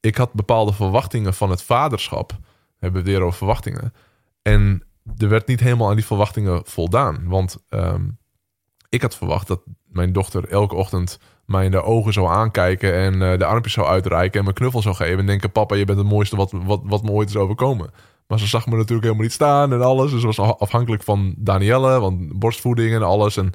[0.00, 2.38] ik had bepaalde verwachtingen van het vaderschap
[2.78, 3.92] hebben we weer over verwachtingen.
[4.42, 4.82] En
[5.16, 7.28] er werd niet helemaal aan die verwachtingen voldaan.
[7.28, 8.08] Want ehm,
[8.88, 13.22] ik had verwacht dat mijn dochter elke ochtend mij in de ogen zou aankijken en
[13.22, 15.98] eh, de armpjes zou uitreiken en me knuffel zou geven en denken: Papa, je bent
[15.98, 17.90] het mooiste wat, wat, wat me ooit is overkomen.
[18.26, 20.10] Maar ze zag me natuurlijk helemaal niet staan en alles.
[20.10, 23.36] Dus was afhankelijk van Danielle, want borstvoeding en alles.
[23.36, 23.52] En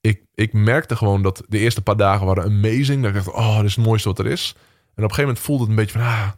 [0.00, 3.02] ik, ik merkte gewoon dat de eerste paar dagen waren amazing.
[3.02, 4.54] Dat ik dacht, oh, dit is het mooiste wat er is.
[4.94, 6.28] En op een gegeven moment voelde het een beetje van, ah,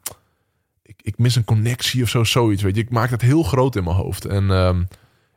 [0.82, 2.62] ik, ik mis een connectie of zo, zoiets.
[2.62, 4.24] Weet je, ik maakte het heel groot in mijn hoofd.
[4.24, 4.82] En, ehm,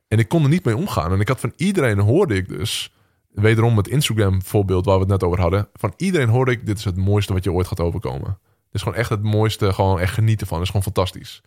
[0.07, 1.11] en ik kon er niet mee omgaan.
[1.11, 2.91] En ik had van iedereen hoorde ik dus,
[3.29, 5.67] wederom het Instagram voorbeeld waar we het net over hadden.
[5.73, 8.29] Van iedereen hoorde ik, dit is het mooiste wat je ooit gaat overkomen.
[8.29, 10.61] Het is gewoon echt het mooiste, gewoon echt genieten van.
[10.61, 11.41] Is gewoon fantastisch.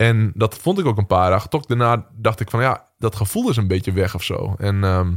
[0.00, 1.50] En dat vond ik ook een paar dagen.
[1.50, 4.54] Toch daarna dacht ik van ja, dat gevoel is een beetje weg of zo.
[4.58, 5.14] En ehm,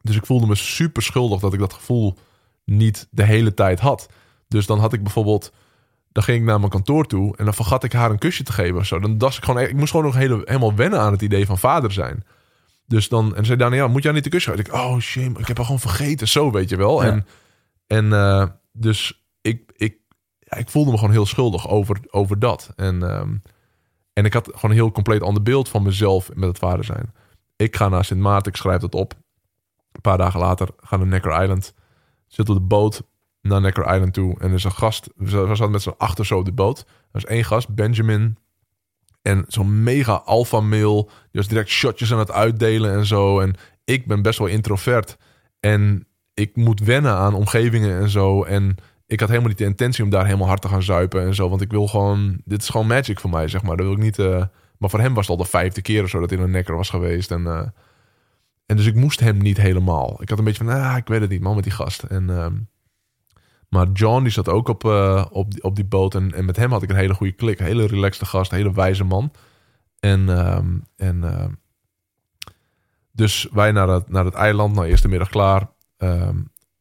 [0.00, 2.18] dus ik voelde me super schuldig dat ik dat gevoel
[2.64, 4.08] niet de hele tijd had.
[4.48, 5.52] Dus dan had ik bijvoorbeeld,
[6.08, 8.52] dan ging ik naar mijn kantoor toe en dan vergat ik haar een kusje te
[8.52, 8.98] geven of zo.
[8.98, 11.58] Dan dacht ik gewoon, ik moest gewoon nog hele, helemaal wennen aan het idee van
[11.58, 12.24] vader zijn.
[12.86, 14.64] Dus dan, en zei Daniel, moet jij niet de kusje geven?
[14.64, 17.04] Ik, oh shame, ik heb haar gewoon vergeten, zo weet je wel.
[17.04, 17.26] En,
[17.86, 19.96] en uh, dus ik, ik,
[20.38, 22.72] ja, ik voelde me gewoon heel schuldig over, over dat.
[22.76, 23.42] En um,
[24.12, 27.12] en ik had gewoon een heel compleet ander beeld van mezelf met het vader zijn.
[27.56, 29.14] Ik ga naar Sint Maarten, ik schrijf dat op.
[29.92, 31.74] Een paar dagen later ga naar Necker Island.
[32.26, 33.02] Zit op de boot
[33.40, 34.38] naar Necker Island toe.
[34.40, 36.78] En er is een gast, we zaten met z'n achter zo op de boot.
[36.78, 38.36] Er was één gast, Benjamin.
[39.22, 41.04] En zo'n mega alpha male.
[41.04, 43.40] Die was direct shotjes aan het uitdelen en zo.
[43.40, 45.16] En ik ben best wel introvert.
[45.60, 48.42] En ik moet wennen aan omgevingen en zo.
[48.42, 48.76] En
[49.12, 51.48] ik had helemaal niet de intentie om daar helemaal hard te gaan zuipen en zo.
[51.48, 53.76] Want ik wil gewoon, dit is gewoon magic voor mij, zeg maar.
[53.76, 54.18] Dat wil ik niet.
[54.18, 54.44] Uh,
[54.78, 56.76] maar voor hem was het al de vijfde keer of zo dat hij een nekker
[56.76, 57.30] was geweest.
[57.30, 57.66] En, uh,
[58.66, 60.22] en dus ik moest hem niet helemaal.
[60.22, 62.02] Ik had een beetje van, ah, ik weet het niet, man, met die gast.
[62.02, 62.46] En, uh,
[63.68, 66.14] maar John, die zat ook op, uh, op, die, op die boot.
[66.14, 67.58] En, en met hem had ik een hele goede klik.
[67.58, 69.32] Hele relaxte gast, een hele wijze man.
[70.00, 70.28] En,
[70.96, 71.58] en
[73.12, 75.68] dus wij naar het, naar het eiland, nou, eerste middag klaar.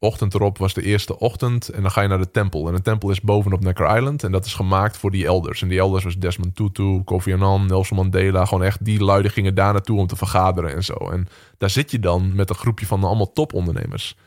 [0.04, 1.70] Ochtend erop was de eerste ochtend.
[1.70, 2.68] En dan ga je naar de tempel.
[2.68, 4.24] En de tempel is bovenop Necker Island.
[4.24, 5.62] En dat is gemaakt voor die elders.
[5.62, 8.46] En die elders was Desmond Tutu, Kofi Annan, Nelson Mandela.
[8.46, 10.94] Gewoon echt, die luiden gingen daar naartoe om te vergaderen en zo.
[10.94, 14.18] En daar zit je dan met een groepje van allemaal topondernemers.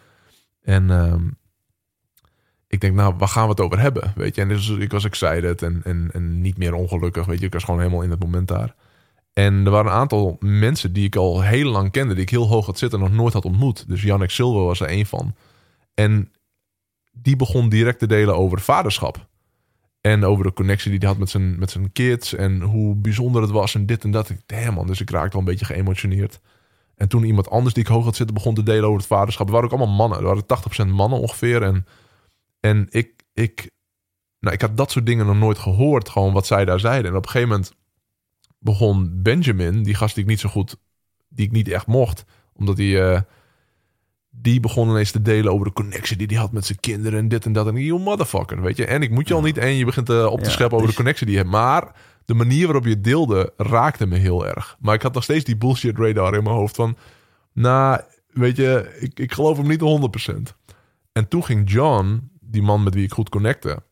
[0.62, 1.14] En uh,
[2.68, 4.12] ik denk, nou, waar gaan we het over hebben?
[4.16, 7.26] Weet je, en dus ik was excited en, en, en niet meer ongelukkig.
[7.26, 8.74] Weet je, ik was gewoon helemaal in het moment daar.
[9.32, 12.48] En er waren een aantal mensen die ik al heel lang kende, die ik heel
[12.48, 13.88] hoog had zitten en nog nooit had ontmoet.
[13.88, 15.34] Dus Jannik Silva was er een van.
[15.94, 16.32] En
[17.12, 19.28] die begon direct te delen over vaderschap.
[20.00, 22.34] En over de connectie die hij had met zijn, met zijn kids.
[22.34, 24.28] En hoe bijzonder het was en dit en dat.
[24.28, 26.40] Ik, damn man, dus ik raakte al een beetje geëmotioneerd.
[26.94, 29.47] En toen iemand anders die ik hoog had zitten begon te delen over het vaderschap.
[29.47, 30.18] Er waren ook allemaal mannen.
[30.18, 31.62] Er waren 80% mannen ongeveer.
[31.62, 31.86] En,
[32.60, 33.70] en ik, ik,
[34.39, 36.08] nou, ik had dat soort dingen nog nooit gehoord.
[36.08, 37.10] Gewoon wat zij daar zeiden.
[37.10, 37.74] En op een gegeven moment
[38.58, 40.76] begon Benjamin, die gast die ik niet zo goed,
[41.28, 42.24] die ik niet echt mocht.
[42.52, 42.86] Omdat hij...
[42.86, 43.20] Uh,
[44.40, 47.28] die begon ineens te delen over de connectie die hij had met zijn kinderen en
[47.28, 47.66] dit en dat.
[47.66, 48.86] En you motherfucker, weet je.
[48.86, 50.96] En ik moet je al niet en je begint uh, op te scheppen over de
[50.96, 51.52] connectie die je hebt.
[51.52, 51.92] Maar
[52.24, 54.76] de manier waarop je het deelde raakte me heel erg.
[54.80, 56.96] Maar ik had nog steeds die bullshit radar in mijn hoofd van...
[57.52, 59.80] Nou, weet je, ik, ik geloof hem niet
[60.30, 60.34] 100%.
[61.12, 63.82] En toen ging John, die man met wie ik goed connecte...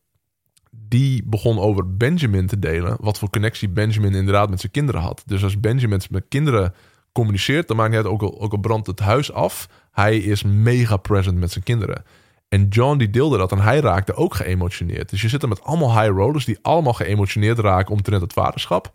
[0.71, 2.97] die begon over Benjamin te delen...
[3.01, 5.23] wat voor connectie Benjamin inderdaad met zijn kinderen had.
[5.27, 6.75] Dus als Benjamin met kinderen
[7.13, 7.69] communiceert...
[7.69, 11.39] dan maakt hij ook al, ook al brandt het huis af hij is mega present
[11.39, 12.05] met zijn kinderen.
[12.49, 15.11] En John die deelde dat en hij raakte ook geëmotioneerd.
[15.11, 18.93] Dus je zit er met allemaal high rollers die allemaal geëmotioneerd raken omtrent het vaderschap.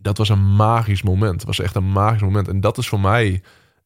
[0.00, 1.34] Dat was een magisch moment.
[1.34, 2.48] Het was echt een magisch moment.
[2.48, 3.42] En dat is voor mij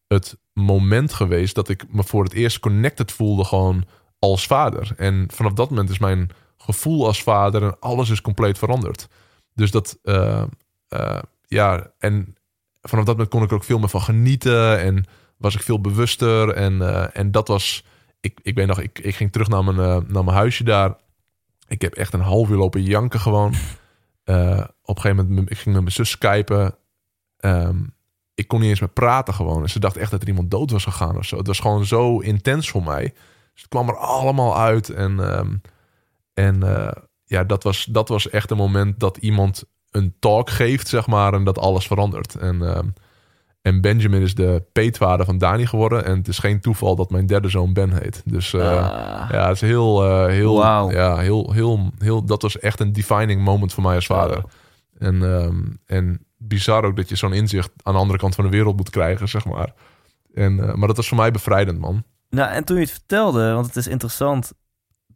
[0.06, 3.84] het moment geweest dat ik me voor het eerst connected voelde gewoon
[4.18, 4.92] als vader.
[4.96, 9.08] En vanaf dat moment is mijn gevoel als vader en alles is compleet veranderd.
[9.54, 10.42] Dus dat, uh,
[10.88, 12.36] uh, ja, en
[12.82, 15.04] vanaf dat moment kon ik er ook veel meer van genieten en
[15.36, 16.50] was ik veel bewuster.
[16.50, 17.84] En, eh, en dat was.
[18.20, 20.96] Ik, ik weet nog, ik, ik ging terug naar mijn, uh, naar mijn huisje daar.
[21.68, 23.54] Ik heb echt een half uur lopen janken gewoon.
[24.24, 26.74] Uh, op een gegeven moment, ik ging met mijn zus skypen.
[27.38, 27.94] Um,
[28.34, 29.62] ik kon niet eens meer praten gewoon.
[29.62, 31.36] En ze dacht echt dat er iemand dood was gegaan of zo.
[31.36, 33.02] Het was gewoon zo intens voor mij.
[33.52, 34.88] Dus het kwam er allemaal uit.
[34.88, 35.60] En, um,
[36.34, 36.60] en
[37.24, 41.34] ja, dat was, dat was echt een moment dat iemand een talk geeft, zeg maar.
[41.34, 42.34] En dat alles verandert.
[42.34, 42.94] En um,
[43.62, 46.04] en Benjamin is de peetvader van Dani geworden.
[46.04, 48.22] En het is geen toeval dat mijn derde zoon Ben heet.
[48.24, 48.62] Dus uh,
[49.30, 50.92] ja, het is heel, uh, heel, wow.
[50.92, 54.44] ja, heel, heel, heel, dat was echt een defining moment voor mij als vader.
[54.98, 58.50] En, um, en bizar ook dat je zo'n inzicht aan de andere kant van de
[58.50, 59.72] wereld moet krijgen, zeg maar.
[60.34, 62.02] En, uh, maar dat was voor mij bevrijdend, man.
[62.30, 64.52] Nou, en toen je het vertelde, want het is interessant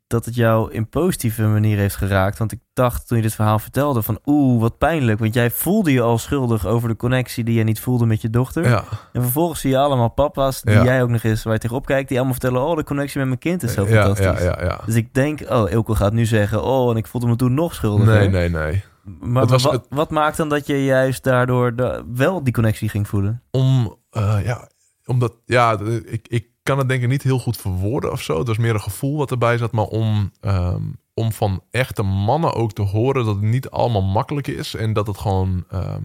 [0.06, 2.38] dat het jou in positieve manier heeft geraakt.
[2.38, 5.18] Want ik dacht toen je dit verhaal vertelde van oeh, wat pijnlijk.
[5.18, 8.30] Want jij voelde je al schuldig over de connectie die je niet voelde met je
[8.30, 8.68] dochter.
[8.68, 10.84] Ja, En vervolgens zie je allemaal papa's, die Ja.
[10.84, 13.26] jij ook nog eens waar je tegenop kijkt, die allemaal vertellen, oh, de connectie met
[13.28, 14.44] mijn kind is zo ja, fantastisch.
[14.44, 14.80] ja, ja, ja.
[14.86, 17.74] Dus ik denk, oh, Ilko gaat nu zeggen, oh, en ik voelde me toen nog
[17.74, 18.06] schuldig.
[18.06, 18.84] Nee, nee, nee.
[19.20, 22.52] Maar Het was- wat, het- wat maakt dan dat je juist daardoor de- wel die
[22.52, 23.42] connectie ging voelen?
[23.50, 24.68] Om, eh, ja,
[25.04, 28.38] omdat, ja, ik, ik kan het denk ik niet heel goed verwoorden of zo.
[28.38, 30.82] Het was meer een gevoel wat erbij zat, maar om, ehm,
[31.14, 34.74] om van echte mannen ook te horen dat het niet allemaal makkelijk is.
[34.74, 36.02] En dat het gewoon, ehm,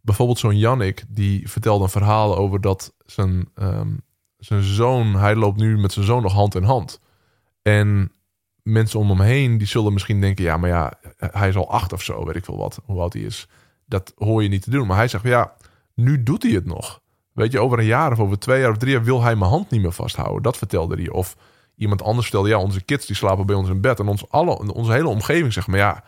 [0.00, 3.88] bijvoorbeeld zo'n Jannik, die vertelde een verhaal over dat zijn, ehm,
[4.38, 7.00] zijn zoon, hij loopt nu met zijn zoon nog hand in hand.
[7.62, 8.12] En
[8.62, 11.92] mensen om hem heen, die zullen misschien denken, ja, maar ja, hij is al acht
[11.92, 13.48] of zo, weet ik veel wat, hoe oud hij is.
[13.86, 14.86] Dat hoor je niet te doen.
[14.86, 15.54] Maar hij zegt, ja,
[15.94, 17.00] nu doet hij het nog.
[17.38, 19.50] Weet je, over een jaar of over twee jaar of drie jaar wil hij mijn
[19.50, 20.42] hand niet meer vasthouden.
[20.42, 21.08] Dat vertelde hij.
[21.08, 21.36] Of
[21.76, 23.98] iemand anders vertelde, ja, onze kids die slapen bij ons in bed.
[23.98, 26.04] En ons alle, onze hele omgeving zegt, maar ja,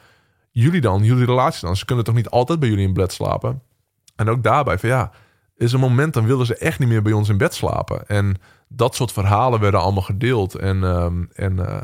[0.51, 1.77] jullie dan, jullie relatie dan.
[1.77, 3.63] Ze kunnen toch niet altijd bij jullie in bed slapen?
[4.17, 5.11] En ook daarbij van, ja,
[5.57, 8.07] is een moment, dan willen ze echt niet meer bij ons in bed slapen.
[8.07, 8.37] En
[8.69, 10.55] dat soort verhalen werden allemaal gedeeld.
[10.55, 11.81] En, ehm, en eh,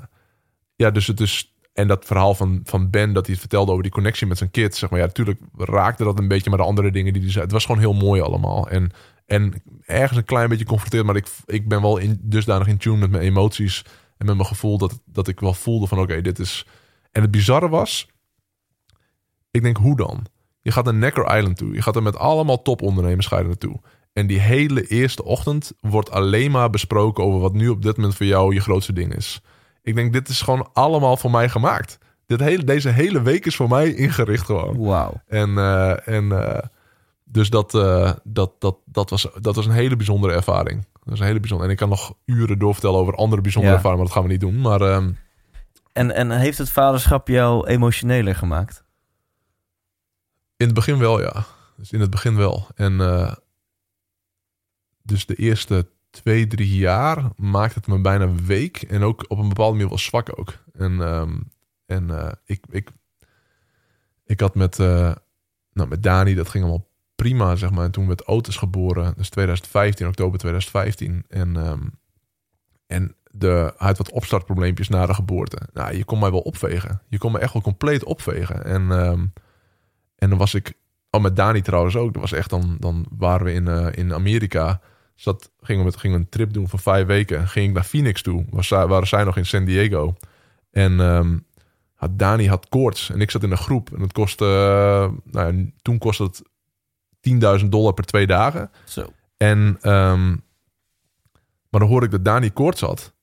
[0.77, 1.51] ja, dus het is...
[1.73, 4.51] En dat verhaal van, van Ben, dat hij het vertelde over die connectie met zijn
[4.51, 4.79] kids.
[4.79, 7.45] Zeg maar, ja, natuurlijk raakte dat een beetje, maar de andere dingen die hij zei.
[7.45, 8.69] Het was gewoon heel mooi allemaal.
[8.69, 8.93] En,
[9.27, 12.97] en ergens een klein beetje confronteerd, maar ik, ik ben wel in, dusdanig in tune
[12.97, 13.85] met mijn emoties
[14.17, 16.67] en met mijn gevoel dat, dat ik wel voelde van oké, dit is...
[17.13, 18.09] En het bizarre was,
[19.51, 20.27] ik denk hoe dan?
[20.61, 21.75] Je gaat naar Necker Island toe.
[21.75, 23.81] Je gaat er met allemaal topondernemers ga je naartoe.
[24.13, 28.17] En die hele eerste ochtend wordt alleen maar besproken over wat nu op dit moment
[28.17, 29.41] voor jou je grootste ding is.
[29.83, 31.99] Ik denk, dit is gewoon allemaal voor mij gemaakt.
[32.27, 34.79] Dit hele, deze hele week is voor mij ingericht gewoon.
[34.79, 35.23] Wauw.
[35.27, 36.69] En, eh, en eh,
[37.29, 40.87] dus dat, eh, dat, dat, dat, was, dat was een hele bijzondere ervaring.
[41.05, 41.69] Dat is een hele bijzondere.
[41.69, 43.79] En ik kan nog uren doorvertellen over andere bijzondere Ja.
[43.81, 44.61] ervaringen, maar dat gaan we niet doen.
[44.61, 45.13] Maar ehm,
[45.93, 48.85] En, en heeft het vaderschap jou emotioneler gemaakt?
[50.57, 51.45] in het begin wel, ja.
[51.77, 52.67] Dus in het begin wel.
[52.75, 53.33] En eh,
[55.03, 58.83] dus de eerste twee, drie jaar maakt het me bijna week.
[58.83, 60.55] En ook op een bepaalde manier wel zwak ook.
[60.73, 61.37] En, ehm,
[61.87, 62.91] en eh, ik, ik,
[64.25, 67.85] ik had met, nou, met Dani, dat ging allemaal prima, zeg maar.
[67.85, 71.25] En toen werd Otis geboren, dus 2015, oktober 2015.
[71.29, 71.83] En, ehm,
[72.87, 75.59] en de, hij had wat opstartprobleempjes na de geboorte.
[75.73, 77.03] Nou, je kon mij wel opvegen.
[77.09, 78.65] Je kon me echt wel compleet opvegen.
[78.65, 79.27] En, ehm,
[80.17, 80.73] en dan was ik,
[81.11, 82.13] oh met Dani trouwens ook.
[82.13, 84.81] Dat was echt dan, dan waren we in, eh, in Amerika.
[85.15, 87.49] Zat, gingen, we gingen een trip doen van vijf weken.
[87.49, 88.45] Ging ik naar Phoenix toe.
[88.51, 90.15] Was, waren zij nog in San Diego.
[90.71, 91.39] En ehm,
[91.95, 93.11] had, Dani had koorts.
[93.11, 93.93] En ik zat in een groep.
[93.95, 96.43] En het kostte, eh, nou toen kostte het
[97.61, 98.71] 10.000 dollar per twee dagen.
[98.85, 99.13] Zo.
[99.37, 100.29] En, ehm,
[101.71, 103.15] maar dan hoorde ik dat Dani koorts had.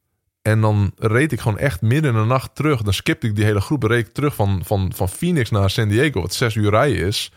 [0.42, 2.82] En dan reed ik gewoon echt midden in de nacht terug.
[2.82, 3.82] Dan skipte ik die hele groep.
[3.82, 7.06] Dan reed ik terug van, van, van Phoenix naar San Diego, wat zes uur rijden
[7.08, 7.32] is.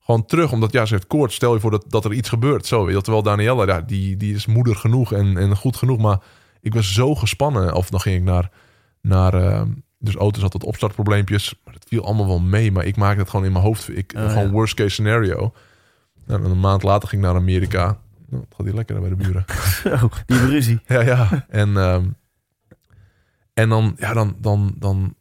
[0.00, 1.34] Gewoon terug, omdat ja, ze heeft koorts.
[1.34, 2.66] Stel je voor dat, dat er iets gebeurt.
[2.66, 3.02] Zo, weet je.
[3.02, 5.98] Terwijl Danielle, ja, die, die is moeder genoeg en, en goed genoeg.
[5.98, 6.18] Maar
[6.60, 7.74] ik was zo gespannen.
[7.74, 8.50] Of dan ging ik naar...
[9.00, 11.54] naar ehm, dus auto's had wat opstartprobleempjes.
[11.64, 12.72] Maar dat viel allemaal wel mee.
[12.72, 13.96] Maar ik maakte het gewoon in mijn hoofd.
[13.96, 14.50] Ik, Oh, gewoon ja.
[14.50, 15.52] worst case scenario.
[16.28, 17.98] En een maand later ging ik naar Amerika.
[18.28, 19.44] Nou, het gaat hier lekker bij de buren.
[19.82, 20.80] Zo, die ruzie.
[20.86, 21.46] Ja, ja.
[21.48, 22.04] En, ehm,
[23.54, 25.14] en dan, ja, dan, dan, dan,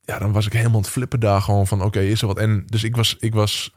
[0.00, 2.38] ja, dan was ik helemaal aan het flippen daar gewoon van, oké, is er wat?
[2.38, 3.74] En dus ik was, ik was,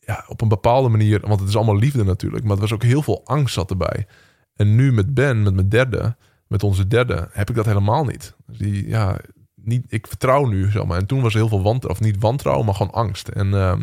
[0.00, 2.82] ja, op een bepaalde manier, want het is allemaal liefde natuurlijk, maar het was ook
[2.82, 4.06] heel veel angst zat erbij.
[4.54, 8.34] En nu met Ben, met mijn derde, met onze derde, heb ik dat helemaal niet.
[8.46, 9.18] Dus die, ja,
[9.54, 10.98] niet, ik vertrouw nu, zeg maar.
[10.98, 13.28] En toen was er heel veel wantrouwen, of niet wantrouwen, maar gewoon angst.
[13.28, 13.82] En, ehm,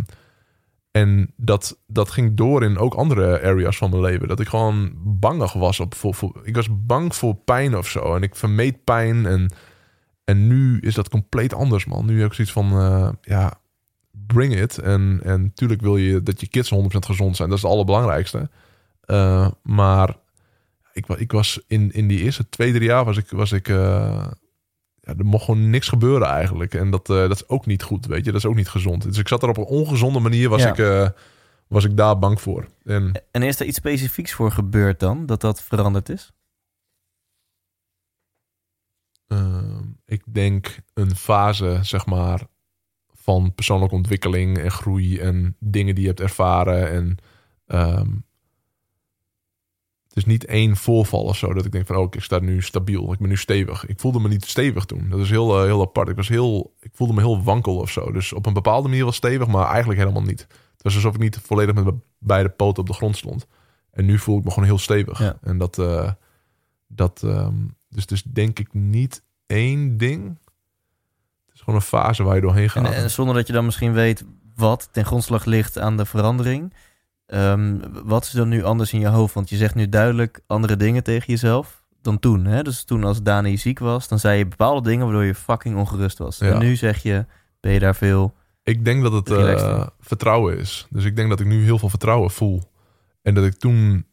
[0.97, 4.27] en dat, dat ging door in ook andere areas van mijn leven.
[4.27, 5.79] Dat ik gewoon bangig was.
[5.79, 8.15] Op, voor, voor, ik was bang voor pijn of zo.
[8.15, 9.25] En ik vermeed pijn.
[9.25, 9.51] En,
[10.23, 12.05] en nu is dat compleet anders, man.
[12.05, 13.59] Nu heb ik zoiets van, eh, ja,
[14.11, 14.77] bring it.
[14.77, 17.49] En, en natuurlijk wil je dat je kids 100% gezond zijn.
[17.49, 18.49] Dat is het allerbelangrijkste.
[19.01, 20.15] Eh, maar
[20.93, 23.29] ik, ik was in, in die eerste twee, drie jaar was ik...
[23.29, 24.27] Was ik eh,
[25.07, 26.73] ja, er mocht gewoon niks gebeuren eigenlijk.
[26.73, 28.31] En dat, eh, dat is ook niet goed, weet je.
[28.31, 29.03] Dat is ook niet gezond.
[29.03, 30.69] Dus ik zat er op een ongezonde manier, was, Ja.
[30.69, 31.09] ik, eh,
[31.67, 32.67] was ik daar bang voor.
[32.83, 36.31] En En is er iets specifieks voor gebeurd dan, dat dat veranderd is?
[39.27, 42.41] Ehm, ik denk een fase, zeg maar,
[43.13, 46.89] van persoonlijke ontwikkeling en groei en dingen die je hebt ervaren.
[46.91, 47.17] En
[47.65, 48.09] ehm,
[50.17, 53.13] is niet één voorval of zo dat ik denk van, oh, ik sta nu stabiel,
[53.13, 53.85] ik ben nu stevig.
[53.85, 55.09] Ik voelde me niet stevig toen.
[55.09, 56.09] Dat is heel, eh, heel apart.
[56.09, 58.11] Ik was heel, ik voelde me heel wankel of zo.
[58.11, 60.39] Dus op een bepaalde manier was stevig, maar eigenlijk helemaal niet.
[60.73, 63.47] Het was alsof ik niet volledig met mijn beide poten op de grond stond.
[63.91, 65.19] En nu voel ik me gewoon heel stevig.
[65.19, 65.37] Ja.
[65.41, 66.11] En dat, eh,
[66.87, 67.55] dat, ehm,
[67.89, 70.27] dus, dus denk ik niet één ding.
[71.45, 72.85] Het is gewoon een fase waar je doorheen gaat.
[72.85, 74.23] En, en zonder dat je dan misschien weet
[74.55, 76.73] wat ten grondslag ligt aan de verandering.
[77.27, 79.33] Ehm, wat is dan nu anders in je hoofd?
[79.33, 82.45] Want je zegt nu duidelijk andere dingen tegen jezelf dan toen.
[82.45, 82.63] Hè?
[82.63, 86.17] Dus toen als Dani ziek was, dan zei je bepaalde dingen waardoor je fucking ongerust
[86.17, 86.37] was.
[86.37, 86.51] Ja.
[86.51, 87.25] En nu zeg je,
[87.59, 88.33] ben je daar veel...
[88.63, 90.87] Ik denk dat het eh, vertrouwen is.
[90.89, 92.61] Dus ik denk dat ik nu heel veel vertrouwen voel.
[93.21, 94.05] En dat ik toen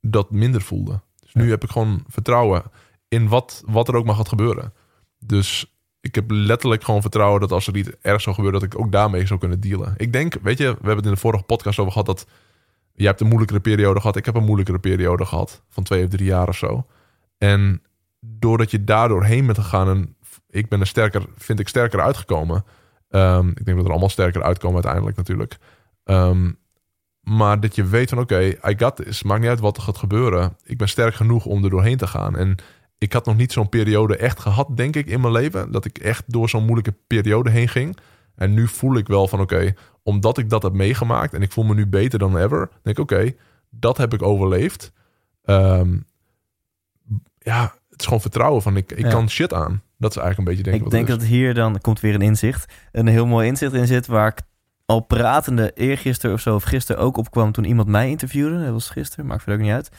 [0.00, 1.00] dat minder voelde.
[1.20, 2.62] Dus nu heb ik gewoon vertrouwen
[3.08, 4.72] in wat, wat er ook maar gaat gebeuren.
[5.18, 8.80] Dus ik heb letterlijk gewoon vertrouwen dat als er iets erg zou gebeuren, dat ik
[8.80, 9.94] ook daarmee zou kunnen dealen.
[9.96, 12.26] Ik denk, weet je, we hebben het in de vorige podcast over gehad dat
[12.98, 14.16] jij hebt een moeilijkere periode gehad.
[14.16, 16.86] Ik heb een moeilijkere periode gehad van twee of drie jaar of zo.
[17.38, 17.82] En
[18.20, 20.16] doordat je daardoor heen bent gegaan en
[20.50, 22.64] ik ben er sterker, vind ik sterker uitgekomen.
[23.08, 25.58] Ehm, ik denk dat er allemaal sterker uitkomen uiteindelijk natuurlijk.
[26.04, 26.52] Ehm,
[27.20, 29.22] maar dat je weet van oké, I got this.
[29.22, 30.56] Maakt niet uit wat er gaat gebeuren.
[30.64, 32.36] Ik ben sterk genoeg om er doorheen te gaan.
[32.36, 32.56] En
[32.98, 35.72] ik had nog niet zo'n periode echt gehad, denk ik, in mijn leven.
[35.72, 37.96] Dat ik echt door zo'n moeilijke periode heen ging.
[38.38, 41.64] En nu voel ik wel van oké, omdat ik dat heb meegemaakt en ik voel
[41.64, 42.68] me nu beter dan ever.
[42.82, 43.32] Denk ik oké,
[43.70, 44.92] dat heb ik overleefd.
[45.44, 45.96] Ehm,
[47.38, 49.10] ja, het is gewoon vertrouwen van ik, ik Ja.
[49.10, 49.82] kan shit aan.
[49.98, 52.22] Dat is eigenlijk een beetje denk ik Ik denk dat hier dan komt weer een
[52.22, 52.72] inzicht.
[52.92, 54.40] Een heel mooi inzicht in zit waar ik
[54.84, 58.62] al pratende eergisteren of zo, of gisteren ook opkwam toen iemand mij interviewde.
[58.64, 59.90] Dat was gisteren, maakt verder ook niet uit.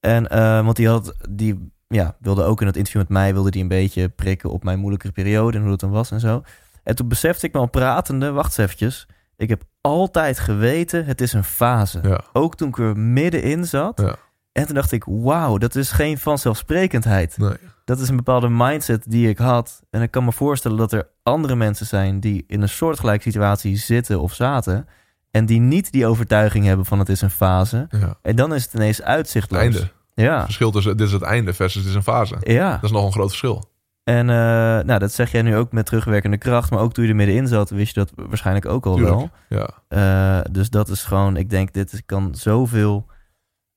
[0.00, 3.50] En, eh, want die had, die ja, wilde ook in het interview met mij, wilde
[3.50, 6.42] die een beetje prikken op mijn moeilijkere periode en hoe het dan was en zo.
[6.86, 9.06] En toen besefte ik me al pratende, wacht eens eventjes.
[9.36, 12.00] Ik heb altijd geweten, het is een fase.
[12.02, 14.00] Ja, Ook toen ik er middenin zat.
[14.00, 14.16] Ja.
[14.52, 17.38] En toen dacht ik, wauw, dat is geen vanzelfsprekendheid.
[17.38, 17.56] nee.
[17.84, 19.82] Dat is een bepaalde mindset die ik had.
[19.90, 23.76] En ik kan me voorstellen dat er andere mensen zijn die in een soortgelijke situatie
[23.76, 24.88] zitten of zaten.
[25.30, 27.86] En die niet die overtuiging hebben van het is een fase.
[27.90, 28.18] Ja.
[28.22, 29.60] En dan is het ineens Het uitzichtloos.
[29.62, 29.90] einde.
[30.14, 30.44] Ja.
[30.44, 32.36] verschil tussen dit is het einde versus dit is een fase.
[32.40, 32.70] Ja.
[32.72, 33.70] Dat is nog een groot verschil.
[34.08, 34.36] En eh,
[34.84, 36.70] nou, dat zeg jij nu ook met terugwerkende kracht.
[36.70, 39.16] Maar ook toen je er middenin zat, wist je dat waarschijnlijk ook al Tuurlijk.
[39.16, 39.30] wel.
[39.48, 43.06] Ja, Eh, dus dat is gewoon, ik denk, dit kan zoveel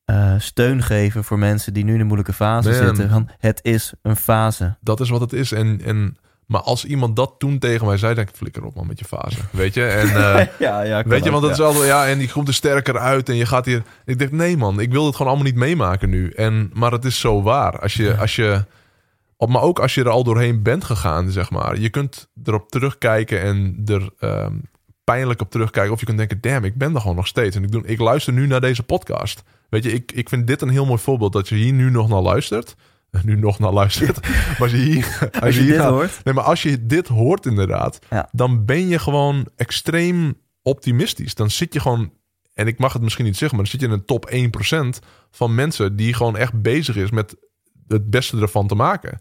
[0.05, 2.77] eh, steun geven voor mensen die nu in een moeilijke fase Man.
[2.85, 3.09] zitten.
[3.09, 4.77] Van, het is een fase.
[4.81, 5.51] dat is wat het is.
[5.51, 8.87] En, en, maar als iemand dat toen tegen mij zei, denk ik, flikker op man
[8.87, 9.37] met je fase.
[9.51, 9.85] Weet je?
[9.85, 10.07] En,
[10.67, 13.29] ja, ja, weet je, want dat is altijd, ja, en die komt er sterker uit
[13.29, 13.83] en je gaat hier.
[14.05, 16.29] Ik denk, nee man, ik wil het gewoon allemaal niet meemaken nu.
[16.29, 17.79] En, maar het is zo waar.
[17.79, 18.63] Als je, als je,
[19.39, 21.79] op, maar ook als je er al doorheen bent gegaan, zeg maar.
[21.79, 24.53] Je kunt erop terugkijken en er ehm,
[25.03, 25.93] pijnlijk op terugkijken.
[25.93, 27.55] Of je kunt denken, damn, ik ben er gewoon nog steeds.
[27.55, 29.43] En ik, doe, ik luister nu naar deze podcast.
[29.69, 32.09] Weet je, ik, ik vind dit een heel mooi voorbeeld dat je hier nu nog
[32.09, 32.75] naar luistert.
[33.23, 34.27] Nu nog naar luistert.
[34.47, 36.19] maar als je hier, Als je hier dit hoort.
[36.23, 38.29] Nee, maar als je dit hoort inderdaad, Ja.
[38.31, 41.35] dan ben je gewoon extreem optimistisch.
[41.35, 42.11] Dan zit je gewoon,
[42.53, 45.05] en ik mag het misschien niet zeggen, maar dan zit je in een top 1%
[45.31, 47.35] van mensen die gewoon echt bezig is met
[47.89, 49.19] het beste ervan te maken.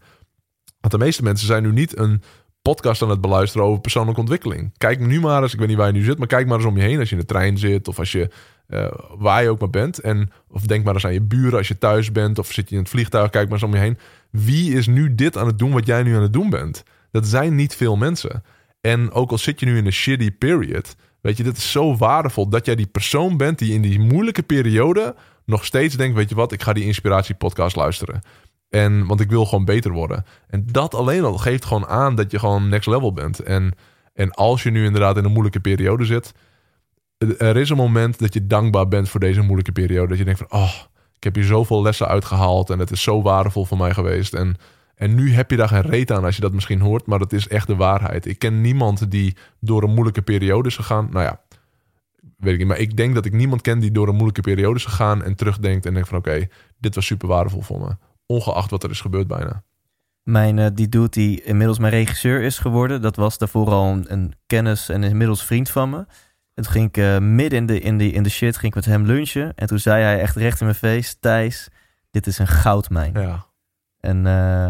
[0.81, 2.23] Want de meeste mensen zijn nu niet een
[2.63, 4.73] podcast aan het beluisteren over persoonlijke ontwikkeling.
[4.77, 6.67] Kijk nu maar eens, ik weet niet waar je nu zit, maar kijk maar eens
[6.67, 8.31] om je heen als je in de trein zit of als je
[8.67, 8.87] eh,
[9.19, 9.99] waar je ook maar bent.
[9.99, 12.75] En, of denk maar eens aan je buren als je thuis bent of zit je
[12.75, 13.99] in het vliegtuig, kijk maar eens om je heen.
[14.31, 16.83] Wie is nu dit aan het doen wat jij nu aan het doen bent?
[17.11, 18.43] Dat zijn niet veel mensen.
[18.81, 21.97] En ook al zit je nu in een shitty period, weet je, dit is zo
[21.97, 25.15] waardevol dat jij die persoon bent die in die moeilijke periode
[25.45, 28.21] nog steeds denkt, weet je wat, ik ga die inspiratiepodcast luisteren.
[28.69, 30.25] En, want ik wil gewoon beter worden.
[30.49, 33.41] En dat alleen al geeft gewoon aan dat je gewoon next level bent.
[33.41, 33.73] En,
[34.15, 36.33] en als je nu inderdaad in een moeilijke periode zit,
[37.39, 40.09] er is een moment dat je dankbaar bent voor deze moeilijke periode.
[40.09, 40.75] Dat je denkt van, oh,
[41.17, 44.35] ik heb hier zoveel lessen uitgehaald en het is zo waardevol voor mij geweest.
[44.35, 44.57] En,
[44.95, 47.33] en nu heb je daar geen reet aan als je dat misschien hoort, maar dat
[47.33, 48.27] is echt de waarheid.
[48.27, 51.09] Ik ken niemand die door een moeilijke periode is gegaan.
[51.11, 51.41] Nou ja,
[52.37, 54.77] weet ik niet, maar ik denk dat ik niemand ken die door een moeilijke periode
[54.77, 56.47] is gegaan en terugdenkt en denkt van, oké,
[56.79, 57.97] dit was super waardevol voor me.
[58.33, 59.63] Ongeacht wat er is gebeurd bijna.
[60.23, 64.13] Mijn, eh, die dude die inmiddels mijn regisseur is geworden, dat was daarvoor al een,
[64.13, 66.07] een kennis en inmiddels vriend van me.
[66.55, 68.75] En toen ging ik eh, midden in de, in, de, in de shit ging ik
[68.75, 69.55] met hem lunchen.
[69.55, 71.69] En toen zei hij echt recht in mijn face, Thijs,
[72.11, 73.13] dit is een goudmijn.
[73.13, 73.47] Ja.
[74.01, 74.65] En eh,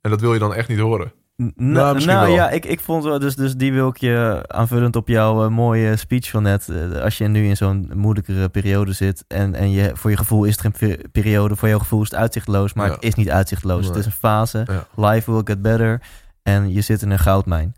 [0.00, 1.12] En dat wil je dan echt niet horen.
[1.36, 4.96] Nou, nou, nou ja, ik, ik vond wel, dus, dus die wil ik je aanvullend
[4.96, 6.68] op jouw eh, mooie speech van net.
[6.68, 10.44] eh, als je nu in zo'n moeilijkere periode zit en, en je, voor je gevoel
[10.44, 12.92] is het geen pe- periode, voor jouw gevoel is het uitzichtloos, maar Ja.
[12.92, 13.80] het is niet uitzichtloos.
[13.80, 13.88] Nee.
[13.88, 14.66] Het is een fase.
[14.66, 15.08] Ja.
[15.10, 16.00] Life will get better.
[16.42, 17.74] En je zit in een goudmijn.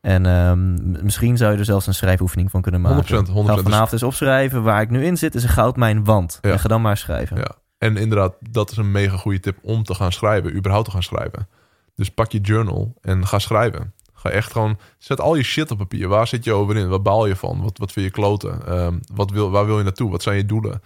[0.00, 3.26] En ehm, misschien zou je er zelfs een schrijfoefening van kunnen maken.
[3.26, 3.32] 100%, 100%.
[3.32, 4.62] Ga vanavond eens opschrijven.
[4.62, 6.38] Waar ik nu in zit is een goudmijn want.
[6.40, 6.50] Ja.
[6.50, 7.36] En ga dan maar schrijven.
[7.36, 7.50] Ja.
[7.78, 11.02] En inderdaad, dat is een mega goede tip om te gaan schrijven, überhaupt te gaan
[11.02, 11.48] schrijven.
[11.96, 13.92] Dus pak je journal en ga schrijven.
[14.12, 16.08] Ga echt gewoon, zet al je shit op papier.
[16.08, 16.88] Waar zit je over in?
[16.88, 17.62] Wat baal je van?
[17.62, 18.66] Wat, wat vind je kloten?
[18.66, 20.10] Ehm, wat wil, waar wil je naartoe?
[20.10, 20.82] Wat zijn je doelen?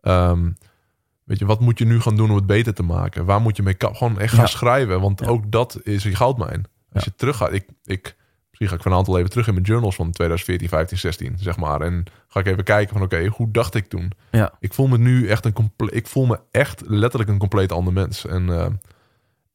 [0.00, 0.50] Ehm,
[1.24, 3.24] Weet je, wat moet je nu gaan doen om het beter te maken?
[3.24, 4.46] Waar moet je mee kap- Gewoon echt gaan Ja.
[4.50, 5.26] schrijven, want Ja.
[5.26, 6.64] ook dat is je goudmijn.
[6.92, 8.16] Als je terug gaat, ik, ik,
[8.48, 11.36] misschien ga ik van een aantal even terug in mijn journals van 2014, 15, 16,
[11.38, 11.80] zeg maar.
[11.80, 14.12] En ga ik even kijken van, oké, hoe dacht ik toen?
[14.30, 14.52] Ja.
[14.60, 17.92] Ik voel me nu echt een compleet, ik voel me echt letterlijk een compleet ander
[17.92, 18.26] mens.
[18.26, 18.66] En eh,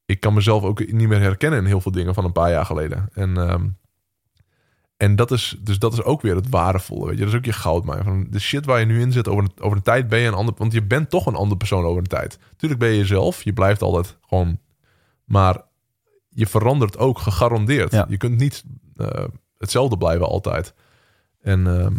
[0.10, 2.66] ik kan mezelf ook niet meer herkennen in heel veel dingen van een paar jaar
[2.66, 3.10] geleden.
[3.14, 3.68] En, ehm,
[4.98, 7.24] en dat is, dus dat is ook weer het waardevolle, weet je.
[7.24, 8.04] Dat is ook je goudmijn.
[8.04, 10.28] Van de shit waar je nu in zit, over een, over een tijd ben je
[10.28, 10.54] een ander...
[10.58, 12.40] Want je bent toch een andere persoon over een tijd.
[12.56, 14.60] Tuurlijk ben je jezelf, je blijft altijd gewoon...
[15.26, 15.62] Maar
[16.30, 17.92] je verandert ook gegarandeerd.
[17.92, 18.06] Ja.
[18.10, 18.64] Je kunt niet
[18.96, 19.26] eh,
[19.58, 20.74] hetzelfde blijven altijd.
[21.42, 21.96] En ehm,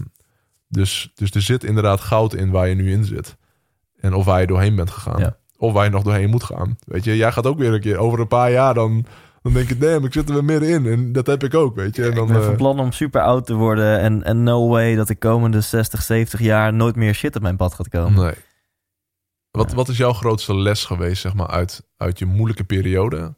[0.69, 3.37] dus, dus er zit inderdaad goud in waar je nu in zit.
[4.01, 5.21] En of waar je doorheen bent gegaan.
[5.21, 5.40] Ja.
[5.61, 6.77] Of waar je nog doorheen moet gaan.
[6.87, 9.05] Weet je, jij gaat ook weer een keer over een paar jaar dan...
[9.43, 10.87] Dan denk je, damn, ik zit er weer middenin.
[10.93, 12.05] En dat heb ik ook, weet je.
[12.05, 14.01] En dan, ik ben eh, van plan om super oud te worden.
[14.01, 17.57] En, en no way dat de komende 60, 70 jaar nooit meer shit op mijn
[17.57, 18.23] pad gaat komen.
[18.23, 18.35] Nee.
[19.51, 23.35] Wat, wat is jouw grootste les geweest, zeg maar, uit, uit je moeilijke periode?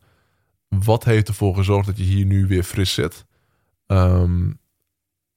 [0.68, 3.26] Wat heeft ervoor gezorgd dat je hier nu weer fris zit?
[3.86, 4.51] Ehm,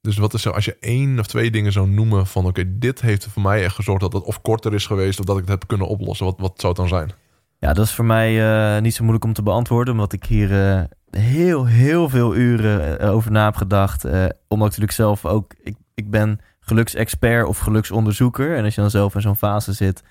[0.06, 3.01] dus wat is zo, als je één of twee dingen zou noemen van, oké, dit
[3.01, 5.51] heeft voor mij echt gezorgd dat het of korter is geweest of dat ik het
[5.51, 6.25] heb kunnen oplossen.
[6.25, 7.11] Wat, wat zou het dan zijn?
[7.59, 8.30] Ja, dat is voor mij
[8.75, 9.93] eh, niet zo moeilijk om te beantwoorden.
[9.93, 10.84] Omdat ik hier eh,
[11.22, 14.03] heel, heel veel uren eh, over na heb gedacht.
[14.03, 14.11] Eh,
[14.48, 15.53] omdat ik natuurlijk zelf ook...
[15.64, 18.56] Ik, ik ben geluksexpert of geluksonderzoeker.
[18.58, 20.03] En als je dan zelf in zo'n fase zit...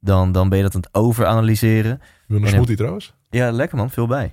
[0.00, 2.00] Dan, dan ben je dat aan het overanalyseren.
[2.26, 3.14] Wil je een En- smoothie trouwens?
[3.30, 3.90] Ja, lekker man.
[3.90, 4.30] Veel bij.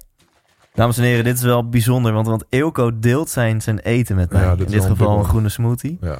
[0.73, 2.13] Dames en heren, dit is wel bijzonder.
[2.13, 4.41] Want, want Eelco deelt zijn, zijn eten met mij.
[4.41, 5.97] Ja, dit in dit geval een groene smoothie.
[6.01, 6.19] Ja,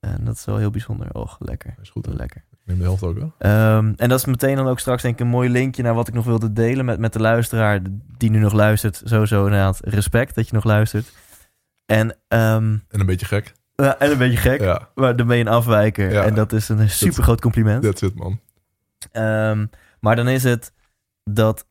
[0.00, 1.12] En dat is wel heel bijzonder.
[1.14, 1.74] Och, lekker.
[1.82, 2.06] is goed.
[2.06, 2.12] Hè?
[2.12, 2.44] Lekker.
[2.64, 3.32] Neem de helft ook wel.
[3.38, 6.08] Ehm, en dat is meteen dan ook straks denk ik een mooi linkje naar wat
[6.08, 7.80] ik nog wilde delen met, met de luisteraar
[8.16, 9.02] die nu nog luistert.
[9.04, 11.12] Sowieso inderdaad respect dat je nog luistert.
[11.86, 13.54] En, ehm, En een beetje gek.
[13.74, 16.10] en een beetje gek, Ja, maar dan ben je een afwijker.
[16.12, 16.22] Ja.
[16.24, 17.82] En dat is een super groot compliment.
[17.82, 18.40] that's it, man.
[19.12, 19.66] Ehm,
[20.00, 20.72] maar dan is het
[21.24, 21.66] dat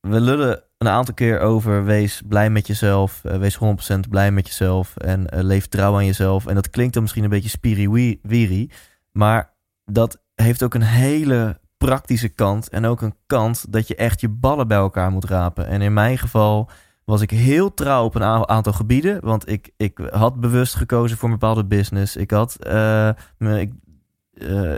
[0.00, 4.46] we lullen een aantal keer over wees blij met jezelf, eh, wees 100% blij met
[4.46, 6.46] jezelf en eh, leef trouw aan jezelf.
[6.46, 8.70] En dat klinkt dan misschien een beetje spiriwiri,
[9.12, 14.20] maar dat heeft ook een hele praktische kant en ook een kant dat je echt
[14.20, 15.66] je ballen bij elkaar moet rapen.
[15.66, 16.70] En in mijn geval
[17.04, 21.28] was ik heel trouw op een aantal gebieden, want ik, ik had bewust gekozen voor
[21.28, 22.16] een bepaalde business.
[22.16, 23.72] Ik had, eh, me, ik,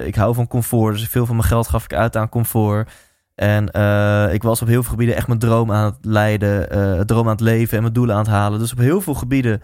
[0.06, 2.90] ik hou van comfort, dus veel van mijn geld gaf ik uit aan comfort.
[3.34, 7.08] En eh, ik was op heel veel gebieden echt mijn droom aan het leiden, het
[7.08, 8.58] droom aan het leven en mijn doelen aan het halen.
[8.58, 9.62] Dus op heel veel gebieden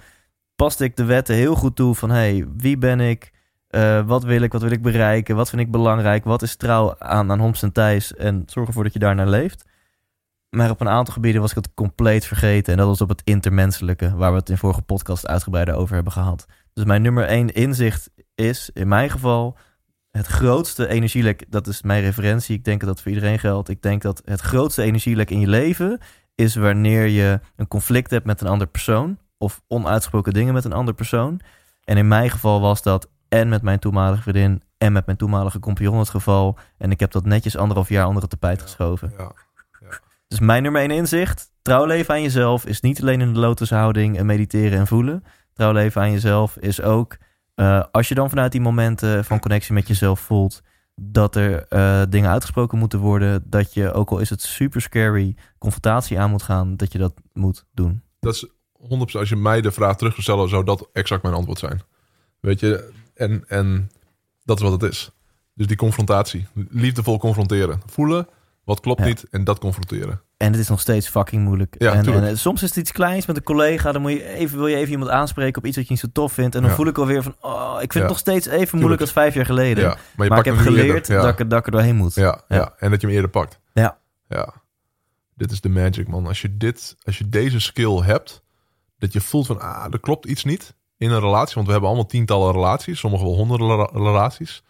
[0.56, 3.32] paste ik de wetten heel goed toe van hey, wie ben ik?
[3.68, 4.52] Eh, wat wil ik?
[4.52, 5.36] Wat wil ik bereiken?
[5.36, 6.24] Wat vind ik belangrijk?
[6.24, 8.14] Wat is trouw aan, aan Homs en Thijs?
[8.14, 9.64] En zorg ervoor dat je daarnaar leeft.
[10.50, 12.72] Maar op een aantal gebieden was ik het compleet vergeten.
[12.72, 16.12] En dat was op het intermenselijke, waar we het in vorige podcast uitgebreider over hebben
[16.12, 16.46] gehad.
[16.72, 19.56] Dus mijn nummer één inzicht is, in mijn geval,
[20.10, 22.56] het grootste energielek, dat is mijn referentie.
[22.56, 23.68] Ik denk dat dat voor iedereen geldt.
[23.68, 26.00] Ik denk dat het grootste energielek in je leven
[26.34, 29.18] is wanneer je een conflict hebt met een ander persoon.
[29.38, 31.40] Of onuitgesproken dingen met een ander persoon.
[31.84, 35.58] En in mijn geval was dat en met mijn toenmalige vriendin en met mijn toenmalige
[35.58, 36.58] compagnon het geval.
[36.78, 39.12] En ik heb dat netjes anderhalf jaar onder het tapijt geschoven.
[39.18, 39.32] Ja.
[40.28, 41.50] Dus mijn nummer één inzicht.
[41.62, 45.24] Trouw leven aan jezelf is niet alleen in de lotushouding en mediteren en voelen.
[45.52, 47.16] Trouw leven aan jezelf is ook...
[47.58, 50.62] eh, als je dan vanuit die momenten van connectie met jezelf voelt...
[50.94, 53.42] dat er eh, dingen uitgesproken moeten worden...
[53.46, 56.76] dat je, ook al is het super scary, confrontatie aan moet gaan...
[56.76, 58.02] dat je dat moet doen.
[58.20, 58.48] Dat is 100%.
[59.12, 61.80] Als je mij de vraag terug zou stellen, zou dat exact mijn antwoord zijn.
[62.40, 63.90] Weet je, en, en
[64.44, 65.10] dat is wat het is.
[65.54, 66.46] Dus die confrontatie.
[66.70, 67.80] Liefdevol confronteren.
[67.86, 68.28] Voelen,
[68.64, 69.06] wat klopt Ja.
[69.06, 70.20] niet, en dat confronteren.
[70.38, 71.74] En het is nog steeds fucking moeilijk.
[71.78, 73.92] Ja, en, soms is het iets kleins met een collega.
[73.92, 76.08] Dan moet je even, wil je even iemand aanspreken op iets wat je niet zo
[76.12, 76.54] tof vindt.
[76.54, 76.76] En dan Ja.
[76.76, 77.36] voel ik alweer van...
[77.40, 78.00] Oh, ik vind Ja.
[78.00, 79.84] het nog steeds even moeilijk als vijf jaar geleden.
[79.84, 82.14] Ja, maar je maar ik heb geleerd dat, ik, er- dat ik er doorheen moet.
[82.14, 82.74] Ja, ja.
[82.78, 83.60] En dat je hem eerder pakt.
[83.72, 83.98] Ja.
[84.28, 84.54] Ja.
[85.34, 86.26] Dit is de magic, man.
[86.26, 88.42] Als je, dit, als je deze skill hebt,
[88.98, 91.54] dat je voelt van, ah, er klopt iets niet in een relatie.
[91.54, 94.62] Want we hebben allemaal tientallen relaties, sommige wel honderden rela- relaties.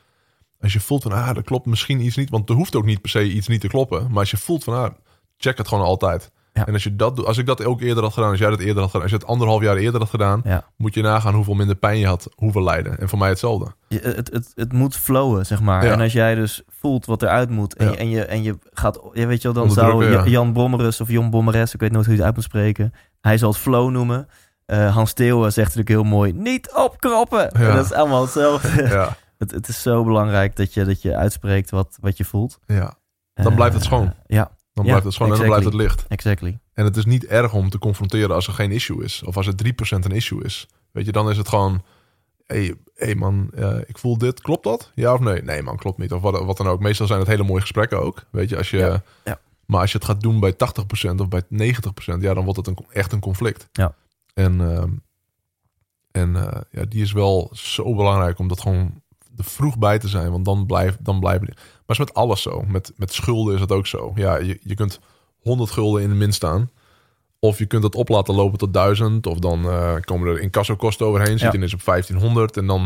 [0.60, 2.30] Als je voelt van, ah, er klopt misschien iets niet.
[2.30, 4.06] Want er hoeft ook niet per se iets niet te kloppen.
[4.10, 4.90] Maar als je voelt van, ah,
[5.38, 6.30] check het gewoon altijd.
[6.52, 6.66] Ja.
[6.66, 8.58] En als je dat doet, als ik dat ook eerder had gedaan, als jij dat
[8.60, 10.64] eerder had gedaan, als je het anderhalf jaar eerder had gedaan, Ja.
[10.76, 12.98] moet je nagaan hoeveel minder pijn je had, hoeveel lijden.
[12.98, 13.66] En voor mij hetzelfde.
[13.88, 15.84] Je- het, het, het moet flowen, zeg maar.
[15.84, 15.92] Ja.
[15.92, 17.74] En als jij dus voelt wat eruit moet...
[17.74, 19.00] en, je, en, je, en je gaat...
[19.12, 20.10] Ja, weet je wel, dan zou ja.
[20.10, 21.74] Ja- Jan Bommeres of Jon Bommeres...
[21.74, 22.92] ik weet nooit hoe je het uit moet spreken...
[23.20, 24.28] hij zal het flow noemen.
[24.66, 26.32] Eh, Hans Steeuwen zegt natuurlijk heel mooi...
[26.32, 27.50] niet opkroppen!
[27.58, 28.82] Dat is allemaal hetzelfde.
[28.88, 32.58] Ja, het, het is zo belangrijk dat je, dat je uitspreekt wat, wat je voelt.
[32.66, 32.94] ja.
[33.34, 34.14] Dan blijft het Eh, schoon.
[34.26, 36.04] ja, Dan blijft het schoon en dan blijft het licht.
[36.08, 36.58] exactly.
[36.74, 39.22] En het is niet erg om te confronteren als er geen issue is.
[39.22, 40.68] Of als het 3% een issue is.
[40.90, 41.82] Weet je, dan is het gewoon...
[42.46, 44.90] hey, hey man, eh, ik voel dit, klopt dat?
[44.94, 45.42] Ja of nee?
[45.42, 46.12] Nee man, klopt niet.
[46.12, 46.80] Of wat, wat dan ook.
[46.80, 48.24] Meestal zijn het hele mooie gesprekken ook.
[48.30, 48.78] Weet je, als je...
[48.78, 49.40] Ja, ja.
[49.66, 50.56] Maar als je het gaat doen bij 80%
[51.16, 51.48] of bij 90%,
[52.20, 53.68] ja, dan wordt het een, echt een conflict.
[53.72, 53.94] Ja.
[54.34, 54.90] En, ehm,
[56.10, 59.02] en eh, ja, die is wel zo belangrijk om dat gewoon
[59.36, 60.30] er vroeg bij te zijn.
[60.30, 61.54] Want dan, blijf, dan blijven.
[61.88, 62.64] Maar is met alles zo.
[62.66, 64.12] Met, met schulden is het ook zo.
[64.14, 65.00] Ja, je, je kunt
[65.40, 66.70] 100 gulden in de min staan.
[67.40, 69.26] Of je kunt het op laten lopen tot 1000.
[69.26, 71.28] Of dan eh, komen er incassokosten overheen.
[71.38, 71.50] Zit Ja.
[71.50, 72.56] je ineens op 1500.
[72.56, 72.80] En dan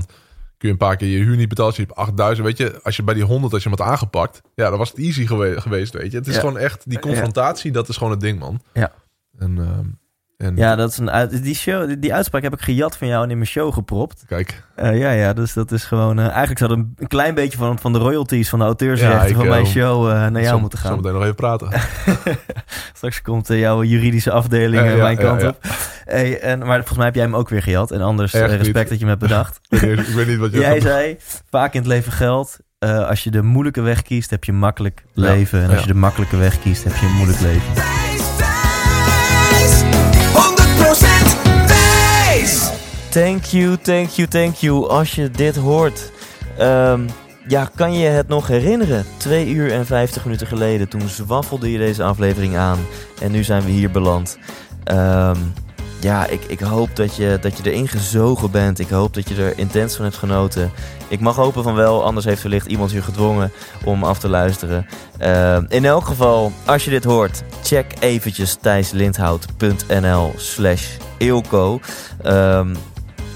[0.59, 1.75] kun je een paar keer je huur niet betalen.
[1.75, 2.47] Zit je op 8000.
[2.47, 4.41] Weet je, als je bij die 100 als je hem had aangepakt.
[4.55, 5.93] Ja, dan was het easy gewe- geweest.
[5.93, 6.41] Weet je, het is Ja.
[6.41, 7.71] gewoon echt die confrontatie.
[7.73, 8.61] Dat is gewoon het ding, man.
[8.73, 8.93] Ja.
[9.39, 9.87] En, ehm,
[10.43, 13.25] en Ja, dat is een uit, die, show, die, uitspraak heb ik gejat van jou
[13.25, 14.25] en in mijn show gepropt.
[14.27, 14.63] kijk.
[14.75, 16.19] Eh, ja, ja, dus dat is gewoon...
[16.19, 19.37] eh, eigenlijk zou een, een klein beetje van, van de royalties, van de auteursrechten ik,
[19.37, 20.97] van mijn eh, show naar jou zo, moeten gaan.
[20.97, 21.69] meteen nog even praten.
[22.95, 25.57] Straks komt jouw juridische afdeling Ja, ja, mijn kant op.
[26.05, 27.91] Hey, en, maar volgens mij heb jij hem ook weer gejat.
[27.91, 28.89] En anders Echt respect niet.
[28.89, 29.61] dat je hem hebt bedacht.
[29.69, 30.59] ik, weet niet, ik weet niet wat je...
[30.59, 31.17] jij zei,
[31.51, 32.59] vaak in het leven geldt...
[32.79, 35.63] eh, als je de moeilijke weg kiest, heb je makkelijk leven.
[35.63, 38.02] En als je de makkelijke weg kiest, heb je een moeilijk leven.
[43.13, 44.89] Thank you, thank you, thank you.
[44.89, 46.13] Als je dit hoort.
[46.59, 47.01] Ehm,
[47.49, 49.05] ja, kan je het nog herinneren?
[49.17, 50.89] Twee uur en 50 minuten geleden.
[50.89, 52.79] Toen zwaffelde je deze aflevering aan.
[53.21, 54.39] En nu zijn we hier beland.
[54.85, 55.37] Ehm,
[56.01, 58.79] ja, ik, ik hoop dat je, dat je erin gezogen bent.
[58.79, 60.71] Ik hoop dat je er intens van hebt genoten.
[61.09, 63.53] Ik mag hopen van wel, anders heeft wellicht iemand je gedwongen
[63.85, 64.87] om af te luisteren.
[65.19, 71.81] Ehm, in elk geval, als je dit hoort, check eventjes thijslindhout.nl slash Eelco.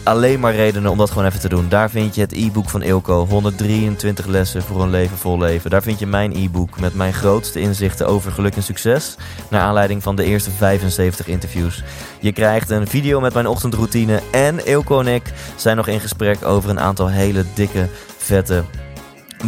[0.06, 1.68] Alleen maar redenen om dat gewoon even te doen.
[1.68, 3.26] Daar vind je het e-book van Ilko.
[3.26, 5.70] 123 lessen voor een leven vol leven.
[5.70, 9.16] Daar vind je mijn e-book met mijn grootste inzichten over geluk en succes.
[9.50, 11.82] Naar aanleiding van de eerste 75 interviews.
[12.20, 14.20] Je krijgt een video met mijn ochtendroutine.
[14.30, 18.64] En Ilko en ik zijn nog in gesprek over een aantal hele dikke, vette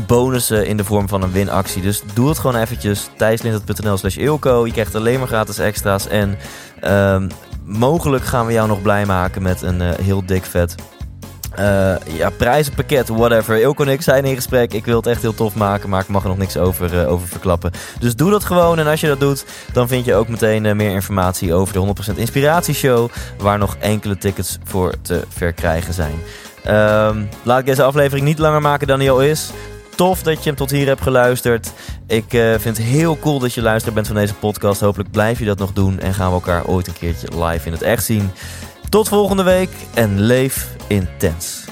[0.06, 1.82] bonussen in de vorm van een winactie.
[1.82, 3.08] Dus doe het gewoon eventjes.
[3.16, 4.66] thijslindert.nl slash Ilko.
[4.66, 6.08] Je krijgt alleen maar gratis extra's.
[6.08, 6.38] En
[6.80, 7.28] ehm,
[7.68, 10.74] mogelijk gaan we jou nog blij maken met een eh, heel dik vet
[11.58, 13.60] eh, ja, prijzenpakket, whatever.
[13.60, 14.72] Ilko en ik zijn in gesprek.
[14.72, 17.10] Ik wil het echt heel tof maken, maar ik mag er nog niks over, eh,
[17.10, 17.70] over verklappen.
[18.00, 18.78] Dus doe dat gewoon.
[18.78, 22.18] En als je dat doet, dan vind je ook meteen meer informatie over de 100%
[22.18, 23.10] Inspiratieshow.
[23.38, 26.14] Waar nog enkele tickets voor te verkrijgen zijn.
[26.64, 29.50] Ehm, laat ik deze aflevering niet langer maken dan hij al is.
[29.98, 31.72] Tof dat je hem tot hier hebt geluisterd.
[32.06, 34.80] Ik eh, vind het heel cool dat je luisteraar bent van deze podcast.
[34.80, 37.72] Hopelijk blijf je dat nog doen en gaan we elkaar ooit een keertje live in
[37.72, 38.30] het echt zien.
[38.88, 41.67] Tot volgende week en leef intens.